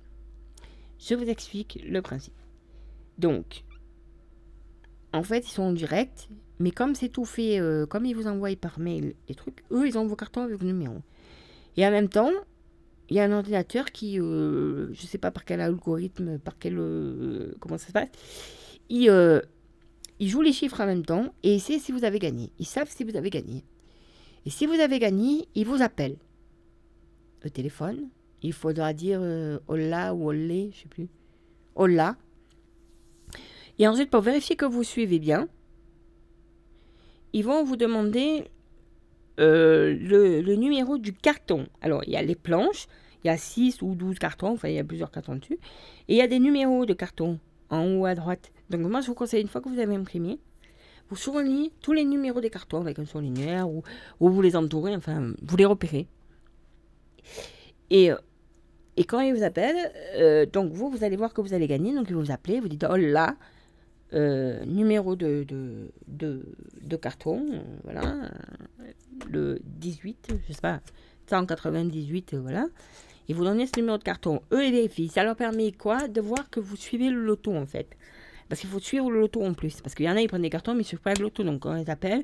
Je 1.00 1.16
vous 1.16 1.30
explique 1.30 1.84
le 1.88 2.02
principe. 2.02 2.34
Donc, 3.18 3.64
en 5.12 5.22
fait, 5.22 5.46
ils 5.46 5.52
sont 5.52 5.64
en 5.64 5.74
direct, 5.74 6.30
mais 6.60 6.72
comme 6.72 6.96
c'est 6.96 7.10
tout 7.10 7.26
fait, 7.26 7.60
euh, 7.60 7.86
comme 7.86 8.06
ils 8.06 8.16
vous 8.16 8.28
envoient 8.28 8.56
par 8.56 8.80
mail 8.80 9.14
les 9.28 9.36
trucs, 9.36 9.64
eux, 9.72 9.88
ils 9.88 9.98
ont 9.98 10.08
vos 10.08 10.16
cartons 10.16 10.42
avec 10.42 10.58
vos 10.58 10.66
numéros. 10.66 11.02
Et 11.78 11.86
en 11.86 11.92
même 11.92 12.10
temps, 12.10 12.32
il 13.14 13.18
y 13.18 13.20
a 13.20 13.26
un 13.26 13.32
ordinateur 13.32 13.92
qui, 13.92 14.20
euh, 14.20 14.92
je 14.92 15.04
ne 15.04 15.08
sais 15.08 15.20
pas 15.20 15.30
par 15.30 15.46
quel 15.46 15.62
algorithme, 15.62 16.40
par 16.40 16.58
quel. 16.58 16.80
Euh, 16.80 17.54
comment 17.60 17.78
ça 17.78 17.86
se 17.86 17.92
passe, 17.92 18.10
il, 18.90 19.08
euh, 19.08 19.40
il, 20.20 20.28
joue 20.30 20.42
les 20.42 20.52
chiffres 20.52 20.82
en 20.82 20.88
même 20.88 21.06
temps 21.06 21.32
et 21.44 21.54
il 21.54 21.60
sait 21.60 21.78
si 21.78 21.92
vous 21.92 22.06
avez 22.06 22.18
gagné. 22.18 22.50
Ils 22.58 22.66
savent 22.66 22.90
si 22.90 23.04
vous 23.04 23.16
avez 23.16 23.30
gagné. 23.30 23.64
Et 24.48 24.50
si 24.50 24.66
vous 24.66 24.80
avez 24.80 24.98
gagné, 24.98 25.48
il 25.54 25.68
vous 25.68 25.84
appelle. 25.84 26.18
Le 27.44 27.52
téléphone. 27.52 28.10
Il 28.42 28.52
faudra 28.52 28.94
dire 28.94 29.22
Hola 29.68 30.16
ou 30.16 30.30
Olé, 30.30 30.72
je 30.74 30.82
sais 30.82 30.90
plus. 30.90 31.08
Hola. 31.76 32.18
Et 33.78 33.88
ensuite, 33.88 34.10
pour 34.10 34.22
vérifier 34.22 34.56
que 34.56 34.66
vous 34.66 34.84
suivez 34.84 35.20
bien, 35.20 35.48
ils 37.32 37.44
vont 37.44 37.64
vous 37.64 37.78
demander 37.78 38.46
le, 39.38 40.56
numéro 40.56 40.98
du 40.98 41.14
carton. 41.14 41.68
Alors, 41.82 42.04
il 42.08 42.14
y 42.14 42.18
a 42.18 42.24
les 42.24 42.36
planches, 42.36 42.88
il 43.24 43.28
y 43.28 43.30
a 43.30 43.38
6 43.38 43.82
ou 43.82 43.96
12 43.96 44.20
cartons, 44.20 44.52
enfin, 44.52 44.70
il 44.70 44.76
y 44.76 44.80
a 44.80 44.84
plusieurs 44.84 45.12
cartons 45.12 45.36
dessus. 45.36 45.60
Et 46.08 46.16
il 46.16 46.18
y 46.18 46.22
a 46.22 46.28
des 46.28 46.40
numéros 46.40 46.86
de 46.86 46.94
carton 46.94 47.40
en 47.70 47.86
haut 47.96 48.06
à 48.06 48.16
droite. 48.16 48.52
Donc, 48.70 48.82
moi, 48.82 49.02
je 49.02 49.08
vous 49.08 49.14
conseille, 49.14 49.42
une 49.42 49.48
fois 49.48 49.62
que 49.62 49.70
vous 49.70 49.80
avez 49.80 49.96
imprimé, 49.96 50.40
vous 51.10 51.16
soulignez 51.16 51.72
tous 51.82 51.94
les 51.94 52.06
numéros 52.06 52.42
des 52.42 52.50
cartons 52.50 52.82
avec 52.82 53.00
un 53.00 53.06
surligneur 53.06 53.70
ou, 53.70 53.84
ou 54.20 54.30
vous 54.30 54.42
les 54.42 54.56
entourez, 54.56 54.96
enfin, 54.96 55.34
vous 55.42 55.58
les 55.58 55.66
repérez. 55.66 56.08
Et, 57.90 58.12
euh, 58.12 58.18
et 58.98 59.06
quand 59.06 59.20
il 59.22 59.34
vous 59.34 59.44
appelle, 59.44 59.92
euh, 60.16 60.46
donc 60.46 60.72
vous, 60.72 60.90
vous 60.90 61.04
allez 61.04 61.16
voir 61.18 61.34
que 61.34 61.42
vous 61.42 61.54
allez 61.54 61.68
gagner. 61.68 61.94
Donc, 61.94 62.08
il 62.10 62.16
vous 62.16 62.32
appelle, 62.32 62.62
vous 62.62 62.68
dites, 62.68 62.86
oh 62.90 62.96
là, 62.96 63.36
euh, 64.14 64.64
numéro 64.66 65.16
de, 65.16 65.44
de, 65.44 66.46
de, 66.82 66.96
carton, 66.98 67.44
euh, 67.52 67.62
voilà, 67.84 68.30
le 69.28 69.60
18, 69.66 70.36
je 70.48 70.54
sais 70.54 70.62
pas, 70.62 70.82
198, 71.28 72.36
voilà. 72.36 72.68
Et 73.30 73.34
vous 73.34 73.44
donnez 73.44 73.68
ce 73.68 73.80
numéro 73.80 73.98
de 73.98 74.04
carton. 74.04 74.42
Eux, 74.52 74.64
et 74.64 74.88
filles, 74.90 75.10
ça 75.10 75.24
leur 75.24 75.36
permet 75.36 75.72
quoi 75.72 76.08
De 76.08 76.22
voir 76.22 76.50
que 76.50 76.60
vous 76.60 76.76
suivez 76.76 77.10
le 77.10 77.24
loto, 77.24 77.56
en 77.56 77.66
fait? 77.66 77.88
Parce 78.50 78.62
qu'il 78.62 78.70
faut 78.70 78.80
suivre 78.80 79.10
le 79.10 79.20
loto 79.20 79.44
en 79.44 79.54
plus. 79.54 79.82
Parce 79.82 79.96
qu'il 79.96 80.06
y 80.06 80.10
en 80.10 80.16
a, 80.16 80.22
ils 80.22 80.28
prennent 80.28 80.42
des 80.42 80.50
cartons, 80.50 80.74
mais 80.74 80.80
ils 80.80 80.84
ne 80.84 80.88
suivent 80.88 81.02
pas 81.02 81.14
le 81.14 81.24
loto. 81.24 81.44
Donc, 81.44 81.62
quand 81.62 81.72
on 81.72 81.76
les 81.76 81.90
appelle, 81.90 82.24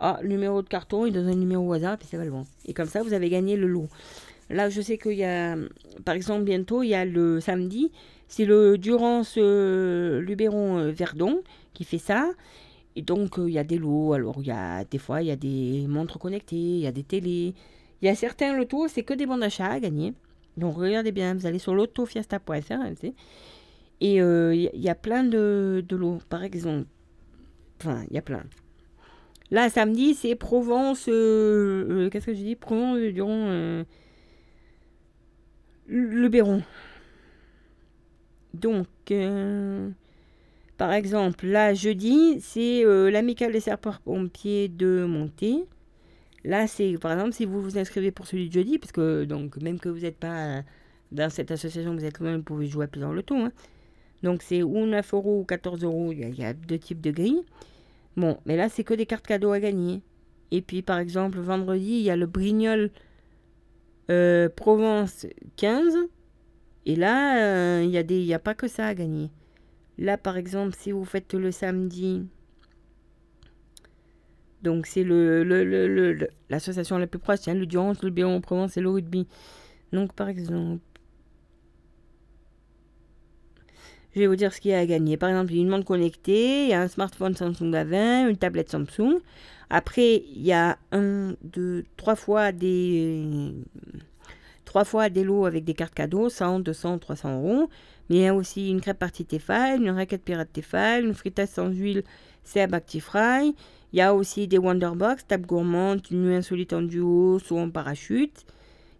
ah, 0.00 0.18
numéro 0.24 0.62
de 0.62 0.68
carton, 0.68 1.06
ils 1.06 1.12
donnent 1.12 1.28
un 1.28 1.34
numéro 1.34 1.68
au 1.68 1.72
hasard, 1.72 1.98
puis 1.98 2.08
ça 2.08 2.16
va 2.16 2.24
le 2.24 2.30
bon. 2.30 2.44
Et 2.66 2.72
comme 2.72 2.88
ça, 2.88 3.02
vous 3.02 3.12
avez 3.12 3.28
gagné 3.28 3.56
le 3.56 3.66
lot. 3.66 3.88
Là, 4.50 4.68
je 4.68 4.80
sais 4.80 4.98
qu'il 4.98 5.12
y 5.12 5.24
a, 5.24 5.56
par 6.04 6.14
exemple, 6.14 6.42
bientôt, 6.42 6.82
il 6.82 6.88
y 6.88 6.94
a 6.94 7.04
le 7.04 7.40
samedi, 7.40 7.90
c'est 8.28 8.44
le 8.44 8.78
Durance 8.78 9.34
euh, 9.38 10.20
Luberon 10.20 10.78
euh, 10.78 10.90
Verdon 10.90 11.42
qui 11.74 11.84
fait 11.84 11.98
ça. 11.98 12.30
Et 12.96 13.02
donc, 13.02 13.38
euh, 13.38 13.48
il 13.48 13.54
y 13.54 13.58
a 13.58 13.64
des 13.64 13.78
lots. 13.78 14.12
Alors, 14.12 14.36
il 14.40 14.46
y 14.46 14.50
a 14.50 14.84
des 14.84 14.98
fois, 14.98 15.22
il 15.22 15.28
y 15.28 15.30
a 15.30 15.36
des 15.36 15.86
montres 15.88 16.18
connectées, 16.18 16.56
il 16.56 16.80
y 16.80 16.86
a 16.86 16.92
des 16.92 17.02
télés. 17.02 17.54
Il 18.02 18.06
y 18.06 18.08
a 18.08 18.14
certains 18.14 18.56
lotos, 18.56 18.88
c'est 18.88 19.02
que 19.02 19.14
des 19.14 19.26
bons 19.26 19.38
d'achat 19.38 19.68
à 19.68 19.80
gagner. 19.80 20.12
Donc, 20.56 20.76
regardez 20.76 21.12
bien, 21.12 21.34
vous 21.34 21.46
allez 21.46 21.58
sur 21.58 21.74
l'autofiesta.fr. 21.74 23.04
Et 24.00 24.16
il 24.16 24.70
y 24.74 24.88
a 24.88 24.94
plein 24.94 25.24
de, 25.24 25.84
lots. 25.90 26.18
Par 26.28 26.42
exemple, 26.42 26.86
enfin, 27.80 28.04
il 28.10 28.14
y 28.14 28.18
a 28.18 28.22
plein. 28.22 28.42
Là, 29.50 29.70
samedi, 29.70 30.14
c'est 30.14 30.34
Provence. 30.34 31.04
Qu'est-ce 31.04 32.26
que 32.26 32.34
je 32.34 32.42
dis? 32.42 32.56
Provence, 32.56 32.98
Duron. 32.98 33.84
le 35.86 36.28
Béron. 36.28 36.62
Donc, 38.54 38.86
euh, 39.10 39.90
par 40.76 40.92
exemple, 40.92 41.46
là, 41.46 41.74
jeudi, 41.74 42.40
c'est 42.40 42.84
euh, 42.84 43.10
l'amicale 43.10 43.52
des 43.52 43.60
sapeurs-pompiers 43.60 44.68
de 44.68 45.04
Monté. 45.06 45.64
Là, 46.44 46.66
c'est, 46.66 46.94
par 46.98 47.12
exemple, 47.12 47.32
si 47.32 47.44
vous 47.44 47.62
vous 47.62 47.78
inscrivez 47.78 48.10
pour 48.10 48.26
celui 48.26 48.48
de 48.48 48.52
jeudi, 48.54 48.78
parce 48.78 48.92
que, 48.92 49.24
donc, 49.24 49.56
même 49.58 49.78
que 49.78 49.88
vous 49.88 50.00
n'êtes 50.00 50.18
pas 50.18 50.62
dans 51.12 51.30
cette 51.30 51.50
association, 51.50 51.94
vous 51.94 52.04
êtes 52.04 52.18
quand 52.18 52.24
même, 52.24 52.42
pouvez 52.42 52.66
jouer 52.66 52.86
à 52.86 52.88
plus 52.88 53.00
dans 53.00 53.12
le. 53.12 53.22
Hein. 53.30 53.52
Donc, 54.22 54.42
c'est 54.42 54.62
ou 54.62 54.86
9 54.86 55.14
euros 55.14 55.40
ou 55.40 55.44
14 55.44 55.84
euros. 55.84 56.12
Il 56.12 56.38
y, 56.38 56.44
a 56.44 56.52
deux 56.52 56.78
types 56.78 57.00
de 57.00 57.10
grilles. 57.10 57.42
Bon, 58.16 58.38
mais 58.46 58.56
là, 58.56 58.68
c'est 58.68 58.84
que 58.84 58.94
des 58.94 59.06
cartes 59.06 59.26
cadeaux 59.26 59.52
à 59.52 59.60
gagner. 59.60 60.02
Et 60.50 60.62
puis, 60.62 60.82
par 60.82 60.98
exemple, 60.98 61.38
vendredi, 61.38 61.92
il 61.92 62.02
y 62.02 62.10
a 62.10 62.16
le 62.16 62.26
Brignol 62.26 62.90
euh, 64.10 64.48
Provence 64.48 65.26
15. 65.56 65.96
Et 66.86 66.96
là, 66.96 67.80
il 67.82 67.96
euh, 67.96 68.02
n'y 68.04 68.32
a, 68.32 68.36
a 68.36 68.38
pas 68.38 68.54
que 68.54 68.68
ça 68.68 68.86
à 68.86 68.94
gagner. 68.94 69.30
Là, 69.98 70.18
par 70.18 70.36
exemple, 70.36 70.74
si 70.76 70.92
vous 70.92 71.04
faites 71.04 71.34
le 71.34 71.52
samedi, 71.52 72.26
donc 74.62 74.86
c'est 74.86 75.04
le, 75.04 76.28
l'association 76.48 76.98
la 76.98 77.06
plus 77.06 77.18
proche, 77.18 77.40
c'est 77.42 77.54
le 77.54 77.66
Durance, 77.66 78.02
le 78.02 78.10
Béon 78.10 78.40
Provence 78.40 78.76
et 78.76 78.80
le 78.80 78.90
rugby. 78.90 79.26
Donc, 79.92 80.12
par 80.14 80.28
exemple, 80.28 80.80
je 84.14 84.20
vais 84.20 84.26
vous 84.26 84.36
dire 84.36 84.52
ce 84.52 84.60
qu'il 84.60 84.70
y 84.70 84.74
a 84.74 84.78
à 84.78 84.86
gagner. 84.86 85.16
Par 85.16 85.30
exemple, 85.30 85.52
il 85.52 85.56
y 85.56 85.58
a 85.60 85.62
une 85.62 85.68
montre 85.68 85.84
connectée, 85.84 86.64
il 86.64 86.70
y 86.70 86.74
a 86.74 86.82
un 86.82 86.88
smartphone 86.88 87.34
Samsung 87.34 87.72
A20, 87.72 88.28
une 88.28 88.36
tablette 88.36 88.70
Samsung. 88.70 89.20
Après, 89.70 90.16
il 90.16 90.42
y 90.42 90.52
a 90.52 90.78
un, 90.92 91.34
deux, 91.42 91.84
trois 91.96 92.14
fois 92.14 92.52
des 92.52 93.52
trois 94.64 94.84
fois 94.84 95.10
des 95.10 95.24
lots 95.24 95.44
avec 95.44 95.64
des 95.64 95.74
cartes 95.74 95.94
cadeaux, 95.94 96.28
100, 96.28 96.60
200, 96.60 96.98
300 96.98 97.38
euros. 97.38 97.68
Mais 98.08 98.16
il 98.16 98.22
y 98.22 98.26
a 98.26 98.34
aussi 98.34 98.70
une 98.70 98.80
crêpe 98.80 98.98
partie 98.98 99.24
Tefal, 99.24 99.80
une 99.82 99.90
raquette 99.90 100.22
pirate 100.24 100.52
Tefal, 100.52 101.04
une 101.04 101.14
fritasse 101.14 101.52
sans 101.52 101.68
huile 101.68 102.04
Seb 102.44 102.74
Actifry. 102.74 103.54
Il 103.92 103.98
y 103.98 104.02
a 104.02 104.14
aussi 104.14 104.48
des 104.48 104.58
Wonderbox, 104.58 105.26
table 105.26 105.46
gourmande, 105.46 106.00
une 106.10 106.24
nuit 106.24 106.34
insolite 106.34 106.72
en 106.72 106.82
duo, 106.82 107.38
soit 107.38 107.60
en 107.60 107.70
parachute. 107.70 108.46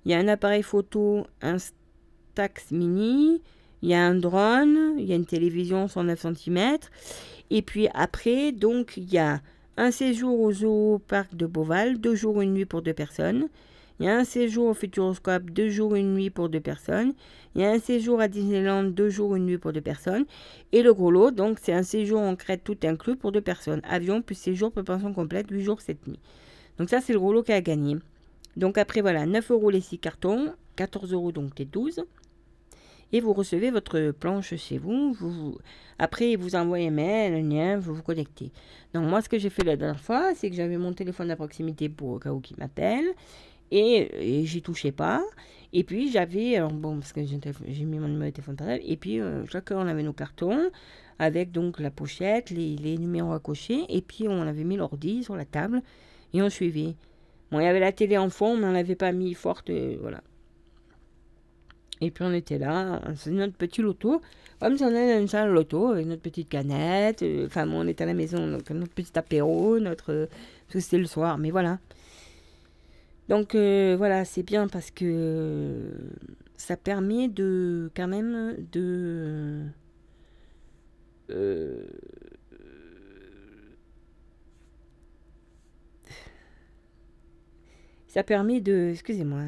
Il 0.05 0.11
y 0.11 0.15
a 0.15 0.19
un 0.19 0.29
appareil 0.29 0.63
photo 0.63 1.27
Instax 1.41 2.71
Mini. 2.73 3.41
Il 3.83 3.89
y 3.89 3.95
a 3.95 4.05
un 4.05 4.15
drone, 4.15 4.97
il 4.99 5.07
y 5.07 5.13
a 5.13 5.17
une 5.17 5.27
télévision 5.27 5.89
109 5.89 6.21
cm. 6.21 6.79
Et 7.51 7.63
puis 7.63 7.89
après, 7.95 8.53
donc, 8.53 8.97
il 8.97 9.13
y 9.13 9.19
a 9.19 9.41
un 9.77 9.91
séjour 9.91 10.41
au 10.41 10.53
zoo 10.53 11.01
parc 11.09 11.35
de 11.35 11.47
Beauval, 11.47 11.99
deux 11.99 12.15
jours, 12.15 12.43
une 12.43 12.53
nuit 12.53 12.67
pour 12.67 12.83
deux 12.83 12.93
personnes. 12.93 13.49
Il 14.03 14.07
y 14.07 14.09
a 14.09 14.19
un 14.19 14.25
séjour 14.25 14.67
au 14.67 14.75
Futuroscope, 14.75 15.51
deux 15.51 15.71
jours, 15.71 15.95
une 15.95 16.15
nuit 16.15 16.29
pour 16.29 16.49
deux 16.49 16.59
personnes. 16.59 17.15
Il 17.55 17.61
y 17.61 17.65
a 17.65 17.71
un 17.71 17.79
séjour 17.79 18.21
à 18.21 18.27
Disneyland, 18.27 18.83
deux 18.83 19.11
jours, 19.11 19.37
une 19.37 19.47
nuit 19.47 19.59
pour 19.59 19.73
deux 19.73 19.81
personnes. 19.81 20.25
Et 20.73 20.83
le 20.83 20.93
gros 20.93 21.13
lot, 21.13 21.31
donc, 21.31 21.61
c'est 21.63 21.73
un 21.73 21.85
séjour 21.85 22.19
en 22.19 22.35
Crète 22.35 22.65
tout 22.65 22.77
inclus 22.83 23.15
pour 23.15 23.31
deux 23.31 23.41
personnes. 23.41 23.81
Avion 23.89 24.21
plus 24.21 24.35
séjour 24.35 24.73
pour 24.73 24.83
pension 24.83 25.15
complète, 25.15 25.49
8 25.49 25.63
jours, 25.63 25.81
7 25.81 26.05
nuits. 26.09 26.19
Donc, 26.79 26.91
ça, 26.91 27.01
c'est 27.01 27.13
le 27.13 27.21
gros 27.21 27.33
lot 27.33 27.45
qui 27.45 27.53
a 27.53 27.61
gagné. 27.61 27.97
Donc, 28.57 28.77
après, 28.77 29.03
voilà, 29.03 29.25
9 29.25 29.53
euros 29.53 29.71
les 29.71 29.81
6 29.81 29.99
cartons, 29.99 30.53
14 30.75 31.13
euros 31.13 31.31
donc 31.31 31.57
les 31.57 31.65
12 31.65 32.05
et 33.13 33.21
vous 33.21 33.35
recevez 33.35 33.71
votre 33.71 34.11
planche 34.11 34.57
chez 34.57 34.79
vous. 34.79 35.13
vous, 35.13 35.59
après, 35.99 36.35
vous 36.35 36.57
envoyez 36.57 36.89
un 36.89 36.93
mail, 36.93 37.35
un 37.35 37.43
lien, 37.43 37.79
vous 37.79 37.95
vous 37.95 38.03
connectez. 38.03 38.51
Donc, 38.95 39.07
moi, 39.07 39.21
ce 39.21 39.29
que 39.29 39.39
j'ai 39.39 39.51
fait 39.51 39.65
la 39.65 39.77
dernière 39.77 40.01
fois, 40.01 40.35
c'est 40.35 40.51
que 40.51 40.57
j'avais 40.57 40.79
mon 40.79 40.93
téléphone 40.93 41.31
à 41.31 41.37
proximité 41.37 41.89
pour 41.89 42.09
au 42.09 42.19
cas 42.19 42.33
où 42.33 42.41
qui 42.41 42.55
m'appelle 42.59 43.05
et, 43.73 44.45
j'y 44.45 44.63
touchais 44.63 44.93
pas. 44.93 45.23
Et 45.73 45.85
puis 45.85 46.11
j'avais, 46.11 46.61
bon, 46.61 46.99
parce 46.99 47.13
que 47.13 47.23
j'ai 47.25 47.85
mis 47.85 47.99
mon 47.99 48.09
numéro 48.09 48.27
de 48.27 48.31
téléphone 48.31 48.57
portable, 48.57 48.83
et 48.85 48.97
puis 48.97 49.21
euh, 49.21 49.47
chacun 49.47 49.79
on 49.79 49.87
avait 49.87 50.03
nos 50.03 50.13
cartons 50.13 50.71
avec 51.19 51.51
donc 51.51 51.81
la 51.81 51.91
pochette, 51.91 52.51
les, 52.51 52.99
numéros 52.99 53.33
à 53.33 53.41
cocher, 53.41 53.85
et 53.89 54.03
puis 54.03 54.29
on 54.29 54.43
avait 54.43 54.65
mis 54.65 54.77
l'ordi 54.77 55.25
sur 55.25 55.35
la 55.35 55.47
table 55.47 55.83
et 56.35 56.43
on 56.43 56.51
suivait. 56.51 56.95
Bon, 57.51 57.61
il 57.61 57.65
y 57.65 57.67
avait 57.67 57.81
la 57.81 57.93
télé 57.93 58.19
en 58.19 58.29
fond, 58.29 58.57
mais 58.57 58.67
on 58.67 58.73
l'avait 58.73 58.97
pas 58.97 59.13
mis 59.13 59.33
forte, 59.33 59.71
euh, 59.71 59.97
voilà. 60.01 60.23
Et 62.03 62.11
puis 62.11 62.25
on 62.25 62.33
était 62.33 62.59
là, 62.59 63.01
c'est 63.17 63.31
notre 63.31 63.57
petit 63.57 63.81
loto, 63.81 64.21
comme 64.61 64.77
si 64.77 64.83
on 64.85 64.89
était 64.89 65.15
dans 65.15 65.21
une 65.21 65.29
salle 65.29 65.53
loto 65.53 65.89
avec 65.89 66.07
notre 66.07 66.23
petite 66.23 66.49
canette, 66.51 67.23
euh, 67.23 67.47
enfin 67.47 67.67
on 67.71 67.87
était 67.87 68.05
à 68.05 68.09
la 68.09 68.15
maison, 68.15 68.47
donc 68.47 68.69
notre 68.71 68.93
petit 68.93 69.17
apéro, 69.19 69.79
notre, 69.79 70.29
parce 70.67 70.75
que 70.75 70.81
c'était 70.81 70.99
le 70.99 71.07
soir, 71.07 71.39
mais 71.39 71.51
voilà. 71.51 71.79
Donc 73.33 73.55
euh, 73.55 73.95
voilà, 73.97 74.27
c'est 74.27 74.43
bien 74.43 74.69
parce 74.69 74.91
que 74.91 75.91
ça 76.59 76.77
permet 76.77 77.29
de 77.29 77.91
quand 77.97 78.07
même 78.07 78.59
de 78.71 79.63
euh, 81.31 81.87
ça 88.07 88.23
permet 88.23 88.61
de 88.61 88.91
excusez-moi 88.91 89.41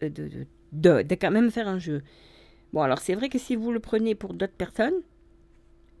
de, 0.00 0.08
de, 0.08 0.46
de, 0.72 1.02
de, 1.02 1.14
quand 1.14 1.30
même 1.30 1.50
faire 1.50 1.68
un 1.68 1.78
jeu. 1.78 2.02
Bon 2.72 2.80
alors 2.80 3.00
c'est 3.00 3.14
vrai 3.14 3.28
que 3.28 3.38
si 3.38 3.54
vous 3.54 3.70
le 3.70 3.80
prenez 3.80 4.14
pour 4.14 4.32
d'autres 4.32 4.54
personnes 4.54 5.02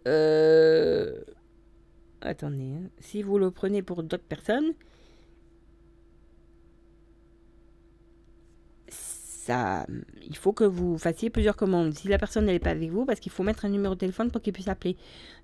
euh, 0.08 1.20
attendez, 2.20 2.72
hein. 2.72 2.90
si 3.00 3.22
vous 3.22 3.38
le 3.38 3.50
prenez 3.50 3.82
pour 3.82 4.02
d'autres 4.02 4.24
personnes, 4.24 4.74
ça, 9.46 9.86
il 10.28 10.36
faut 10.36 10.52
que 10.52 10.64
vous 10.64 10.98
fassiez 10.98 11.30
plusieurs 11.30 11.54
commandes. 11.54 11.94
Si 11.94 12.08
la 12.08 12.18
personne 12.18 12.46
n'est 12.46 12.58
pas 12.58 12.70
avec 12.70 12.90
vous, 12.90 13.04
parce 13.04 13.20
qu'il 13.20 13.30
faut 13.30 13.44
mettre 13.44 13.64
un 13.64 13.68
numéro 13.68 13.94
de 13.94 14.00
téléphone 14.00 14.30
pour 14.30 14.42
qu'il 14.42 14.52
puisse 14.52 14.66
appeler. 14.66 14.96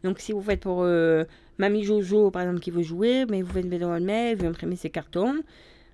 Donc 0.03 0.19
si 0.19 0.32
vous 0.32 0.43
faites 0.43 0.61
pour 0.61 0.82
euh, 0.82 1.24
Mamie 1.59 1.85
Jojo, 1.85 2.32
par 2.32 2.43
exemple, 2.43 2.61
qui 2.61 2.73
veut 2.73 2.82
jouer, 2.82 3.27
mais 3.27 3.43
vous 3.43 3.53
faites 3.53 3.69
dans 3.69 3.94
le 3.94 4.01
mail, 4.01 4.39
vous 4.39 4.47
imprimez 4.47 4.74
ses 4.74 4.90
cartons, 4.90 5.43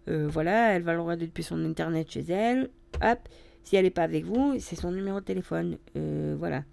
euh, 0.09 0.26
voilà, 0.30 0.74
elle 0.74 0.82
va 0.82 0.94
le 0.94 1.00
regarder 1.02 1.26
depuis 1.26 1.42
son 1.42 1.62
internet 1.66 2.10
chez 2.10 2.24
elle, 2.30 2.70
hop, 3.02 3.18
si 3.62 3.76
elle 3.76 3.84
n'est 3.84 3.90
pas 3.90 4.05
avec 4.05 4.24
vous, 4.24 4.56
c'est 4.59 4.76
son 4.76 4.90
numéro 4.90 5.20
de 5.20 5.24
téléphone, 5.26 5.76
euh, 5.96 6.34
voilà. 6.38 6.64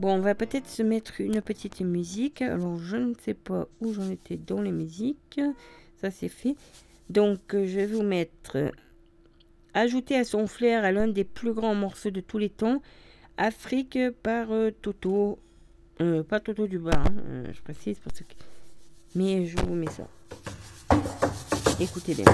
Bon, 0.00 0.14
on 0.14 0.20
va 0.20 0.34
peut-être 0.34 0.66
se 0.66 0.82
mettre 0.82 1.20
une 1.20 1.42
petite 1.42 1.82
musique. 1.82 2.40
Alors, 2.40 2.78
je 2.78 2.96
ne 2.96 3.12
sais 3.22 3.34
pas 3.34 3.68
où 3.82 3.92
j'en 3.92 4.08
étais 4.08 4.38
dans 4.38 4.62
les 4.62 4.72
musiques. 4.72 5.38
Ça, 6.00 6.10
c'est 6.10 6.30
fait. 6.30 6.56
Donc, 7.10 7.54
euh, 7.54 7.66
je 7.66 7.76
vais 7.76 7.86
vous 7.86 8.02
mettre 8.02 8.56
euh, 8.56 8.70
Ajouter 9.74 10.16
à 10.16 10.24
son 10.24 10.46
flair 10.46 10.84
à 10.84 10.90
l'un 10.90 11.06
des 11.06 11.24
plus 11.24 11.52
grands 11.52 11.74
morceaux 11.74 12.10
de 12.10 12.22
tous 12.22 12.38
les 12.38 12.48
temps, 12.48 12.80
Afrique 13.36 13.98
par 14.22 14.50
euh, 14.52 14.70
Toto. 14.70 15.38
pas 16.28 16.40
Toto 16.40 16.66
du 16.66 16.78
bas, 16.78 17.04
hein, 17.04 17.44
je 17.52 17.60
précise. 17.60 18.00
Mais 19.14 19.44
je 19.44 19.58
vous 19.58 19.74
mets 19.74 19.90
ça. 19.90 20.08
Écoutez 21.78 22.14
bien. 22.14 22.24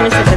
Mrs. 0.00 0.29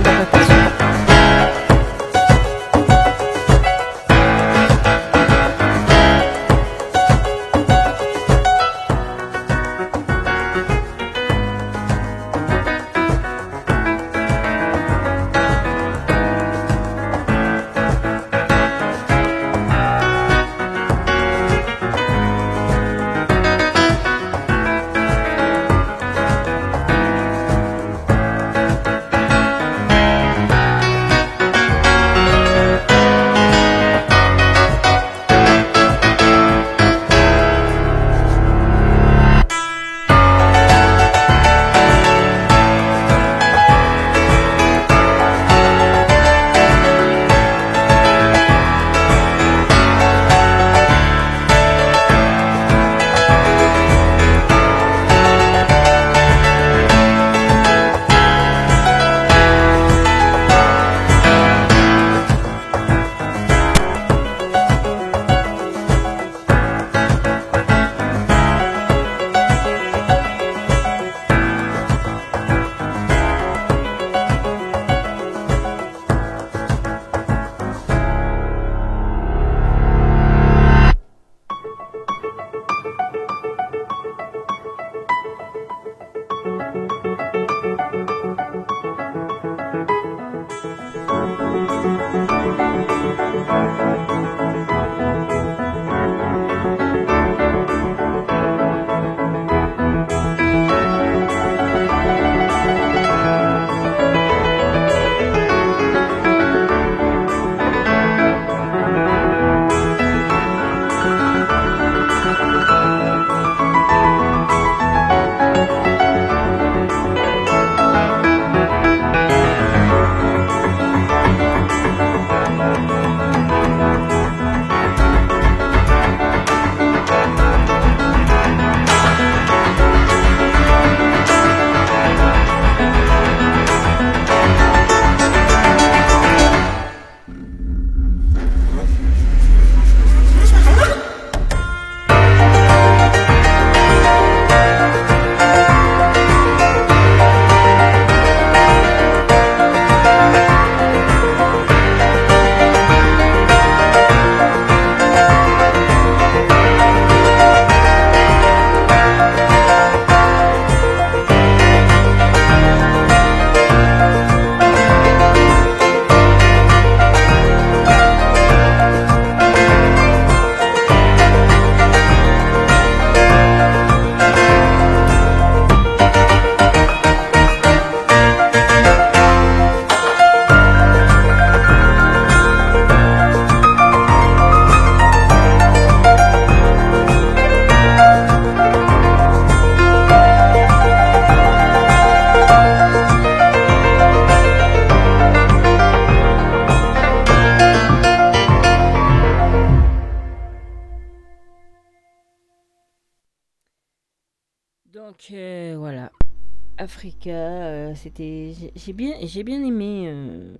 J'ai 208.75 208.93
bien, 208.93 209.13
j'ai 209.23 209.43
bien 209.43 209.63
aimé. 209.63 210.05
euh, 210.07 210.53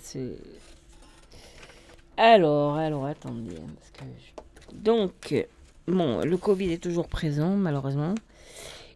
ce- 0.00 0.36
Alors, 2.16 2.76
alors, 2.76 3.06
attendez. 3.06 3.56
hein, 3.56 4.04
Donc, 4.74 5.34
bon, 5.88 6.20
le 6.24 6.36
Covid 6.36 6.72
est 6.72 6.82
toujours 6.82 7.08
présent, 7.08 7.56
malheureusement. 7.56 8.14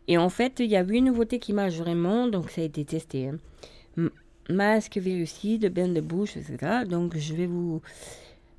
Et 0.06 0.18
en 0.18 0.28
fait, 0.28 0.60
il 0.60 0.66
y 0.66 0.76
a 0.76 0.84
huit 0.84 1.00
nouveautés 1.02 1.38
qui 1.38 1.52
marchent 1.52 1.78
vraiment, 1.78 2.28
donc 2.28 2.50
ça 2.50 2.60
a 2.60 2.64
été 2.64 2.84
testé. 2.84 3.28
hein. 3.28 4.10
Masque, 4.50 4.98
virucide, 4.98 5.72
bain 5.72 5.88
de 5.88 6.02
bouche, 6.02 6.36
etc. 6.36 6.84
Donc, 6.84 7.16
je 7.16 7.32
vais 7.34 7.46
vous. 7.46 7.80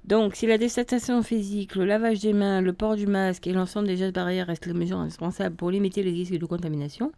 Donc, 0.04 0.36
si 0.36 0.48
la 0.48 0.58
distanciation 0.58 1.22
physique, 1.22 1.76
le 1.76 1.86
lavage 1.86 2.20
des 2.22 2.34
mains, 2.34 2.62
le 2.62 2.74
port 2.74 2.96
du 2.96 3.06
masque 3.06 3.46
et 3.46 3.54
l'ensemble 3.54 3.88
des 3.88 3.98
gestes 3.98 4.16
barrières 4.16 4.48
restent 4.48 4.66
les 4.66 4.74
mesures 4.74 4.98
indispensables 4.98 5.56
pour 5.56 5.70
limiter 5.70 6.02
les 6.02 6.12
risques 6.12 6.38
de 6.40 6.46
contamination, 6.48 7.12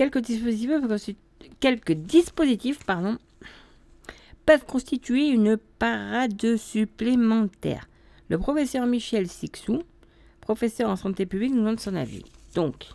quelques 0.00 1.92
dispositifs, 1.92 2.86
peuvent 4.46 4.64
constituer 4.64 5.28
une 5.28 5.58
parade 5.78 6.56
supplémentaire. 6.56 7.86
Le 8.30 8.38
professeur 8.38 8.86
Michel 8.86 9.28
Sixou, 9.28 9.82
professeur 10.40 10.88
en 10.88 10.96
santé 10.96 11.26
publique, 11.26 11.52
nous 11.52 11.64
donne 11.64 11.78
son 11.78 11.94
avis. 11.94 12.24
Donc, 12.54 12.86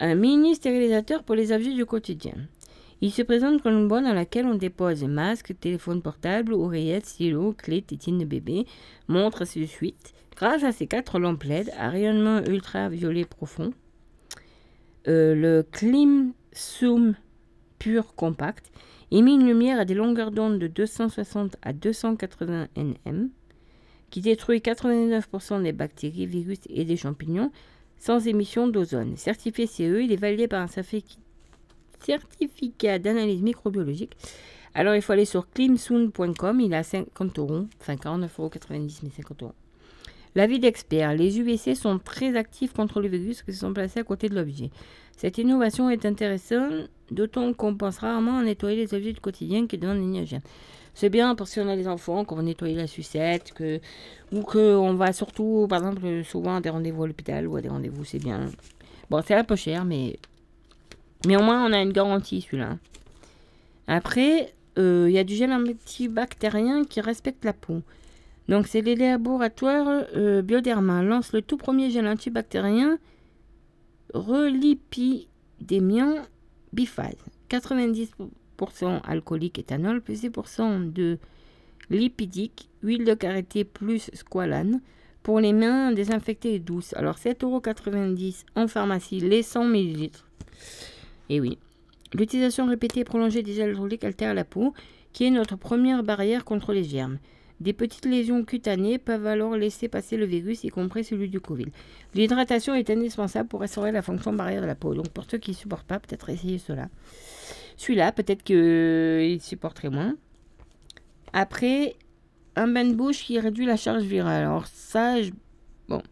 un 0.00 0.14
mini 0.14 0.54
stérilisateur 0.54 1.22
pour 1.22 1.34
les 1.34 1.52
objets 1.52 1.74
du 1.74 1.84
quotidien. 1.84 2.34
Il 3.02 3.12
se 3.12 3.20
présente 3.20 3.62
comme 3.62 3.74
une 3.78 3.88
boîte 3.88 4.04
dans 4.04 4.14
laquelle 4.14 4.46
on 4.46 4.54
dépose 4.54 5.04
masque, 5.04 5.52
téléphone 5.60 6.00
portable, 6.00 6.54
oreillettes, 6.54 7.04
stylo, 7.04 7.52
clés, 7.52 7.82
tétines 7.82 8.18
de 8.18 8.24
bébé, 8.24 8.64
montre, 9.06 9.42
ainsi 9.42 9.60
de 9.60 9.66
suite. 9.66 10.14
Grâce 10.34 10.64
à 10.64 10.72
ces 10.72 10.86
quatre 10.86 11.18
lampes 11.18 11.44
LED 11.44 11.70
à 11.78 11.90
rayonnement 11.90 12.42
ultraviolet 12.46 13.26
profond, 13.26 13.72
euh, 15.08 15.34
le 15.34 15.62
Clim 15.70 16.32
Zoom 16.54 17.14
Pure 17.78 18.14
Compact 18.14 18.70
émet 19.10 19.34
une 19.34 19.46
lumière 19.46 19.78
à 19.78 19.84
des 19.84 19.94
longueurs 19.94 20.30
d'onde 20.30 20.58
de 20.58 20.66
260 20.66 21.56
à 21.62 21.72
280 21.72 22.68
nm 22.76 23.28
qui 24.10 24.20
détruit 24.20 24.58
99% 24.58 25.62
des 25.62 25.72
bactéries, 25.72 26.26
virus 26.26 26.58
et 26.68 26.84
des 26.84 26.96
champignons 26.96 27.50
sans 27.98 28.26
émission 28.26 28.68
d'ozone. 28.68 29.16
Certifié 29.16 29.66
CE, 29.66 30.00
il 30.02 30.12
est 30.12 30.16
validé 30.16 30.48
par 30.48 30.62
un 30.62 30.66
certifi- 30.66 31.18
certificat 32.00 32.98
d'analyse 32.98 33.42
microbiologique. 33.42 34.16
Alors 34.74 34.94
il 34.94 35.02
faut 35.02 35.12
aller 35.12 35.24
sur 35.24 35.48
climsoon.com, 35.50 36.60
il 36.60 36.74
a 36.74 36.82
50 36.82 37.38
euros, 37.38 37.66
enfin 37.80 37.94
49,90 37.94 38.28
euros, 38.38 38.50
mais 39.02 39.10
50 39.10 39.42
euros. 39.42 39.54
L'avis 40.36 40.58
d'experts, 40.60 41.14
les 41.14 41.38
UVC 41.40 41.74
sont 41.74 41.98
très 41.98 42.36
actifs 42.36 42.74
contre 42.74 43.00
le 43.00 43.08
virus 43.08 43.42
qui 43.42 43.54
sont 43.54 43.72
placés 43.72 44.00
à 44.00 44.04
côté 44.04 44.28
de 44.28 44.34
l'objet. 44.34 44.70
Cette 45.16 45.38
innovation 45.38 45.88
est 45.88 46.04
intéressante, 46.04 46.90
d'autant 47.10 47.54
qu'on 47.54 47.74
pense 47.74 47.96
rarement 47.96 48.36
à 48.36 48.42
nettoyer 48.42 48.76
les 48.76 48.92
objets 48.92 49.14
du 49.14 49.20
quotidien 49.20 49.66
qui 49.66 49.78
demandent 49.78 49.96
une 49.96 50.14
hygiène. 50.14 50.42
C'est 50.92 51.08
bien 51.08 51.34
parce 51.34 51.54
qu'on 51.54 51.68
a 51.68 51.74
les 51.74 51.88
enfants, 51.88 52.26
qu'on 52.26 52.36
va 52.36 52.42
nettoyer 52.42 52.74
la 52.74 52.86
sucette, 52.86 53.54
que, 53.54 53.80
ou 54.30 54.42
qu'on 54.42 54.92
va 54.92 55.14
surtout, 55.14 55.66
par 55.70 55.78
exemple, 55.78 56.22
souvent 56.22 56.56
à 56.56 56.60
des 56.60 56.68
rendez-vous 56.68 57.04
à 57.04 57.06
l'hôpital 57.06 57.46
ou 57.46 57.56
à 57.56 57.62
des 57.62 57.70
rendez-vous, 57.70 58.04
c'est 58.04 58.18
bien. 58.18 58.50
Bon, 59.08 59.22
c'est 59.26 59.34
un 59.34 59.44
peu 59.44 59.56
cher, 59.56 59.86
mais, 59.86 60.18
mais 61.26 61.36
au 61.38 61.42
moins 61.42 61.64
on 61.66 61.72
a 61.72 61.80
une 61.80 61.92
garantie 61.92 62.42
celui-là. 62.42 62.76
Après, 63.86 64.52
euh, 64.78 65.06
il 65.08 65.14
y 65.14 65.18
a 65.18 65.24
du 65.24 65.34
gel 65.34 65.50
antibactérien 65.50 66.84
qui 66.84 67.00
respecte 67.00 67.42
la 67.46 67.54
peau. 67.54 67.80
Donc, 68.48 68.66
c'est 68.66 68.80
les 68.80 68.94
laboratoires 68.94 70.04
euh, 70.14 70.42
Bioderma 70.42 71.02
lancent 71.02 71.32
le 71.32 71.42
tout 71.42 71.56
premier 71.56 71.90
gel 71.90 72.06
antibactérien 72.06 72.98
relipidémiant 74.14 76.14
biphase. 76.72 77.16
90% 77.50 79.02
alcoolique 79.04 79.58
éthanol, 79.58 80.00
plus 80.00 80.24
10% 80.24 80.92
de 80.92 81.18
lipidique, 81.90 82.68
huile 82.82 83.04
de 83.04 83.14
karité 83.14 83.64
plus 83.64 84.10
squalane 84.14 84.80
pour 85.22 85.40
les 85.40 85.52
mains 85.52 85.92
désinfectées 85.92 86.54
et 86.54 86.58
douces. 86.58 86.94
Alors 86.94 87.16
7,90€ 87.16 88.44
en 88.54 88.68
pharmacie, 88.68 89.20
les 89.20 89.42
100 89.42 89.64
ml. 89.64 90.10
Et 91.28 91.40
oui. 91.40 91.58
L'utilisation 92.14 92.66
répétée 92.66 93.00
et 93.00 93.04
prolongée 93.04 93.42
des 93.42 93.52
gels 93.52 93.76
altère 94.02 94.34
la 94.34 94.44
peau, 94.44 94.72
qui 95.12 95.24
est 95.24 95.30
notre 95.30 95.56
première 95.56 96.02
barrière 96.02 96.44
contre 96.44 96.72
les 96.72 96.84
germes. 96.84 97.18
Des 97.58 97.72
petites 97.72 98.04
lésions 98.04 98.44
cutanées 98.44 98.98
peuvent 98.98 99.26
alors 99.26 99.56
laisser 99.56 99.88
passer 99.88 100.16
le 100.18 100.26
virus, 100.26 100.64
y 100.64 100.68
compris 100.68 101.04
celui 101.04 101.28
du 101.28 101.40
Covid. 101.40 101.66
L'hydratation 102.14 102.74
est 102.74 102.90
indispensable 102.90 103.48
pour 103.48 103.60
restaurer 103.60 103.92
la 103.92 104.02
fonction 104.02 104.32
barrière 104.32 104.60
de 104.60 104.66
la 104.66 104.74
peau. 104.74 104.94
Donc 104.94 105.08
pour 105.08 105.24
ceux 105.24 105.38
qui 105.38 105.52
ne 105.52 105.56
supportent 105.56 105.86
pas, 105.86 105.98
peut-être 105.98 106.28
essayer 106.28 106.58
cela. 106.58 106.88
Celui-là, 107.78 108.12
peut-être 108.12 108.42
qu'il 108.42 109.40
supporterait 109.40 109.88
moins. 109.88 110.16
Après, 111.32 111.96
un 112.56 112.68
bain 112.68 112.84
de 112.84 112.94
bouche 112.94 113.24
qui 113.24 113.38
réduit 113.38 113.66
la 113.66 113.76
charge 113.76 114.02
virale. 114.02 114.42
Alors 114.42 114.66
ça, 114.66 115.22
je... 115.22 115.30
bon. 115.88 116.02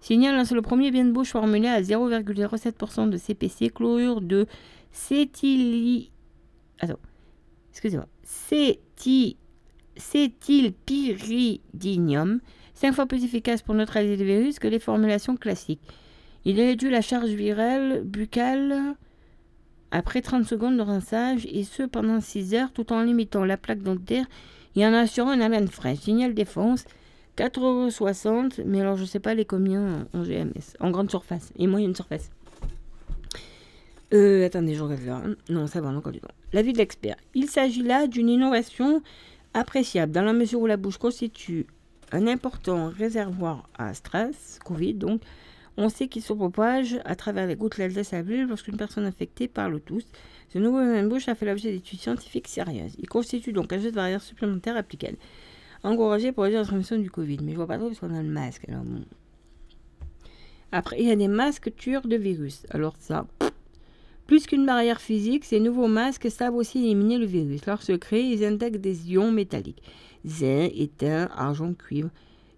Signale, 0.00 0.46
c'est 0.46 0.54
le 0.54 0.62
premier 0.62 0.92
bain 0.92 1.04
de 1.04 1.12
bouche 1.12 1.30
formulé 1.30 1.66
à 1.66 1.80
0,07% 1.80 3.08
de 3.08 3.16
CPC, 3.16 3.70
chlorure 3.70 4.20
de 4.20 4.46
cétyli... 4.92 6.12
Attends, 6.78 7.00
excusez-moi. 7.72 8.06
Céty... 8.22 9.36
Cétylpyridinium, 9.96 12.40
5 12.74 12.92
fois 12.92 13.06
plus 13.06 13.24
efficace 13.24 13.62
pour 13.62 13.74
neutraliser 13.74 14.16
le 14.16 14.24
virus 14.24 14.58
que 14.58 14.68
les 14.68 14.78
formulations 14.78 15.36
classiques? 15.36 15.80
Il 16.44 16.60
réduit 16.60 16.90
la 16.90 17.00
charge 17.00 17.30
virale 17.30 18.02
buccale 18.04 18.94
après 19.90 20.22
30 20.22 20.44
secondes 20.44 20.76
de 20.76 20.82
rinçage 20.82 21.46
et 21.46 21.64
ce 21.64 21.82
pendant 21.82 22.20
6 22.20 22.54
heures 22.54 22.72
tout 22.72 22.92
en 22.92 23.02
limitant 23.02 23.44
la 23.44 23.56
plaque 23.56 23.82
dentaire 23.82 24.26
et 24.76 24.86
en 24.86 24.92
assurant 24.92 25.32
une 25.32 25.42
haleine 25.42 25.68
fraîche. 25.68 26.00
Signal 26.00 26.34
défense 26.34 26.84
4,60€, 27.36 28.62
mais 28.64 28.80
alors 28.80 28.96
je 28.96 29.04
sais 29.04 29.20
pas 29.20 29.34
les 29.34 29.44
combien 29.44 30.06
en 30.12 30.22
GMS, 30.22 30.76
en 30.80 30.90
grande 30.90 31.10
surface 31.10 31.52
et 31.56 31.66
moyenne 31.66 31.94
surface. 31.94 32.30
Euh, 34.14 34.46
attendez, 34.46 34.74
je 34.74 34.82
regarde 34.82 35.04
là. 35.04 35.22
Non, 35.48 35.66
ça 35.66 35.80
va, 35.80 35.88
on 35.88 35.94
a 35.94 35.96
encore 35.96 36.12
du 36.12 36.20
temps. 36.20 36.28
L'avis 36.52 36.72
de 36.72 36.78
l'expert. 36.78 37.16
Il 37.34 37.48
s'agit 37.48 37.82
là 37.82 38.06
d'une 38.06 38.28
innovation 38.28 39.02
appréciable 39.56 40.12
dans 40.12 40.22
la 40.22 40.34
mesure 40.34 40.60
où 40.60 40.66
la 40.66 40.76
bouche 40.76 40.98
constitue 40.98 41.66
un 42.12 42.26
important 42.26 42.88
réservoir 42.88 43.68
à 43.76 43.94
stress, 43.94 44.58
Covid 44.64 44.94
donc, 44.94 45.22
on 45.78 45.88
sait 45.88 46.08
qu'il 46.08 46.22
se 46.22 46.32
propage 46.32 46.98
à 47.04 47.16
travers 47.16 47.46
les 47.46 47.56
gouttelettes 47.56 47.94
de 47.94 48.02
salive 48.02 48.48
lorsqu'une 48.48 48.76
personne 48.76 49.04
infectée 49.04 49.48
parle 49.48 49.74
ou 49.74 49.78
tousse. 49.78 50.06
Ce 50.48 50.58
nouveau 50.58 50.80
de 50.80 51.06
bouche 51.06 51.28
a 51.28 51.34
fait 51.34 51.44
l'objet 51.44 51.72
d'études 51.72 52.00
scientifiques 52.00 52.48
sérieuses. 52.48 52.94
Il 52.98 53.08
constitue 53.08 53.52
donc 53.52 53.72
un 53.72 53.78
geste 53.78 53.94
barrière 53.94 54.22
supplémentaire 54.22 54.76
applicable. 54.76 55.18
Encouragé 55.82 56.32
pour 56.32 56.44
réduire 56.44 56.60
la 56.60 56.66
transmission 56.66 56.96
du 56.98 57.10
Covid. 57.10 57.38
Mais 57.42 57.52
je 57.52 57.56
vois 57.56 57.66
pas 57.66 57.76
trop 57.76 57.88
parce 57.88 58.00
qu'on 58.00 58.14
a 58.14 58.22
le 58.22 58.28
masque. 58.28 58.66
Après, 60.72 60.96
il 60.98 61.06
y 61.06 61.10
a 61.10 61.16
des 61.16 61.28
masques 61.28 61.74
tueurs 61.76 62.06
de 62.06 62.16
virus. 62.16 62.66
Alors 62.70 62.94
ça, 62.98 63.26
plus 64.26 64.46
qu'une 64.46 64.66
barrière 64.66 65.00
physique, 65.00 65.44
ces 65.44 65.60
nouveaux 65.60 65.88
masques 65.88 66.30
savent 66.30 66.56
aussi 66.56 66.78
éliminer 66.78 67.18
le 67.18 67.26
virus. 67.26 67.64
Leur 67.66 67.82
secret, 67.82 68.22
ils 68.22 68.44
intègrent 68.44 68.78
des 68.78 69.10
ions 69.10 69.30
métalliques. 69.30 69.82
Zinc, 70.26 70.72
étain, 70.74 71.28
argent, 71.36 71.72
cuivre 71.74 72.10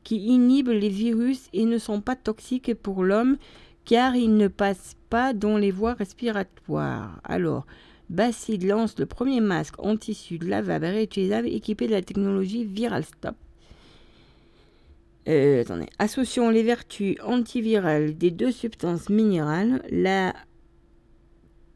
qui 0.09 0.25
inhibent 0.25 0.71
les 0.71 0.89
virus 0.89 1.49
et 1.53 1.67
ne 1.67 1.77
sont 1.77 2.01
pas 2.01 2.17
toxiques 2.17 2.73
pour 2.73 3.05
l'homme 3.05 3.37
car 3.85 4.17
ils 4.17 4.35
ne 4.35 4.49
passent 4.49 4.97
pas 5.11 5.35
dans 5.35 5.59
les 5.59 5.71
voies 5.71 5.93
respiratoires. 5.93 7.21
Alors, 7.25 7.67
Bacid 8.09 8.65
lance 8.65 8.99
le 8.99 9.05
premier 9.05 9.43
masque 9.43 9.75
en 9.79 9.99
tissu 9.99 10.39
lavable 10.39 10.87
réutilisable 10.87 11.49
équipé 11.49 11.87
de 11.87 11.93
la 11.93 12.01
technologie 12.01 12.65
ViralStop. 12.65 13.35
Euh, 15.29 15.61
attendez. 15.61 15.89
Associons 15.99 16.49
les 16.49 16.63
vertus 16.63 17.17
antivirales 17.23 18.17
des 18.17 18.31
deux 18.31 18.51
substances 18.51 19.11
minérales, 19.11 19.83
la 19.91 20.35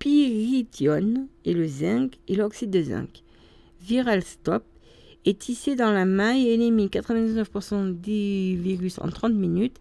pyrithione 0.02 1.28
et 1.44 1.54
le 1.54 1.64
zinc 1.68 2.18
et 2.26 2.34
l'oxyde 2.34 2.70
de 2.70 2.82
zinc. 2.82 3.22
ViralStop 3.82 4.64
est 5.24 5.38
tissé 5.38 5.76
dans 5.76 5.92
la 5.92 6.04
maille 6.04 6.48
et 6.48 6.54
élimine 6.54 6.88
99% 6.88 8.00
des 8.00 8.58
virus 8.60 8.98
en 8.98 9.08
30 9.08 9.32
minutes. 9.34 9.76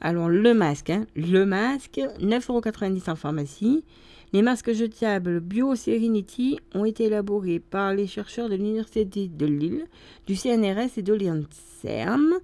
Alors 0.00 0.30
le 0.30 0.54
masque, 0.54 0.88
hein, 0.88 1.06
le 1.14 1.44
masque, 1.44 2.00
9,90€ 2.18 3.10
en 3.10 3.14
pharmacie. 3.14 3.84
Les 4.32 4.40
masques 4.40 4.72
jetables 4.72 5.40
BioSerenity 5.40 6.58
ont 6.74 6.86
été 6.86 7.04
élaborés 7.04 7.58
par 7.58 7.92
les 7.92 8.06
chercheurs 8.06 8.48
de 8.48 8.54
l'Université 8.54 9.28
de 9.28 9.44
Lille, 9.44 9.84
du 10.26 10.34
CNRS 10.34 10.96
et 10.96 11.02
de 11.02 11.12
l'INSERM. 11.12 12.36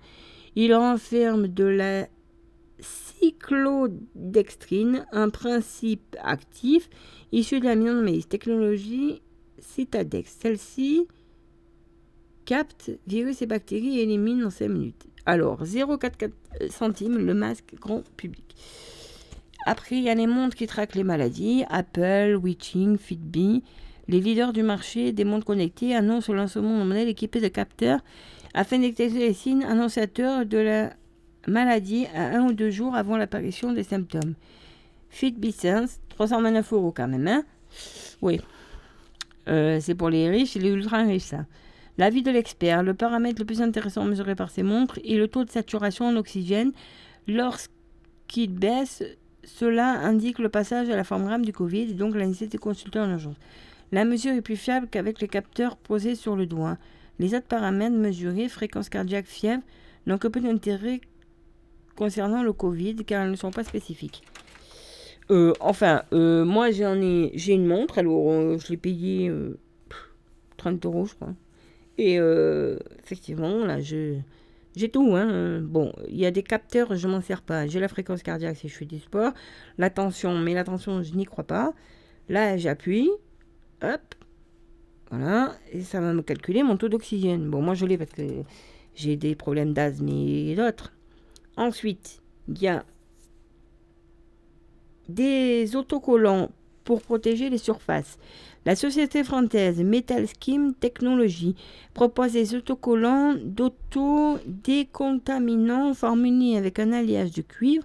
Ils 0.57 0.75
renferment 0.75 1.47
de 1.47 1.65
la 1.65 2.07
cyclodextrine, 3.19 5.07
un 5.13 5.31
principe 5.31 6.17
actif 6.23 6.89
issu 7.33 7.61
de 7.61 7.67
de 7.67 8.03
maïs, 8.03 8.29
technologie 8.29 9.23
Citadex. 9.59 10.37
Celle-ci 10.41 11.07
capte 12.45 12.91
virus 13.07 13.43
et 13.43 13.47
bactéries 13.47 13.99
et 13.99 14.03
élimine 14.03 14.45
en 14.45 14.51
5 14.51 14.69
minutes. 14.69 15.07
Alors, 15.27 15.65
0,44 15.65 16.31
centimes 16.71 17.19
le 17.19 17.35
masque 17.35 17.75
grand 17.81 18.03
public. 18.17 18.55
Après, 19.67 19.97
il 19.97 20.05
y 20.05 20.11
a 20.11 20.15
les 20.15 20.27
montres 20.27 20.57
qui 20.57 20.67
traquent 20.67 20.95
les 20.95 21.05
maladies. 21.05 21.65
Apple, 21.71 22.39
Witching, 22.43 22.99
Fitbit. 22.99 23.63
Les 24.07 24.21
leaders 24.21 24.53
du 24.53 24.63
marché 24.63 25.13
des 25.13 25.25
montres 25.25 25.47
connectées 25.47 25.95
annoncent 25.95 26.31
le 26.31 26.39
lancement 26.39 26.79
de 26.79 26.85
modèles 26.85 27.09
équipés 27.09 27.41
de 27.41 27.49
capteurs 27.49 28.01
afin 28.53 28.77
de 28.77 28.83
détecter 28.83 29.19
les 29.19 29.33
signes 29.33 29.65
annonciateurs 29.65 30.45
de 30.45 30.59
la 30.59 30.93
maladie 31.47 32.07
à 32.15 32.37
un 32.37 32.47
ou 32.47 32.53
deux 32.53 32.71
jours 32.71 32.95
avant 32.95 33.17
l'apparition 33.17 33.73
des 33.73 33.83
symptômes. 33.83 34.35
Fitbit 35.11 35.53
Sense, 35.53 36.01
329 36.11 36.73
euros 36.73 36.93
quand 36.93 37.09
même, 37.09 37.29
hein 37.29 37.45
Oui. 38.23 38.41
Euh, 39.49 39.79
c'est 39.81 39.95
pour 39.95 40.11
les 40.11 40.29
riches 40.29 40.57
et 40.57 40.61
les 40.61 40.71
ultra 40.71 40.99
riches, 40.99 41.23
ça. 41.23 41.47
L'avis 41.97 42.23
de 42.23 42.31
l'expert, 42.31 42.83
le 42.83 42.95
paramètre 42.95 43.41
le 43.41 43.47
plus 43.47 43.63
intéressant 43.63 44.05
mesuré 44.05 44.35
par 44.35 44.51
ces 44.51 44.65
montres 44.65 44.99
est 45.05 45.17
le 45.17 45.29
taux 45.29 45.45
de 45.45 45.51
saturation 45.51 46.07
en 46.07 46.17
oxygène. 46.17 46.73
Lorsqu'il 47.29 48.51
baisse, 48.51 49.05
cela 49.45 49.91
indique 50.01 50.41
le 50.41 50.49
passage 50.49 50.91
à 50.91 50.97
la 50.97 51.05
forme 51.05 51.25
grave 51.25 51.43
du 51.43 51.53
Covid 51.53 51.83
et 51.83 51.95
donc 51.95 52.17
la 52.17 52.27
nécessité 52.27 52.57
de 52.57 52.63
consulter 52.63 52.99
en 52.99 53.11
urgence. 53.11 53.37
La 53.93 54.05
mesure 54.05 54.33
est 54.33 54.43
plus 54.43 54.57
fiable 54.57 54.89
qu'avec 54.91 55.21
les 55.21 55.29
capteurs 55.29 55.77
posés 55.77 56.17
sur 56.17 56.35
le 56.35 56.47
doigt. 56.47 56.79
Les 57.21 57.35
autres 57.35 57.47
paramètres 57.47 57.95
mesurés, 57.95 58.49
fréquence 58.49 58.89
cardiaque, 58.89 59.27
fièvre, 59.27 59.63
n'ont 60.07 60.19
que 60.19 60.27
peu 60.27 60.41
d'intérêt 60.41 61.01
concernant 61.97 62.43
le 62.43 62.53
Covid 62.53 62.97
car 63.07 63.25
elles 63.25 63.31
ne 63.31 63.37
sont 63.37 63.51
pas 63.51 63.65
spécifiques. 63.65 64.23
Euh, 65.31 65.53
enfin, 65.61 66.03
euh, 66.13 66.45
moi 66.45 66.71
j'en 66.71 67.01
ai, 67.01 67.31
j'ai 67.35 67.55
une 67.55 67.67
montre, 67.67 67.99
alors 67.99 68.31
euh, 68.31 68.59
je 68.59 68.69
l'ai 68.69 68.77
payée 68.77 69.33
30 70.57 70.85
euros 70.85 71.07
je 71.07 71.15
crois. 71.15 71.35
Et 71.97 72.17
effectivement, 73.05 73.65
là, 73.65 73.81
je, 73.81 74.17
j'ai 74.75 74.89
tout. 74.89 75.15
Hein. 75.15 75.61
Bon, 75.61 75.93
il 76.09 76.17
y 76.17 76.27
a 76.27 76.33
des 76.33 76.43
capteurs, 76.43 76.97
je 76.97 77.07
m'en 77.07 77.21
sers 77.21 77.41
pas. 77.41 77.69
J'ai 77.69 77.79
la 77.79 77.87
fréquence 77.87 78.23
cardiaque 78.25 78.57
si 78.57 78.69
je 78.69 78.75
fais 78.75 78.85
du 78.85 78.99
sport. 78.99 79.33
La 79.79 79.91
tension, 79.91 80.37
mais 80.37 80.55
la 80.55 80.65
tension, 80.65 81.05
je 81.05 81.15
n'y 81.15 81.25
crois 81.25 81.45
pas. 81.45 81.73
Là, 82.29 82.57
j'appuie. 82.57 83.11
Hop. 83.83 84.01
Voilà. 85.11 85.57
Et 85.73 85.83
ça 85.83 86.01
va 86.01 86.13
me 86.13 86.23
calculer 86.23 86.65
mon 86.65 86.77
taux 86.77 86.89
d'oxygène. 86.89 87.49
Bon, 87.49 87.63
moi, 87.63 87.75
je 87.75 87.87
l'ai 87.87 87.97
parce 87.97 88.11
que 88.11 88.43
j'ai 88.97 89.17
des 89.17 89.37
problèmes 89.37 89.73
d'asthme 89.73 90.09
et 90.09 90.57
d'autres. 90.57 90.94
Ensuite, 91.57 92.21
il 92.49 92.61
y 92.61 92.69
a 92.69 92.85
des 95.09 95.77
autocollants 95.77 96.51
pour 96.85 97.01
protéger 97.01 97.49
les 97.49 97.59
surfaces. 97.59 98.19
La 98.67 98.77
société 98.77 99.25
française 99.25 99.83
Metal 99.83 100.27
Skim 100.27 100.75
Technology 100.75 101.55
propose 101.93 102.33
des 102.33 102.55
autocollants 102.55 103.35
d'auto-décontaminants 103.35 105.95
formulés 105.95 106.57
avec 106.57 106.79
un 106.79 106.93
alliage 106.93 107.33
de 107.33 107.43
cuivre 107.43 107.85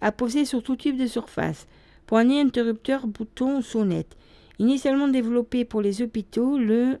à 0.00 0.12
poser 0.12 0.44
sur 0.44 0.62
tout 0.62 0.76
type 0.76 0.96
de 0.96 1.06
surface. 1.06 1.66
Poignée, 2.06 2.40
interrupteur, 2.40 3.06
bouton, 3.06 3.62
sonnette. 3.62 4.16
Initialement 4.58 5.08
développés 5.08 5.64
pour 5.64 5.82
les 5.82 6.02
hôpitaux, 6.02 6.58
le 6.58 6.98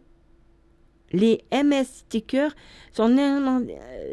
les 1.10 1.42
MS 1.50 1.84
stickers 1.84 2.54
sont 2.92 3.08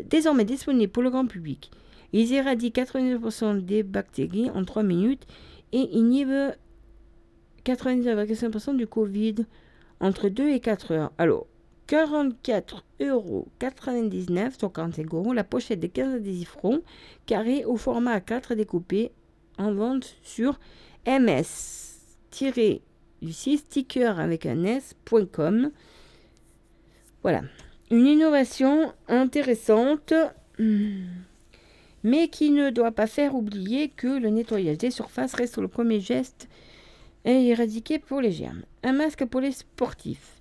désormais 0.09 0.45
disponibles 0.45 0.91
pour 0.91 1.03
le 1.03 1.09
grand 1.09 1.27
public. 1.27 1.69
Ils 2.17 2.31
éradiquent 2.31 2.77
99% 2.77 3.59
des 3.65 3.83
bactéries 3.83 4.49
en 4.51 4.63
3 4.63 4.83
minutes 4.83 5.27
et 5.73 5.81
inhibent 5.97 6.53
99,5% 7.65 8.77
du 8.77 8.87
Covid 8.87 9.35
entre 9.99 10.29
2 10.29 10.47
et 10.47 10.61
4 10.61 10.91
heures. 10.93 11.11
Alors, 11.17 11.45
44,99 11.89 13.01
euros, 13.01 13.47
sur 14.57 14.71
45 14.71 15.13
euros, 15.13 15.33
la 15.33 15.43
pochette 15.43 15.81
de 15.81 15.87
15 15.87 16.15
adhésifs 16.15 16.51
francs, 16.51 16.81
carré 17.25 17.65
au 17.65 17.75
format 17.75 18.17
A4 18.19 18.55
découpé 18.55 19.11
en 19.57 19.73
vente 19.73 20.15
sur 20.21 20.57
ms- 21.05 21.99
du 23.21 23.33
sticker 23.33 24.21
avec 24.21 24.45
un 24.45 24.63
s.com. 24.63 25.69
Voilà. 27.23 27.41
Une 27.91 28.07
innovation 28.07 28.93
intéressante, 29.09 30.13
mais 32.05 32.27
qui 32.27 32.51
ne 32.51 32.69
doit 32.69 32.91
pas 32.91 33.07
faire 33.07 33.33
oublier 33.33 33.89
que 33.89 34.19
le 34.19 34.29
nettoyage 34.29 34.77
des 34.77 34.91
surfaces 34.91 35.33
reste 35.33 35.57
le 35.57 35.67
premier 35.67 35.99
geste 35.99 36.47
à 37.25 37.31
éradiquer 37.31 37.97
pour 37.97 38.21
les 38.21 38.31
germes. 38.31 38.61
Un 38.83 38.93
masque 38.93 39.25
pour 39.25 39.41
les 39.41 39.51
sportifs. 39.51 40.35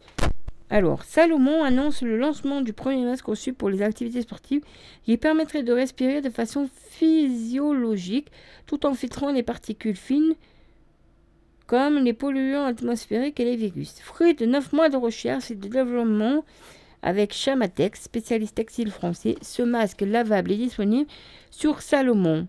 Alors, 0.68 1.04
Salomon 1.04 1.64
annonce 1.64 2.02
le 2.02 2.18
lancement 2.18 2.60
du 2.60 2.74
premier 2.74 3.02
masque 3.04 3.24
conçu 3.24 3.54
pour 3.54 3.70
les 3.70 3.80
activités 3.80 4.20
sportives 4.20 4.60
qui 5.06 5.16
permettrait 5.16 5.62
de 5.62 5.72
respirer 5.72 6.20
de 6.20 6.28
façon 6.28 6.68
physiologique 6.90 8.30
tout 8.66 8.84
en 8.84 8.92
filtrant 8.92 9.32
les 9.32 9.42
particules 9.42 9.96
fines 9.96 10.34
comme 11.66 11.96
les 11.96 12.12
polluants 12.12 12.66
atmosphériques 12.66 13.40
et 13.40 13.44
les 13.46 13.56
virus. 13.56 14.00
Fruit 14.00 14.34
de 14.34 14.44
9 14.44 14.74
mois 14.74 14.90
de 14.90 14.98
recherche 14.98 15.50
et 15.50 15.54
de 15.54 15.66
développement 15.66 16.44
avec 17.04 17.32
Chamatex, 17.34 18.02
spécialiste 18.02 18.56
textile 18.56 18.90
français, 18.90 19.36
ce 19.42 19.62
masque 19.62 20.00
lavable 20.00 20.50
est 20.52 20.56
disponible 20.56 21.08
sur 21.50 21.82
salomon.com 21.82 22.48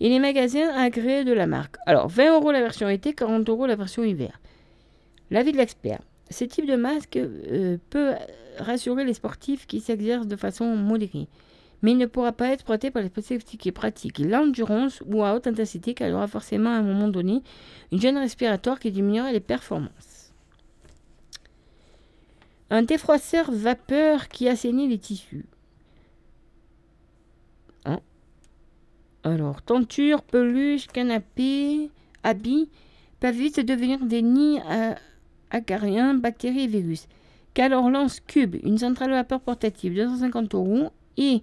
et 0.00 0.08
les 0.08 0.18
magasins 0.18 0.70
agréés 0.74 1.22
de 1.24 1.32
la 1.32 1.46
marque. 1.46 1.76
Alors, 1.86 2.08
20 2.08 2.34
euros 2.34 2.50
la 2.50 2.60
version 2.60 2.88
été, 2.88 3.12
40 3.12 3.48
euros 3.48 3.66
la 3.66 3.76
version 3.76 4.02
hiver. 4.02 4.40
L'avis 5.30 5.52
de 5.52 5.58
l'expert. 5.58 6.00
Ce 6.30 6.44
type 6.44 6.66
de 6.66 6.76
masque 6.76 7.16
euh, 7.16 7.76
peut 7.90 8.14
rassurer 8.58 9.04
les 9.04 9.14
sportifs 9.14 9.66
qui 9.66 9.80
s'exercent 9.80 10.26
de 10.26 10.36
façon 10.36 10.74
modérée 10.74 11.28
mais 11.82 11.92
il 11.92 11.98
ne 11.98 12.06
pourra 12.06 12.32
pas 12.32 12.48
être 12.48 12.64
prêté 12.64 12.90
par 12.90 13.02
les 13.02 13.08
sportifs 13.08 13.44
qui 13.44 13.72
pratiquent 13.72 14.20
l'endurance 14.20 15.02
ou 15.04 15.24
à 15.24 15.34
haute 15.34 15.48
intensité 15.48 15.94
car 15.94 16.08
il 16.08 16.14
aura 16.14 16.28
forcément 16.28 16.70
à 16.70 16.74
un 16.74 16.82
moment 16.82 17.08
donné 17.08 17.42
une 17.90 18.00
gêne 18.00 18.18
respiratoire 18.18 18.78
qui 18.78 18.92
diminuera 18.92 19.32
les 19.32 19.40
performances. 19.40 20.11
Un 22.72 22.84
défroisseur 22.84 23.50
vapeur 23.52 24.28
qui 24.28 24.48
assainit 24.48 24.88
les 24.88 24.96
tissus. 24.96 25.44
Hein? 27.84 28.00
Alors, 29.24 29.60
tenture, 29.60 30.22
peluche, 30.22 30.86
canapé, 30.86 31.90
habits 32.22 32.70
peuvent 33.20 33.36
vite 33.36 33.60
devenir 33.60 34.02
des 34.06 34.22
nids 34.22 34.58
à 34.60 34.94
acariens, 35.50 36.14
bactéries 36.14 36.62
et 36.62 36.66
virus. 36.66 37.08
Lance 37.58 38.20
Cube, 38.20 38.56
une 38.62 38.78
centrale 38.78 39.10
vapeur 39.10 39.42
portative, 39.42 39.94
250 39.94 40.54
euros, 40.54 40.88
et 41.18 41.42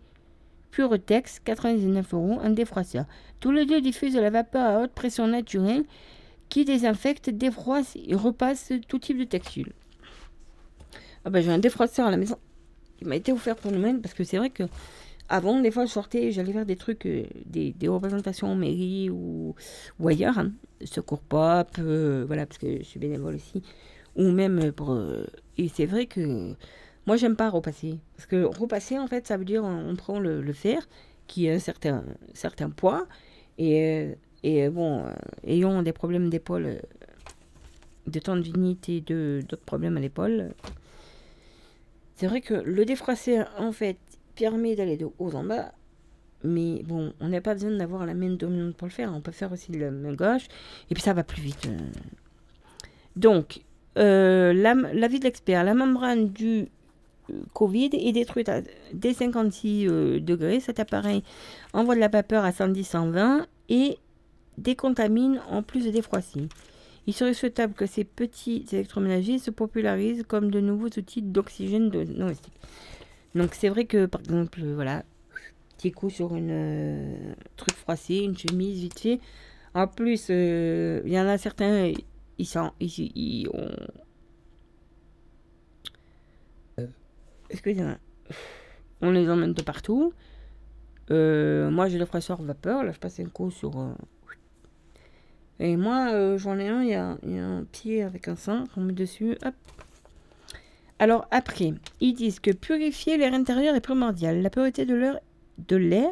Puretex, 0.71 1.41
99 1.41 2.11
euros, 2.15 2.39
un 2.41 2.49
défroisseur. 2.49 3.05
Tous 3.39 3.51
les 3.51 3.67
deux 3.67 3.81
diffusent 3.81 4.15
de 4.15 4.19
la 4.19 4.31
vapeur 4.31 4.65
à 4.65 4.81
haute 4.81 4.93
pression 4.93 5.27
naturelle 5.27 5.83
qui 6.49 6.65
désinfecte, 6.65 7.29
défroisse 7.29 7.95
et 8.03 8.15
repasse 8.15 8.73
tout 8.87 8.97
type 8.97 9.19
de 9.19 9.25
textile. 9.25 9.73
Ah 11.25 11.29
ben, 11.29 11.41
j'ai 11.41 11.51
un 11.51 11.59
défroisseur 11.59 12.07
à 12.07 12.11
la 12.11 12.17
maison 12.17 12.37
qui 12.97 13.05
m'a 13.05 13.15
été 13.15 13.31
offert 13.31 13.55
pour 13.55 13.71
nous-mêmes 13.71 14.01
parce 14.01 14.13
que 14.13 14.23
c'est 14.23 14.37
vrai 14.37 14.49
que 14.49 14.63
avant, 15.29 15.59
des 15.59 15.69
fois, 15.69 15.85
je 15.85 15.91
sortais, 15.91 16.31
j'allais 16.31 16.51
faire 16.51 16.65
des 16.65 16.75
trucs, 16.75 17.05
euh, 17.05 17.23
des, 17.45 17.87
représentations 17.87 18.47
en 18.47 18.55
mairie 18.55 19.09
ou, 19.11 19.55
ailleurs, 20.03 20.39
hein. 20.39 20.51
secours 20.83 21.21
pop, 21.21 21.69
euh, 21.77 22.23
voilà, 22.25 22.47
parce 22.47 22.57
que 22.57 22.79
je 22.79 22.83
suis 22.83 22.99
bénévole 22.99 23.35
aussi, 23.35 23.61
ou 24.15 24.31
même 24.31 24.71
pour. 24.71 24.91
Euh, 24.91 25.25
et 25.57 25.67
c'est 25.67 25.85
vrai 25.85 26.07
que 26.07 26.55
moi, 27.05 27.15
j'aime 27.15 27.35
pas 27.35 27.49
repasser. 27.49 27.99
Parce 28.15 28.25
que 28.25 28.43
repasser, 28.43 28.97
en 28.97 29.07
fait, 29.07 29.27
ça 29.27 29.37
veut 29.37 29.45
dire 29.45 29.63
on, 29.63 29.95
prend 29.95 30.19
le, 30.19 30.53
fer, 30.53 30.87
qui 31.27 31.47
a 31.47 31.53
un 31.53 31.59
certain, 31.59 32.03
certain 32.33 32.71
poids, 32.71 33.05
et, 33.59 34.15
et 34.43 34.69
bon, 34.69 35.05
ayant 35.45 35.83
des 35.83 35.93
problèmes 35.93 36.31
d'épaule, 36.31 36.81
de 38.07 38.19
tendinite 38.19 38.89
et 38.89 39.01
d'autres 39.01 39.63
problèmes 39.63 39.97
à 39.97 39.99
l'épaule, 39.99 40.53
c'est 42.19 42.27
vrai 42.27 42.41
que 42.41 42.53
le 42.53 42.83
défroisser, 42.83 43.43
en 43.57 43.71
fait, 43.71 43.97
permet 44.35 44.75
d'aller 44.75 44.97
de 44.97 45.07
haut 45.19 45.31
en 45.33 45.45
bas, 45.45 45.71
mais 46.43 46.83
bon, 46.83 47.13
on 47.21 47.29
n'a 47.29 47.39
pas 47.39 47.53
besoin 47.53 47.71
d'avoir 47.71 48.05
la 48.05 48.13
main 48.13 48.31
dominante 48.31 48.75
pour 48.75 48.87
le 48.87 48.91
faire. 48.91 49.13
On 49.15 49.21
peut 49.21 49.31
faire 49.31 49.53
aussi 49.53 49.71
la 49.71 49.89
main 49.89 50.13
gauche. 50.13 50.47
Et 50.89 50.95
puis 50.95 51.01
ça 51.01 51.13
va 51.13 51.23
plus 51.23 51.41
vite. 51.41 51.67
Euh. 51.67 51.77
Donc, 53.15 53.61
l'avis 53.95 55.19
de 55.19 55.23
l'expert, 55.23 55.63
la 55.63 55.73
membrane 55.73 56.27
du 56.27 56.67
Covid 57.53 57.91
est 57.93 58.11
détruite 58.11 58.49
à 58.49 58.63
dès 58.91 59.13
56 59.13 59.87
euh, 59.87 60.19
degrés. 60.19 60.59
Cet 60.59 60.81
appareil 60.81 61.23
envoie 61.71 61.95
de 61.95 62.01
la 62.01 62.09
vapeur 62.09 62.43
à 62.43 62.51
110-120 62.51 63.45
et 63.69 63.97
décontamine 64.57 65.41
en 65.49 65.63
plus 65.63 65.85
de 65.85 65.89
défroisser. 65.89 66.49
Il 67.09 67.13
serait 67.13 67.33
souhaitable 67.33 67.73
que 67.73 67.87
ces 67.87 68.03
petits 68.03 68.67
électroménagers 68.71 69.39
se 69.39 69.49
popularisent 69.49 70.23
comme 70.27 70.51
de 70.51 70.59
nouveaux 70.59 70.89
outils 70.95 71.23
d'oxygène 71.23 71.89
domestique. 71.89 72.53
Donc 73.33 73.55
c'est 73.55 73.69
vrai 73.69 73.85
que 73.85 74.05
par 74.05 74.21
exemple, 74.21 74.61
voilà, 74.75 75.03
petit 75.75 75.91
coup 75.91 76.11
sur 76.11 76.35
une 76.35 76.51
euh, 76.51 77.33
truc 77.55 77.75
froissé, 77.75 78.17
une 78.17 78.37
chemise 78.37 78.79
vite 78.79 78.99
fait. 78.99 79.19
En 79.73 79.87
plus, 79.87 80.27
euh, 80.29 81.01
il 81.03 81.11
y 81.11 81.19
en 81.19 81.25
a 81.25 81.39
certains, 81.39 81.91
ils, 82.37 82.45
sont, 82.45 82.73
ils, 82.79 83.47
ont 83.55 83.71
excusez-moi, 87.49 87.97
on 89.01 89.09
les 89.09 89.27
emmène 89.31 89.53
de 89.53 89.63
partout. 89.63 90.13
Euh, 91.09 91.71
moi, 91.71 91.87
j'ai 91.87 91.97
le 91.97 92.05
fraisseur 92.05 92.39
vapeur. 92.43 92.83
Là, 92.83 92.91
je 92.91 92.99
passe 92.99 93.19
un 93.19 93.29
coup 93.29 93.49
sur. 93.49 93.95
Et 95.59 95.75
moi, 95.75 96.09
euh, 96.11 96.37
j'en 96.37 96.57
ai 96.57 96.67
un. 96.67 96.83
Il 96.83 96.89
y, 96.89 96.93
a, 96.95 97.17
un 97.43 97.63
pied 97.63 98.03
avec 98.03 98.27
un 98.27 98.35
sein 98.35 98.65
qu'on 98.73 98.81
met 98.81 98.93
dessus. 98.93 99.37
Hop. 99.45 99.53
Alors, 100.99 101.27
après, 101.31 101.73
ils 102.01 102.13
disent 102.13 102.39
que 102.39 102.51
purifier 102.51 103.17
l'air 103.17 103.33
intérieur 103.33 103.75
est 103.75 103.81
primordial. 103.81 104.41
La 104.41 104.49
pureté 104.49 104.85
de 104.85 105.75
l'air, 105.75 106.11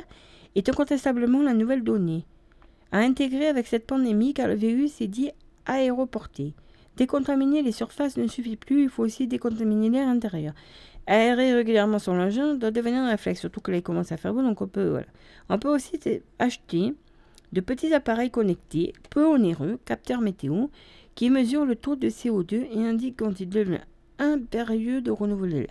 est 0.56 0.70
incontestablement 0.70 1.42
la 1.44 1.54
nouvelle 1.54 1.84
donnée. 1.84 2.26
À 2.92 3.00
intégrer 3.00 3.48
avec 3.48 3.68
cette 3.68 3.86
pandémie, 3.86 4.34
car 4.34 4.48
le 4.48 4.56
virus 4.56 5.02
est 5.02 5.08
dit 5.08 5.32
aéroporté. 5.66 6.54
Décontaminer 6.96 7.62
les 7.62 7.72
surfaces 7.72 8.18
ne 8.18 8.28
suffit 8.28 8.56
plus, 8.56 8.84
il 8.84 8.90
faut 8.90 9.04
aussi 9.04 9.28
décontaminer 9.28 9.90
l'air 9.90 10.08
intérieur. 10.08 10.54
Aérer 11.06 11.54
régulièrement 11.54 12.00
son 12.00 12.14
engin 12.14 12.56
doit 12.56 12.72
devenir 12.72 13.00
un 13.00 13.10
réflexe, 13.10 13.42
surtout 13.42 13.62
que 13.62 13.72
là 13.72 13.78
il 13.78 13.84
commence 13.84 14.12
à 14.12 14.18
faire 14.18 14.34
beau, 14.34 14.42
donc 14.42 14.62
on 14.62 14.68
peut, 14.68 14.90
voilà. 14.90 15.06
On 15.48 15.60
peut 15.60 15.70
aussi 15.70 16.00
acheter 16.40 16.96
de 17.54 17.62
petits 17.62 17.94
appareils 17.94 18.32
connectés, 18.32 18.94
peu 19.10 19.26
onéreux, 19.26 19.80
capteurs 19.86 20.22
météo, 20.22 20.68
qui 21.16 21.30
mesurent 21.30 21.66
le 21.66 21.76
taux 21.76 21.96
de 21.96 22.10
CO2 22.10 22.68
et 22.72 22.86
indiquent 22.86 23.18
quand 23.18 23.40
il 23.40 23.50
devient 23.50 23.82
impérieux 24.20 25.02
de 25.02 25.12
renouveler. 25.12 25.68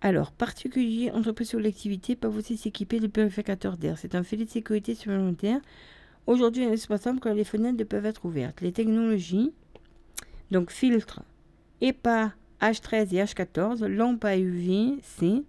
Alors, 0.00 0.32
particuliers, 0.32 1.10
entreprises 1.12 1.54
ou 1.54 1.56
collectivités 1.56 2.14
peuvent 2.14 2.36
aussi 2.36 2.58
s'équiper 2.58 3.00
de 3.00 3.06
purificateurs 3.06 3.78
d'air. 3.78 3.96
C'est 3.98 4.14
un 4.14 4.22
filet 4.22 4.44
de 4.44 4.50
sécurité 4.50 4.94
supplémentaire. 4.94 5.60
Aujourd'hui, 6.26 6.64
indispensable 6.64 7.20
quand 7.20 7.32
les 7.32 7.44
fenêtres 7.44 7.82
peuvent 7.84 8.04
être 8.04 8.26
ouvertes. 8.26 8.60
Les 8.60 8.72
technologies, 8.72 9.52
donc 10.50 10.70
filtres, 10.70 11.22
EPA 11.80 12.34
H13 12.60 13.14
et 13.14 13.24
H14, 13.24 13.86
lampe 13.86 14.24
à 14.24 14.36
UV-C, 14.36 15.42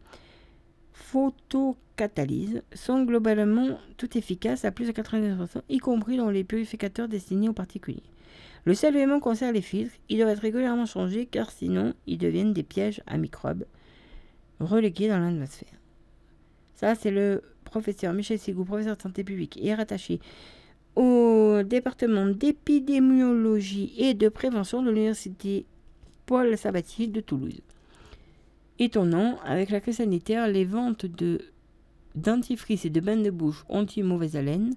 photocatalyse, 0.96 2.64
sont 2.74 3.04
globalement 3.04 3.78
tout 3.98 4.18
efficaces 4.18 4.66
à 4.66 4.72
plus 4.72 4.88
de 4.88 4.92
90%, 4.92 5.62
y 5.70 5.78
compris 5.78 6.18
dans 6.18 6.30
les 6.30 6.44
purificateurs 6.44 7.08
destinés 7.08 7.50
aux 7.50 7.54
particuliers. 7.54 8.04
Le 8.64 8.74
seul 8.74 8.96
élément 8.96 9.20
concerne 9.20 9.54
les 9.54 9.62
filtres, 9.62 9.94
ils 10.10 10.18
doivent 10.18 10.30
être 10.30 10.40
régulièrement 10.40 10.88
changés 10.88 11.28
car 11.28 11.52
sinon 11.52 11.94
ils 12.08 12.18
deviennent 12.18 12.54
des 12.54 12.64
pièges 12.64 13.02
à 13.06 13.18
microbes 13.18 13.66
relégués 14.60 15.10
dans 15.10 15.20
l'atmosphère. 15.20 15.78
Ça, 16.74 16.96
c'est 16.96 17.12
le 17.12 17.44
professeur 17.66 18.14
Michel 18.14 18.40
Sigou, 18.40 18.66
professeur 18.66 18.98
de 18.98 19.02
santé 19.02 19.24
publique 19.24 19.60
et 19.62 19.76
rattaché 19.76 20.20
au 20.96 21.62
département 21.64 22.26
d'épidémiologie 22.26 23.94
et 23.98 24.14
de 24.14 24.30
prévention 24.30 24.82
de 24.82 24.90
l'université 24.90 25.66
Paul 26.26 26.58
Sabatier 26.58 27.08
de 27.08 27.20
Toulouse. 27.20 27.62
Étonnant, 28.78 29.40
avec 29.46 29.70
la 29.70 29.80
crise 29.80 29.98
sanitaire, 29.98 30.48
les 30.48 30.66
ventes 30.66 31.06
de 31.06 31.40
dentifrice 32.16 32.86
et 32.86 32.90
de 32.90 33.00
bains 33.00 33.18
de 33.18 33.30
bouche 33.30 33.64
anti-mauvaise 33.70 34.36
haleine, 34.36 34.74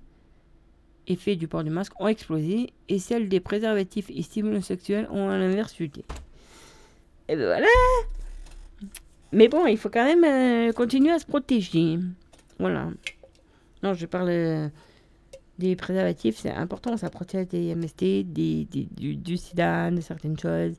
effet 1.07 1.37
du 1.37 1.49
port 1.49 1.65
du 1.65 1.71
masque, 1.71 1.93
ont 2.01 2.09
explosé 2.09 2.71
et 2.89 2.99
celles 2.99 3.29
des 3.29 3.41
préservatifs 3.41 4.11
et 4.11 4.23
stimulants 4.23 4.61
sexuels 4.61 5.09
ont 5.11 5.29
à 5.29 5.39
l'inverse. 5.39 5.75
Et 5.81 5.91
ben 7.29 7.45
voilà 7.45 7.67
Mais 9.33 9.49
bon, 9.49 9.67
il 9.67 9.77
faut 9.77 9.91
quand 9.91 10.05
même 10.05 10.25
euh, 10.25 10.73
continuer 10.73 11.11
à 11.11 11.19
se 11.19 11.27
protéger. 11.27 11.99
Voilà. 12.59 12.91
Non, 13.83 13.95
je 13.95 14.07
parle 14.07 14.29
euh, 14.31 14.69
des 15.59 15.77
préservatifs, 15.77 16.37
c'est 16.39 16.51
important, 16.51 16.97
ça 16.97 17.11
protège 17.11 17.49
des 17.49 17.75
MST, 17.75 18.25
du, 18.25 18.65
du 19.17 19.37
sida, 19.37 19.91
de 19.91 20.01
certaines 20.01 20.39
choses. 20.39 20.75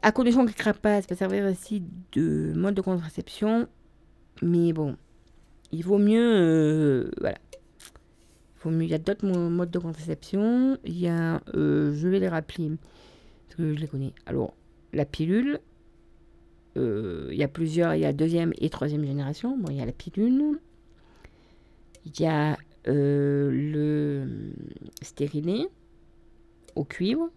À 0.00 0.12
condition 0.12 0.46
craquent 0.46 0.78
pas, 0.78 1.00
ça 1.02 1.08
peut 1.08 1.14
servir 1.14 1.44
aussi 1.50 1.82
de 2.12 2.52
mode 2.54 2.74
de 2.74 2.80
contraception. 2.80 3.68
Mais 4.40 4.72
bon, 4.72 4.96
il 5.72 5.84
vaut 5.84 5.98
mieux. 5.98 6.32
euh, 6.34 7.10
voilà. 7.20 7.38
Il 7.54 8.62
vaut 8.62 8.70
mieux. 8.70 8.84
Il 8.84 8.90
y 8.90 8.94
a 8.94 8.98
d'autres 8.98 9.26
mo- 9.26 9.50
modes 9.50 9.70
de 9.70 9.78
contraception. 9.78 10.78
Il 10.84 10.98
y 10.98 11.08
a. 11.08 11.42
euh, 11.54 11.92
je 11.94 12.08
vais 12.08 12.20
les 12.20 12.28
rappeler. 12.28 12.70
Parce 13.48 13.56
que 13.56 13.74
je 13.74 13.80
les 13.80 13.88
connais. 13.88 14.12
Alors, 14.26 14.54
la 14.92 15.04
pilule. 15.04 15.58
euh, 16.78 17.28
il 17.30 17.36
y 17.38 17.42
a 17.44 17.48
plusieurs. 17.48 17.94
Il 17.94 18.00
y 18.00 18.06
a 18.06 18.12
deuxième 18.14 18.52
et 18.58 18.70
troisième 18.70 19.04
génération. 19.04 19.56
Bon, 19.58 19.70
il 19.70 19.76
y 19.76 19.80
a 19.82 19.86
la 19.86 19.92
pilule. 19.92 20.58
Il 22.06 22.20
y 22.20 22.26
a 22.26 22.56
le 22.86 24.26
stérilet 25.02 25.66
au 26.74 26.84
cuivre. 26.84 27.28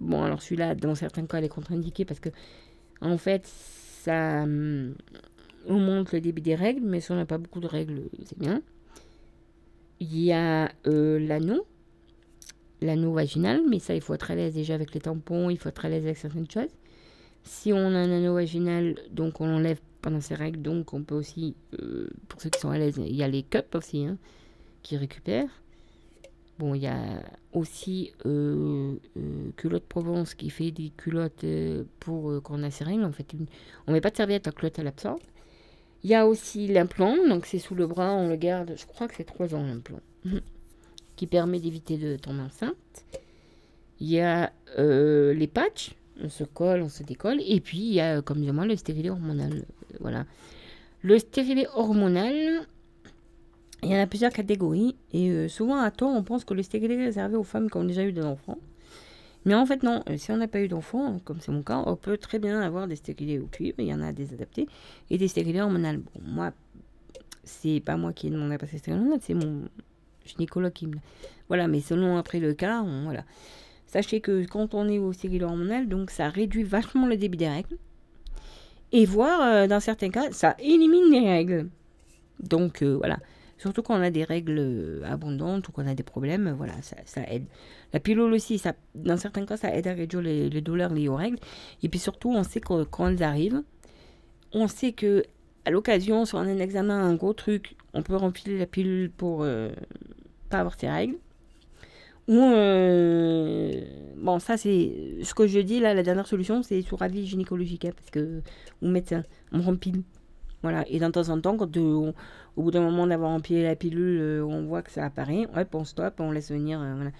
Bon, 0.00 0.22
alors 0.22 0.42
celui-là, 0.42 0.74
dans 0.74 0.94
certains 0.94 1.26
cas, 1.26 1.38
il 1.38 1.44
est 1.44 1.48
contre-indiqué 1.48 2.04
parce 2.04 2.20
que, 2.20 2.28
en 3.00 3.16
fait, 3.18 3.46
ça 3.46 4.42
hum, 4.42 4.94
augmente 5.66 6.12
le 6.12 6.20
débit 6.20 6.42
des 6.42 6.54
règles, 6.54 6.82
mais 6.84 7.00
si 7.00 7.10
on 7.12 7.16
n'a 7.16 7.26
pas 7.26 7.38
beaucoup 7.38 7.60
de 7.60 7.66
règles, 7.66 8.02
c'est 8.24 8.38
bien. 8.38 8.62
Il 10.00 10.18
y 10.18 10.32
a 10.32 10.70
euh, 10.86 11.18
l'anneau, 11.18 11.66
l'anneau 12.82 13.12
vaginal, 13.12 13.62
mais 13.68 13.78
ça, 13.78 13.94
il 13.94 14.00
faut 14.02 14.14
être 14.14 14.30
à 14.30 14.34
l'aise 14.34 14.54
déjà 14.54 14.74
avec 14.74 14.92
les 14.94 15.00
tampons, 15.00 15.48
il 15.50 15.58
faut 15.58 15.68
être 15.68 15.84
à 15.84 15.88
l'aise 15.88 16.04
avec 16.04 16.18
certaines 16.18 16.50
choses. 16.50 16.70
Si 17.44 17.72
on 17.72 17.78
a 17.78 17.98
un 17.98 18.10
anneau 18.10 18.34
vaginal, 18.34 18.96
donc 19.10 19.40
on 19.40 19.46
l'enlève 19.46 19.80
pendant 20.02 20.20
ses 20.20 20.34
règles, 20.34 20.60
donc 20.62 20.92
on 20.92 21.02
peut 21.02 21.14
aussi, 21.14 21.56
euh, 21.80 22.08
pour 22.28 22.40
ceux 22.40 22.50
qui 22.50 22.60
sont 22.60 22.70
à 22.70 22.78
l'aise, 22.78 22.96
il 22.98 23.14
y 23.14 23.22
a 23.22 23.28
les 23.28 23.42
cups 23.42 23.74
aussi, 23.74 24.04
hein, 24.04 24.18
qui 24.82 24.96
récupèrent. 24.96 25.62
Bon, 26.58 26.74
il 26.74 26.82
y 26.82 26.86
a 26.86 27.22
aussi 27.52 28.12
euh, 28.24 28.94
euh, 29.18 29.50
Culotte 29.56 29.84
Provence 29.84 30.34
qui 30.34 30.48
fait 30.48 30.70
des 30.70 30.90
culottes 30.96 31.44
euh, 31.44 31.84
pour 32.00 32.30
euh, 32.30 32.40
quand 32.40 32.58
on 32.58 32.62
a 32.62 32.70
ses 32.70 32.84
règles. 32.84 33.04
En 33.04 33.12
fait, 33.12 33.30
une- 33.34 33.46
on 33.86 33.92
met 33.92 34.00
pas 34.00 34.10
de 34.10 34.16
serviette, 34.16 34.46
la 34.46 34.52
culotte 34.52 34.78
elle 34.78 34.86
absorbe. 34.86 35.20
Il 36.02 36.08
y 36.10 36.14
a 36.14 36.26
aussi 36.26 36.66
l'implant, 36.68 37.14
donc 37.28 37.44
c'est 37.46 37.58
sous 37.58 37.74
le 37.74 37.86
bras, 37.86 38.14
on 38.14 38.28
le 38.28 38.36
garde, 38.36 38.74
je 38.76 38.86
crois 38.86 39.06
que 39.08 39.14
c'est 39.16 39.24
3 39.24 39.54
ans 39.54 39.62
l'implant, 39.66 40.00
qui 41.16 41.26
permet 41.26 41.58
d'éviter 41.60 41.98
de 41.98 42.16
tomber 42.16 42.42
enceinte. 42.42 42.76
Il 44.00 44.08
y 44.08 44.20
a 44.20 44.52
les 44.78 45.46
patchs, 45.52 45.94
on 46.22 46.28
se 46.28 46.44
colle, 46.44 46.82
on 46.82 46.88
se 46.88 47.02
décolle. 47.02 47.40
Et 47.46 47.60
puis 47.60 47.78
il 47.78 47.92
y 47.94 48.00
a, 48.00 48.22
comme 48.22 48.40
dis 48.40 48.50
moi, 48.52 48.66
le 48.66 48.76
stérilet 48.76 49.10
hormonal. 49.10 49.64
voilà. 50.00 50.26
Le 51.02 51.18
stérilet 51.18 51.66
hormonal, 51.74 52.66
il 53.86 53.92
y 53.92 53.96
en 53.96 54.02
a 54.02 54.06
plusieurs 54.06 54.32
catégories. 54.32 54.96
Et 55.12 55.30
euh, 55.30 55.48
souvent, 55.48 55.76
à 55.80 55.90
tort, 55.90 56.10
on 56.14 56.22
pense 56.22 56.44
que 56.44 56.54
le 56.54 56.62
stérilet 56.62 56.94
est 56.94 57.04
réservé 57.06 57.36
aux 57.36 57.42
femmes 57.44 57.70
qui 57.70 57.76
ont 57.78 57.84
déjà 57.84 58.04
eu 58.04 58.12
des 58.12 58.22
enfants. 58.24 58.58
Mais 59.44 59.54
en 59.54 59.64
fait, 59.64 59.82
non. 59.82 60.02
Euh, 60.10 60.16
Si 60.18 60.30
on 60.32 60.36
n'a 60.36 60.48
pas 60.48 60.60
eu 60.60 60.68
d'enfant, 60.68 61.20
comme 61.24 61.40
c'est 61.40 61.52
mon 61.52 61.62
cas, 61.62 61.82
on 61.86 61.96
peut 61.96 62.18
très 62.18 62.38
bien 62.38 62.60
avoir 62.60 62.86
des 62.88 62.96
stérilés 62.96 63.38
au 63.38 63.46
cuivre. 63.46 63.76
Il 63.78 63.86
y 63.86 63.94
en 63.94 64.02
a 64.02 64.12
des 64.12 64.32
adaptés. 64.34 64.66
Et 65.10 65.18
des 65.18 65.28
stérilés 65.28 65.60
hormonales. 65.60 65.98
Bon, 65.98 66.20
moi, 66.24 66.52
c'est 67.44 67.80
pas 67.80 67.96
moi 67.96 68.12
qui 68.12 68.26
ai 68.26 68.30
demandé 68.30 68.54
à 68.54 68.58
passer 68.58 68.78
stérilet 68.78 69.00
hormonal, 69.00 69.20
c'est 69.22 69.34
mon 69.34 69.62
gynécologue 70.24 70.72
qui 70.72 70.86
me. 70.88 70.96
Voilà, 71.48 71.68
mais 71.68 71.80
selon 71.80 72.16
après 72.16 72.40
le 72.40 72.54
cas, 72.54 72.82
on- 72.82 73.04
voilà. 73.04 73.24
Sachez 73.86 74.20
que 74.20 74.44
quand 74.46 74.74
on 74.74 74.88
est 74.88 74.98
au 74.98 75.12
stérilet 75.12 75.44
hormonal, 75.44 75.88
donc 75.88 76.10
ça 76.10 76.28
réduit 76.28 76.64
vachement 76.64 77.06
le 77.06 77.16
débit 77.16 77.38
des 77.38 77.48
règles. 77.48 77.78
Et 78.90 79.04
voire, 79.06 79.40
euh, 79.42 79.66
dans 79.68 79.78
certains 79.80 80.10
cas, 80.10 80.32
ça 80.32 80.56
élimine 80.58 81.08
les 81.12 81.20
règles. 81.20 81.68
Donc 82.40 82.82
voilà. 82.82 83.18
Surtout 83.58 83.82
quand 83.82 83.98
on 83.98 84.02
a 84.02 84.10
des 84.10 84.24
règles 84.24 84.58
euh, 84.58 85.02
abondantes 85.04 85.68
ou 85.68 85.72
qu'on 85.72 85.86
a 85.86 85.94
des 85.94 86.02
problèmes, 86.02 86.54
voilà, 86.56 86.74
ça, 86.82 86.96
ça 87.06 87.22
aide. 87.30 87.46
La 87.92 88.00
pilule 88.00 88.32
aussi, 88.32 88.58
ça, 88.58 88.74
dans 88.94 89.16
certains 89.16 89.46
cas, 89.46 89.56
ça 89.56 89.74
aide 89.74 89.86
à 89.86 89.94
réduire 89.94 90.22
les, 90.22 90.60
douleurs 90.60 90.92
liées 90.92 91.08
aux 91.08 91.16
règles. 91.16 91.38
Et 91.82 91.88
puis 91.88 91.98
surtout, 91.98 92.30
on 92.30 92.42
sait 92.42 92.60
que 92.60 92.84
quand 92.84 93.08
elles 93.08 93.22
arrivent, 93.22 93.62
on 94.52 94.68
sait 94.68 94.92
que 94.92 95.24
à 95.64 95.70
l'occasion, 95.70 96.24
sur 96.26 96.38
un 96.38 96.58
examen, 96.58 97.02
un 97.02 97.14
gros 97.14 97.32
truc, 97.32 97.76
on 97.94 98.02
peut 98.02 98.16
remplir 98.16 98.58
la 98.58 98.66
pilule 98.66 99.10
pour 99.10 99.42
euh, 99.42 99.70
pas 100.50 100.58
avoir 100.58 100.78
ses 100.78 100.88
règles. 100.88 101.16
Ou 102.28 102.40
euh, 102.40 103.80
bon, 104.16 104.38
ça 104.40 104.56
c'est 104.56 104.92
ce 105.22 105.32
que 105.34 105.46
je 105.46 105.60
dis 105.60 105.78
là, 105.80 105.94
la 105.94 106.02
dernière 106.02 106.26
solution, 106.26 106.62
c'est 106.62 106.82
sur 106.82 107.00
avis 107.02 107.24
gynécologique, 107.26 107.84
hein, 107.84 107.92
parce 107.96 108.10
que 108.10 108.42
ou 108.82 108.88
médecin, 108.88 109.22
on 109.52 109.60
rempile. 109.62 110.02
Voilà, 110.62 110.84
et 110.88 110.98
de 110.98 111.08
temps 111.08 111.28
en 111.28 111.40
temps, 111.40 111.56
quand 111.56 111.76
on- 111.76 112.14
au 112.56 112.62
bout 112.62 112.70
d'un 112.70 112.80
moment 112.80 113.06
d'avoir 113.06 113.30
rempli 113.30 113.62
la 113.62 113.76
pilule, 113.76 114.18
euh, 114.20 114.42
on 114.44 114.64
voit 114.66 114.82
que 114.82 114.90
ça 114.90 115.04
apparaît, 115.04 115.46
hop, 115.56 115.74
on 115.74 115.84
stoppe, 115.84 116.20
on 116.20 116.30
laisse 116.32 116.50
venir. 116.50 116.80
euh, 116.80 116.94
voilà. 116.96 117.10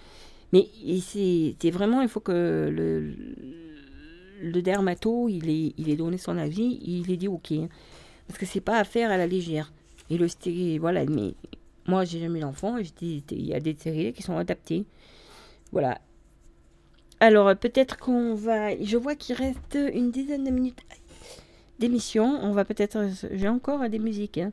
Mais 0.53 0.67
c'est 1.01 1.71
vraiment, 1.71 2.01
il 2.01 2.07
faut 2.07 2.19
que 2.21 2.69
le, 2.71 3.13
le 4.41 4.61
dermato, 4.61 5.27
il 5.29 5.49
est, 5.49 5.73
il 5.77 5.89
est 5.89 5.95
donné 5.97 6.17
son 6.17 6.37
avis, 6.37 6.79
il 6.85 7.11
est 7.11 7.17
dit 7.17 7.27
ok. 7.27 7.51
hein. 7.53 7.67
parce 8.27 8.39
que 8.39 8.45
c'est 8.45 8.61
pas 8.61 8.77
à 8.79 8.83
faire 8.83 9.11
à 9.11 9.17
la 9.17 9.27
légère. 9.27 9.71
Et 10.09 10.17
le 10.17 10.27
stérile, 10.27 10.79
voilà, 10.79 11.05
mais 11.05 11.33
moi 11.85 12.05
j'ai 12.05 12.19
jamais 12.19 12.39
d'enfant, 12.39 12.77
il 13.01 13.45
y 13.45 13.53
a 13.53 13.59
des 13.59 13.73
stérilés 13.73 14.13
qui 14.13 14.21
sont 14.23 14.37
adaptés. 14.37 14.85
Voilà. 15.73 15.99
Alors 17.19 17.55
peut-être 17.57 17.97
qu'on 17.97 18.35
va. 18.35 18.75
Je 18.81 18.95
vois 18.95 19.15
qu'il 19.15 19.35
reste 19.35 19.77
une 19.93 20.11
dizaine 20.11 20.43
de 20.45 20.51
minutes 20.51 20.79
d'émission. 21.79 22.39
On 22.43 22.51
va 22.51 22.63
peut-être. 22.63 23.07
J'ai 23.31 23.49
encore 23.49 23.89
des 23.89 23.99
musiques. 23.99 24.37
hein. 24.37 24.51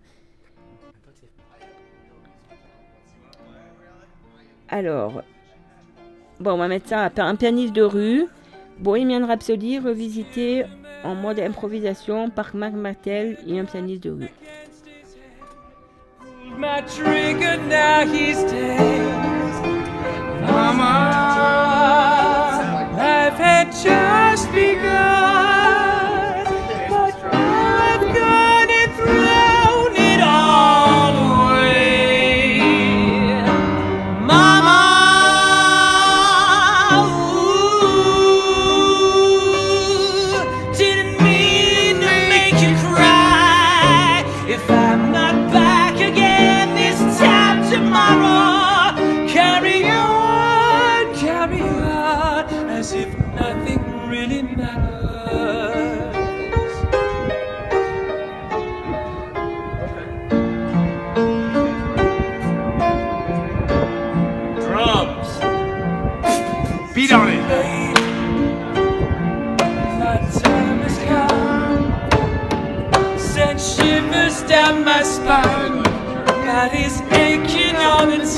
Alors. 4.68 5.22
Bon, 6.40 6.52
on 6.52 6.58
va 6.58 6.68
mettre 6.68 6.88
ça 6.88 7.10
un 7.16 7.36
pianiste 7.36 7.74
de 7.74 7.82
rue. 7.82 8.26
Bohemian 8.78 9.26
Rhapsody 9.26 9.78
revisité 9.78 10.64
en 11.04 11.14
mode 11.14 11.38
improvisation 11.38 12.30
par 12.30 12.56
Marc 12.56 12.72
Martel 12.72 13.38
et 13.46 13.58
un 13.58 13.64
pianiste 13.64 14.02
de 14.02 14.10
rue. 14.10 14.30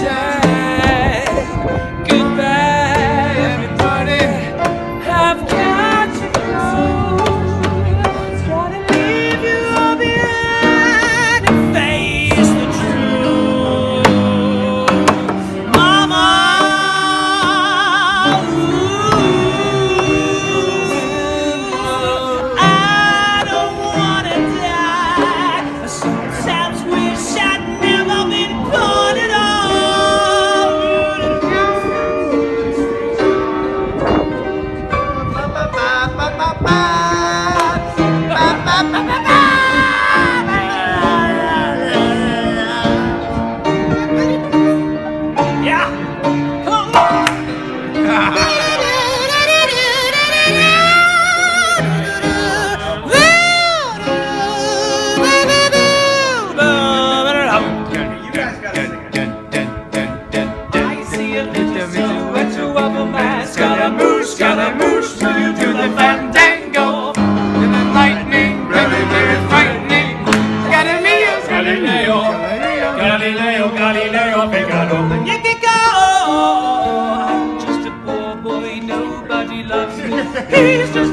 네. 0.07 0.46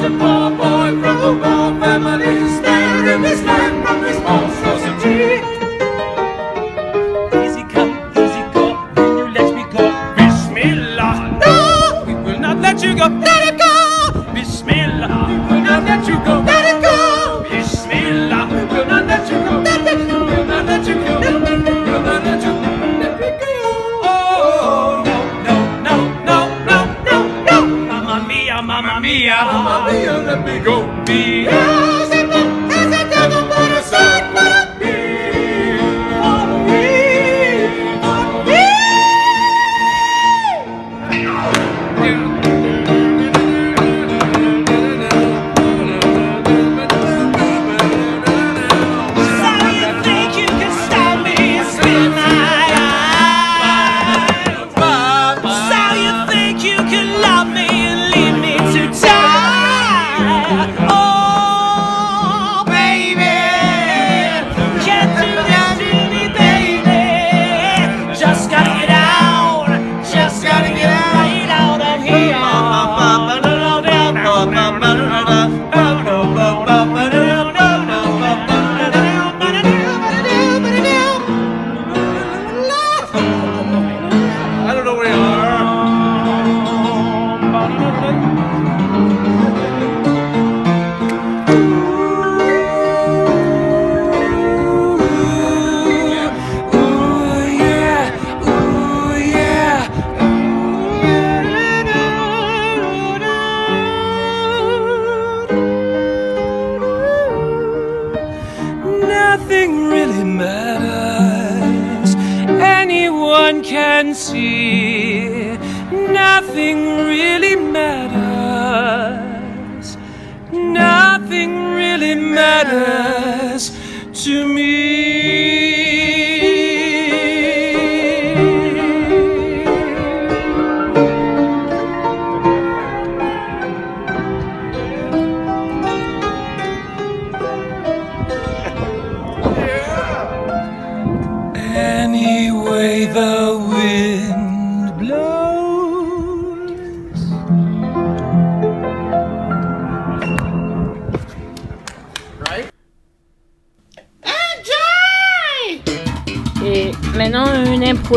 He's 0.03 0.52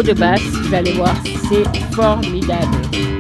de 0.07 0.13
basse, 0.13 0.41
vous 0.41 0.73
allez 0.73 0.93
voir, 0.93 1.15
c'est 1.49 1.67
formidable. 1.93 3.16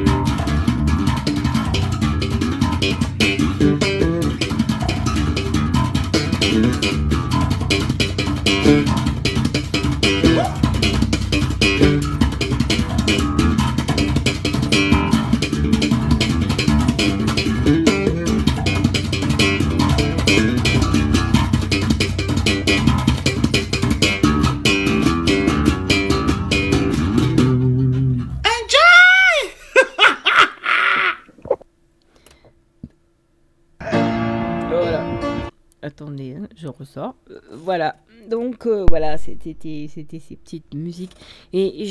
C'était 39.46 40.18
ces 40.18 40.36
petites 40.36 40.74
musiques 40.74 41.12
et 41.52 41.86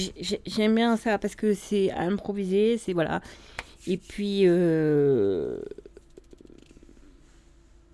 j'aime 0.46 0.76
bien 0.76 0.98
ça 0.98 1.18
parce 1.18 1.36
que 1.36 1.54
c'est 1.54 1.92
à 1.92 2.02
improviser, 2.02 2.78
c'est 2.78 2.94
voilà. 2.94 3.22
Et 3.88 3.98
puis 3.98 4.42
euh, 4.46 5.60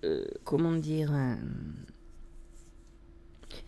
euh, 0.04 0.24
comment 0.44 0.72
dire 0.72 1.12
euh, 1.14 1.34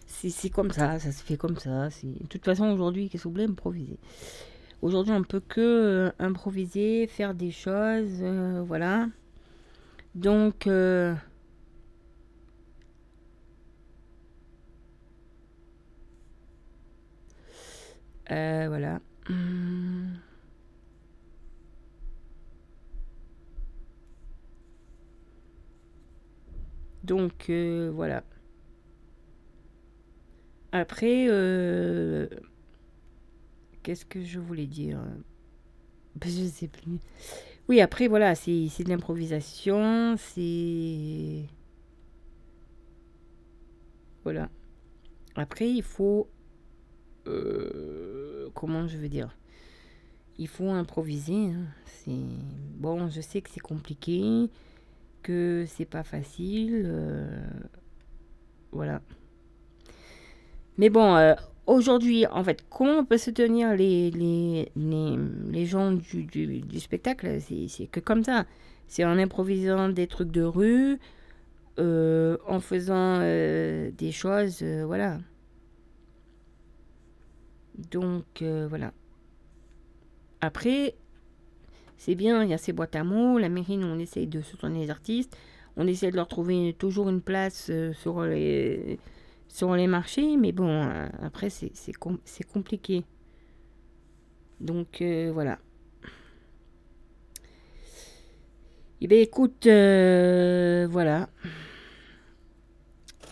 c'est 0.07 0.51
comme 0.51 0.71
ça, 0.71 0.99
ça 0.99 1.13
se 1.13 1.23
fait 1.23 1.37
comme 1.37 1.59
ça. 1.59 1.89
De 2.03 2.27
toute 2.29 2.45
façon, 2.45 2.71
aujourd'hui, 2.71 3.11
qu'est-ce 3.11 3.25
que 3.25 3.29
vous 3.29 3.35
voulez 3.35 3.45
improviser? 3.45 3.99
Aujourd'hui, 4.81 5.13
on 5.13 5.23
peut 5.23 5.43
que 5.47 6.13
improviser, 6.19 7.07
faire 7.07 7.35
des 7.35 7.51
choses, 7.51 8.23
voilà. 8.67 9.09
Donc, 10.15 10.67
euh, 18.31 18.67
voilà. 18.69 19.01
Hum. 19.29 20.19
Donc, 27.03 27.51
euh, 27.51 27.91
voilà. 27.95 28.25
Après, 30.73 31.27
euh, 31.29 32.27
qu'est-ce 33.83 34.05
que 34.05 34.23
je 34.23 34.41
voulais 34.41 34.67
dire? 34.67 34.99
Ben, 36.17 36.29
Je 36.31 36.45
sais 36.47 36.69
plus. 36.69 36.99
Oui, 37.69 37.81
après, 37.81 38.09
voilà, 38.09 38.35
c'est 38.35 38.53
de 38.53 38.89
l'improvisation, 38.89 40.17
c'est... 40.19 41.45
Voilà. 44.25 44.49
Après, 45.37 45.69
il 45.71 45.83
faut... 45.83 46.29
euh, 47.27 48.49
comment 48.55 48.87
je 48.87 48.97
veux 48.99 49.09
dire 49.09 49.37
Il 50.39 50.49
faut 50.49 50.71
improviser. 50.71 51.35
hein. 51.53 51.67
C'est... 51.87 52.11
Bon, 52.77 53.09
je 53.09 53.21
sais 53.21 53.41
que 53.41 53.51
c'est 53.51 53.61
compliqué, 53.61 54.49
que 55.23 55.65
c'est 55.69 55.85
pas 55.87 56.03
facile. 56.05 56.83
euh, 56.87 57.41
Voilà. 58.73 59.01
Mais 60.77 60.91
bon, 60.91 61.15
euh, 61.17 61.35
aujourd'hui, 61.67 62.27
en 62.27 62.43
fait, 62.45 62.65
comment 62.69 62.99
on 62.99 63.05
peut 63.05 63.19
se 63.19 63.31
tenir 63.31 63.75
les, 63.77 64.11
les, 64.11 64.71
les, 64.77 65.17
les 65.51 65.67
gens 65.67 65.93
du, 65.93 66.25
du, 66.25 66.61
du 66.61 66.81
spectacle 66.81 67.39
C'est 67.41 67.87
que 67.87 68.01
comme 68.01 68.25
ça. 68.25 68.47
C'est 68.87 69.05
en 69.05 69.17
improvisant 69.19 69.89
des 69.89 70.07
trucs 70.07 70.31
de 70.31 70.43
rue, 70.43 70.99
en 71.79 72.61
faisant 72.61 73.21
des 73.21 74.13
choses, 74.13 74.63
voilà. 74.63 75.19
Donc, 77.79 78.43
euh, 78.43 78.67
voilà. 78.69 78.93
Après, 80.41 80.95
c'est 81.97 82.15
bien, 82.15 82.43
il 82.45 82.51
y 82.51 82.55
a 82.55 82.59
ces 82.59 82.73
boîtes 82.73 82.97
à 82.97 83.05
mots. 83.05 83.39
La 83.39 83.49
mairie, 83.49 83.79
on 83.83 83.99
essaye 83.99 84.27
de 84.27 84.41
soutenir 84.43 84.81
les 84.81 84.91
artistes. 84.91 85.37
On 85.77 85.87
essaie 85.87 86.11
de 86.11 86.17
leur 86.17 86.29
trouver 86.29 86.75
toujours 86.79 87.09
une 87.09 87.21
place 87.21 87.69
euh, 87.71 87.93
sur 87.95 88.23
les, 88.25 88.99
marchés. 89.89 90.37
Mais 90.37 90.53
bon, 90.53 90.69
euh, 90.69 91.09
après, 91.23 91.51
c'est 91.51 91.71
c'est 91.75 91.93
com- 91.93 92.21
c'est 92.25 92.45
compliqué. 92.47 93.05
Donc, 94.61 95.03
voilà. 95.33 95.59
Eh 99.01 99.07
bien, 99.07 99.19
écoute, 99.21 99.67
voilà. 99.67 101.29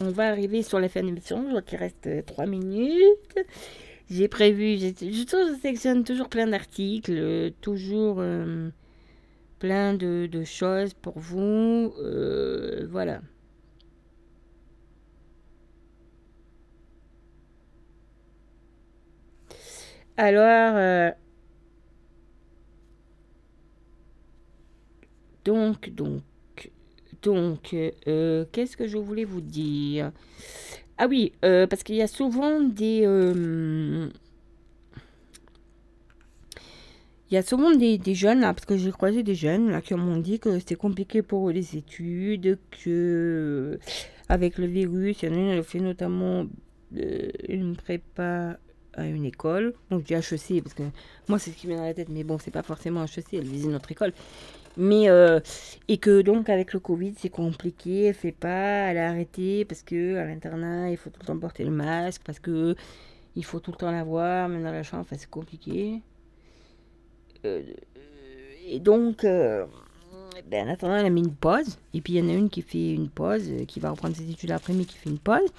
On 0.01 0.11
va 0.11 0.29
arriver 0.29 0.63
sur 0.63 0.81
la 0.81 0.89
fin 0.89 1.01
de 1.01 1.07
l'émission. 1.07 1.45
Je 1.47 1.51
vois 1.53 1.63
qu'il 1.63 1.79
reste 1.79 2.07
euh, 2.09 2.23
trois 2.23 2.47
minutes. 2.47 3.39
J'ai 4.13 4.29
prévu, 4.29 4.77
je, 4.77 4.89
je 5.11 5.57
sélectionne 5.63 6.05
toujours 6.05 6.29
plein 6.29 6.47
d'articles, 6.47 7.13
euh, 7.17 7.51
toujours 7.63 8.17
euh, 8.19 8.69
plein 9.59 9.95
de, 9.95 10.29
choses 10.45 10.93
pour 10.93 11.19
vous. 11.19 11.95
euh, 11.99 12.87
voilà. 12.91 13.23
Alors, 20.19 21.15
donc, 25.47 25.89
donc, 25.91 26.23
donc, 27.23 27.75
qu'est-ce 28.53 28.77
que 28.77 28.87
je 28.87 28.99
voulais 28.99 29.25
vous 29.25 29.41
dire? 29.41 30.13
Ah 30.99 31.07
oui, 31.09 31.33
euh, 31.45 31.67
parce 31.67 31.83
qu'il 31.83 31.97
y 31.97 32.03
a 32.03 32.07
souvent 32.07 32.61
des... 32.61 33.03
euh, 33.05 34.09
il 37.31 37.35
y 37.35 37.39
a 37.39 37.43
souvent 37.43 37.75
des, 37.75 37.97
des 37.97 38.15
jeunes, 38.15 38.41
là, 38.41 38.53
parce 38.53 38.67
que 38.67 38.77
j'ai 38.77 38.93
croisé 38.93 39.23
des 39.23 39.35
jeunes 39.35 39.71
là, 39.71 39.81
qui 39.81 39.95
m'ont 39.95 40.19
dit 40.19 40.39
que 40.39 40.59
c'était 40.59 40.75
compliqué 40.75 41.23
pour 41.23 41.51
les 41.51 41.77
études, 41.77 42.59
que 42.85 43.79
avec 44.29 44.59
le 44.59 44.67
virus, 44.67 45.23
il 45.23 45.31
y 45.31 45.33
en 45.33 45.35
a 45.35 45.39
une, 45.39 45.49
elle 45.49 45.65
fait 45.65 45.81
notamment 45.81 46.47
euh, 46.97 47.31
une 47.49 47.75
prépa 47.75 48.59
à 48.95 49.07
une 49.07 49.25
école. 49.25 49.73
Bon, 49.91 49.99
je 49.99 50.05
dis 50.05 50.13
HEC, 50.15 50.63
parce 50.63 50.75
que 50.75 50.83
moi, 51.29 51.39
c'est 51.39 51.51
ce 51.53 51.57
qui 51.57 51.67
me 51.67 51.73
vient 51.73 51.81
dans 51.81 51.89
la 51.89 51.95
tête, 51.95 52.11
mais 52.11 52.23
bon, 52.23 52.39
c'est 52.39 52.51
pas 52.51 52.63
forcément 52.63 53.05
HEC, 53.05 53.33
elle 53.33 53.45
visite 53.45 53.71
notre 53.71 53.91
école. 53.91 54.13
Mais, 54.77 55.09
euh, 55.09 55.41
et 55.89 55.99
que 55.99 56.23
donc, 56.23 56.49
avec 56.49 56.73
le 56.73 56.81
Covid, 56.81 57.15
c'est 57.19 57.29
compliqué, 57.29 58.05
elle 58.05 58.15
fait 58.15 58.33
pas, 58.33 58.91
elle 58.91 58.99
a 58.99 59.11
arrêté, 59.11 59.65
parce 59.65 59.83
que 59.83 60.17
à 60.17 60.25
l'internat, 60.25 60.91
il 60.91 60.97
faut 60.97 61.11
tout 61.11 61.21
le 61.21 61.27
temps 61.27 61.39
porter 61.39 61.65
le 61.65 61.71
masque, 61.71 62.23
parce 62.25 62.39
que 62.39 62.75
il 63.37 63.45
faut 63.45 63.61
tout 63.61 63.71
le 63.71 63.77
temps 63.77 63.91
l'avoir, 63.91 64.49
même 64.49 64.63
dans 64.63 64.73
la 64.73 64.83
chambre, 64.83 65.03
enfin, 65.03 65.17
c'est 65.19 65.29
compliqué. 65.31 66.01
Euh, 67.45 67.63
et 68.67 68.79
donc, 68.81 69.25
euh, 69.25 69.67
ben, 70.51 70.69
en 70.69 70.73
attendant, 70.73 70.97
elle 70.97 71.07
a 71.07 71.11
mis 71.11 71.21
une 71.21 71.35
pause. 71.35 71.79
Et 71.93 72.01
puis, 72.01 72.15
il 72.15 72.21
y 72.21 72.23
en 72.23 72.29
a 72.31 72.35
une 72.35 72.49
qui 72.49 72.63
fait 72.63 72.95
une 72.95 73.09
pause, 73.09 73.51
qui 73.69 73.81
va 73.81 73.91
reprendre 73.91 74.17
ses 74.17 74.31
études 74.31 74.53
après, 74.53 74.73
mais 74.73 74.85
qui 74.85 74.97
fait 74.97 75.11
une 75.11 75.19
pause. 75.19 75.51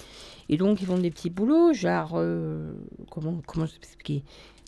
Et 0.49 0.57
donc, 0.57 0.81
ils 0.81 0.87
font 0.87 0.97
des 0.97 1.11
petits 1.11 1.29
boulots, 1.29 1.73
genre, 1.73 2.19
comment, 3.09 3.41
comment 3.45 3.65
je 3.65 3.75
expliquer? 3.75 4.23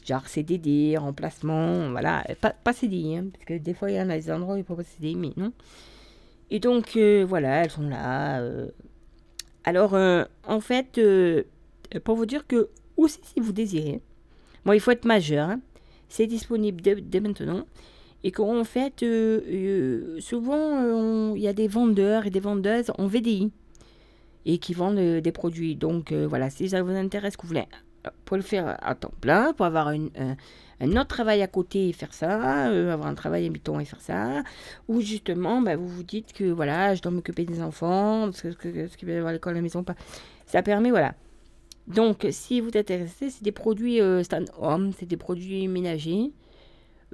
Genre 0.06 0.28
CDD, 0.28 0.96
remplacement, 0.98 1.90
voilà. 1.90 2.24
Pas, 2.40 2.74
CDI, 2.74 3.18
hein, 3.18 3.26
parce 3.34 3.46
que 3.46 3.58
des 3.58 3.74
fois, 3.74 3.90
il 3.90 3.98
y 3.98 4.00
en 4.00 4.10
a 4.12 4.18
des 4.18 4.32
endroits 4.32 4.54
où 4.54 4.58
ils 4.58 4.64
proposent 4.64 4.86
CDI, 4.86 5.16
mais 5.16 5.32
non. 5.36 5.52
Et 6.52 6.60
donc, 6.60 6.96
euh, 6.96 7.26
voilà, 7.28 7.64
elles 7.64 7.72
sont 7.72 7.90
là. 7.90 8.40
euh. 8.40 8.70
Alors, 9.64 9.96
euh, 9.96 10.26
en 10.48 10.60
fait, 10.60 11.02
pour 12.04 12.16
vous 12.16 12.28
dire 12.28 12.46
que, 12.46 12.70
aussi, 12.98 13.20
si 13.24 13.40
vous 13.40 13.52
désirez, 13.52 14.02
bon, 14.64 14.74
il 14.74 14.80
faut 14.80 14.92
être 14.92 15.06
majeur, 15.06 15.50
hein, 15.50 15.60
c'est 16.08 16.28
disponible 16.28 16.82
dès, 16.82 17.20
maintenant. 17.20 17.66
Et 18.24 18.32
qu'en 18.32 18.64
fait, 18.64 19.04
souvent, 20.20 21.34
il 21.34 21.42
y 21.42 21.48
a 21.48 21.54
des 21.54 21.68
vendeurs 21.68 22.28
et 22.28 22.30
des 22.30 22.40
vendeuses 22.40 22.92
en 23.00 23.08
VDI 23.08 23.52
et 24.46 24.60
qui 24.60 24.74
vendent 24.74 25.20
des 25.22 25.32
produits. 25.32 25.76
Donc 25.76 26.14
voilà, 26.14 26.52
si 26.52 26.70
ça 26.70 26.84
vous 26.84 26.92
intéresse, 26.92 27.38
que 27.38 27.42
vous 27.44 27.50
voulez 27.50 27.66
pour 28.26 28.38
le 28.38 28.44
faire 28.44 28.78
à 28.82 28.96
temps 28.96 29.14
plein, 29.22 29.54
pour 29.54 29.66
avoir 29.66 29.90
un, 29.90 30.08
un 30.80 30.92
autre 30.92 31.08
travail 31.08 31.42
à 31.42 31.48
côté 31.48 31.90
et 31.90 31.94
faire 31.94 32.14
ça, 32.14 32.68
euh, 32.70 32.92
avoir 32.92 33.08
un 33.08 33.16
travail 33.16 33.46
habitant 33.46 33.80
et 33.80 33.86
faire 33.86 34.02
ça, 34.02 34.44
ou 34.88 35.02
justement, 35.02 35.62
bah, 35.62 35.76
vous 35.76 35.88
vous 35.88 36.04
dites 36.04 36.34
que 36.34 36.46
voilà, 36.46 36.96
je 36.96 37.02
dois 37.02 37.12
m'occuper 37.12 37.46
des 37.46 37.62
enfants, 37.62 38.26
parce 38.26 38.42
que, 38.42 38.50
que, 38.50 38.96
qu'il 38.96 39.08
va 39.08 39.14
y 39.14 39.18
avoir 39.18 39.30
à 39.30 39.34
l'école 39.34 39.54
à 39.54 39.56
la 39.56 39.62
maison, 39.62 39.84
pas. 39.84 39.96
Ça 40.46 40.62
permet, 40.62 40.90
voilà. 40.90 41.16
Donc, 41.88 42.26
si 42.32 42.62
vous 42.62 42.70
êtes 42.70 42.92
intéressé, 42.92 43.30
c'est 43.30 43.44
des 43.44 43.52
produits 43.52 44.02
euh, 44.02 44.24
stand-home, 44.24 44.92
c'est 44.98 45.06
des 45.06 45.18
produits 45.18 45.68
ménagers. 45.68 46.32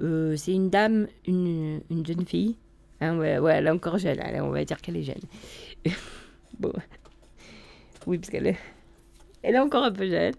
Euh, 0.00 0.34
c'est 0.36 0.52
une 0.52 0.70
dame, 0.70 1.06
une, 1.26 1.82
une 1.90 2.04
jeune 2.04 2.26
fille. 2.26 2.56
Hein, 3.00 3.18
ouais, 3.18 3.38
ouais, 3.38 3.54
elle 3.54 3.66
est 3.66 3.70
encore 3.70 3.98
jeune, 3.98 4.18
on 4.40 4.50
va 4.50 4.64
dire 4.64 4.80
qu'elle 4.80 4.96
est 4.96 5.02
jeune. 5.02 5.20
bon. 6.58 6.72
Oui, 8.06 8.18
parce 8.18 8.30
qu'elle 8.30 8.46
est, 8.46 8.58
elle 9.42 9.54
est 9.54 9.58
encore 9.58 9.84
un 9.84 9.92
peu 9.92 10.08
jeune. 10.08 10.34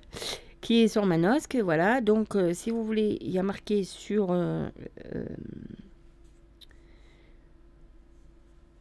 Qui 0.63 0.81
est 0.81 0.87
sur 0.87 1.05
Manosque, 1.05 1.57
voilà. 1.57 2.01
Donc, 2.01 2.35
euh, 2.35 2.53
si 2.53 2.71
vous 2.71 2.83
voulez, 2.83 3.19
il 3.21 3.29
y 3.29 3.37
a 3.37 3.43
marqué 3.43 3.83
sur 3.83 4.31
euh, 4.31 4.69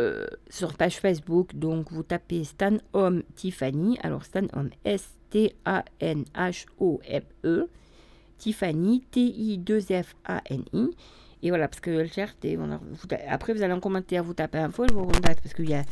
euh, 0.00 0.26
sur 0.48 0.74
page 0.74 0.98
Facebook, 1.00 1.54
donc 1.54 1.92
vous 1.92 2.04
tapez 2.04 2.44
Stan 2.44 2.78
Home 2.92 3.22
Tiffany. 3.34 3.98
Alors 4.02 4.24
Stan 4.24 4.46
Home, 4.54 4.70
S-T-A-N-H-O-M-E. 4.84 5.48
Tiffany, 8.38 9.02
T-I-2-F-A-N-I. 9.10 10.90
Et 11.44 11.50
voilà, 11.50 11.68
parce 11.68 11.80
que 11.80 11.90
elle 11.90 12.12
cherche 12.12 12.34
après, 13.28 13.52
vous 13.52 13.62
allez 13.62 13.72
en 13.72 13.80
commentaire, 13.80 14.22
vous 14.24 14.34
tapez 14.34 14.58
info, 14.58 14.84
elle 14.84 14.92
vous 14.94 15.04
contacte. 15.06 15.42
Parce 15.42 15.54
qu'il 15.54 15.68
y 15.68 15.74
a, 15.74 15.84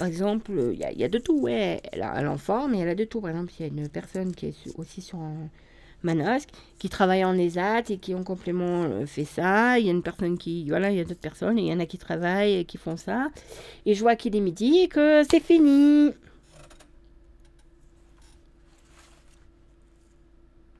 par 0.00 0.08
exemple, 0.08 0.52
il 0.72 0.78
y 0.78 0.84
a, 0.84 0.92
il 0.92 0.98
y 0.98 1.04
a 1.04 1.08
de 1.08 1.18
tout. 1.18 1.38
Ouais, 1.38 1.78
elle, 1.92 2.00
a, 2.00 2.36
forme, 2.38 2.72
mais 2.72 2.78
elle 2.78 2.88
a 2.88 2.94
de 2.94 3.04
tout. 3.04 3.20
Par 3.20 3.28
exemple, 3.28 3.52
il 3.58 3.66
y 3.66 3.68
a 3.68 3.68
une 3.68 3.86
personne 3.90 4.34
qui 4.34 4.46
est 4.46 4.54
aussi 4.78 5.02
sur 5.02 5.18
un 5.18 5.50
Manosque, 6.02 6.48
qui 6.78 6.88
travaille 6.88 7.22
en 7.22 7.36
ESAT 7.36 7.90
et 7.90 7.98
qui 7.98 8.14
en 8.14 8.22
complément 8.22 8.84
euh, 8.84 9.04
fait 9.04 9.26
ça. 9.26 9.78
Il 9.78 9.84
y 9.84 9.88
a 9.90 9.92
une 9.92 10.02
personne 10.02 10.38
qui, 10.38 10.66
voilà, 10.70 10.90
il 10.90 10.96
y 10.96 11.00
a 11.00 11.04
d'autres 11.04 11.20
personnes, 11.20 11.58
il 11.58 11.66
y 11.66 11.72
en 11.74 11.80
a 11.80 11.84
qui 11.84 11.98
travaillent 11.98 12.60
et 12.60 12.64
qui 12.64 12.78
font 12.78 12.96
ça. 12.96 13.28
Et 13.84 13.92
je 13.92 14.00
vois 14.00 14.16
qu'il 14.16 14.34
est 14.34 14.40
midi 14.40 14.78
et 14.78 14.88
que 14.88 15.22
c'est 15.30 15.40
fini. 15.40 16.12